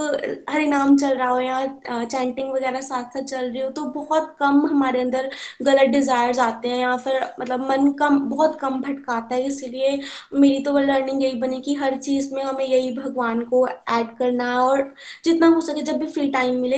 हरि 0.49 0.65
नाम 0.67 0.97
चल 0.97 1.15
रहा 1.17 1.29
हो 1.29 1.39
या 1.39 1.65
चैंटिंग 2.05 2.51
वगैरह 2.53 2.81
साथ 2.81 3.03
साथ 3.13 3.23
चल 3.23 3.45
रही 3.45 3.61
हो 3.61 3.69
तो 3.71 3.83
बहुत 3.91 4.35
कम 4.39 4.65
हमारे 4.67 5.01
अंदर 5.01 5.29
गलत 5.63 5.89
डिजायर्स 5.89 6.39
आते 6.39 6.69
हैं, 6.69 6.79
या 6.79 6.95
फिर 6.97 7.19
मतलब 7.39 7.69
मन 7.71 7.91
कम, 7.99 8.19
बहुत 8.29 8.59
कम 8.59 8.79
भटकाता 8.81 9.35
है। 9.35 9.43
इसलिए 9.45 9.99
मेरी 10.35 10.59
तो 10.63 10.77
लर्निंग 10.79 11.23
यही 11.23 11.35
बनी 11.39 11.59
कि 11.61 11.73
हर 11.75 11.97
चीज़ 11.97 12.33
में 12.33 12.43
हमें 12.43 12.65
यही 12.65 12.91
भगवान 12.93 13.41
को 13.45 13.67
ऐड 13.67 14.15
करना 14.17 14.49
है, 14.51 14.57
और 14.57 14.93
जितना 15.25 15.47
हो 15.47 15.61
सके 15.61 15.81
जब 15.81 15.97
भी 15.99 16.07
फ्री 16.07 16.27
टाइम 16.31 16.59
मिले 16.61 16.77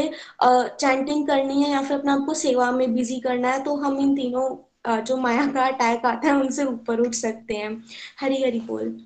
चैंटिंग 0.88 1.28
करनी 1.28 1.62
है 1.64 1.72
या 1.72 1.82
फिर 1.82 1.98
अपने 1.98 2.12
आपको 2.12 2.34
सेवा 2.44 2.72
में 2.72 2.94
बिज़ी 2.96 3.20
करना 3.22 3.52
है 3.52 3.64
तो 3.64 3.76
हम 3.84 4.00
इन 4.00 4.16
तीनों 4.16 4.48
जो 5.06 5.16
माया 5.18 5.46
का 5.54 5.66
अटैक 5.68 6.06
आता 6.06 6.28
है, 6.28 6.34
उनसे 6.36 6.64
ऊपर 6.66 7.00
उठ 7.00 7.14
सकते 7.16 7.54
हैं। 7.54 7.72
हरी 8.20 8.42
हरी 8.44 8.60
बोल। 8.68 8.98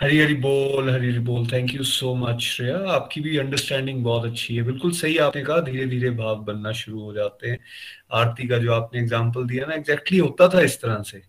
हरी 0.00 0.18
हरी 0.18 0.34
बोल, 0.34 0.90
हरी 0.90 1.08
हरी 1.10 1.18
बोल। 1.18 1.46
Thank 1.52 1.72
you 1.74 1.84
so 1.84 2.14
much 2.14 2.40
Shreya. 2.42 2.76
आपकी 2.90 3.20
भी 3.20 3.36
अंडरस्टैंडिंग 3.38 4.02
बहुत 4.04 4.24
अच्छी 4.24 4.56
है। 4.56 4.62
बिल्कुल 4.62 4.92
सही 4.92 5.16
आपने 5.18 5.42
कहा। 5.44 5.60
धीरे 5.60 5.86
धीरे 5.86 6.10
भाव 6.10 6.44
बनना 6.44 6.72
शुरू 6.72 7.00
हो 7.00 7.12
जाते 7.14 7.48
हैं। 7.48 7.58
आरती 8.12 8.46
का 8.48 8.58
जो 8.58 8.72
आपने 8.72 9.00
एग्ज़ाम्पल 9.00 9.46
दिया 9.46 9.66
ना 9.66 9.74
एग्जैक्टली 9.74 10.18
exactly 10.18 10.40
होता 10.40 10.58
था 10.58 10.64
इस 10.64 10.80
तरह 10.82 11.02
से। 11.02 11.22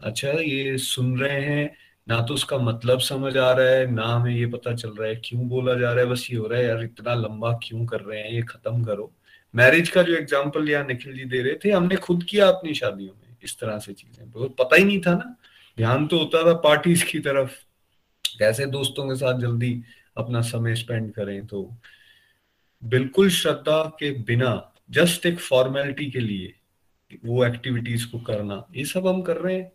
अच्छा 0.00 0.28
ये 0.30 0.76
सुन 0.78 1.18
रहे 1.20 1.40
हैं 1.40 1.66
ना 2.06 2.20
तो 2.22 2.34
उसका 2.34 2.58
मतलब 2.58 3.00
समझ 3.00 3.36
आ 3.36 3.50
रहा 3.52 3.68
है, 3.68 3.86
ना 3.86 4.06
हमें 4.06 4.34
ये 4.34 4.46
पता 4.46 4.74
चल 4.74 4.90
रहा 4.90 5.08
है 5.08 5.16
क्यों 5.24 5.48
बोला 5.48 5.74
जा 5.74 5.92
रहा 5.92 6.04
है, 6.04 6.10
बस 6.10 6.26
ये 6.30 6.36
हो 6.36 6.46
रहा 6.46 6.58
है, 6.58 6.66
यार 6.66 6.82
इतना 6.82 7.14
लंबा 7.16 7.52
क्यों 7.62 7.84
कर 7.86 8.00
रहे 8.00 8.20
हैं, 8.20 8.30
ये 8.30 8.42
खत्म 8.42 8.84
करो। 8.84 9.12
मैरिज 9.54 9.88
का 9.90 10.02
जो 10.02 10.14
एग्ज़ाम्पल 10.14 10.68
यहाँ 10.70 10.84
निखिल 10.84 11.16
जी 11.16 11.24
दे 11.24 11.42
रहे 11.42 11.54
थे, 11.64 11.70
हमने 11.70 11.96
खुद 11.98 12.24
किया 12.24 12.48
अपनी 12.48 12.74
शादियों 12.74 13.14
में, 13.14 13.36
इस 13.42 13.58
तरह 13.60 13.78
से 13.78 13.92
चीज़ें। 13.92 14.30
बहुत 14.30 14.56
पता 14.56 14.76
ही 14.76 14.84
नहीं 14.84 15.00
था 15.00 15.14
ना। 15.14 15.36
ध्यान 15.78 16.06
तो 16.06 16.18
होता 16.18 16.42
था 16.46 16.52
पार्टीज़ 16.60 17.04
की 17.04 17.18
तरफ़, 17.20 17.50
कैसे 18.24 18.66
दोस्तों 18.68 19.08
के 19.08 19.14
साथ 19.14 19.40
जल्दी 19.40 19.82
अपना 20.16 20.40
समय 20.42 20.74
स्पेंड 20.74 21.12
करें 21.12 21.46
तो 21.46 21.70
बिल्कुल 22.82 23.28
श्रद्धा 23.30 23.82
के 23.98 24.10
बिना 24.22 24.50
जस्ट 24.90 25.26
एक 25.26 25.38
फॉर्मेलिटी 25.40 26.10
के 26.10 26.20
लिए, 26.20 26.52
वो 27.24 27.44
एक्टिविटीज़ 27.44 28.06
को 28.06 28.18
करना, 28.20 28.64
ये 28.76 28.84
सब 28.84 29.06
हम 29.06 29.22
कर 29.22 29.36
रहे 29.36 29.54
हैं। 29.54 29.72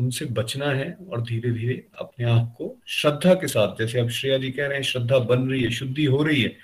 उनसे 0.00 0.24
बचना 0.32 0.70
है 0.72 0.90
और 1.10 1.22
धीरे 1.22 1.50
धीरे 1.52 1.74
अपने 1.98 2.24
आप 2.26 2.54
को 2.58 2.76
श्रद्धा 2.88 3.34
के 3.34 3.46
साथ, 3.48 3.76
जैसे 3.78 4.00
अब 4.00 4.08
श्रेया 4.10 4.38
जी 4.38 4.50
कह 4.50 4.66
रहे 4.66 4.76
हैं, 4.76 4.82
श्रद्धा 4.84 5.18
बन 5.20 5.48
रही 5.50 5.62
है, 5.62 5.70
शुद्धि 5.72 6.04
हो 6.04 6.22
रही 6.22 6.42
है 6.42 6.56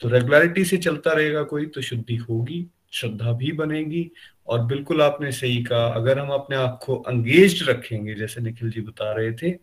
तो 0.00 0.08
रेगुलरिटी 0.08 0.64
से 0.64 0.76
चलता 0.78 1.12
रहेगा 1.12 1.42
कोई 1.44 1.66
तो 1.66 1.80
शुद्धि 1.82 2.16
होगी, 2.18 2.66
श्रद्धा 2.92 3.32
भी 3.32 3.52
बनेगी 3.52 4.10
और 4.46 4.64
बिल्कुल 4.66 5.02
आपने 5.02 5.32
सही 5.32 5.62
कहा, 5.64 5.86
अगर 5.86 6.18
हम 6.18 6.28
अपने 6.30 6.56
आप 6.56 6.78
को 6.82 6.96
अंगेज 6.98 7.62
रखेंगे, 7.68 8.14
जैसे 8.14 8.40
निखिल 8.40 8.70
जी 8.70 8.80
बता 8.80 9.12
रहे 9.12 9.32
थे, 9.32 9.54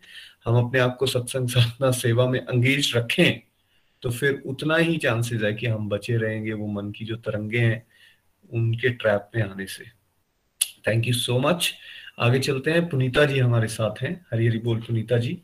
हम 0.46 0.58
अपने 0.58 0.80
आप 0.80 0.96
को 1.00 1.06
सत्संग 1.08 1.50
साधना 1.50 1.92
सेवा 1.94 2.28
में 2.30 2.40
अंगेज 2.40 2.92
रखें 2.96 3.42
तो 4.04 4.10
फिर 4.12 4.42
उतना 4.46 4.76
ही 4.78 4.98
चांसेस 4.98 5.42
है 5.42 5.54
कि 5.54 5.68
हम 5.68 5.88
बचे 5.90 6.18
रहेंगे, 6.18 6.54
वो 6.54 6.68
मन 6.68 6.92
की 6.92 7.06
जो 7.06 7.16
तरंगे 7.18 7.60
हैं, 7.60 7.86
उनके 8.50 8.90
ट्रैप 8.92 9.30
में 9.36 9.42
आने 9.44 9.66
से। 9.68 9.86
थैंक 10.88 11.08
यू 11.08 11.14
सो 11.14 11.38
मच 11.40 11.74
आगे 12.20 12.40
चलते 12.40 12.72
हैं। 12.72 12.90
पुनीता 12.90 13.26
जी 13.26 13.40
हमारे 13.40 13.68
साथ 13.68 14.04
हैं। 14.04 14.26
हरी 14.34 14.48
हरी 14.48 14.58
बोल, 14.58 14.78
पुनीता 14.78 15.18
जी। 15.18 15.42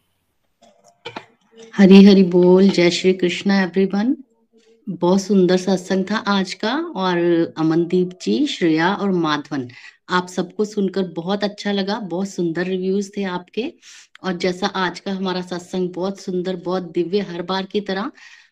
हरी 1.76 2.03
हरी 2.03 2.23
बोल, 2.23 2.69
जय 2.69 2.89
श्री 2.89 3.14
कृष्णा 3.14 3.61
एवरीवन 3.61 4.18
बहुत 4.89 5.22
सुंदर 5.22 5.57
सत्संग 5.57 6.06
था 6.11 6.15
आज 6.15 6.53
का, 6.53 6.76
और 6.76 7.18
अमनदीप 7.57 8.10
जी, 8.22 8.48
श्रेया 8.48 8.93
और 8.93 9.11
माधवन। 9.11 9.69
आप 10.10 10.27
सबको 10.27 10.65
सुनकर 10.65 11.03
बहुत 11.03 11.43
अच्छा 11.43 11.72
लगा, 11.72 11.99
बहुत 11.99 12.30
सुंदर 12.30 12.64
रिव्यूज़ 12.64 13.11
थे 13.18 13.23
आपके। 13.23 13.73
और 14.23 14.34
जैसा 14.38 14.68
आज 14.68 14.99
का 14.99 15.11
हमारा 15.11 15.41
सत्संग, 15.41 15.89
बहुत 15.89 16.19
सुंदर, 16.19 16.56
बहुत 16.56 16.84
दिव्य, 16.84 17.19
हर 17.19 17.41
बार 17.41 17.65
की 17.65 17.81
तरह। 17.81 18.11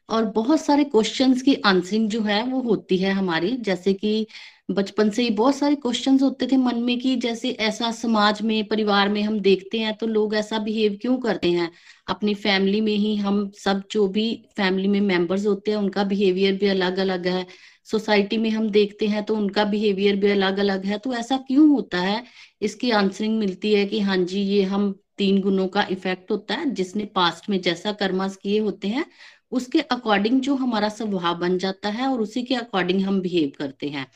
और 0.09 0.25
बहुत 0.25 0.61
सारे 0.61 0.83
क्वेश्चंस 0.83 1.41
की 1.41 1.55
आंसरिंग 1.55 2.09
जो 2.09 2.21
है, 2.21 2.43
वो 2.43 2.61
होती 2.61 2.97
है 2.97 3.11
हमारी। 3.11 3.57
जैसे 3.57 3.93
कि 3.93 4.27
बचपन 4.69 5.09
से 5.09 5.23
ही 5.23 5.29
बहुत 5.29 5.55
सारे 5.55 5.75
क्वेश्चंस 5.75 6.21
होते 6.21 6.47
थे 6.47 6.57
मन 6.57 6.75
में 6.75 6.99
कि 6.99 7.15
जैसे 7.15 7.49
ऐसा 7.49 7.91
समाज 7.91 8.41
में, 8.41 8.67
परिवार 8.67 9.09
में 9.09 9.21
हम 9.23 9.39
देखते 9.39 9.79
हैं 9.79 9.95
तो 9.97 10.07
लोग 10.07 10.35
ऐसा 10.35 10.59
बिहेव 10.59 10.97
क्यों 11.01 11.17
करते 11.17 11.51
हैं? 11.51 11.71
अपनी 12.07 12.33
फैमिली 12.33 12.81
में 12.81 12.93
ही 12.93 13.15
हम 13.15 13.51
सब 13.57 13.83
जो 13.91 14.07
भी 14.07 14.43
फैमिली 14.57 14.87
में 14.87 15.01
मेंबर्स 15.01 15.45
होते 15.45 15.71
हैं, 15.71 15.77
उनका 15.77 16.03
बिहेवियर 16.03 16.55
भी 16.55 16.67
अलग 16.67 16.97
अलग 16.97 17.27
है। 17.27 17.45
सोसाइटी 17.85 18.37
में 18.37 18.49
हम 18.49 18.69
देखते 18.69 19.07
हैं 19.07 19.23
तो 19.23 19.35
उनका 19.35 19.63
बिहेवियर 19.63 20.15
भी 20.15 20.31
अलग 20.31 20.57
अलग 20.57 20.85
है। 20.85 20.97
तो 20.97 21.13
ऐसा 21.13 21.37
क्यों 21.37 21.69
होता 21.69 21.97
है? 21.97 22.23
इसकी 22.61 22.91
आंसरिंग 22.91 23.39
मिलती 23.39 23.73
है 23.73 23.85
कि 23.85 23.99
हाँ 23.99 24.17
जी, 24.17 24.41
ये 24.41 24.63
हम 24.63 24.99
तीन 25.17 25.41
गुणों 25.41 25.67
का 25.67 25.87
इफ़ेक्ट 25.91 26.31
होता 26.31 26.53
है। 26.53 26.69
जिसने 26.69 27.05
पास्ट 27.05 27.49
में 27.49 27.61
जैसा 27.61 27.91
कर्मास 27.91 28.35
किए 28.35 28.59
होते 28.59 28.87
हैं, 28.87 29.05
उसके 29.51 29.79
अकॉर्डिंग 29.79 30.41
जो 30.41 30.55
हमारा 30.55 30.89
स्वभाव 30.89 31.39
बन 31.39 31.57
जाता 31.57 31.89
है 31.89 32.07
और 32.07 32.21
उसी 32.21 32.43
के 32.43 32.55
अकॉर्डिंग 32.55 33.01
हम 33.01 33.21
बिहेव 33.21 33.51
करते 33.59 33.89
हैं। 33.89 34.07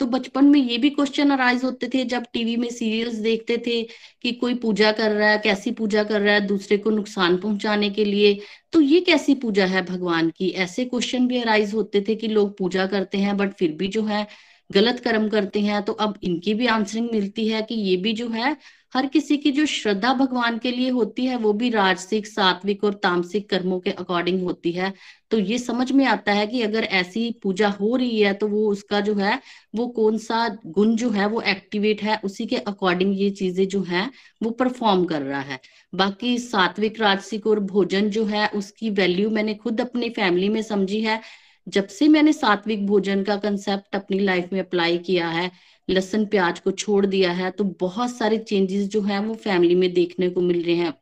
तो 0.00 0.06
बचपन 0.06 0.44
में 0.44 0.60
ये 0.60 0.76
भी 0.78 0.88
क्वेश्चन 0.90 1.30
अराइज 1.30 1.64
होते 1.64 1.88
थे, 1.88 2.04
जब 2.04 2.24
टीवी 2.32 2.56
में 2.56 2.68
सीरियल्स 2.70 3.14
देखते 3.18 3.56
थे 3.66 3.82
कि 4.22 4.32
कोई 4.34 4.54
पूजा 4.56 4.90
कर 4.92 5.10
रहा 5.10 5.28
है, 5.30 5.38
कैसी 5.38 5.70
पूजा 5.72 6.02
कर 6.04 6.20
रहा 6.20 6.34
है 6.34 6.46
दूसरे 6.46 6.78
को 6.78 6.90
नुकसान 6.90 7.36
पहुँचाने 7.38 7.90
के 7.90 8.04
लिए। 8.04 8.38
तो 8.72 8.80
ये 8.80 9.00
कैसी 9.00 9.34
पूजा 9.36 9.66
है 9.66 9.82
भगवान 9.86 10.30
की? 10.30 10.48
ऐसे 10.50 10.84
क्वेश्चन 10.84 11.26
भी 11.28 11.40
अराइज 11.40 11.74
होते 11.74 12.04
थे 12.08 12.14
कि 12.14 12.28
लोग 12.28 12.56
पूजा 12.58 12.86
करते 12.86 13.18
हैं 13.18 13.36
बट 13.36 13.52
फिर 13.54 13.72
भी 13.72 13.88
जो 13.88 14.02
है 14.04 14.26
गलत 14.70 15.00
कर्म 15.00 15.28
करते 15.28 15.60
हैं। 15.60 15.82
तो 15.84 15.92
अब 15.94 16.18
इनकी 16.22 16.54
भी 16.54 16.66
आंसरिंग 16.66 17.08
मिलती 17.12 17.48
है 17.48 17.62
कि 17.62 17.74
ये 17.74 17.96
भी 17.96 18.12
जो 18.14 18.28
है 18.28 18.56
हर 18.94 19.06
किसी 19.06 19.36
की 19.36 19.50
जो 19.52 19.64
श्रद्धा 19.66 20.12
भगवान 20.14 20.58
के 20.58 20.70
लिए 20.70 20.90
होती 20.90 21.26
है, 21.26 21.36
वो 21.36 21.52
भी 21.52 21.70
राजसिक, 21.70 22.26
सात्विक 22.26 22.84
और 22.84 22.94
तामसिक 22.94 23.48
कर्मों 23.50 23.78
के 23.80 23.90
अकॉर्डिंग 23.90 24.42
होती 24.42 24.72
है। 24.72 24.92
तो 25.30 25.38
ये 25.38 25.58
समझ 25.58 25.90
में 25.92 26.04
आता 26.06 26.32
है 26.32 26.46
कि 26.46 26.62
अगर 26.62 26.84
ऐसी 26.84 27.30
पूजा 27.42 27.68
हो 27.68 27.96
रही 27.96 28.20
है 28.20 28.32
तो 28.34 28.48
वो 28.48 28.66
उसका 28.68 29.00
जो 29.00 29.14
है, 29.14 29.40
वो 29.74 29.86
कौन 29.88 30.18
सा 30.18 30.48
गुण 30.66 30.94
जो 30.96 31.10
है, 31.10 31.26
वो 31.26 31.40
एक्टिवेट 31.40 32.02
है, 32.02 32.20
उसी 32.24 32.46
के 32.46 32.56
अकॉर्डिंग 32.56 33.20
ये 33.20 33.30
चीज़ें 33.30 33.66
जो 33.68 33.82
है, 33.82 34.10
वो 34.42 34.50
परफॉर्म 34.50 35.04
कर 35.04 35.22
रहा 35.22 35.40
है। 35.40 35.60
बाकी 35.94 36.38
सात्विक, 36.38 37.00
राजसिक 37.00 37.46
और 37.46 37.60
भोजन 37.60 38.10
जो 38.10 38.24
है, 38.24 38.48
उसकी 38.48 38.90
वैल्यू 38.90 39.30
मैंने 39.30 39.54
खुद 39.54 39.80
अपनी 39.80 40.10
फैमिली 40.10 40.48
में 40.48 40.62
समझी 40.62 41.00
है। 41.00 41.20
जब 41.66 41.86
से 41.86 42.08
मैंने 42.08 42.32
सात्विक 42.32 42.86
भोजन 42.86 43.22
का 43.22 43.36
कंसेप्ट 43.36 43.96
अपनी 43.96 44.18
लाइफ 44.18 44.52
में 44.52 44.60
अप्लाई 44.60 44.98
किया 44.98 45.28
है 45.28 45.50
लहसन, 45.88 46.24
प्याज 46.26 46.60
को 46.60 46.70
छोड़ 46.72 47.04
दिया 47.06 47.32
है 47.32 47.50
तो 47.50 47.64
बहुत 47.80 48.16
सारे 48.16 48.38
चेंजेस 48.38 48.88
जो 48.88 49.00
है 49.02 49.18
वो 49.20 49.34
फैमिली 49.34 49.74
में 49.74 49.92
देखने 49.94 50.28
को 50.30 50.40
मिल 50.40 50.62
रहे 50.62 50.74
हैं। 50.74 50.94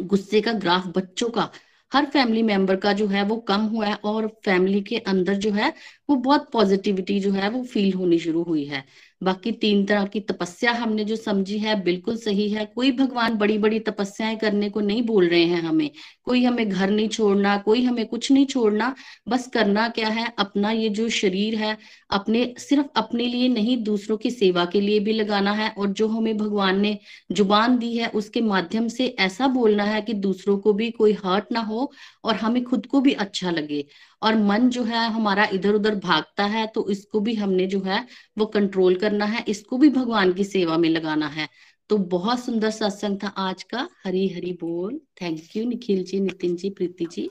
गुस्से 0.00 0.40
का 0.40 0.52
ग्राफ 0.52 0.86
बच्चों 0.86 1.28
का, 1.30 1.50
हर 1.92 2.06
फैमिली 2.06 2.42
मेंबर 2.42 2.76
का 2.76 2.92
जो 2.92 3.06
है 3.06 3.22
वो 3.24 3.36
कम 3.38 3.60
हुआ 3.66 3.86
है 3.86 3.94
और 4.04 4.26
फैमिली 4.44 4.80
के 4.80 4.96
अंदर 4.98 5.34
जो 5.34 5.50
है 5.50 5.72
वो 6.10 6.16
बहुत 6.16 6.48
पॉजिटिविटी 6.52 7.18
जो 7.20 7.30
है 7.32 7.48
वो 7.50 7.62
फील 7.64 7.92
होनी 7.92 8.18
शुरू 8.18 8.42
हुई 8.42 8.64
है। 8.64 8.84
बाकी 9.22 9.52
तीन 9.52 9.84
तरह 9.86 10.04
की 10.06 10.20
तपस्या 10.20 10.72
हमने 10.72 11.04
जो 11.04 11.16
समझी 11.16 11.58
है, 11.58 11.82
बिल्कुल 11.84 12.16
सही 12.16 12.48
है। 12.50 12.64
कोई 12.66 12.92
भगवान 12.92 13.36
बड़ी 13.38 13.58
बड़ी 13.58 13.80
तपस्याएँ 13.80 14.36
करने 14.36 14.70
को 14.70 14.80
नहीं 14.80 15.02
बोल 15.02 15.28
रहे 15.28 15.44
हैं 15.44 15.62
हमें। 15.62 15.90
कोई 16.30 16.44
हमें 16.44 16.68
घर 16.68 16.90
नहीं 16.90 17.08
छोड़ना, 17.08 17.56
कोई 17.58 17.82
हमें 17.84 18.06
कुछ 18.06 18.30
नहीं 18.32 18.46
छोड़ना, 18.46 18.94
बस 19.28 19.46
करना 19.54 19.88
क्या 19.88 20.08
है? 20.08 20.26
अपना 20.38 20.70
ये 20.70 20.88
जो 20.90 21.08
शरीर 21.10 21.54
है, 21.56 21.76
अपने, 22.10 22.44
सिर्फ़ 22.58 22.86
अपने 22.96 23.26
लिए 23.26 23.48
नहीं, 23.48 23.76
दूसरों 23.84 24.16
की 24.16 24.30
सेवा 24.30 24.64
के 24.64 24.80
लिए 24.80 25.00
भी 25.00 25.12
लगाना 25.12 25.52
है 25.52 25.68
और 25.78 25.86
जो 25.92 26.08
हमें 26.08 26.36
भगवान 26.38 26.80
ने 26.80 26.98
ज़ुबान 27.32 27.78
दी 27.78 27.96
है, 27.96 28.08
उसके 28.10 28.40
माध्यम 28.42 28.88
से 28.88 29.06
ऐसा 29.20 29.46
बोलना 29.48 29.84
है 29.84 30.00
कि 30.02 30.12
दूसरों 30.20 30.58
को 30.58 30.72
भी 30.72 30.90
कोई 30.90 31.12
हर्ट 31.24 31.52
ना 31.52 31.60
हो 31.62 31.90
और 32.24 32.36
हमें 32.36 32.62
खुद 32.64 32.86
को 32.86 33.00
भी 33.00 33.12
अच्छा 33.16 33.50
लगे। 33.50 33.84
और 34.22 34.36
मन 34.38 34.68
जो 34.70 34.82
है, 34.84 35.08
हमारा 35.10 35.44
इधर 35.52 35.74
उधर 35.74 35.94
भागता 35.94 36.44
है 36.46 36.66
तो 36.66 36.88
इसको 36.90 37.20
भी 37.20 37.34
हमने 37.34 37.66
जो 37.66 37.80
है, 37.82 38.04
वो 38.38 38.46
कंट्रोल 38.46 38.94
करना 38.96 39.24
है, 39.24 39.44
इसको 39.48 39.78
भी 39.78 39.88
भगवान 39.90 40.32
की 40.32 40.44
सेवा 40.44 40.76
में 40.78 40.88
लगाना 40.88 41.28
है। 41.28 41.48
तो 41.90 41.96
बहुत 41.98 42.44
सुंदर 42.44 42.70
सत्संग 42.70 43.18
था 43.22 43.28
आज 43.28 43.62
का। 43.62 43.88
हरी 44.04 44.28
हरी 44.28 44.52
बोल। 44.52 45.00
Thank 45.22 45.56
you 45.56 45.64
Nikhil 45.64 46.04
ji 46.04 46.20
Nitin 46.20 46.56
ji 46.56 46.70
Preeti 46.70 47.06
ji. 47.12 47.30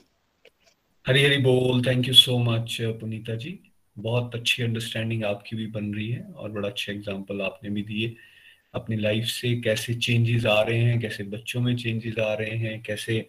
हरी 1.06 1.22
हरी 1.24 1.36
बोल। 1.36 1.86
Thank 1.86 2.08
you 2.08 2.14
so 2.14 2.38
much 2.38 2.76
Punita 2.80 3.34
ji. 3.34 3.58
बहुत 3.98 4.34
अच्छी 4.34 4.62
अंडरस्टैंडिंग 4.62 5.24
आपकी 5.24 5.56
भी 5.56 5.66
बन 5.66 5.94
रही 5.94 6.08
है 6.08 6.22
और 6.22 6.50
बड़ा 6.50 6.68
अच्छा 6.68 6.92
एग्ज़ाम्पल 6.92 7.40
आपने 7.40 7.70
भी 7.70 7.82
दिए। 7.82 8.14
अपनी 8.74 8.96
लाइफ 8.96 9.24
से 9.24 9.54
कैसे 9.60 9.94
चेंजेस 9.94 10.46
आ 10.46 10.60
रहे 10.62 10.78
हैं, 10.78 11.00
कैसे 11.00 11.24
बच्चों 11.24 11.60
में 11.60 11.76
चेंजेस 11.76 12.18
आ 12.18 12.34
रहे 12.34 12.56
हैं, 12.56 12.82
कैसे 12.82 13.26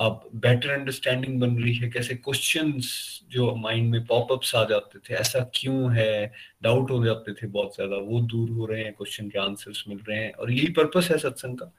अब 0.00 0.28
बेटर 0.36 0.70
अंडरस्टैंडिंग 0.70 1.40
बन 1.40 1.56
रही 1.56 1.74
है, 1.74 1.88
कैसे 1.90 2.14
क्वेश्चंस 2.16 2.88
जो 3.30 3.54
माइंड 3.56 3.90
में 3.90 4.04
पॉपअप्स 4.06 4.54
आ 4.54 4.64
जाते 4.64 4.98
थे, 4.98 5.14
ऐसा 5.14 5.40
क्यों 5.54 5.92
है? 5.94 6.32
डाउट 6.62 6.90
हो 6.90 7.04
जाते 7.04 7.32
थे 7.34 7.46
बहुत 7.48 7.74
ज़्यादा, 7.74 7.96
वो 7.96 8.20
दूर 8.22 8.50
हो 8.50 8.66
रहे 8.66 8.82
हैं 8.84 8.92
क्वेश्चन 8.94 9.28
के 9.28 9.38
आंसर्स 9.38 9.84
मिल 9.88 9.98
रहे 10.08 10.18
हैं 10.18 10.32
और 10.32 10.52
यही 10.52 10.72
पर्पस 10.72 11.08
है 11.10 11.18
सत्संग 11.18 11.58
का। 11.58 11.72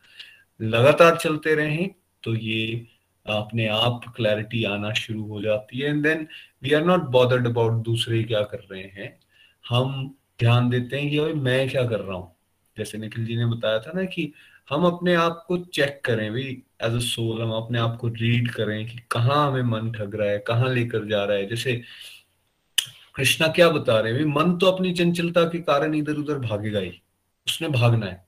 लगातार 0.60 1.18
चलते 1.18 1.56
रहे 1.56 1.85
तो 2.23 2.35
ये 2.35 2.85
अपने 3.26 3.68
आप 3.69 4.02
क्लैरिटी 4.15 4.64
आना 4.65 4.91
शुरू 4.93 5.23
हो 5.27 5.41
जाती 5.41 5.80
है 5.80 5.89
and 5.89 6.03
then 6.03 6.27
we 6.64 6.73
are 6.73 6.85
not 6.85 7.02
bothered 7.11 7.48
about 7.48 7.84
दूसरे 7.84 8.23
क्या 8.23 8.41
कर 8.43 8.60
रहे 8.72 8.84
हैं। 8.84 9.18
हम 9.65 10.15
ध्यान 10.39 10.69
देते 10.69 10.99
हैं 10.99 11.10
कि 11.10 11.19
भाई 11.19 11.34
मैं 11.34 11.69
क्या 11.69 11.84
कर 11.88 11.99
रहा 11.99 12.18
हूँ। 12.18 12.35
जैसे 12.77 12.98
निखिल 12.98 13.26
जी 13.26 13.35
ने 13.35 13.45
बताया 13.48 13.80
था 13.80 13.91
ना 13.95 14.03
कि 14.06 14.31
हम 14.72 14.85
अपने 14.85 15.14
आप 15.15 15.43
को 15.48 15.57
चेक 15.76 16.02
करें 16.06 16.30
भाई 16.31 16.43
एज 16.84 16.93
अ 16.95 16.99
सोल 16.99 17.41
हम 17.41 17.52
अपने 17.53 17.80
आप 17.80 17.98
को 18.02 18.07
रीड 18.10 18.52
करें 18.52 18.85
कि 18.88 18.99
कहाँ 19.11 19.48
हमें 19.48 19.64
मन 19.64 19.91
ठग 19.91 20.15
रहा 20.15 20.30
है, 20.30 20.38
कहाँ 20.39 20.69
लेकर 20.73 21.06
जा 21.07 21.23
रहा 21.26 21.38
है। 21.38 21.48
जैसे 21.48 21.73
कृष्णा 23.15 23.48
क्या 23.48 23.69
बता 23.69 23.99
रहे 23.99 24.14
हैं 24.14 24.26
मन 24.26 24.57
तो 24.57 24.68
अपनी 24.68 24.93
चंचलता 24.93 25.43
के 25.45 25.60
कारण 25.61 25.95
इधर 25.95 26.18
उधर 26.18 26.38
भागेगा 26.39 26.80
ही। 26.80 26.91
उसने 27.48 27.68
भागना 27.69 28.06
है। 28.06 28.26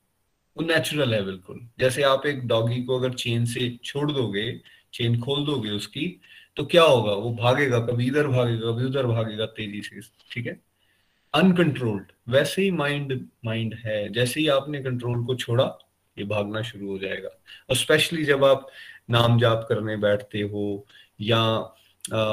वो 0.57 0.65
नेचुरल 0.65 1.13
है 1.13 1.23
बिल्कुल। 1.25 1.59
जैसे 1.79 2.03
आप 2.03 2.25
एक 2.25 2.45
डॉगी 2.47 2.83
को 2.83 2.99
अगर 2.99 3.13
चेन 3.13 3.45
से 3.45 3.69
छोड़ 3.83 4.11
दोगे 4.11 4.51
चेन 4.93 5.19
खोल 5.21 5.45
दोगे 5.45 5.69
उसकी 5.69 6.05
तो 6.57 6.65
क्या 6.65 6.83
होगा? 6.83 7.11
वो 7.13 7.33
भागेगा 7.35 7.79
कभी 7.79 8.07
इधर 8.07 8.27
भागेगा, 8.27 8.71
कभी 8.71 8.85
उधर 8.85 9.05
भागेगा 9.05 9.45
तेज़ी 9.47 9.81
से, 9.81 10.01
ठीक 10.31 10.47
है? 10.47 10.59
अनकंट्रोल्ड 11.33 12.11
वैसे 12.29 12.61
ही 12.61 12.71
माइंड 12.71 13.19
माइंड 13.45 13.73
है। 13.75 14.07
जैसे 14.13 14.39
ही 14.39 14.47
आपने 14.49 14.81
कंट्रोल 14.83 15.23
को 15.25 15.35
छोड़ा 15.35 15.65
ये 16.17 16.23
भागना 16.23 16.61
शुरू 16.61 16.89
हो 16.91 16.97
जाएगा। 16.99 17.29
और 17.69 17.75
स्पेशली 17.75 18.25
जब 18.25 18.45
आप 18.45 18.67
नाम 19.09 19.39
जाप 19.39 19.65
करने 19.69 19.97
बैठते 19.97 20.41
हो 20.41 20.85
या 21.21 21.39
आ, 22.13 22.23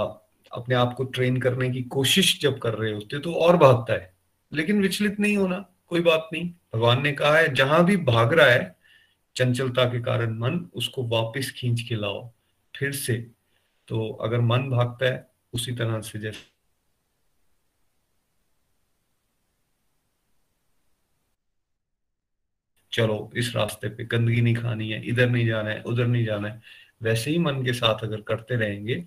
अपने 0.52 0.74
आप 0.74 0.94
को 0.94 1.04
ट्रेन 1.04 1.40
करने 1.40 1.70
की 1.70 1.82
कोशिश 1.82 2.40
जब 2.40 2.58
कर 2.58 2.74
रहे 2.74 2.92
होते 2.92 3.18
तो 3.18 3.32
और 3.34 3.56
भागता 3.56 3.92
है। 3.92 4.14
लेकिन 4.52 4.82
विचलित 4.82 5.20
नहीं 5.20 5.36
होना 5.36 5.64
कोई 5.86 6.00
बात 6.00 6.28
नहीं। 6.32 6.50
भगवान 6.74 7.02
ने 7.02 7.12
कहा 7.12 7.36
है 7.36 7.54
जहाँ 7.54 7.84
भी 7.84 7.96
भाग 7.96 8.32
रहा 8.32 8.46
है 8.46 8.76
चंचलता 9.36 9.84
के 9.84 10.00
कारण 10.02 10.38
मन 10.38 10.70
उसको 10.74 11.04
वापस 11.04 11.50
खींच 11.56 11.80
के 11.80 11.94
लाओ 11.94 12.30
फिर 12.76 12.92
से। 12.92 13.14
तो 13.88 14.08
अगर 14.12 14.40
मन 14.40 14.68
भागता 14.70 15.06
है 15.06 15.30
उसी 15.52 15.72
तरह 15.72 16.00
से 16.00 16.18
जैसे 16.18 16.59
चलो, 22.92 23.30
इस 23.36 23.52
रास्ते 23.56 23.88
पे 23.88 24.04
गंदगी 24.04 24.40
नहीं 24.40 24.54
खानी 24.54 24.90
है, 24.90 25.02
इधर 25.06 25.28
नहीं 25.30 25.46
जाना 25.46 25.70
है, 25.70 25.82
उधर 25.82 26.06
नहीं 26.06 26.24
जाना 26.24 26.48
है, 26.48 26.60
वैसे 27.02 27.30
ही 27.30 27.38
मन 27.38 27.62
के 27.64 27.72
साथ 27.72 28.04
अगर 28.04 28.20
करते 28.20 28.56
रहेंगे 28.56 29.04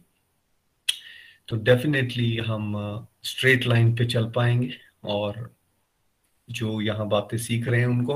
तो 1.49 1.55
डेफिनेटली 1.63 2.35
हम 2.37 2.73
स्ट्रेट 3.23 3.65
लाइन 3.65 3.93
पे 3.95 4.05
चल 4.05 4.29
पाएँगे 4.31 4.71
और 5.03 5.49
जो 6.49 6.79
यहाँ 6.81 7.07
बातें 7.09 7.37
सीख 7.37 7.67
रहे 7.67 7.79
हैं 7.79 7.87
उनको, 7.87 8.15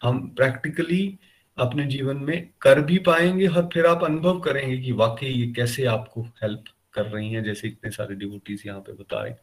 हम 0.00 0.28
प्रैक्टिकली 0.28 1.18
अपने 1.58 1.84
जीवन 1.86 2.16
में 2.16 2.48
कर 2.60 2.80
भी 2.80 2.98
पाएँगे 2.98 3.46
और 3.46 3.68
फिर 3.72 3.86
आप 3.86 4.04
अनुभव 4.04 4.40
करेंगे 4.40 4.78
कि 4.78 4.92
वाकई 4.92 5.26
ये 5.26 5.46
कैसे 5.52 5.84
आपको 5.86 6.22
हेल्प 6.42 6.64
कर 6.94 7.06
रही 7.06 7.32
हैं, 7.32 7.42
जैसे 7.44 7.68
इतने 7.68 7.90
सारे 7.90 8.14
डिवोटीज 8.14 8.62
यहाँ 8.66 8.80
पे 8.80 8.92
बता 8.92 9.22
रहे 9.22 9.34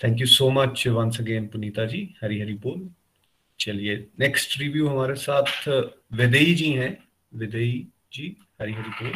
thank 0.00 0.20
you 0.20 0.26
so 0.26 0.50
much 0.50 0.86
once 0.88 1.20
again 1.20 1.46
Punita 1.48 1.84
ji. 1.86 2.02
Hari 2.22 2.40
Hari 2.40 2.54
बोल। 2.54 2.88
चलिए 3.64 4.10
नेक्स्ट 4.20 4.58
रिव्यू 4.58 4.88
हमारे 4.88 5.14
साथ 5.14 5.68
विदयी 6.12 6.54
जी 6.54 6.72
हैं। 6.72 7.08
विदयी 7.34 7.88
जी 8.12 8.36
हरी 8.60 8.72
हरी 8.72 8.90
बोल 8.90 9.12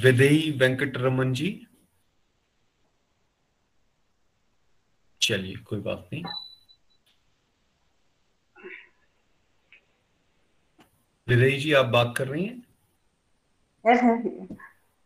विदयी 0.00 0.50
वेंकट 0.50 0.96
रमन 0.96 1.32
जी। 1.32 1.66
चलिए, 5.22 5.56
कोई 5.56 5.80
बात 5.80 6.10
नहीं। 6.12 6.24
विदयी 11.28 11.58
जी, 11.60 11.72
आप 11.72 11.86
बात 11.86 12.14
कर 12.16 12.28
रही 12.28 12.44
हैं? 12.44 12.62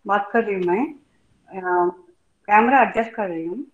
बात 0.07 0.31
कर 0.33 0.45
रही 0.45 0.55
हूँ 0.55 0.63
मैं। 0.63 1.04
कैमरा 1.55 2.83
एडजस्ट 2.83 3.15
कर 3.15 3.29
रही 3.29 3.45
हूँ। 3.47 3.65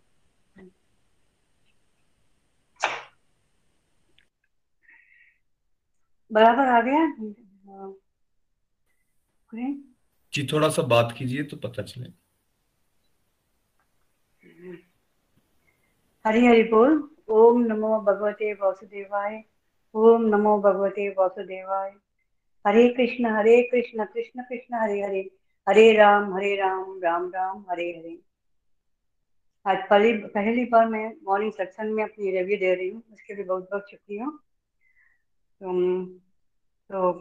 बराबर 6.32 6.68
आ 6.68 6.80
गया? 6.80 7.06
जी 10.32 10.46
थोड़ा 10.52 10.68
सा 10.68 10.82
बात 10.82 11.14
कीजिए 11.18 11.42
तो 11.44 11.56
पता 11.56 11.82
चले। 11.82 12.10
हरि 16.24 16.46
हरि 16.46 16.62
बोल। 16.62 17.10
ओम 17.28 17.60
नमो 17.60 18.00
भगवते 18.00 18.52
वासुदेवाय। 18.52 19.44
ओम 19.94 20.22
नमो 20.22 20.58
भगवते 20.60 21.08
वासुदेवाय। 21.08 21.90
हरे 22.66 22.88
कृष्ण 22.88 23.26
हरे 23.26 23.62
कृष्ण 23.62 24.04
कृष्ण 24.04 24.42
कृष्ण 24.42 24.74
हरे 24.74 25.02
हरे। 25.02 25.39
हरे 25.66 25.92
राम 25.92 26.32
हरे 26.34 26.54
राम 26.56 27.00
राम 27.02 27.28
राम, 27.30 27.64
हरे 27.70 27.84
हरे। 27.88 28.16
आज 29.66 29.76
पहली 29.90 30.12
पहली 30.28 30.64
बार 30.64 30.86
मैं 30.88 31.12
मॉर्निंग 31.24 31.52
सेक्शन 31.52 31.86
में 31.86 32.02
अपनी 32.04 32.30
रिव्यू 32.30 32.56
दे 32.58 32.74
रही 32.74 32.88
हूँ, 32.88 33.02
उसके 33.12 33.34
लिए 33.34 33.44
बहुत 33.44 33.68
बहुत 33.70 33.90
शुक्रिया। 33.90 34.26
तो 35.60 36.04
तो 36.90 37.12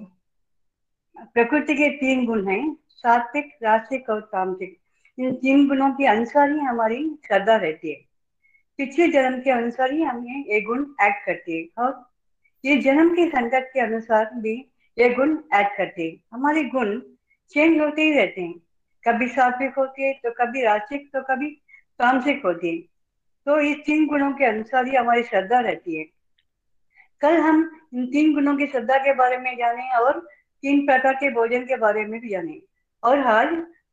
प्रकृति 1.36 1.74
के 1.74 1.90
तीन 1.98 2.26
गुण 2.26 2.48
हैं, 2.48 2.76
सात्विक 2.96 3.52
रास्तिक 3.64 4.10
और 4.10 4.22
तामसिक 4.34 4.78
इन 5.18 5.36
तीन 5.36 5.68
गुणों 5.68 5.92
के 5.94 6.08
अनुसार 6.08 6.52
ही 6.52 6.60
हमारी 6.62 7.04
श्रद्धा 7.28 7.56
रहती 7.58 7.92
है। 7.92 8.02
पिछले 8.80 9.08
जन्म 9.10 9.40
के 9.42 9.52
अनुसार 9.52 9.92
ही 9.92 10.02
हमें 10.04 10.46
ये 10.46 10.62
गुण 10.62 10.86
ऐड 11.02 11.24
करती 11.26 11.58
है, 11.58 11.68
और 11.78 12.04
ये 12.64 12.78
जन्म 12.82 13.14
के 13.16 13.30
संकट 13.30 13.72
के 13.74 13.80
अनुसार 13.82 14.30
भी 14.36 14.58
ये 14.98 15.10
गुण 15.16 15.38
ऐड 15.54 15.78
करते 15.78 16.04
हैं। 16.04 16.20
हमारे 16.34 16.64
गुण 16.72 17.00
चेंज 17.52 17.80
होते 17.82 18.02
ही 18.02 18.12
रहते 18.12 18.42
हैं। 18.42 18.54
कभी 19.04 19.28
सात्विक 19.28 19.76
होते 19.78 20.04
हैं 20.04 20.20
तो 20.24 20.32
कभी 20.32 20.62
रास्तिक 20.64 21.10
तो 21.14 21.22
कभी 21.22 21.50
तामसिक 22.00 22.46
होती 22.46 22.76
है। 22.76 22.82
तो 23.48 23.60
इस 23.60 23.78
तीन 23.78 24.06
गुणों 24.08 24.32
के 24.34 24.46
अनुसार 24.46 24.88
ही 24.88 24.96
हमारी 24.96 25.24
श्रद्धा 25.24 25.60
रहती 25.60 25.96
है। 25.96 26.06
कल 27.22 27.38
हम 27.38 27.70
इन 27.94 28.06
तीन 28.06 28.34
गुणों 28.34 28.56
की 28.58 28.68
श्रद्धा 28.68 28.98
के 28.98 29.14
बारे 29.14 29.38
में 29.38 29.56
जाने 29.58 29.90
और 29.98 30.20
तीन 30.64 30.86
प्रकार 30.86 31.14
के 31.14 31.32
भोजन 31.32 31.64
के 31.64 31.78
बारे 31.78 32.06
में 32.06 32.20
भी 32.22 32.30
जाने। 32.30 32.62
और 33.04 33.20
आज 33.20 33.48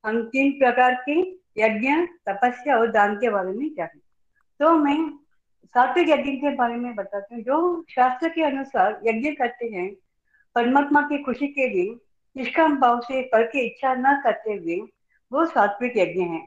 हम 0.05 0.23
तीन 0.23 0.51
प्रकार 0.53 0.95
के 1.09 1.21
यज्ञ, 1.59 1.89
तपस्या 2.29 2.77
और 2.77 2.91
दान 2.91 3.15
के 3.17 3.31
बारे 3.31 3.53
में 3.53 3.69
जाने। 3.75 4.01
तो 4.61 4.73
मैं 4.75 5.11
सात्विक 5.67 6.09
यज्ञ 6.09 6.33
के 6.33 6.55
बारे 6.55 6.75
में 6.75 6.95
बताती 6.95 7.35
हूँ। 7.35 7.43
जो 7.43 7.85
शास्त्र 7.91 8.29
के 8.29 8.43
अनुसार 8.43 9.01
यज्ञ 9.07 9.31
करते 9.31 9.67
हैं, 9.67 9.91
परमात्मा 10.57 11.01
की 11.03 11.23
खुशी 11.23 11.47
के 11.47 11.69
लिए 11.69 11.95
निष्काम 12.37 12.77
भाव 12.77 13.01
से 13.01 13.23
फल 13.25 13.45
की 13.45 13.61
इच्छा 13.61 13.95
न 13.95 14.21
करते 14.25 14.55
हुए 14.55 14.77
वो 15.33 15.45
सात्विक 15.47 15.97
यज्ञ 15.97 16.21
है। 16.23 16.41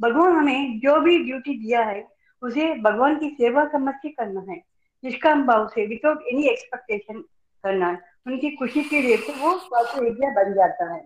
भगवान 0.00 0.32
हमें 0.32 0.78
जो 0.80 1.00
भी 1.00 1.18
ड्यूटी 1.24 1.58
दिया 1.58 1.82
है, 1.82 2.06
उसे 2.42 2.72
भगवान 2.74 3.18
की 3.18 3.28
सेवा 3.30 3.64
समझ 3.68 3.94
के 3.94 4.08
करना 4.08 4.40
है। 4.48 4.56
निष्काम 5.04 5.46
भाव 5.46 5.66
से 5.68 5.86
विदाउट 5.86 6.22
एनी 6.32 6.46
एक्सपेक्टेशन 6.48 7.20
करना 7.64 7.88
है 7.88 7.98
उनकी 8.26 8.50
खुशी 8.50 8.82
के 8.82 9.00
लिए 9.00 9.16
तो 9.16 9.32
वो 9.40 9.56
स्वास्थ्य 9.58 10.06
यज्ञ 10.06 10.26
बन 10.36 10.52
जाता 10.54 10.92
है। 10.94 11.04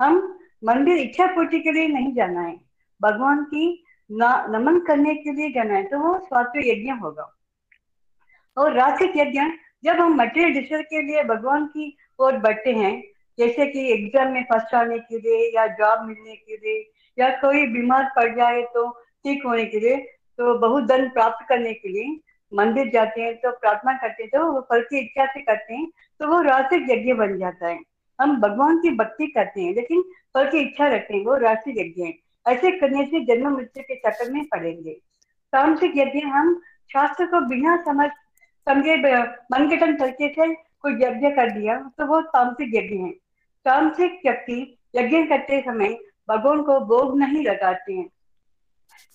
हम 0.00 0.38
मंदिर 0.64 0.98
इच्छा 0.98 1.26
पूर्ति 1.26 1.60
के 1.60 1.72
लिए 1.72 1.86
नहीं 1.88 2.12
जाना 2.14 2.40
है। 2.40 2.56
भगवान 3.00 3.42
की 3.44 3.84
नमन 4.10 4.78
करने 4.80 5.14
के 5.14 5.32
लिए 5.32 5.50
जाना 5.52 5.74
है 5.74 5.84
तो 5.84 5.98
वो 5.98 6.18
स्वास्थ्य 6.18 6.70
यज्ञ 6.70 6.90
होगा। 6.92 7.28
और 8.56 8.72
राशिक 8.72 9.16
यज्ञ, 9.16 9.40
जब 9.84 9.96
हम 9.96 10.14
मटेरियल 10.14 10.52
डिसीज़न 10.54 10.82
के 10.82 11.02
लिए 11.02 11.22
भगवान 11.24 11.66
की 11.66 11.96
ओर 12.18 12.36
बढ़ते 12.38 12.72
हैं 12.72 12.92
जैसे 13.38 13.66
कि 13.66 13.86
एग्ज़ाम 13.92 14.32
में 14.32 14.42
फ़र्स्ट 14.44 14.74
आने 14.74 14.98
के 15.00 15.18
लिए 15.18 15.50
या 15.54 15.66
जॉब 15.78 16.06
मिलने 16.08 16.34
के 16.36 16.56
लिए 16.56 16.90
या 17.18 17.28
कोई 17.40 17.66
बीमार 17.68 18.10
पड़ 18.16 18.34
जाए 18.36 18.62
तो 18.74 18.88
ठीक 19.24 19.46
होने 19.46 19.64
के 19.64 19.80
लिए 19.80 19.96
तो 20.38 20.58
बहुत 20.58 20.84
धन 20.84 21.08
प्राप्त 21.08 21.46
करने 21.48 21.72
के 21.74 21.88
लिए 21.88 22.18
मंदिर 22.52 22.90
जाते 22.90 23.20
हैं 23.20 23.34
तो 23.36 23.50
प्रार्थना 23.52 23.92
करते 23.98 24.22
हैं 24.22 24.30
तो 24.30 24.50
वो 24.52 24.60
फल 24.70 24.82
की 24.82 24.98
इच्छा 24.98 25.26
से 25.26 25.40
करते 25.42 25.74
हैं 25.74 25.86
तो 26.20 26.28
वो 26.28 26.40
राष्ट्रिक 26.42 26.90
यज्ञ 26.90 27.12
बन 27.14 27.38
जाता 27.38 27.66
है। 27.68 27.78
हम 28.18 28.36
भगवान 28.40 28.78
की 28.78 28.90
भक्ति 28.96 29.26
करते 29.26 29.60
हैं, 29.60 29.74
लेकिन 29.74 30.02
फल 30.34 30.50
की 30.50 30.58
इच्छा 30.60 30.86
रखते 30.88 31.14
हैं, 31.14 31.24
वो 31.24 31.36
राष्ट्रिक 31.38 31.78
यज्ञ 31.78 32.02
है। 32.02 32.12
ऐसे 32.46 32.70
करने 32.78 33.04
से 33.06 33.20
जन्म 33.26 33.48
मृत्यु 33.50 33.82
के 33.82 33.94
चक्कर 33.96 34.30
में 34.32 34.44
पड़ेंगे। 34.46 34.92
तामसिक 35.52 35.96
यज्ञ 35.96 36.20
हम 36.26 36.54
शास्त्र 36.90 37.26
को 37.26 37.40
बिना 37.48 37.76
समझ, 37.84 38.08
समझे 38.66 38.96
मनगठन 38.96 39.96
तरीके 39.96 40.28
से 40.30 40.54
कोई 40.54 40.92
यज्ञ 40.94 41.30
कर 41.30 41.50
दिया 41.50 41.76
तो 41.98 42.06
वो 42.06 42.20
तामसिक 42.28 42.74
यज्ञ 42.74 42.96
है। 42.96 43.10
तामसिक 43.64 44.20
व्यक्ति 44.26 44.78
यज्ञ 44.96 45.22
करते 45.22 45.60
समय 45.60 45.88
भगवान 46.28 46.62
को 46.62 46.80
भोग 46.80 47.18
नहीं 47.18 47.44
लगाते 47.44 47.92
हैं। 47.92 48.10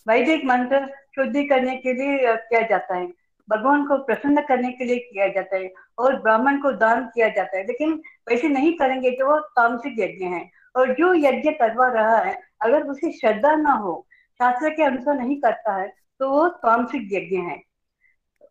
वैदिक 0.08 0.46
मंत्र 0.46 0.86
शुद्धि 1.16 1.44
करने 1.44 1.76
के 1.78 1.94
लिए 1.94 2.36
किया 2.36 2.62
जाता 2.62 2.96
है। 2.96 3.08
भगवान 3.50 3.86
को 3.88 3.98
प्रसन्न 3.98 4.42
करने 4.42 4.72
के 4.72 4.86
लिए 4.86 4.98
किया 4.98 5.28
जाता 5.28 5.56
है 5.56 5.74
और 5.98 6.22
ब्राह्मण 6.22 6.62
को 6.62 6.72
दान 6.72 7.06
किया 7.06 7.30
जाता 7.30 7.58
है। 7.58 7.64
लेकिन 7.68 8.02
वैसे 8.30 8.48
नहीं 8.50 8.74
करेंगे 8.74 9.12
तो 9.12 9.28
वो 9.28 9.40
तामसिक 9.40 10.00
यज्ञ 10.00 10.26
है। 10.26 10.50
और 10.76 10.94
जो 10.94 11.14
यज्ञ 11.14 11.52
करवा 11.52 11.88
रहा 11.88 12.18
है, 12.18 12.42
अगर 12.62 12.84
उसे 12.84 13.12
श्रद्धा 13.12 13.56
ना 13.56 13.72
हो, 13.72 14.08
शास्त्र 14.38 14.70
के 14.70 14.84
अनुसार 14.84 15.16
नहीं 15.16 15.42
करता 15.42 15.76
है 15.76 15.94
तो 16.20 16.30
वो 16.30 16.48
तामसिक 16.48 17.02
यज्ञ 17.14 17.38
है। 17.38 17.58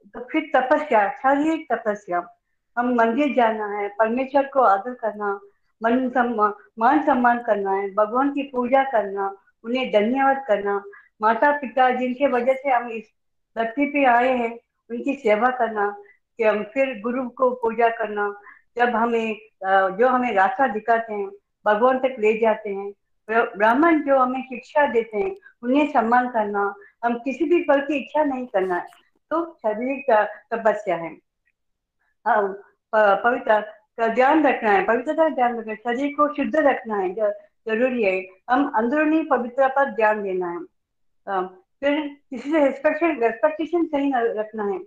तो 0.07 0.21
फिर 0.33 0.51
तपस्या, 0.57 1.09
शारीरिक 1.11 1.73
तपस्या। 1.73 2.27
हम 2.79 2.95
मंदिर 2.95 3.35
जाना 3.35 3.67
है, 3.79 3.89
परमेश्वर 3.89 4.47
को 4.47 4.61
आदर 4.61 4.95
करना 4.95 5.41
मन 5.83 6.09
सम्मान 6.11 6.53
मान 6.79 7.03
सम्मान 7.07 7.39
करना 7.43 7.73
है, 7.73 7.91
भगवान 7.95 8.31
की 8.31 8.43
पूजा 8.43 8.83
करना, 8.85 9.35
उन्हें 9.65 9.91
धन्यवाद 9.93 10.45
करना। 10.49 10.83
माता 11.23 11.51
पिता 11.59 11.91
जिनके 11.91 12.27
वजह 12.29 12.55
से 12.55 12.71
हम 12.71 12.89
इस 12.91 13.05
धरती 13.57 13.87
पे 13.87 14.05
आए 14.07 14.37
हैं, 14.37 14.53
उनकी 14.91 15.15
सेवा 15.17 15.51
करना, 15.53 15.89
कि 16.39 16.45
हम 16.45 16.63
फिर 16.75 17.01
गुरु 17.03 17.29
को 17.31 17.51
पूजा 17.57 17.89
करना। 17.91 18.35
जब 18.77 18.97
हमें 18.97 19.37
जो 19.99 20.09
हमें 20.09 20.33
रास्ता 20.35 20.67
दिखाते 20.69 21.15
हैं, 21.15 21.29
भगवान 21.67 21.99
तक 21.99 22.17
ले 22.19 22.33
जाते 22.39 22.71
हैं 22.71 22.93
ब्राह्मण 23.29 24.01
जो 24.03 24.19
हमें 24.19 24.43
शिक्षा 24.43 24.87
देते 24.87 25.19
हैं, 25.19 25.35
उन्हें 25.63 25.87
सम्मान 25.93 26.29
करना, 26.31 26.75
हम 27.05 27.15
किसी 27.19 27.45
भी 27.45 27.63
फल 27.63 27.81
की 27.81 27.97
इच्छा 27.97 28.25
नहीं 28.25 28.47
करना 28.47 28.75
है। 28.75 28.87
तो 29.31 29.45
शारीरिक 29.57 30.11
तपस्या 30.53 30.97
है। 30.97 31.11
हाँ 32.27 32.43
पवित्र 32.93 33.61
का 33.99 34.09
ध्यान 34.09 34.47
रखना 34.47 34.71
है, 34.71 34.85
पवित्रता 34.85 35.29
ध्यान 35.29 35.59
रखना 35.59 35.73
है, 35.73 35.77
शरीर 35.77 36.13
को 36.17 36.35
शुद्ध 36.35 36.57
रखना 36.57 36.97
है 36.97 37.15
ज़रूरी 37.15 38.03
है। 38.03 38.27
हम 38.51 38.71
अंदरूनी 38.77 39.23
पवित्रता 39.23 39.69
पर 39.69 39.91
ध्यान 39.91 40.23
देना 40.23 40.51
है। 40.51 40.61
फिर 41.81 42.01
किसी 42.31 42.51
से 42.51 42.59
रेस्पेक्टेशन 42.59 43.21
रेस्पेक्टेशन 43.21 43.85
सही 43.85 44.13
रखना 44.17 44.65
है। 44.65 44.79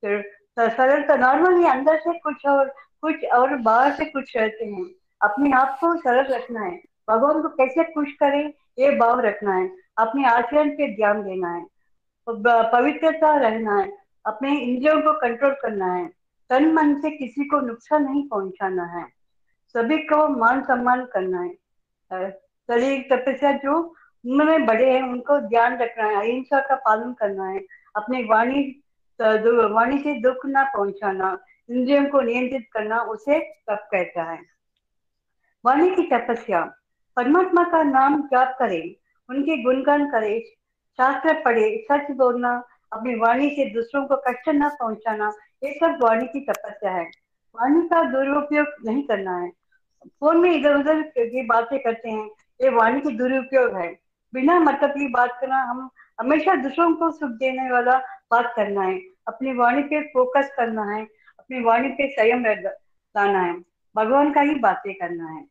फिर 0.00 0.30
सरलता 0.60 1.16
नॉर्मली 1.16 1.66
अंदर 1.66 1.98
से 1.98 2.18
कुछ 2.18 2.46
और 2.46 2.68
कुछ 3.02 3.24
और 3.24 3.56
बाहर 3.56 3.92
से 3.92 4.04
कुछ 4.04 4.36
रहते 4.36 4.64
हैं। 4.64 4.84
अपने 5.22 5.50
आप 5.52 5.76
को 5.80 5.94
सरल 5.96 6.34
रखना 6.34 6.60
है। 6.60 6.80
भगवान 7.10 7.42
को 7.42 7.48
कैसे 7.48 7.84
खुश 7.84 8.12
करें, 8.12 8.52
ये 8.78 8.96
भाव 8.96 9.20
रखना 9.20 9.54
है। 9.54 9.70
अपने 9.98 10.26
आचरण 10.26 10.70
पे 10.70 10.94
ध्यान 10.96 11.22
देना 11.22 11.50
है। 11.50 11.66
पवित्रता 12.28 13.36
रहना 13.36 13.78
है। 13.78 13.92
अपने 14.26 14.56
इंद्रियों 14.58 15.00
को 15.02 15.12
कंट्रोल 15.20 15.54
करना 15.62 15.92
है। 15.94 16.10
तन 16.50 16.72
मन 16.72 17.00
से 17.00 17.10
किसी 17.10 17.44
को 17.44 17.60
नुकसान 17.60 18.04
नहीं 18.04 18.28
पहुंचाना 18.28 18.84
है। 18.84 19.04
सभी 19.72 19.98
को 19.98 20.28
मान 20.28 20.62
सम्मान 20.62 21.04
करना 21.04 21.40
है। 21.40 22.30
शरीर 22.70 23.08
तपस्या 23.12 23.52
जो 23.52 23.94
उनमें 24.26 24.66
बड़े 24.66 24.92
हैं, 24.92 25.02
उनको 25.02 25.40
ध्यान 25.40 25.78
रखना 25.78 26.04
है, 26.04 26.16
अहिंसा 26.16 26.60
का 26.60 26.74
पालन 26.74 27.12
करना 27.12 27.48
है, 27.48 27.60
अपनी 27.96 28.24
वाणी 28.24 28.80
वाणी 29.66 29.98
से 29.98 30.20
दुख 30.20 30.46
ना 30.46 30.64
पहुंचाना, 30.64 31.38
इंद्रियों 31.70 32.06
को 32.06 32.20
नियंत्रित 32.20 32.68
करना, 32.72 32.98
उसे 33.00 33.40
तप 33.40 33.88
कहता 33.92 34.22
है। 34.22 34.40
वाणी 35.66 35.90
की 35.90 36.02
तपस्या, 36.02 36.60
परमात्मा 37.16 37.64
का 37.64 37.82
नाम 37.82 38.22
जाप 38.22 38.56
करे, 38.58 38.96
उनके 39.30 39.62
गुणगान 39.62 40.10
करे, 40.10 40.40
शास्त्र 40.96 41.42
पढ़े, 41.44 41.86
सच 41.92 42.10
बोलना, 42.10 42.62
अपनी 42.92 43.14
वाणी 43.14 43.50
से 43.50 43.70
दूसरों 43.70 44.06
को 44.06 44.16
कष्ट 44.16 44.48
न 44.48 44.68
पहुंचाना 44.68 45.32
ये 45.64 45.72
सब 45.72 45.98
वाणी 46.02 46.26
की 46.26 46.40
तपस्या 46.40 46.90
है। 46.90 47.04
वाणी 47.54 47.88
का 47.88 48.02
दुरुपयोग 48.04 48.66
नहीं 48.86 49.02
करना 49.02 49.36
है। 49.38 49.50
फ़ोन 50.06 50.38
में 50.38 50.50
इधर 50.50 50.74
उधर 50.74 51.02
की 51.18 51.42
बातें 51.42 51.78
करते 51.78 52.10
हैं, 52.10 52.26
ये 52.60 52.68
वाणी 52.70 53.00
की 53.00 53.16
दुरुपयोग 53.16 53.76
है। 53.76 53.88
बिना 54.32 54.58
मतलब 54.60 54.90
की 54.90 55.08
बात 55.08 55.38
करना, 55.40 55.62
हम 55.62 55.88
हमेशा 56.20 56.54
दूसरों 56.54 56.94
को 56.94 57.10
सुख 57.10 57.30
देने 57.30 57.70
वाला 57.70 57.96
बात 58.30 58.52
करना 58.56 58.82
है। 58.82 58.98
अपनी 59.28 59.52
वाणी 59.52 59.82
पे 59.82 60.00
फोकस 60.08 60.52
करना 60.56 60.84
है, 60.86 61.02
अपनी 61.38 61.62
वाणी 61.62 61.88
पे 61.90 62.08
संयम 62.10 62.44
लाना 62.46 63.40
है। 63.40 63.54
भगवान 63.94 64.32
का 64.32 64.40
ही 64.40 64.54
बातें 64.56 64.94
करना 64.94 65.28
है। 65.28 65.44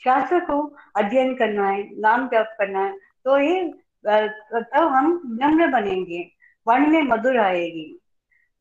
शास्त्र 0.00 0.38
को 0.40 0.60
अध्ययन 0.96 1.34
करना 1.34 1.68
है, 1.68 1.82
नाम 2.00 2.26
जप 2.28 2.54
करना 2.58 2.80
है 2.80 2.92
तो 3.24 3.38
ये 3.38 3.62
तो 4.06 4.86
हम 4.86 5.38
नम्र 5.40 5.66
बनेंगे। 5.68 6.20
वाणी 6.66 6.86
में 6.86 7.02
मधुर 7.02 7.38
आएगी। 7.38 7.86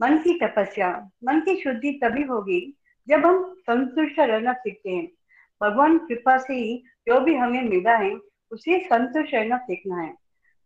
मन 0.03 0.17
की 0.17 0.39
तपस्या, 0.39 1.09
मन 1.23 1.39
की 1.39 1.61
शुद्धि 1.61 1.99
तभी 2.03 2.23
होगी 2.23 2.77
जब 3.07 3.25
हम 3.25 3.55
संतुष्ट 3.59 4.19
रहना 4.19 4.53
सीखते 4.53 4.89
हैं। 4.89 5.07
भगवान 5.61 5.97
कृपा 5.97 6.37
से 6.37 6.53
ही 6.53 6.83
जो 7.07 7.19
भी 7.19 7.35
हमें 7.35 7.61
मिला 7.63 7.95
है, 7.95 8.15
उसे 8.51 8.79
संतुष्ट 8.79 9.33
रहना 9.33 9.57
सीखना 9.57 10.01
है। 10.01 10.13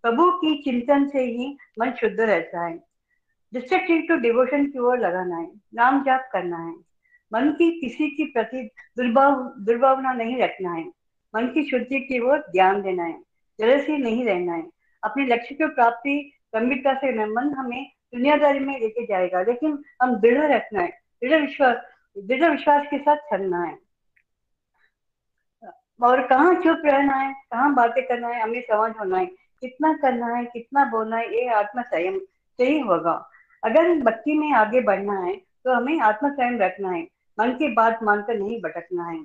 प्रभु 0.01 0.31
की 0.31 0.63
चिंतन 0.63 1.07
से 1.07 1.23
ही 1.23 1.57
मन 1.79 1.91
शुद्ध 1.91 2.19
रहता 2.19 2.65
है। 2.65 2.77
डिस्ट्रक्टिव 3.53 4.01
टू 4.09 4.15
डिवोशन 4.15 4.65
की 4.65 4.79
ओर 4.79 4.99
लगाना 4.99 5.37
है, 5.37 5.51
नाम 5.73 6.03
जाप 6.03 6.29
करना 6.33 6.57
है। 6.57 6.73
मन 7.33 7.49
की 7.49 7.81
किसी 7.81 8.09
की 8.09 8.23
प्रति 8.23 8.69
दुर्भाव, 8.97 9.53
दुर्भावना 9.59 10.13
नहीं 10.13 10.37
रखना 10.37 10.73
है। 10.73 10.85
मन 11.35 11.47
की 11.47 11.69
शुद्धि 11.69 11.99
की 11.99 12.19
ओर 12.19 12.39
ध्यान 12.39 12.81
देना 12.81 13.03
है 13.03 13.19
जलसी 13.59 13.97
नहीं 13.97 14.25
रहना 14.25 14.53
है। 14.53 14.63
अपने 15.03 15.25
लक्ष्य 15.25 15.55
की 15.55 15.67
प्राप्ति 15.67 16.31
गंभीरता 16.55 16.93
से 16.93 17.25
मन 17.25 17.53
हमें 17.53 17.96
दुनियादारी 18.13 18.59
में 18.59 18.79
लेके 18.79 19.05
जाएगा, 19.05 19.41
लेकिन 19.41 19.77
हम 20.01 20.15
दृढ़ 20.15 20.51
रखना 20.51 20.81
है, 20.81 20.89
दृढ़ 21.21 21.41
विश्वास 21.41 21.77
दृढ़ 22.15 22.49
विश्वास 22.51 22.85
के 22.87 22.97
साथ 22.99 23.17
चलना 23.31 23.63
है। 23.63 23.77
और 25.99 26.25
कहाँ 26.27 26.53
चुप 26.55 26.81
रहना 26.85 27.15
है, 27.15 27.33
कहाँ 27.51 27.73
बातें 27.75 28.03
करना 28.05 28.27
है, 28.27 28.41
हमें 28.41 28.61
समझ 28.61 28.91
होना 28.99 29.17
है, 29.17 29.25
कितना 29.25 29.93
करना 29.93 30.27
है, 30.27 30.43
कितना 30.45 30.85
बोलना 30.85 31.17
है, 31.17 31.35
ये 31.35 31.47
आत्म 31.53 31.81
संयम 31.83 32.19
से 32.59 32.65
ही 32.65 32.79
होगा। 32.81 33.13
अगर 33.63 33.93
भक्ति 34.01 34.33
में 34.33 34.51
आगे 34.53 34.81
बढ़ना 34.81 35.19
है 35.19 35.35
तो 35.35 35.73
हमें 35.73 35.99
आत्म 36.01 36.29
संयम 36.29 36.57
रखना 36.61 36.91
है, 36.91 37.01
मन 37.37 37.51
की 37.51 37.67
बात 37.73 38.03
मानकर 38.03 38.35
नहीं 38.35 38.59
भटकना 38.61 39.05
है, 39.05 39.19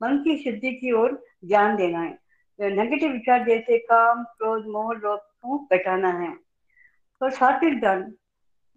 मन 0.00 0.16
की 0.24 0.36
शुद्धि 0.38 0.72
की 0.72 0.92
ओर 0.92 1.12
ध्यान 1.44 1.76
देना 1.76 2.00
है। 2.00 2.18
नेगेटिव 2.58 3.10
विचार 3.12 3.44
जैसे 3.44 3.78
काम, 3.80 4.22
क्रोध, 4.24 4.66
मोह, 4.66 4.92
लोभ 4.94 5.18
को 5.18 5.58
घटाना 5.72 6.10
है। 6.10 6.32
और 7.20 7.30
सात्विक 7.32 7.80
दान 7.80 8.02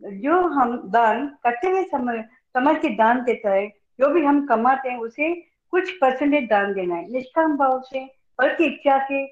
जो 0.02 0.42
हम 0.50 0.78
दान 0.90 1.26
करते 1.44 1.70
हुए 1.70 1.84
समझ 1.84 2.76
के 2.78 2.90
दान 2.96 3.24
देता 3.24 3.52
है 3.52 3.68
जो 4.00 4.10
भी 4.10 4.24
हम 4.26 4.46
कमाते 4.48 4.90
हैं, 4.90 4.98
उसे 5.00 5.34
कुछ 5.74 5.92
परसेंटेज 5.94 6.48
दान 6.50 6.74
देना 6.74 6.96
है। 6.96 7.12
निष्काम 7.12 7.58
भाव 7.58 7.82
से 7.86 8.06
फल 8.40 8.54
की 8.56 8.66
इच्छा 8.66 8.98
से 9.08 9.24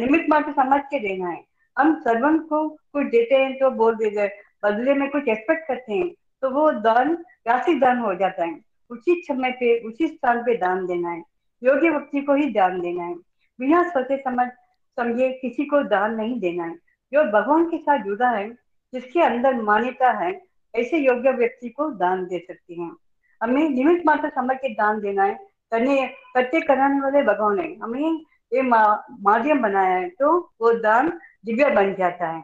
निमित्त 0.00 0.26
मात्र 0.30 0.52
समझ 0.52 0.80
के 0.82 0.98
देना 1.00 1.28
है। 1.28 1.42
हम 1.76 1.94
सर्वंत 2.00 2.42
को 2.48 2.68
कुछ 2.68 3.06
देते 3.06 3.34
हैं 3.34 3.52
तो 3.58 3.70
बोल 3.72 3.94
देते 3.96 4.26
बदले 4.62 4.94
में 4.94 5.08
कुछ 5.10 5.28
एक्सपेक्ट 5.28 5.66
करते 5.68 5.92
हैं 5.92 6.08
तो 6.42 6.50
वो 6.50 6.70
दान, 6.72 7.12
राशि 7.48 7.74
दान 7.74 7.98
हो 7.98 8.14
जाता 8.14 8.44
है। 8.44 8.58
उचित 8.90 9.22
समय 9.26 9.50
पे 9.60 9.78
उचित 9.86 10.10
स्थान 10.10 10.42
पे 10.42 10.56
दान 10.56 10.86
देना 10.86 11.10
है। 11.10 11.22
योग्य 11.62 11.90
व्यक्ति 11.90 12.20
को 12.20 12.34
ही 12.34 12.50
दान 12.52 12.80
देना 12.80 13.04
है। 13.04 13.14
बिना 13.58 13.82
सोचे 13.88 14.16
समझ, 14.18 14.46
समझे 14.98 15.28
किसी 15.42 15.64
को 15.66 15.82
दान 15.84 16.14
नहीं 16.14 16.38
देना 16.40 16.64
है। 16.64 16.74
जो 17.12 17.24
भगवान 17.32 17.64
के 17.66 17.78
साथ 17.78 18.04
जुड़ा 18.04 18.30
है 18.30 18.48
जिसके 18.92 19.20
अंदर 19.22 19.54
मान्यता 19.62 20.10
है, 20.18 20.32
ऐसे 20.74 20.98
योग्य 20.98 21.30
व्यक्ति 21.32 21.68
को 21.68 21.90
दान 21.92 22.24
दे 22.26 22.38
सकती 22.38 22.80
हैं। 22.82 22.90
हमें 23.40 23.68
निमित 23.70 24.02
मात्र 24.06 24.28
समझ 24.30 24.56
के 24.56 24.68
दान 24.74 25.00
देना 25.00 25.24
है। 25.24 25.34
करने 25.72 26.06
करते 26.34 26.60
कराने 26.60 27.00
वाले 27.00 27.22
भगवान 27.22 27.58
है। 27.60 27.74
हमें 27.78 28.20
ये 28.52 28.62
माध्यम 28.62 29.60
बनाया 29.62 29.96
है 29.96 30.08
तो 30.10 30.38
वो 30.60 30.72
दान 30.80 31.08
दिव्य 31.44 31.70
बन 31.70 31.94
जाता 31.94 32.26
है। 32.26 32.40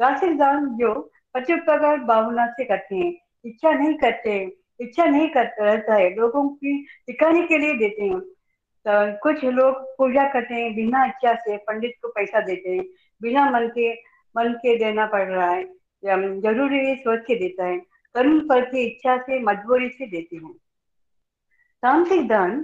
राशिक 0.00 0.36
दान 0.38 0.66
जो 0.76 0.92
पचोपकार 1.34 1.98
भावना 2.00 2.46
से 2.48 2.64
करते 2.64 2.96
हैं। 2.96 3.12
इच्छा 3.44 3.70
नहीं 3.72 3.94
करते, 3.94 4.36
इच्छा 4.80 5.04
नहीं 5.04 5.28
करता 5.28 5.64
रहता 5.64 5.94
है। 5.94 6.14
लोगों 6.14 6.48
की 6.50 6.76
दिखाने 7.06 7.42
के 7.42 7.58
लिए 7.58 7.74
देते 7.74 8.04
हैं। 8.04 8.20
तो 8.20 9.18
कुछ 9.22 9.44
लोग 9.44 9.74
पूजा 9.98 10.24
करते 10.32 10.54
हैं, 10.54 10.74
बिना 10.74 11.04
इच्छा 11.06 11.34
से 11.36 11.56
पंडित 11.58 11.94
को 12.02 12.08
पैसा 12.08 12.40
देते 12.40 12.70
हैं। 12.70 12.84
बिना 13.22 13.50
मन 13.50 13.68
के 13.68 13.92
मन 14.36 14.52
के 14.54 14.76
देना 14.78 15.06
पड़ 15.06 15.26
रहा 15.28 15.50
है। 15.50 15.64
ज़रूरी 16.04 16.78
है, 16.78 16.94
सोच 16.96 17.20
के 17.26 17.34
देता 17.34 17.64
है। 17.66 17.78
कर्म 18.14 18.40
फल 18.40 18.60
की 18.62 18.84
इच्छा 18.86 19.16
से 19.18 19.38
मजबूरी 19.42 19.88
से 19.88 20.06
देते 20.06 20.36
हैं। 20.36 20.52
तांत्रिक 21.82 22.28
दान 22.28 22.60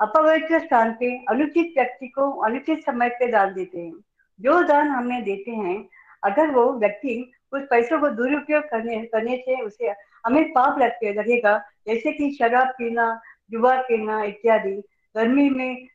अपवित्र 0.00 0.58
स्थान 0.58 0.92
पे 0.92 1.10
अनुचित 1.30 1.72
व्यक्ति 1.76 2.08
को 2.08 2.30
अनुचित 2.40 2.84
समय 2.84 3.08
पे 3.10 3.30
दान 3.32 3.52
देते 3.54 3.78
हैं। 3.80 3.94
जो 4.40 4.62
दान 4.62 4.88
हमें 4.88 5.22
देते 5.24 5.50
हैं, 5.50 5.88
अगर 6.22 6.50
वो 6.50 6.72
व्यक्ति 6.72 7.32
उस 7.52 7.62
पैसों 7.70 7.98
को 8.00 8.08
दुरुपयोग 8.10 8.62
करने 8.64 8.96
करने 9.04 9.36
से 9.36 9.60
उसे 9.62 9.94
हमें 10.26 10.52
पाप 10.52 10.78
लगते 10.78 11.12
लगेगा, 11.14 11.58
जैसे 11.86 12.12
कि 12.12 12.30
शराब 12.38 12.68
पीना, 12.68 13.20
जुआ 13.50 13.76
पीना 13.82 14.22
इत्यादि। 14.24 14.74
गर्मी 15.14 15.48
में 15.50 15.86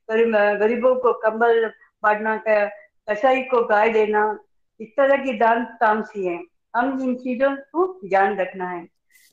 गरीबों 0.60 0.96
को 0.96 1.14
कंबल 1.14 1.66
बांटना 2.04 2.36
कसाई 3.08 3.42
को 3.44 3.64
गाय 3.66 3.90
देना 3.90 4.24
इस 4.80 4.90
तरह 4.98 5.24
की 5.24 5.34
दान 5.38 5.64
तामसी 5.80 6.26
है। 6.26 6.40
हम 6.76 7.00
इन 7.04 7.16
चीज़ों 7.16 7.56
को 7.56 7.86
ध्यान 8.08 8.38
रखना 8.38 8.70
है। 8.70 8.86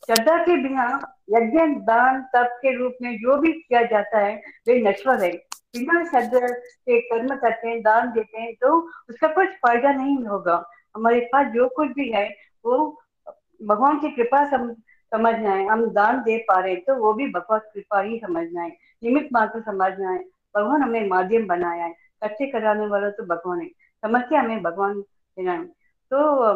श्रद्धा 0.03 0.37
के 0.39 0.57
बिना 0.63 0.85
यज्ञ 1.31 1.59
दान 1.87 2.21
तप 2.35 2.59
के 2.63 2.75
रूप 2.77 2.97
में 3.03 3.17
जो 3.19 3.37
भी 3.39 3.53
किया 3.53 3.83
जाता 3.85 4.19
है 4.19 4.35
वे 4.69 4.79
नश्वर 4.83 5.23
है। 5.25 5.31
बिना 5.77 6.03
श्रद्धा 6.05 6.47
के 6.49 7.01
कर्म 7.01 7.35
करते 7.37 7.69
हैं 7.69 7.81
दान 7.83 8.11
देते 8.13 8.39
हैं 8.39 8.53
तो 8.55 8.77
उसका 9.11 9.29
कुछ 9.29 9.49
फ़ायदा 9.57 9.93
नहीं 9.93 10.17
होगा। 10.27 10.65
हमारे 10.97 11.21
पास 11.33 11.47
जो 11.55 11.69
कुछ 11.77 11.91
भी 11.91 12.11
है 12.11 12.29
वो 12.65 12.79
भगवान 13.63 13.99
की 14.01 14.09
कृपा 14.09 14.45
सम, 14.51 14.73
समझना 15.13 15.51
है। 15.51 15.67
हम 15.67 15.87
दान 15.93 16.23
दे 16.23 16.37
पा 16.49 16.59
रहे 16.61 16.77
तो 16.77 16.95
वो 16.97 17.13
भी 17.15 17.27
भगवत 17.29 17.71
कृपा 17.75 18.01
ही 18.01 18.19
समझना 18.19 18.63
है। 18.63 18.71
निमित 19.03 19.29
मात्र 19.33 19.61
समझना 19.63 20.11
है। 20.11 20.19
भगवान 20.57 20.83
हमें 20.83 21.09
माध्यम 21.09 21.47
बनाया 21.47 21.85
है। 21.85 21.95
कच्चे 22.25 22.47
कराने 22.47 22.87
वाला 22.87 23.11
तो 23.11 23.23
भगवान 23.23 23.61
है। 23.61 23.69
समझ 24.05 24.23
के 24.23 24.37
हमें 24.37 24.63
भगवान 24.63 25.03
तो 26.13 26.53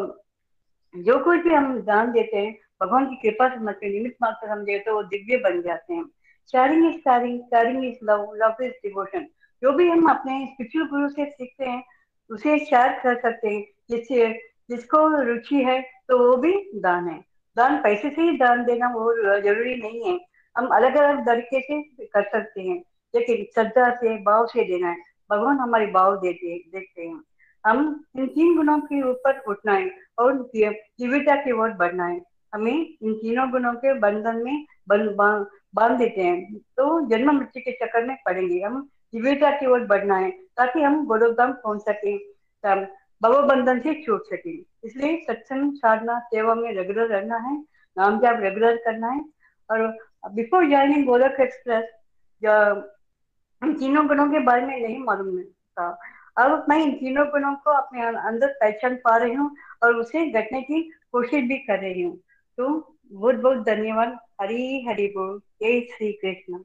जो 0.97 1.23
कुछ 1.23 1.39
भी 1.39 1.53
हम 1.53 1.81
दान 1.81 2.11
देते 2.11 2.37
हैं, 2.37 2.57
भगवान 2.83 3.05
की 3.05 3.15
कृपा 3.15 3.55
समझ 3.55 3.75
के 3.75 3.93
निमित 3.93 4.15
मात्र 4.21 4.47
हम 4.49 4.63
देते 4.63 4.91
वो 4.91 5.03
दिव्य 5.03 5.37
बन 5.37 5.61
जाते 5.61 5.93
हैं। 5.93 6.05
Sharing 6.51 6.85
is 6.85 6.99
caring 6.99 7.39
caring 7.39 7.85
is 7.85 7.97
love 8.03 8.31
love 8.35 8.55
is 8.63 8.71
devotion 8.71 9.27
जो 9.63 9.71
भी 9.71 9.89
हम 9.89 10.09
अपने 10.09 10.45
स्पिरिचुअल 10.45 10.87
गुरु 10.87 11.09
से 11.09 11.25
सीखते 11.25 11.65
हैं, 11.65 11.83
उसे 12.31 12.59
शेयर 12.59 12.99
कर 13.03 13.21
सकते 13.21 13.49
हैं। 13.49 13.65
जिससे, 13.89 14.39
जिसको 14.69 15.21
रुचि 15.21 15.63
है 15.63 15.81
तो 15.81 16.17
वो 16.17 16.37
भी 16.37 16.69
दान 16.75 17.07
है। 17.07 17.25
दान 17.57 17.83
पैसे 17.83 18.09
से 18.09 18.21
ही 18.21 18.37
दान 18.37 18.65
देना 18.65 18.87
वो 18.87 19.39
ज़रूरी 19.41 19.75
नहीं 19.75 20.13
है। 20.13 20.19
हम 20.57 20.67
अलग 20.67 20.95
अलग 20.95 21.25
तरीके 21.25 21.61
से 21.61 22.05
कर 22.05 22.23
सकते 22.23 22.61
हैं। 22.61 22.83
लेकिन 23.15 23.45
श्रद्धा 23.53 23.95
से, 23.95 24.23
भाव 24.23 24.45
से 24.45 24.63
देना 24.63 24.89
है। 24.89 25.14
भगवान 25.31 25.57
हमारे 25.57 25.85
भाव 25.87 26.15
देते, 26.17 26.57
देखते 26.69 27.01
हैं। 27.01 27.21
हम 27.63 28.03
इन 28.17 28.27
तीन 28.27 28.55
गुणों 28.57 28.79
के 28.81 29.01
ऊपर 29.09 29.39
उठना 29.47 29.73
है 29.73 29.89
और 30.19 30.33
जीविता 30.53 31.35
की 31.35 31.51
ओर 31.51 31.71
बढ़ना 31.73 32.05
है 32.05 32.21
हमें 32.53 32.73
इन 32.73 33.13
तीनों 33.13 33.49
गुणों 33.51 33.73
के 33.75 33.93
बंधन 33.99 34.37
में 34.37 34.65
बाँध 34.89 35.97
देते 35.97 36.21
हैं। 36.21 36.55
तो 36.55 36.85
जन्म 37.07 37.31
मृत्यु 37.31 37.61
के 37.61 37.71
चक्कर 37.75 38.05
में 38.05 38.15
पड़ेंगे। 38.25 38.59
हम 38.61 38.81
जीविता 39.13 39.51
की 39.51 39.65
ओर 39.65 39.85
बढ़ना 39.85 40.17
है 40.17 40.31
ताकि 40.57 40.81
हम 40.81 41.05
गोलोकधाम 41.05 41.51
पहुँच 41.53 41.81
सके 41.81 42.17
भव 43.21 43.41
बंधन 43.47 43.79
से 43.79 43.93
छूट 44.03 44.23
सके। 44.25 44.53
इसलिए 44.83 45.17
सत्संग, 45.27 45.73
साधना, 45.73 46.19
सेवा 46.19 46.55
में 46.55 46.71
रेगुलर 46.73 47.07
रहना 47.07 47.37
है, 47.37 47.57
नाम 47.97 48.19
जाप 48.19 48.39
रेगुलर 48.39 48.75
करना 48.77 49.07
है। 49.07 49.21
और 49.71 49.97
बिफोर 50.33 50.67
ज्वाइनिंग 50.69 51.05
गोलक 51.05 51.37
एक्सप्रेस 51.41 51.85
तीनों 53.61 54.07
गुणों 54.07 54.27
के 54.27 54.39
बारे 54.39 54.65
में 54.65 54.81
नहीं 54.81 54.99
मालूम 54.99 55.41
था। 55.41 55.99
अब 56.37 56.65
मैं 56.69 56.77
इन 56.83 56.91
तीनों 56.91 57.25
गुणों 57.27 57.55
को 57.55 57.71
अपने 57.71 58.01
अंदर 58.01 58.47
पहचान 58.47 58.95
पा 58.95 59.17
रही 59.17 59.33
हूँ 59.33 59.55
और 59.83 59.95
उसे 59.95 60.29
घटने 60.31 60.61
की 60.61 60.81
कोशिश 61.11 61.43
भी 61.43 61.57
कर 61.57 61.79
रही 61.79 62.01
हूँ। 62.01 62.17
तो 62.57 62.97
बहुत 63.11 63.35
बहुत 63.35 63.57
धन्यवाद। 63.57 64.19
हरी, 64.41 64.85
हरि 64.85 65.07
बोल। 65.07 65.39
जय 65.63 65.79
श्री 65.79 66.11
कृष्ण। 66.11 66.59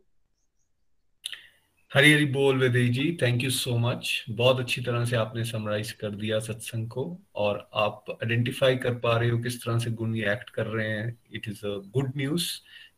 हरी 1.94 2.12
हरी 2.12 2.26
बोल 2.26 2.58
वेदई 2.58 2.88
जी। 2.88 3.18
थैंक 3.22 3.42
यू 3.42 3.50
सो 3.50 3.78
मच 3.78 4.24
बहुत 4.30 4.60
अच्छी 4.60 4.80
तरह 4.80 5.04
से 5.04 5.16
आपने 5.16 5.44
समराइज 5.44 5.92
कर 5.92 6.10
दिया 6.10 6.38
सत्संग 6.38 6.88
को 6.88 7.18
और 7.34 7.70
आप 7.74 8.04
आइडेंटिफाई 8.10 8.76
कर 8.76 8.94
पा 8.94 9.16
रहे 9.16 9.30
हो 9.30 9.38
किस 9.38 9.64
तरह 9.64 9.78
से 9.78 9.90
गुण 9.90 10.14
ये 10.14 10.32
एक्ट 10.32 10.50
कर 10.50 10.66
रहे 10.66 10.88
हैं। 10.88 11.18
It 11.32 11.48
is 11.48 11.66
a 11.66 11.70
good 11.94 12.12
news 12.16 12.50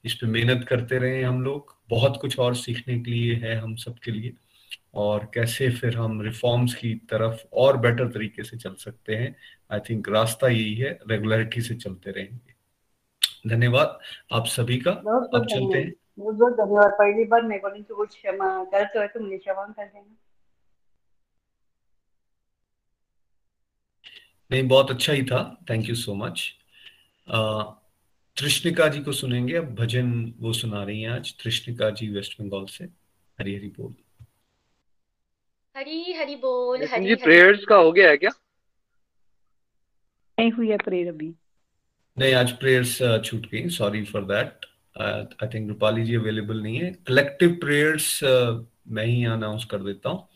इस 0.04 0.14
पे 0.14 0.26
मेहनत 0.26 0.66
करते 0.68 0.98
रहे 0.98 1.22
हम 1.22 1.42
लोग। 1.42 1.76
बहुत 1.88 2.18
कुछ 2.20 2.38
और 2.38 2.54
सीखने 2.54 2.98
के 3.00 3.10
लिए 3.10 3.34
है 3.34 3.54
हम 3.56 3.74
सबके 3.76 4.10
लिए। 4.10 4.32
और 4.94 5.30
कैसे 5.34 5.68
फिर 5.70 5.96
हम 5.96 6.20
रिफॉर्म्स 6.22 6.74
की 6.74 6.94
तरफ़ 7.10 7.42
और 7.52 7.76
बेटर 7.76 8.08
तरीके 8.08 8.44
से 8.44 8.56
चल 8.56 8.74
सकते 8.74 9.16
हैं 9.16 9.34
आई 9.72 9.80
थिंक 9.80 10.08
रास्ता 10.08 10.48
यही 10.48 10.74
है 10.74 10.98
रेगुलरिटी 11.10 11.60
से 11.60 11.74
चलते 11.74 12.10
रहेंगे। 12.10 12.54
धन्यवाद 13.48 13.98
आप 14.32 14.46
सभी 14.46 14.78
का। 14.78 14.90
अब 14.90 15.46
चलते 15.50 15.78
हैं। 15.78 15.92
बहुत 16.18 16.34
बहुत 16.34 16.52
धन्यवाद। 16.52 16.90
पहली 16.90 17.24
बार 17.24 17.42
मैं 17.42 17.58
बोली 17.60 17.82
कुछ 17.82 18.08
क्षमा 18.08 18.64
गलत 18.64 18.92
हो 18.96 19.06
तो 19.06 19.20
मुझे 19.20 19.38
क्षमा 19.38 19.64
कर 19.66 19.84
देना। 19.84 20.16
नहीं 24.50 24.68
बहुत 24.68 24.90
अच्छा 24.90 25.12
ही 25.12 25.22
था। 25.22 25.42
Thank 25.70 25.88
you 25.88 25.94
so 25.94 26.14
much 26.14 26.52
Trishnika 28.36 28.86
ji 28.88 29.00
को 29.00 29.12
सुनेंगे। 29.12 29.54
अब 29.56 29.74
भजन 29.74 30.12
वो 30.40 30.52
सुना 30.52 30.82
रही 30.84 31.00
हैं 31.02 31.10
आज 31.10 31.34
तृष्णिका 31.42 31.90
जी 31.90 32.08
वेस्ट 32.08 32.40
बंगाल 32.40 32.64
से। 32.66 32.84
हरी 33.38 33.54
हरी 33.56 33.68
बोल। 33.78 33.94
हरी 35.74 36.12
हरि 36.12 36.34
बोल 36.36 36.84
हरी 36.92 37.06
जी 37.06 37.14
प्रेयर्स 37.24 37.64
का 37.64 37.76
हो 37.76 37.92
गया 37.92 38.08
है 38.10 38.16
क्या? 38.16 38.30
नहीं 40.38 40.50
हुई 40.52 40.70
है 40.70 40.76
प्रेयर 40.78 41.08
अभी। 41.08 41.32
नहीं 42.16 42.34
आज 42.34 42.52
प्रेयर्स 42.58 42.98
छूट 43.24 43.46
गई। 43.50 43.68
Sorry 43.68 44.02
for 44.04 44.24
that 44.24 44.66
I 44.96 45.48
think 45.54 45.68
Rupali 45.68 46.04
ji 46.04 46.14
available 46.14 46.62
नहीं 46.62 46.76
है। 46.76 46.90
कलेक्टिव 47.06 47.56
प्रेयर्स 47.60 48.18
मैं 48.24 49.04
ही 49.06 49.24
अनाउंस 49.24 49.64
कर 49.70 49.82
देता 49.82 50.10
हूँ। 50.10 50.28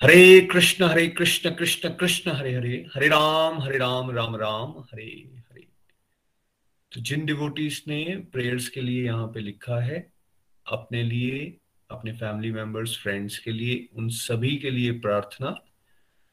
हरे 0.00 0.40
कृष्ण 0.52 0.84
हरे 0.84 1.06
कृष्ण 1.08 1.50
कृष्ण 1.54 1.88
कृष्ण 2.00 2.30
हरे 2.32 2.54
हरे। 2.54 2.84
हरे 2.94 3.08
राम 3.08 3.60
हरे 3.62 3.78
राम 3.78 4.10
राम 4.10 4.36
राम 4.36 4.78
हरे। 4.92 5.39
तो 6.92 7.00
जिन 7.00 7.24
डिवोटीज 7.26 7.82
ने 7.88 8.04
प्रेयर्स 8.32 8.68
के 8.68 8.80
लिए 8.80 9.04
यहाँ 9.04 9.26
पे 9.26 9.40
लिखा 9.40 9.80
है, 9.80 10.12
अपने 10.66 11.02
लिए, 11.02 11.56
अपने 11.90 12.12
फैमिली 12.12 12.50
मेंबर्स 12.52 12.96
फ्रेंड्स 12.98 13.38
के 13.38 13.52
लिए, 13.52 13.88
उन 13.94 14.08
सभी 14.08 14.56
के 14.56 14.70
लिए 14.70 14.92
प्रार्थना, 14.92 15.50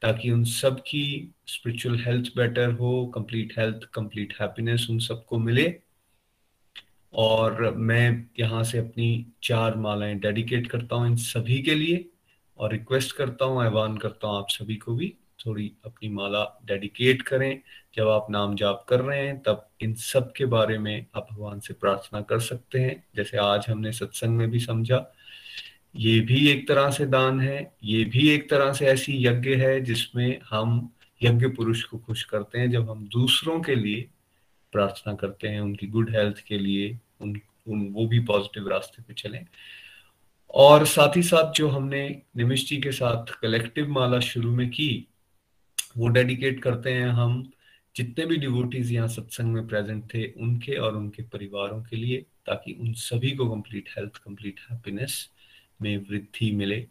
ताकि 0.02 0.30
उन 0.30 0.44
सब 0.44 0.80
की 0.80 1.34
स्पिरिचुअल 1.46 1.98
हेल्थ 1.98 2.26
बेटर 2.36 2.72
हो 2.72 3.06
कंप्लीट 3.06 3.54
हेल्थ 3.58 3.84
कंप्लीट 3.94 4.34
हैप्पीनेस 4.40 4.86
उन 4.90 4.98
सबको 4.98 5.38
मिले। 5.38 5.74
और 7.12 7.74
मैं 7.74 8.28
यहाँ 8.40 8.64
से 8.64 8.78
अपनी 8.78 9.26
चार 9.42 9.76
मालाएँ 9.76 10.14
डेडिकेट 10.14 10.66
करता 10.66 10.96
हूँ 10.96 11.06
इन 11.06 11.16
सभी 11.16 11.62
के 11.62 11.74
लिए 11.74 12.04
और 12.58 12.72
रिक्वेस्ट 12.72 13.16
करता 13.16 13.44
हूँ, 13.44 13.62
आह्वान 13.64 13.96
करता 13.96 14.28
हूँ 14.28 14.38
आप 14.38 14.46
सभी 14.50 14.76
को 14.76 14.94
भी। 14.94 15.14
थोड़ी 15.46 15.72
अपनी 15.84 16.08
माला 16.08 16.60
डेडिकेट 16.64 17.22
करें। 17.22 17.60
जब 17.96 18.08
आप 18.08 18.26
नाम 18.30 18.54
जाप 18.54 18.86
कर 18.88 19.00
रहे 19.00 19.26
हैं 19.26 19.38
तब 19.38 19.68
इन 19.80 19.94
सब 19.94 20.32
के 20.32 20.44
बारे 20.46 20.78
में 20.78 21.06
आप 21.16 21.28
भगवान 21.32 21.60
से 21.60 21.74
प्रार्थना 21.74 22.20
कर 22.20 22.40
सकते 22.40 22.80
हैं। 22.80 23.04
जैसे 23.16 23.36
आज 23.36 23.66
हमने 23.68 23.92
सत्संग 23.92 24.36
में 24.36 24.50
भी 24.50 24.60
समझा 24.60 25.14
ये 25.96 26.20
भी 26.20 26.48
एक 26.48 26.68
तरह 26.68 26.90
से 26.90 27.06
दान 27.06 27.40
है 27.40 27.74
ये 27.84 28.04
भी 28.04 28.28
एक 28.30 28.50
तरह 28.50 28.72
से 28.72 28.86
ऐसी 28.86 29.26
यज्ञ 29.26 29.54
है 29.54 29.80
जिसमें 29.80 30.38
हम 30.50 30.92
यज्ञ 31.22 31.48
पुरुष 31.48 31.82
को 31.84 31.98
खुश 31.98 32.24
करते 32.24 32.58
हैं। 32.58 32.70
जब 32.70 32.90
हम 32.90 33.08
दूसरों 33.08 33.60
के 33.60 33.74
लिए 33.74 34.08
प्रार्थना 34.72 35.14
करते 35.14 35.48
हैं 35.48 35.60
उनकी 35.60 35.86
गुड 35.86 36.10
हेल्थ 36.10 36.38
के 36.38 36.58
लिए 36.58 36.98
उन, 37.20 37.40
उन 37.68 37.88
वो 37.88 38.06
भी 38.06 38.20
पॉजिटिव 38.20 38.68
रास्ते 38.68 39.02
पे 39.02 39.14
चलें। 39.14 39.46
और 40.50 40.84
साथ 40.86 41.16
ही 41.16 41.22
साथ 41.22 41.52
जो 41.52 41.68
हमने 41.68 42.22
निमिष 42.36 42.68
जी 42.68 42.76
के 42.76 42.92
साथ 42.92 43.40
कलेक्टिव 43.42 43.88
माला 43.88 44.20
शुरू 44.20 44.50
में 44.50 44.68
की 44.70 45.08
वो 45.96 46.08
डेडिकेट 46.08 46.62
करते 46.62 46.92
हैं 46.92 47.08
हम, 47.08 47.52
जितने 47.96 48.26
भी 48.26 48.36
डिवोटीज 48.36 48.92
यहाँ 48.92 49.08
सत्संग 49.08 49.54
में 49.54 49.68
प्रेजेंट 49.68 50.14
थे, 50.14 50.32
उनके 50.32 50.76
और 50.76 50.96
उनके 50.96 51.22
परिवारों 51.22 51.82
के 51.82 51.96
लिए, 51.96 52.26
ताकि 52.46 52.72
उन 52.72 52.92
सभी 52.92 53.30
को 53.30 53.50
कंप्लीट 53.50 53.88
हेल्थ 53.98 54.16
कंप्लीट 54.16 54.60
हैप्पीनेस 54.70 55.30
में 55.82 55.96
वृद्धि 55.96 56.52
मिले। 56.52 56.86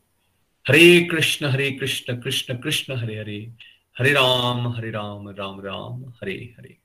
हरे 0.67 1.07
कृष्ण 1.11 1.45
हरे 1.45 1.71
कृष्ण 1.71 2.21
कृष्ण 2.21 2.57
कृष्ण, 2.57 2.95
हरे 2.95 3.19
हरे। 3.19 3.53
हरे 3.99 4.13
राम 4.13 4.67
हरे 4.67 4.91
राम 4.91 5.29
राम 5.29 5.61
राम, 5.61 6.05
हरे 6.09 6.55
हरे। 6.59 6.77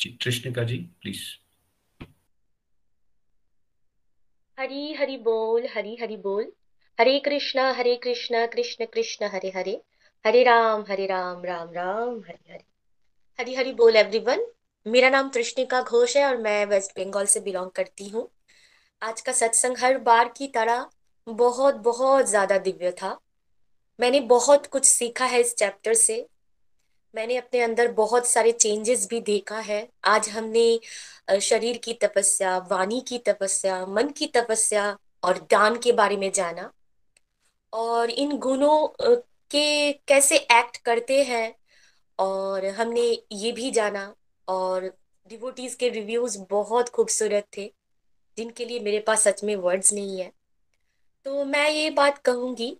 जी 0.00 0.10
कृष्ण 0.10 0.66
जी 0.66 0.78
प्लीज़ 0.78 1.20
हरी 4.58 4.92
हरि 4.92 5.16
बोल, 5.16 5.68
हरी 5.74 5.96
हरि 6.02 6.16
बोल। 6.16 6.52
हरे 7.00 7.18
कृष्णा 7.18 7.72
हरे 7.72 7.96
कृष्णा, 7.96 8.46
कृष्ण 8.46 8.84
कृष्ण, 8.84 9.26
हरे 9.26 9.52
हरे। 9.56 9.82
हरे 10.24 10.42
राम 10.42 10.84
हरे 10.88 11.06
राम 11.06 11.44
राम 11.44 11.70
राम, 11.72 12.18
हरे 12.18 12.52
हरे। 12.52 12.64
हरी 13.38 13.54
हरी 13.54 13.72
बोल 13.72 13.96
एवरीवन 13.96 14.44
मेरा 14.86 15.10
नाम 15.10 15.28
कृष्णिका 15.28 15.80
घोष 15.82 16.16
है 16.16 16.24
और 16.26 16.36
मैं 16.36 16.64
वेस्ट 16.66 16.98
बंगाल 16.98 17.26
से 17.26 17.40
बिलोंग 17.40 17.70
करती 17.70 18.08
हूँ। 18.08 18.28
आज 19.02 19.20
का 19.20 19.32
सत्संग 19.32 19.76
हर 19.78 19.98
बार 19.98 20.28
की 20.36 20.48
तरह 20.48 20.86
बहुत 21.26 21.74
बहुत 21.84 22.26
ज़्यादा 22.26 22.58
दिव्य 22.58 22.90
था। 22.92 23.18
मैंने 23.98 24.20
बहुत 24.26 24.66
कुछ 24.66 24.84
सीखा 24.84 25.24
है 25.24 25.40
इस 25.40 25.54
चैप्टर 25.56 25.94
से। 25.94 26.26
मैंने 27.14 27.36
अपने 27.36 27.60
अंदर 27.60 27.92
बहुत 27.92 28.26
सारे 28.26 28.52
चेंजेस 28.52 29.06
भी 29.10 29.20
देखा 29.20 29.58
है। 29.60 29.86
आज 30.06 30.28
हमने 30.28 31.40
शरीर 31.40 31.76
की 31.76 31.94
तपस्या, 32.02 32.56
वाणी 32.70 33.00
की 33.00 33.18
तपस्या, 33.18 33.84
मन 33.86 34.08
की 34.08 34.26
तपस्या 34.26 34.96
और 35.22 35.38
दान 35.50 35.78
के 35.78 35.92
बारे 35.92 36.16
में 36.16 36.30
जाना। 36.32 36.70
और 37.72 38.10
इन 38.10 38.36
गुणों 38.38 39.14
के 39.50 39.92
कैसे 40.08 40.36
एक्ट 40.36 40.76
करते 40.76 41.22
हैं 41.24 41.54
और 42.18 42.66
हमने 42.66 43.02
ये 43.32 43.52
भी 43.52 43.70
जाना 43.70 44.14
और 44.48 44.86
डिवोटीज 45.30 45.74
के 45.74 45.88
रिव्यूज़ 45.88 46.38
बहुत 46.50 46.88
खूबसूरत 46.88 47.46
थे, 47.56 47.70
जिनके 48.38 48.64
लिए 48.64 48.80
मेरे 48.80 48.98
पास 49.00 49.22
सच 49.22 49.42
में 49.44 49.54
वर्ड्स 49.56 49.92
नहीं 49.92 50.20
है। 50.20 50.32
तो 51.26 51.44
मैं 51.44 51.68
ये 51.70 51.90
बात 51.90 52.18
कहूँगी 52.18 52.70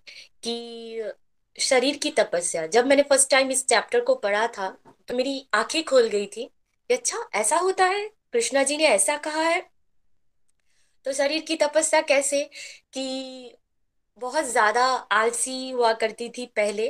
कि 0.43 1.13
शरीर 1.59 1.97
की 1.97 2.11
तपस्या, 2.11 2.67
जब 2.67 2.87
मैंने 2.87 3.03
फ़र्स्ट 3.03 3.31
टाइम 3.31 3.51
इस 3.51 3.67
चैप्टर 3.67 4.01
को 4.01 4.15
पढ़ा 4.17 4.47
था 4.49 4.71
तो 5.09 5.15
मेरी 5.15 5.49
आँखें 5.55 5.83
खोल 5.85 6.09
गई 6.09 6.27
थी 6.27 6.51
अच्छा 6.91 7.19
ऐसा 7.35 7.57
होता 7.57 7.85
है? 7.85 8.09
कृष्णा 8.33 8.63
जी 8.63 8.77
ने 8.77 8.85
ऐसा 8.85 9.17
कहा 9.17 9.43
है? 9.43 9.61
तो 11.07 11.13
शरीर 11.13 11.43
की 11.43 11.57
तपस्या 11.57 12.01
कैसे 12.03 12.43
कि 12.93 13.58
बहुत 14.19 14.45
ज़्यादा 14.45 14.85
आलसी 15.13 15.71
हुआ 15.71 15.93
करती 15.95 16.29
थी 16.29 16.47
पहले 16.57 16.89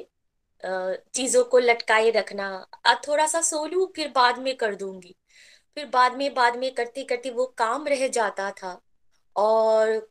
चीज़ों 0.62 1.42
को 1.44 1.59
लटकाए 1.59 2.10
रखना। 2.10 2.48
अब 2.86 3.00
थोड़ा 3.09 3.26
सा 3.26 3.40
सो 3.42 3.64
लू 3.66 3.86
फिर 3.96 4.09
बाद 4.14 4.38
में 4.38 4.56
कर 4.56 4.74
दूँगी। 4.74 5.14
फिर 5.76 5.86
बाद 5.88 6.16
में 6.16 6.32
बाद 6.34 6.56
में 6.56 6.72
करते 6.74 7.05
करते 7.05 7.30
वो 7.30 7.46
काम 7.59 7.86
रह 7.88 8.06
जाता 8.09 8.50
था। 8.52 8.80
और 9.36 10.09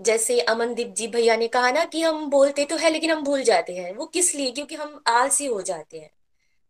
जैसे 0.00 0.38
अमनदीप 0.42 0.94
जी 0.96 1.08
भैया 1.08 1.36
ने 1.36 1.48
कहा 1.48 1.70
ना 1.70 1.84
कि 1.84 2.02
हम 2.02 2.28
बोलते 2.30 2.64
तो 2.64 2.76
है, 2.76 2.90
लेकिन 2.90 3.10
हम 3.10 3.22
भूल 3.24 3.42
जाते 3.44 3.74
हैं। 3.74 3.92
वो 3.94 4.06
किस 4.08 4.34
लिए? 4.34 4.50
क्योंकि 4.52 4.74
हम 4.76 5.02
आलसी 5.08 5.46
हो 5.46 5.60
जाते 5.62 5.98
हैं, 5.98 6.10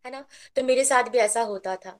है 0.05 0.11
ना? 0.11 0.25
तो 0.55 0.63
मेरे 0.63 0.85
साथ 0.85 1.09
भी 1.09 1.17
ऐसा 1.19 1.41
होता 1.43 1.75
था। 1.75 1.97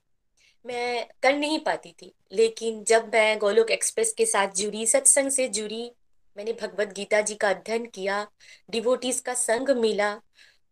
मैं 0.66 1.08
कर 1.24 1.34
नहीं 1.36 1.60
पाती 1.60 1.92
थी। 1.94 2.14
लेकिन 2.34 2.84
जब 2.86 3.12
मैं 3.14 3.38
गोलोक 3.40 3.72
एक्सप्रेस 3.72 4.14
के 4.14 4.26
साथ 4.28 4.48
जुड़ी, 4.56 4.86
सत्संग 4.88 5.32
से 5.32 5.48
जुड़ी 5.50 5.92
मैंने 6.36 6.54
भगवत 6.54 6.94
गीता 6.96 7.22
जी 7.22 7.36
का 7.36 7.50
अध्ययन 7.50 7.86
किया 7.86 8.26
डिवोटीज 8.72 9.20
का 9.20 9.34
संग 9.36 9.70
मिला 9.78 10.14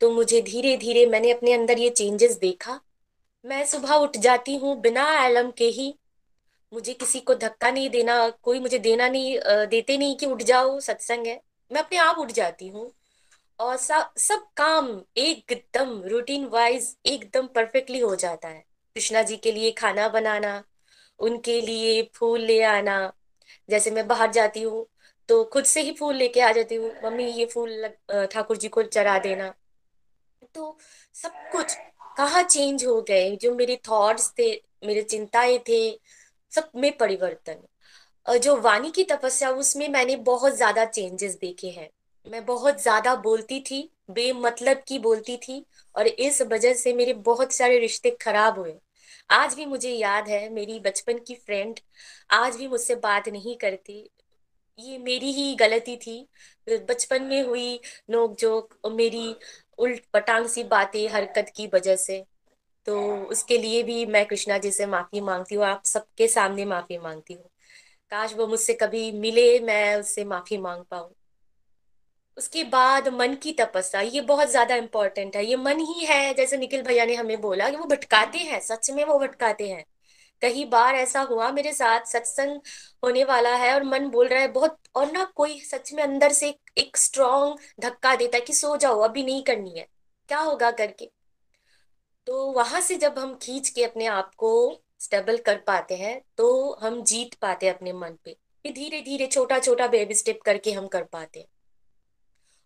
तो 0.02 0.10
मुझे 0.12 0.42
धीरे 0.42 0.76
धीरे 0.78 1.06
मैंने 1.06 1.32
अपने 1.32 1.54
अंदर 1.54 1.80
ये 1.80 1.90
चेंजेस 1.92 2.38
देखा। 2.40 2.80
मैं 3.46 3.66
सुबह 3.66 3.94
उठ 3.96 4.18
जाती 4.18 4.56
हूँ 4.58 4.80
बिना 4.82 5.04
अलार्म 5.18 5.52
के 5.52 5.66
ही। 5.70 5.94
मुझे 6.74 6.94
किसी 6.94 7.20
को 7.20 7.36
धक्का 7.36 7.72
नहीं 7.72 7.90
देना, 7.90 8.30
कोई 8.30 8.60
मुझे 8.60 8.80
देना 8.80 9.08
नहीं 9.10 9.38
देते 9.70 9.98
नहीं 9.98 10.16
कि 10.16 10.26
उठ 10.26 10.42
जाओ, 10.44 10.80
सत्संग 10.80 11.28
है। 11.28 11.40
मैं 11.72 11.82
अपने 11.82 11.98
आप 12.00 12.18
उठ 12.20 12.32
जाती 12.32 12.68
हूँ 12.68 12.92
और 13.60 13.78
सब 13.78 14.12
सब 14.20 14.46
काम 14.58 14.90
एकदम 15.18 16.02
रूटीन 16.06 16.46
वाइज 16.48 16.96
एकदम 17.06 17.48
परफेक्टली 17.56 18.00
हो 18.00 18.16
जाता 18.16 18.48
है। 18.48 18.64
कृष्णा 18.96 19.22
जी 19.24 19.38
के 19.38 19.52
लिए 19.52 19.72
खाना 19.74 20.08
बनाना, 20.10 20.64
उनके 21.20 21.60
लिए 21.62 22.02
फूल 22.16 22.42
ले 22.42 22.62
आना, 22.64 23.12
जैसे 23.70 23.92
मैं 23.92 24.08
बाहर 24.08 24.32
जाती 24.32 24.62
हूँ 24.62 24.88
तो 25.30 25.44
खुद 25.46 25.64
से 25.66 25.82
ही 25.82 25.92
फूल 25.92 26.16
लेके 26.16 26.42
आ 26.42 26.52
जाती 26.52 26.76
हूँ। 26.76 26.92
मम्मी, 27.04 27.26
ये 27.26 27.46
फूल 27.46 27.88
ठाकुर 28.32 28.58
जी 28.58 28.68
को 28.68 28.84
चढ़ा 28.84 29.18
देना। 29.20 29.54
तो 30.56 30.78
सब 31.16 31.32
कुछ 31.52 31.76
कहाँ 32.18 32.44
चेंज 32.44 32.86
हो 32.86 33.02
गए? 33.02 33.36
जो 33.36 33.54
मेरे 33.56 33.76
थॉट्स 33.90 34.32
थे, 34.40 34.52
मेरे 34.86 35.02
चिंताएँ 35.04 35.58
थे, 35.70 35.92
सब 36.52 36.72
में 36.76 36.98
परिवर्तन। 36.98 38.38
जो 38.40 38.56
वाणी 38.62 38.90
की 38.92 39.04
तपस्या, 39.04 39.50
उसमें 39.52 39.88
मैंने 39.90 40.16
बहुत 40.26 40.56
ज़्यादा 40.56 40.86
चेंजेस 40.86 41.38
देखे 41.42 41.68
हैं। 41.70 41.90
मैं 42.26 42.46
बहुत 42.46 42.82
ज़्यादा 42.82 43.16
बोलती 43.18 43.60
थी, 43.62 43.90
बेमतलब 44.12 44.84
की 44.88 45.00
बोलती 45.00 45.38
थी, 45.38 45.66
और 45.96 46.08
इस 46.08 46.42
वजह 46.44 46.74
से 46.74 46.94
मेरे 46.94 47.14
बहुत 47.26 47.54
सारे 47.54 47.80
रिश्ते 47.80 48.18
खराब 48.22 48.60
हुए। 48.60 48.76
आज 49.30 49.54
भी 49.54 49.66
मुझे 49.66 49.92
याद 49.92 50.28
है, 50.28 50.50
मेरी 50.50 50.80
बचपन 50.80 51.20
की 51.20 51.36
फ्रेंड 51.36 51.80
आज 52.32 52.56
भी 52.56 52.68
मुझसे 52.68 52.96
बात 52.98 53.30
नहीं 53.30 53.56
करती। 53.58 54.10
ये 54.80 54.98
मेरी 54.98 55.32
ही 55.32 55.56
गलती 55.56 55.96
थी। 55.98 56.18
बचपन 56.68 57.24
में 57.24 57.42
हुई 57.44 57.80
नोक 58.10 58.36
जोक 58.40 58.78
और 58.86 58.92
मेरी 58.94 59.36
उल्ट 59.78 60.04
पटांग 60.14 60.48
सी 60.48 60.64
बातें 60.66 61.08
हरकत 61.10 61.52
की 61.56 61.68
वजह 61.68 61.96
से। 61.96 62.24
तो 62.88 63.00
उसके 63.28 63.58
लिए 63.58 63.84
भी 63.84 64.06
मैं 64.06 64.26
कृष्णा 64.26 64.58
जी 64.58 64.72
से 64.72 64.86
माफ़ी 64.86 65.22
मांगती 65.22 65.56
हूँ, 65.56 65.66
आप 65.66 65.84
सबके 65.86 66.28
सामने 66.28 66.66
माफ़ी 66.66 66.98
मांगती 66.98 67.34
हूँ। 67.34 67.50
काश 68.12 68.34
वो 68.34 68.48
मुझसे 68.48 68.74
कभी 68.74 69.12
मिले, 69.12 69.60
मैं 69.60 69.96
उससे 69.96 70.26
माफ़ी 70.26 70.58
मांग 70.58 70.84
पाऊँ। 70.92 71.14
उसके 72.38 72.64
बाद 72.64 73.08
मन 73.10 73.36
की 73.36 73.52
तपस्या, 73.54 74.02
ये 74.02 74.22
बहुत 74.22 74.50
ज़्यादा 74.50 74.76
इंपॉर्टेंट 74.76 75.36
है। 75.36 75.46
ये 75.46 75.56
मन 75.56 75.80
ही 75.80 76.06
है, 76.06 76.34
जैसे 76.34 76.58
निखिल 76.58 76.82
भैया 76.82 77.06
ने 77.06 77.16
हमें 77.16 77.40
बोला 77.42 77.70
कि 77.70 77.78
वो 77.78 77.86
भटकाते 77.86 78.38
हैं, 78.38 78.60
सच 78.62 78.90
में 78.92 79.04
वो 79.06 79.18
भटकाते 79.20 79.70
हैं। 79.70 79.84
कई 80.42 80.66
बार 80.66 80.96
ऐसा 80.96 81.22
हुआ 81.22 81.52
मेरे 81.52 81.74
साथ 81.74 82.06
सत्संग 82.06 82.60
होने 83.04 83.24
वाला 83.24 83.56
है 83.56 83.74
और 83.74 83.84
मन 83.84 84.08
बोल 84.10 84.28
रहा 84.28 84.40
है 84.40 84.48
बहुत 84.48 84.78
और 84.96 85.12
ना 85.12 85.24
कोई 85.36 85.60
सच 85.62 85.94
में 85.94 86.04
अंदर 86.04 86.32
से 86.34 86.50
एक, 86.78 86.98
स्ट्रॉन्ग 86.98 87.60
धक्का 87.80 88.16
देता 88.16 88.38
है 88.38 88.42
कि 88.42 88.54
सो 88.54 88.76
जाओ 88.78 89.00
अभी 89.00 89.24
नहीं 89.24 89.44
करनी 89.44 89.78
है। 89.80 89.88
क्या 90.30 90.40
होगा 90.40 90.72
करके? 90.72 91.10
तो 92.28 92.52
वहाँ 92.52 92.82
से 92.82 92.96
जब 92.96 93.20
हम 93.20 93.34
खींच 93.36 93.70
के 93.70 93.84
अपने 93.84 94.06
आप 94.08 94.34
को 94.36 94.82
स्टेबल 95.00 95.38
कर 95.38 95.58
पाते 95.58 95.96
हैं 95.96 96.22
तो 96.38 96.74
हम 96.82 97.02
जीत 97.04 97.34
पाते 97.34 97.66
हैं 97.66 97.74
अपने 97.74 97.94
मन 97.94 98.18
पे। 98.26 98.38
फिर 98.66 98.74
धीरे 98.74 99.02
धीरे 99.02 99.28
छोटा 99.28 99.60
छोटा 99.60 99.88
बेबी 99.88 100.16
स्टेप 100.16 100.42
करके 100.42 100.72
हम 100.72 100.88
कर 100.88 101.04
पाते 101.04 101.40
हैं। 101.40 101.48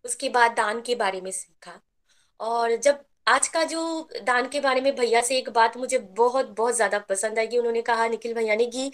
उसके 0.05 0.29
बाद 0.29 0.51
दान 0.51 0.81
के 0.81 0.95
बारे 0.95 1.21
में 1.21 1.31
सीखा। 1.31 1.79
और 2.39 2.75
जब 2.75 3.03
आज 3.27 3.47
का 3.47 3.63
जो 3.63 3.81
दान 4.23 4.47
के 4.49 4.59
बारे 4.59 4.81
में 4.81 4.95
भैया 4.95 5.21
से 5.21 5.37
एक 5.37 5.49
बात 5.49 5.75
मुझे 5.77 5.97
बहुत 6.17 6.49
बहुत 6.57 6.75
ज़्यादा 6.75 6.97
पसंद 6.99 7.39
आई 7.39 7.47
कि 7.47 7.57
उन्होंने 7.57 7.81
कहा 7.81 8.07
निखिल 8.07 8.33
भैया 8.33 8.55
ने 8.55 8.65
कि 8.65 8.91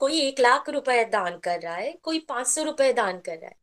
कोई 0.00 0.20
एक 0.20 0.40
लाख 0.40 0.68
रुपए 0.70 1.04
दान 1.04 1.38
कर 1.38 1.60
रहा 1.60 1.74
है 1.74 1.92
कोई 2.02 2.18
पाँच 2.28 2.46
सौ 2.46 2.62
रुपए 2.62 2.92
दान 2.92 3.18
कर 3.20 3.32
रहा 3.32 3.48
है। 3.48 3.56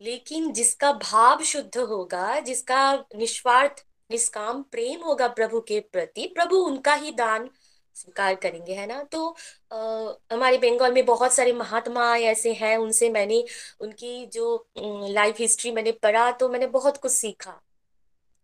लेकिन 0.00 0.52
जिसका 0.52 0.92
भाव 1.02 1.42
शुद्ध 1.44 1.78
होगा 1.78 2.38
जिसका 2.40 2.92
निस्वार्थ 3.16 3.84
निष्काम 4.10 4.62
प्रेम 4.72 5.02
होगा 5.04 5.28
प्रभु 5.30 5.60
के 5.60 5.80
प्रति 5.92 6.26
प्रभु 6.36 6.56
उनका 6.58 6.94
ही 6.94 7.10
दान 7.12 7.48
स्वीकार 7.96 8.34
करेंगे 8.34 8.74
है 8.74 8.86
ना? 8.86 9.02
तो 9.02 9.28
आ, 9.72 10.34
हमारे 10.34 10.58
बंगाल 10.58 10.92
में 10.92 11.04
बहुत 11.06 11.32
सारे 11.32 11.52
महात्मा 11.52 12.16
ऐसे 12.18 12.52
हैं 12.54 12.76
उनसे 12.78 13.10
मैंने 13.10 13.44
उनकी 13.80 14.26
जो 14.26 14.66
लाइफ 14.78 15.40
हिस्ट्री 15.40 15.72
मैंने 15.72 15.92
पढ़ा 16.02 16.30
तो 16.32 16.48
मैंने 16.48 16.66
बहुत 16.68 16.96
कुछ 16.96 17.12
सीखा। 17.12 17.60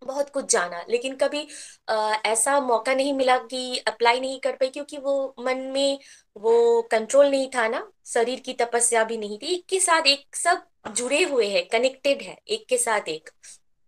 बहुत 0.03 0.31
कुछ 0.31 0.51
जाना। 0.53 0.85
लेकिन 0.89 1.17
कभी 1.17 1.47
आ, 1.89 2.13
ऐसा 2.27 2.59
मौका 2.61 2.95
नहीं 2.95 3.13
मिला 3.15 3.37
कि 3.39 3.79
अप्लाई 3.79 4.21
नहीं 4.21 4.41
कर 4.41 4.53
पाई 4.53 4.69
क्योंकि 4.69 4.99
वो 4.99 5.35
मन 5.41 5.59
में 5.73 5.99
वो 6.37 6.83
कंट्रोल 6.83 7.27
नहीं 7.31 7.49
था 7.55 7.67
ना। 7.69 7.91
शरीर 8.07 8.41
की 8.41 8.53
तपस्या 8.55 9.05
भी 9.05 9.17
नहीं 9.17 9.39
थी। 9.39 9.55
एक 9.55 9.65
के 9.69 9.81
साथ 9.81 10.07
एक 10.07 10.37
सब 10.37 10.63
जुड़े 10.95 11.23
हुए 11.25 11.47
हैं 11.49 11.67
कनेक्टेड 11.69 12.23
है 12.23 12.37
एक 12.49 12.67
के 12.69 12.79
साथ 12.79 13.09
एक। 13.09 13.31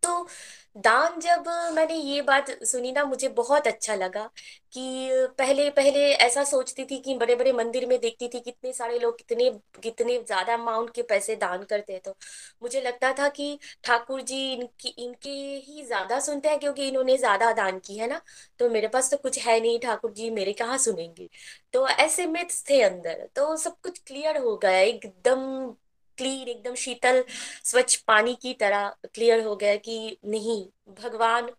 तो 0.03 0.27
दान 0.77 1.19
जब 1.21 1.45
मैंने 1.75 1.95
ये 1.95 2.21
बात 2.23 2.51
सुनी 2.65 2.91
ना, 2.93 3.05
मुझे 3.05 3.29
बहुत 3.31 3.67
अच्छा 3.67 3.95
लगा 3.95 4.25
कि 4.73 5.09
पहले 5.39 5.69
पहले 5.73 6.01
ऐसा 6.17 6.45
सोचती 6.45 6.85
थी 6.87 6.99
कि 7.01 7.15
बड़े 7.19 7.35
बड़े 7.37 7.53
मंदिर 7.53 7.87
में 7.87 7.99
देखती 8.01 8.29
थी 8.29 8.41
कितने 8.41 8.73
सारे 8.73 8.99
लोग 8.99 9.17
कितने 9.19 9.51
कितने 9.83 10.19
ज़्यादा 10.21 10.55
अमाउंट 10.55 10.91
के 10.95 11.03
पैसे 11.05 11.37
दान 11.37 11.63
करते 11.65 11.93
हैं। 11.93 12.01
तो 12.05 12.15
मुझे 12.63 12.81
लगता 12.81 13.13
था 13.15 13.29
कि 13.31 13.59
ठाकुर 13.85 14.21
जी 14.23 14.41
इनकी, 14.53 14.89
इनके 14.89 15.31
ही 15.31 15.85
ज़्यादा 15.85 16.21
सुनते 16.21 16.49
हैं 16.49 16.59
क्योंकि 16.61 16.89
इन्होंने 16.89 17.17
ज़्यादा 17.19 17.53
दान 17.55 17.79
की, 17.81 17.99
है 17.99 18.09
ना? 18.09 18.21
तो 18.61 18.69
मेरे 18.71 18.89
पास 18.89 19.11
तो 19.11 19.17
कुछ 19.19 19.39
है 19.41 19.61
नहीं, 19.61 19.79
ठाकुर 19.81 20.13
जी 20.13 20.31
मेरे 20.31 20.53
कहाँ 20.55 20.79
सुनेंगे? 20.79 21.29
तो 21.73 21.87
ऐसे 21.89 22.27
मिथ्स 22.29 22.65
थे 22.71 22.81
अंदर 22.83 23.29
तो 23.37 23.57
सब 23.59 23.77
कुछ 23.83 23.99
क्लियर 24.07 24.39
हो 24.39 24.57
गया, 24.59 24.79
एकदम 24.81 25.75
क्लीन 26.21 26.49
एकदम 26.49 26.75
शीतल, 26.77 27.25
स्वच्छ 27.65 27.97
पानी 28.03 28.35
की 28.43 28.55
तरह 28.55 28.89
क्लियर 29.15 29.45
हो 29.45 29.57
गया 29.57 29.77
कि 29.79 30.19
नहीं, 30.25 30.65
भगवान 31.03 31.51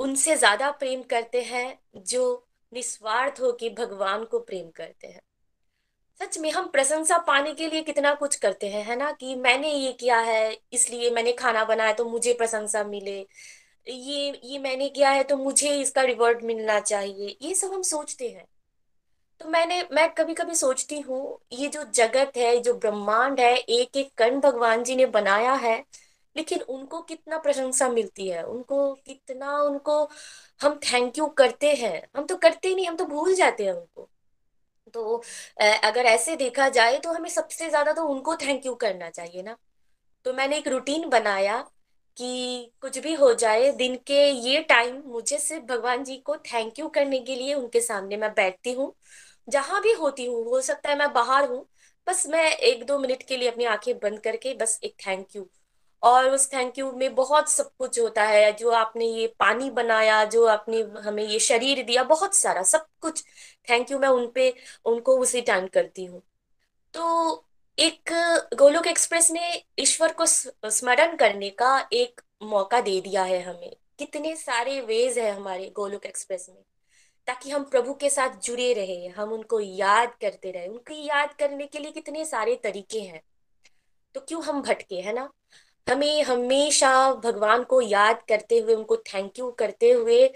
उनसे 0.00 0.36
ज़्यादा 0.36 0.70
प्रेम 0.70 1.02
करते 1.02 1.42
हैं 1.42 1.78
जो 2.06 2.24
निस्वार्थ 2.72 3.40
हो 3.40 3.52
कि 3.52 3.70
भगवान 3.70 4.24
को 4.24 4.38
प्रेम 4.40 4.70
करते 4.70 5.06
हैं। 5.06 5.20
सच 6.20 6.38
में 6.38 6.50
हम 6.52 6.66
प्रशंसा 6.68 7.18
पाने 7.18 7.52
के 7.54 7.68
लिए 7.68 7.82
कितना 7.82 8.12
कुछ 8.14 8.34
करते 8.36 8.68
हैं, 8.68 8.84
है 8.84 8.96
ना? 8.96 9.10
कि 9.12 9.34
मैंने 9.36 9.72
ये 9.74 9.92
किया 9.92 10.18
है, 10.20 10.56
इसलिए 10.72 11.10
मैंने 11.10 11.32
खाना 11.32 11.64
बनाया 11.64 11.92
तो 11.92 12.04
मुझे 12.04 12.34
प्रशंसा 12.34 12.84
मिले। 12.84 13.18
ये 13.86 14.40
ये 14.44 14.58
मैंने 14.58 14.88
किया 14.88 15.10
है 15.10 15.22
तो 15.24 15.36
मुझे 15.36 15.74
इसका 15.76 16.02
रिवॉर्ड 16.02 16.42
मिलना 16.44 16.78
चाहिए। 16.80 17.36
ये 17.42 17.54
सब 17.54 17.72
हम 17.72 17.82
सोचते 17.84 18.28
हैं। 18.28 18.44
तो 19.42 19.48
मैंने, 19.50 19.80
मैं 19.92 20.08
कभी 20.14 20.34
कभी 20.34 20.54
सोचती 20.54 20.98
हूँ, 21.00 21.38
ये 21.52 21.68
जो 21.68 21.82
जगत 21.94 22.32
है 22.36 22.58
जो 22.62 22.74
ब्रह्मांड 22.74 23.40
है 23.40 23.54
एक 23.56 23.96
एक 23.96 24.10
कण 24.18 24.38
भगवान 24.40 24.82
जी 24.84 24.96
ने 24.96 25.06
बनाया 25.08 25.52
है, 25.56 25.76
लेकिन 26.36 26.60
उनको 26.62 27.00
कितना 27.02 27.38
प्रशंसा 27.38 27.88
मिलती 27.88 28.28
है? 28.28 28.42
उनको 28.44 28.92
कितना 28.96 29.56
उनको 29.62 29.98
हम 30.60 30.78
थैंक 30.84 31.18
यू 31.18 31.26
करते 31.38 31.74
हैं? 31.74 32.02
हम 32.16 32.26
तो 32.26 32.36
करते 32.36 32.68
ही 32.68 32.74
नहीं, 32.74 32.86
हम 32.86 32.96
तो 32.96 33.04
भूल 33.06 33.34
जाते 33.34 33.64
हैं 33.64 33.72
उनको। 33.72 34.08
तो 34.94 35.16
अगर 35.84 36.06
ऐसे 36.06 36.36
देखा 36.36 36.68
जाए 36.70 36.98
तो 37.00 37.12
हमें 37.12 37.28
सबसे 37.30 37.68
ज़्यादा 37.68 37.92
तो 37.92 38.04
उनको 38.06 38.36
थैंक 38.38 38.66
यू 38.66 38.74
करना 38.76 39.10
चाहिए 39.10 39.42
ना। 39.42 39.56
तो 40.26 40.32
मैंने 40.34 40.58
एक 40.58 40.68
रूटीन 40.68 41.08
बनाया 41.10 41.58
कि 42.16 42.72
कुछ 42.82 42.98
भी 42.98 43.14
हो 43.14 43.32
जाए, 43.34 43.70
दिन 43.72 43.96
के 44.06 44.24
ये 44.30 44.60
टाइम 44.64 45.02
मुझे 45.06 45.38
सिर्फ़ 45.38 45.64
भगवान 45.66 46.04
जी 46.04 46.16
को 46.20 46.36
थैंक 46.46 46.78
यू 46.78 46.88
करने 46.90 47.20
के 47.20 47.36
लिए 47.36 47.54
उनके 47.54 47.80
सामने 47.82 48.16
मैं 48.18 48.30
बैठती 48.34 48.72
हूँ। 48.72 48.94
जहाँ 49.48 49.80
भी 49.82 49.92
होती 49.92 50.24
हूँ 50.26 50.44
हो 50.44 50.60
सकता 50.60 50.90
है 50.90 50.98
मैं 50.98 51.12
बाहर 51.12 51.48
हूँ, 51.50 51.66
बस 52.06 52.26
मैं 52.26 52.44
एक 52.50 52.84
दो 52.86 52.98
मिनट 52.98 53.22
के 53.22 53.36
लिए 53.36 53.48
अपनी 53.50 53.64
आँखें 53.64 53.94
बंद 53.98 54.20
करके 54.20 54.54
बस 54.54 54.78
एक 54.84 54.94
थैंक 55.06 55.36
यू 55.36 55.48
और 56.02 56.28
उस 56.30 56.52
थैंक 56.52 56.78
यू 56.78 56.90
में 56.92 57.14
बहुत 57.14 57.50
सब 57.50 57.70
कुछ 57.78 57.98
होता 58.00 58.22
है, 58.24 58.52
जो 58.52 58.70
आपने 58.70 59.06
ये 59.06 59.26
पानी 59.40 59.70
बनाया, 59.70 60.24
जो 60.24 60.44
आपने 60.46 60.80
हमें 61.04 61.22
ये 61.24 61.38
शरीर 61.38 61.82
दिया, 61.84 62.04
बहुत 62.04 62.34
सारा 62.34 62.62
सब 62.62 62.86
कुछ 63.00 63.24
थैंक 63.70 63.90
यू 63.90 63.98
मैं 63.98 64.08
उनपे 64.08 64.52
उनको 64.84 65.16
उसी 65.18 65.40
टाइम 65.42 65.66
करती 65.66 66.04
हूँ। 66.04 66.22
तो 66.94 67.44
एक 67.78 68.10
गोलोक 68.54 68.86
एक्सप्रेस 68.86 69.30
ने 69.30 69.52
ईश्वर 69.78 70.12
को 70.12 70.26
स्मरण 70.26 71.16
करने 71.16 71.50
का 71.50 71.78
एक 71.92 72.20
मौका 72.42 72.80
दे 72.80 73.00
दिया 73.00 73.22
है 73.24 73.40
हमें। 73.42 73.76
कितने 73.98 74.34
सारे 74.36 74.80
वेज 74.80 75.18
है 75.18 75.30
हमारे 75.30 75.70
गोलोक 75.76 76.06
एक्सप्रेस 76.06 76.46
में। 76.50 76.62
ताकि 77.26 77.50
हम 77.50 77.64
प्रभु 77.64 77.94
के 77.94 78.10
साथ 78.10 78.28
जुड़े 78.28 78.72
रहे, 78.72 79.06
हम 79.06 79.32
उनको 79.32 79.60
याद 79.60 80.14
करते 80.20 80.50
रहे। 80.50 80.66
उनकी 80.66 81.04
याद 81.04 81.32
करने 81.32 81.66
के 81.66 81.78
लिए 81.78 81.92
कितने 81.92 82.24
सारे 82.24 82.54
तरीके 82.54 83.00
हैं। 83.00 83.22
तो 84.14 84.20
क्यों 84.20 84.42
हम 84.42 84.62
भटके, 84.62 85.00
है 85.00 85.12
ना? 85.12 85.30
हमें 85.90 86.22
हमेशा 86.22 87.14
भगवान 87.14 87.64
को 87.64 87.80
याद 87.80 88.22
करते 88.28 88.58
हुए, 88.58 88.74
उनको 88.74 88.96
थैंक 88.96 89.38
यू 89.38 89.50
करते 89.50 89.90
हुए, 89.90 90.34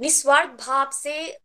निस्वार्थ 0.00 0.50
भाव 0.50 0.90
से 0.90 1.38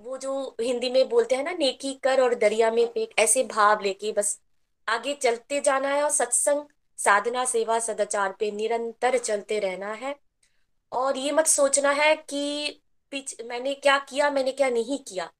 वो 0.00 0.18
जो 0.18 0.56
हिंदी 0.60 0.90
में 0.90 1.08
बोलते 1.08 1.34
हैं 1.34 1.44
ना, 1.44 1.52
नेकी 1.52 1.94
कर 1.94 2.20
और 2.20 2.34
दरिया 2.34 2.70
में 2.70 2.86
फेंक, 2.86 3.10
ऐसे 3.18 3.44
भाव 3.44 3.80
लेके 3.80 4.12
बस 4.12 4.40
आगे 4.88 5.14
चलते 5.14 5.60
जाना 5.60 5.88
है 5.88 6.02
और 6.02 6.10
सत्संग, 6.10 6.64
साधना, 6.96 7.44
सेवा, 7.44 7.78
सदाचार 7.78 8.32
पे 8.32 8.50
निरंतर 8.50 9.18
चलते 9.18 9.58
रहना 9.58 9.92
है। 9.92 10.16
और 10.92 11.16
ये 11.16 11.32
मत 11.32 11.46
सोचना 11.46 11.90
है 11.90 12.16
कि 12.16 12.80
पीछ 13.14 13.36
मैंने 13.46 13.74
क्या 13.76 13.96
किया, 14.00 14.30
मैंने 14.30 14.52
क्या 14.52 14.68
नहीं 14.70 14.98
किया। 14.98 15.30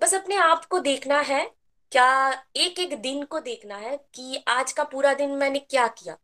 बस 0.00 0.14
अपने 0.14 0.36
आप 0.38 0.64
को 0.64 0.78
देखना 0.80 1.18
है, 1.22 1.44
क्या 1.92 2.44
एक 2.56 2.78
एक 2.80 3.00
दिन 3.02 3.22
को 3.24 3.40
देखना 3.40 3.76
है 3.76 3.96
कि 4.14 4.42
आज 4.48 4.72
का 4.72 4.84
पूरा 4.84 5.14
दिन 5.14 5.30
मैंने 5.36 5.58
क्या 5.60 5.86
किया। 5.88 6.16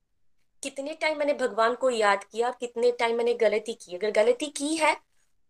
कितने 0.63 0.95
टाइम 0.95 1.19
मैंने 1.19 1.35
भगवान 1.35 1.75
को 1.75 1.91
याद 1.91 2.25
किया, 2.25 2.51
कितने 2.51 2.91
टाइम 2.93 3.17
मैंने 3.17 3.35
गलती 3.35 3.73
की। 3.75 3.97
अगर 3.97 4.11
गलती 4.13 4.47
की 4.47 4.75
है 4.77 4.97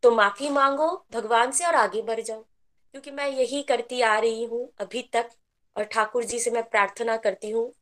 तो 0.03 0.11
माफ़ी 0.11 0.49
मांगो, 0.49 0.89
भगवान 1.13 1.51
से 1.51 1.65
और 1.67 1.75
आगे 1.75 2.03
बढ़ 2.03 2.21
जाओ। 2.21 2.41
क्योंकि 2.95 3.11
मैं 3.11 3.29
यही 3.29 3.63
करती 3.63 4.01
आ 4.01 4.19
रही 4.19 4.45
हूँ 4.45 4.69
अभी 4.81 5.03
तक, 5.13 5.29
और 5.77 5.85
ठाकुर 5.85 6.25
जी 6.25 6.39
से 6.39 6.51
मैं 6.51 6.63
प्रार्थना 6.63 7.17
करती 7.19 7.51
हूँ, 7.51 7.73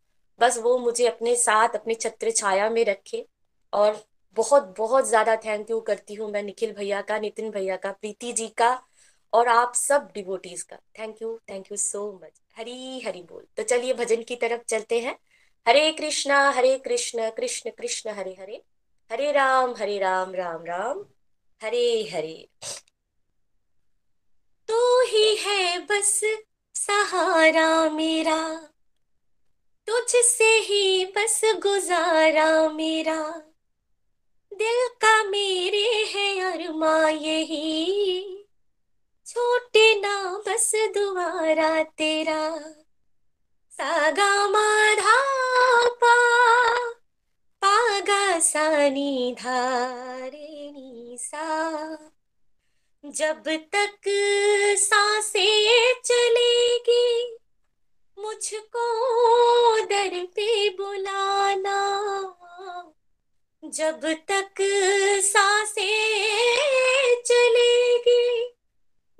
बस 0.40 0.58
वो 0.58 0.76
मुझे 0.78 1.06
अपने 1.06 1.36
साथ, 1.36 1.76
अपने 1.76 1.94
छत्र 1.94 2.30
छाया 2.30 2.70
में 2.70 2.84
रखे, 2.84 3.26
और 3.72 4.04
बहुत 4.38 4.74
बहुत 4.78 5.08
ज़्यादा 5.08 5.36
थैंक 5.36 5.70
यू 5.70 5.80
करती 5.80 6.14
हूँ 6.14 6.30
मैं 6.30 6.42
निखिल 6.42 6.72
भैया 6.72 7.00
का, 7.02 7.18
नितिन 7.18 7.50
भैया 7.50 7.76
का, 7.76 7.92
प्रीति 7.92 8.32
जी 8.32 8.48
का 8.48 8.82
और 9.32 9.48
आप 9.48 9.74
सब 9.74 10.10
डिवोटीज 10.14 10.62
का। 10.62 10.76
Thank 10.98 11.22
you 11.22 11.38
thank 11.50 11.70
you 11.72 11.76
so 11.76 12.20
much 12.24 12.40
Hari 12.58 13.00
Hari 13.00 13.22
बोल। 13.22 13.46
तो 13.56 13.62
चलिए 13.62 13.94
भजन 13.94 14.22
की 14.22 14.36
तरफ़ 14.36 14.62
चलते 14.68 15.00
हैं। 15.00 15.18
हरे 15.66 15.90
कृष्णा, 15.92 16.50
हरे 16.50 16.78
कृष्ण 16.78 17.30
कृष्ण 17.30 17.70
कृष्ण, 17.70 18.10
हरे 18.10 18.36
हरे। 18.40 18.62
हरे 19.10 19.32
राम 19.32 19.74
हरे 19.78 19.98
राम 19.98 20.34
राम 20.34 20.64
राम। 20.64 21.04
हरे 21.60 22.08
हरे। 22.12 22.48
तो 24.68 25.02
ही 25.06 25.36
है 25.36 25.78
बस 25.86 26.20
सहारा 26.74 27.90
मेरा। 27.90 28.38
तुझसे 29.88 30.50
ही 30.58 31.04
बस 31.16 31.40
गुजारा 31.62 32.68
मेरा। 32.68 33.47
दिल 34.52 34.88
का 34.88 35.24
मेरे 35.24 36.04
है 36.04 36.40
अरमा 36.40 37.08
यही। 37.08 38.24
छोटे 39.26 40.00
ना, 40.00 40.42
बस 40.46 40.72
दुआरा 40.74 41.82
तेरा। 41.82 42.58
सागा 43.70 44.48
माधा 44.48 45.18
पा, 45.88 46.14
पागा 47.64 48.40
सानी 48.40 49.36
धारे 49.38 50.72
सा। 51.20 51.78
जब 53.06 53.42
तक 53.46 54.00
साँसें 54.78 55.92
चलेगी, 56.04 57.36
मुझको 58.18 58.86
दर 59.80 60.24
पे 60.24 60.68
बुलाना। 60.70 61.98
जब 63.64 64.24
तक 64.28 64.54
साँसें 65.22 67.22
चलेगी, 67.22 68.56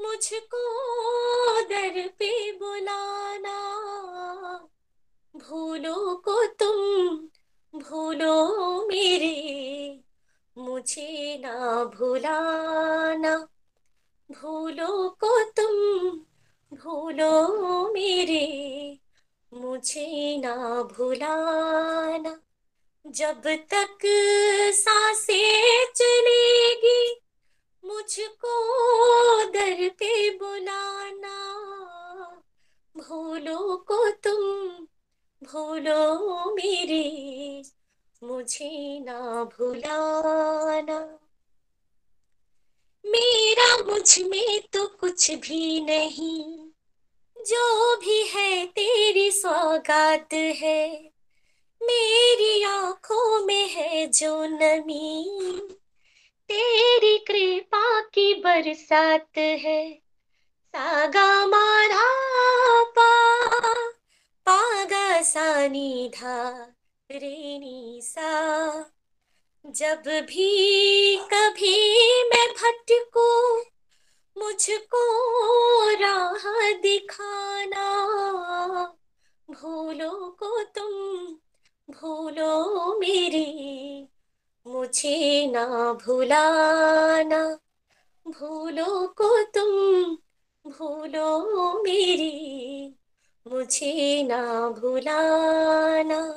मुझको 0.01 1.63
दर 1.63 2.09
पे 2.09 2.53
बुलाना। 2.53 3.79
भूलो 5.37 6.17
को 6.17 6.47
तुम 6.47 7.81
भूलो 7.81 8.87
मेरे, 8.87 10.01
मुझे 10.59 11.39
ना 11.39 11.85
भुलाना। 11.85 13.49
भूलो 14.31 15.17
को 15.25 15.45
तुम 15.45 16.11
भूलो 16.79 17.93
मेरे, 17.93 18.99
मुझे 19.53 20.39
ना 20.39 20.83
भुलाना। 20.83 21.88
जब 23.11 23.43
तक 23.47 23.99
साँसें 24.75 25.85
चलेगी, 25.97 27.21
मुझको 27.85 28.55
दर 29.45 29.89
पे 29.89 30.31
बुलाना। 30.31 31.37
भूलो 32.97 33.77
को 33.77 34.11
तुम, 34.11 34.69
भूलो 35.47 36.55
मेरे, 36.55 37.63
मुझे 38.23 38.99
ना 38.99 39.45
भुलाना। 39.45 41.19
मेरा 43.07 43.93
मुझमें 43.93 44.61
तो 44.73 44.87
कुछ 44.87 45.31
भी 45.31 45.81
नहीं, 45.81 46.69
जो 47.37 47.97
भी 47.97 48.23
है 48.27 48.67
तेरी 48.67 49.31
सौगात 49.31 50.33
है। 50.33 51.18
मेरी 51.83 52.63
आँखों 52.63 53.45
में 53.45 53.69
है 53.69 54.07
जो 54.07 54.45
नमी। 54.45 55.41
तेरी 56.49 57.19
कृपा 57.19 58.01
की 58.01 58.35
बरसात 58.35 59.39
है। 59.39 59.95
सागा 60.69 61.47
मारा 61.47 62.19
पा, 62.85 63.59
पागा 64.47 65.23
सानी 65.23 66.11
धा 66.15 66.67
रेनी 67.11 68.01
सा। 68.03 68.73
जब 69.67 70.03
भी 70.07 71.17
कभी 71.17 72.01
मैं 72.25 72.49
भटकू, 72.49 73.59
मुझको 74.43 75.03
राह 75.91 76.73
दिखाना। 76.73 77.95
भूलो 79.51 80.37
को 80.41 80.63
तुम 80.63 81.37
भूलो 81.91 82.95
मेरी, 82.99 84.09
मुझे 84.67 85.47
ना 85.47 85.93
भुलाना। 85.93 87.59
भूलो 88.29 89.07
को 89.09 89.43
तुम 89.43 89.71
भूलो 90.73 91.83
मेरी, 91.83 92.95
मुझे 93.47 94.23
ना 94.23 94.69
भुलाना। 94.69 96.33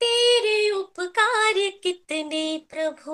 तेरे 0.00 0.70
उपकार 0.70 1.54
कितने 1.82 2.66
प्रभु, 2.70 3.12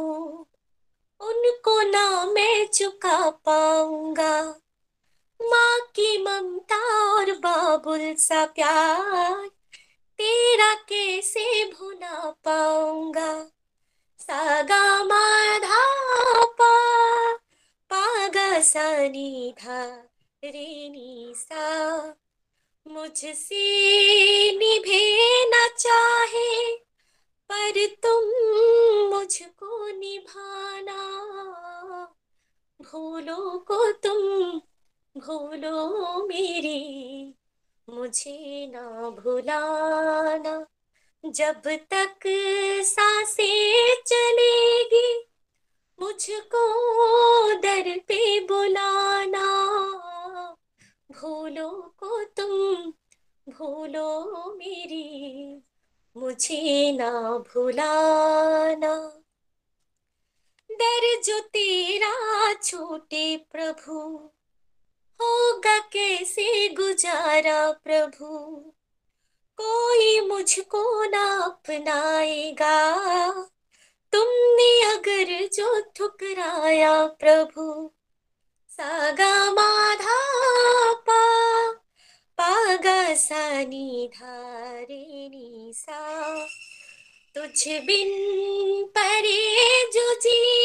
उनको 1.21 1.91
ना 1.91 2.27
मैं 2.27 2.67
चुका 2.67 3.31
पाऊँगा। 3.31 4.43
माँ 5.43 5.81
की 5.81 6.23
ममता 6.23 7.11
और 7.15 7.33
बाबुल 7.33 8.15
सा 8.15 8.47
प्यार 8.47 9.51
तेरा 10.19 10.75
कैसे 10.75 11.65
भुला 11.65 12.31
पाऊँगा? 12.45 13.45
सागा 14.19 15.05
माधा 15.05 15.83
पा, 16.45 16.73
पागा 17.91 18.61
सानी 18.61 19.55
धा 19.59 20.09
रे 20.45 21.33
सा 21.37 22.15
मुझसे 22.87 23.65
निभे 24.53 25.45
न 25.45 25.69
चाहे, 25.79 26.77
पर 27.53 27.87
तुम 27.87 28.25
मुझको 29.15 29.89
निभाना। 29.89 30.99
भूलो 32.83 33.59
को 33.59 33.93
तुम 33.93 34.61
भूलो 35.21 36.27
मेरी 36.27 37.35
मुझे 37.93 38.67
ना 38.67 39.11
भुलाना, 39.11 40.67
जब 41.25 41.63
तक 41.67 42.21
साँसें 42.85 44.03
चलेगी, 44.07 45.31
मुझको 46.01 46.65
दर 47.55 47.99
पे 47.99 48.41
बुलाना। 48.41 49.47
भूलो 51.13 51.71
को 51.71 52.25
तुम 52.25 52.93
भूलो 53.53 54.55
मेरी, 54.57 55.63
मुझे 56.17 56.93
ना 56.93 57.39
भुलाना। 57.39 58.97
दर 60.71 61.23
जो 61.23 61.41
तेरा 61.41 62.53
छोटे 62.53 63.37
प्रभु 63.37 64.32
होगा 65.21 65.79
कैसे 65.79 66.69
गुजारा 66.69 67.71
प्रभु? 67.71 68.27
कोई 69.57 70.21
मुझको 70.21 71.05
ना 71.05 71.45
अपनाएगा। 71.45 72.93
तुमने 74.13 74.83
अगर 74.83 75.49
जो 75.49 75.81
ठुकराया 75.97 77.07
प्रभु, 77.07 77.93
सागा 78.69 79.53
माधा 79.53 80.23
पा, 80.93 81.71
पागा 82.39 83.15
सानी 83.15 84.11
धारे 84.15 85.73
सा 85.75 86.33
तुझ 87.35 87.69
बिन 87.69 88.11
परे 88.85 89.83
जो 89.93 90.15
जीना 90.15 90.62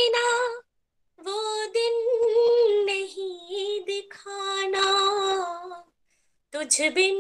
तुझ 6.58 6.82
बिन 6.82 7.18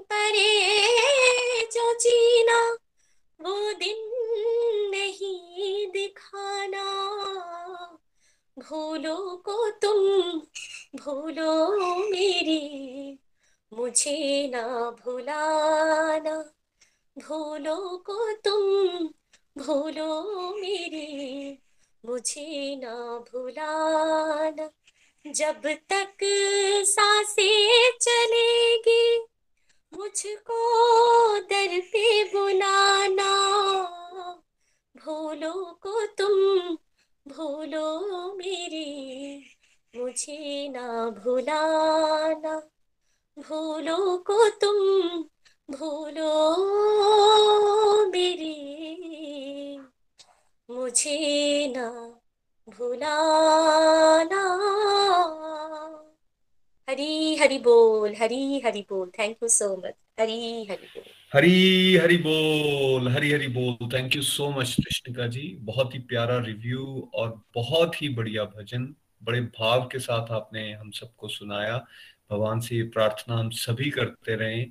परे 0.00 0.50
जो 1.72 1.94
जीना, 1.94 2.76
वो 3.40 3.72
दिन 3.72 3.96
नहीं 4.90 5.86
दिखाना। 5.86 6.84
भूलो 8.58 9.36
को 9.36 9.70
तुम 9.70 10.38
भूलो 10.98 11.66
मेरी, 12.10 13.18
मुझे 13.72 14.48
ना 14.48 14.90
भुलाना। 14.90 16.52
भूलो 17.18 17.96
को 17.98 18.32
तुम 18.32 19.06
भूलो 19.64 20.22
मेरी, 20.56 21.58
मुझे 22.04 22.76
ना 22.76 22.94
भुलाना। 23.18 24.70
जब 25.34 25.60
तक 25.66 26.16
साँसें 26.86 27.90
चलेगी, 28.00 29.26
मुझको 29.98 30.60
दर 31.38 31.80
पे 31.80 32.24
बुलाना। 32.24 33.32
भूलो 34.96 35.78
को 35.82 36.06
तुम 36.06 36.76
भूलो 37.34 37.98
मेरी, 38.34 39.46
मुझे 39.96 40.68
ना 40.68 41.10
भुलाना। 41.10 42.70
भूलो 43.38 44.16
को 44.18 44.48
तुम 44.48 44.78
भूलो 45.74 46.32
मेरी, 48.06 49.78
मुझे 50.70 51.66
ना 51.76 52.20
भुलाना। 52.68 54.42
हरी 56.90 57.36
हरी 57.36 57.58
बोल, 57.58 58.14
हरी 58.20 58.60
हरी 58.60 58.80
बोल। 58.80 59.10
Thank 59.18 59.36
you 59.42 59.48
so 59.48 59.76
much 59.76 59.94
Hari 60.20 60.66
Hari 60.66 60.86
बोल। 60.86 61.02
हरी 61.32 61.96
हरी 61.96 62.16
बोल, 62.16 63.08
हरी 63.08 63.32
हरी 63.32 63.48
बोल। 63.48 63.88
थैंक 63.94 64.16
यू 64.16 64.22
सो 64.22 64.50
मच 64.50 64.74
कृष्णिका 64.74 65.26
जी। 65.26 65.56
बहुत 65.60 65.94
ही 65.94 65.98
प्यारा 65.98 66.38
रिव्यू 66.38 67.10
और 67.14 67.42
बहुत 67.54 68.02
ही 68.02 68.08
बढ़िया 68.08 68.44
भजन। 68.44 68.94
बड़े 69.22 69.40
भाव 69.40 69.88
के 69.92 69.98
साथ 69.98 70.30
आपने 70.30 70.72
हम 70.72 70.90
सबको 70.90 71.28
सुनाया। 71.28 71.86
भगवान 72.30 72.60
से 72.60 72.76
ये 72.76 72.82
प्रार्थना 72.82 73.36
हम 73.36 73.50
सभी 73.50 73.90
करते 73.90 74.36
रहे 74.36 74.64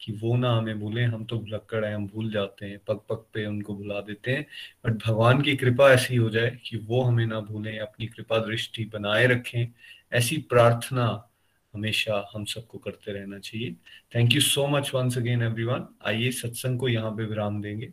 कि 0.00 0.12
वो 0.12 0.36
ना 0.36 0.54
हमें 0.56 0.80
भूलें। 0.80 1.06
हम 1.06 1.24
तो 1.24 1.38
भुलक्कड़ 1.38 1.84
हैं, 1.84 1.94
हम 1.94 2.06
भूल 2.06 2.32
जाते 2.32 2.66
हैं। 2.66 2.78
पग 2.78 3.00
पग 3.08 3.24
पे 3.34 3.46
उनको 3.46 3.74
भुला 3.74 4.00
देते 4.00 4.30
हैं। 4.30 4.46
बट 4.86 5.06
भगवान 5.06 5.42
की 5.42 5.56
कृपा 5.56 5.92
ऐसी 5.92 6.16
हो 6.16 6.30
जाए 6.30 6.50
कि 6.50 6.76
वो 6.76 7.02
हमें 7.02 7.26
ना 7.26 7.40
भूलें। 7.40 7.78
अपनी 7.78 8.06
कृपा 8.06 8.38
दृष्टि 8.38 8.84
बनाए 8.84 9.26
रखें। 9.26 9.68
ऐसी 10.12 10.36
प्रार्थना 10.36 11.29
हमेशा 11.74 12.30
हम 12.34 12.44
सबको 12.44 12.78
करते 12.78 13.12
रहना 13.12 13.38
चाहिए। 13.38 13.72
Thank 14.14 14.34
you 14.34 14.40
so 14.40 14.66
much 14.66 14.90
once 14.94 15.18
again 15.18 15.42
everyone 15.42 15.86
आइए 16.06 16.30
सत्संग 16.30 16.78
को 16.78 16.88
यहाँ 16.88 17.10
पे 17.10 17.24
विराम 17.24 17.62
देंगे। 17.62 17.92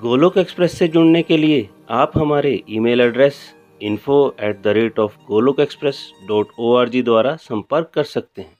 गोलोक 0.00 0.36
एक्सप्रेस 0.38 0.72
से 0.78 0.88
जुड़ने 0.88 1.22
के 1.22 1.36
लिए 1.36 1.68
आप 1.90 2.12
हमारे 2.16 2.62
email 2.70 3.00
address 3.00 3.34
info 3.82 4.16
at 4.42 4.62
the 4.64 4.68
rate 4.76 4.98
of 4.98 5.16
Golok 5.28 5.60
express 5.60 6.00
dot 6.28 6.46
O 6.58 6.74
R 6.76 6.88
G 6.88 7.02
द्वारा 7.02 7.34
संपर्क 7.40 7.90
कर 7.94 8.04
सकते 8.04 8.42
हैं। 8.42 8.59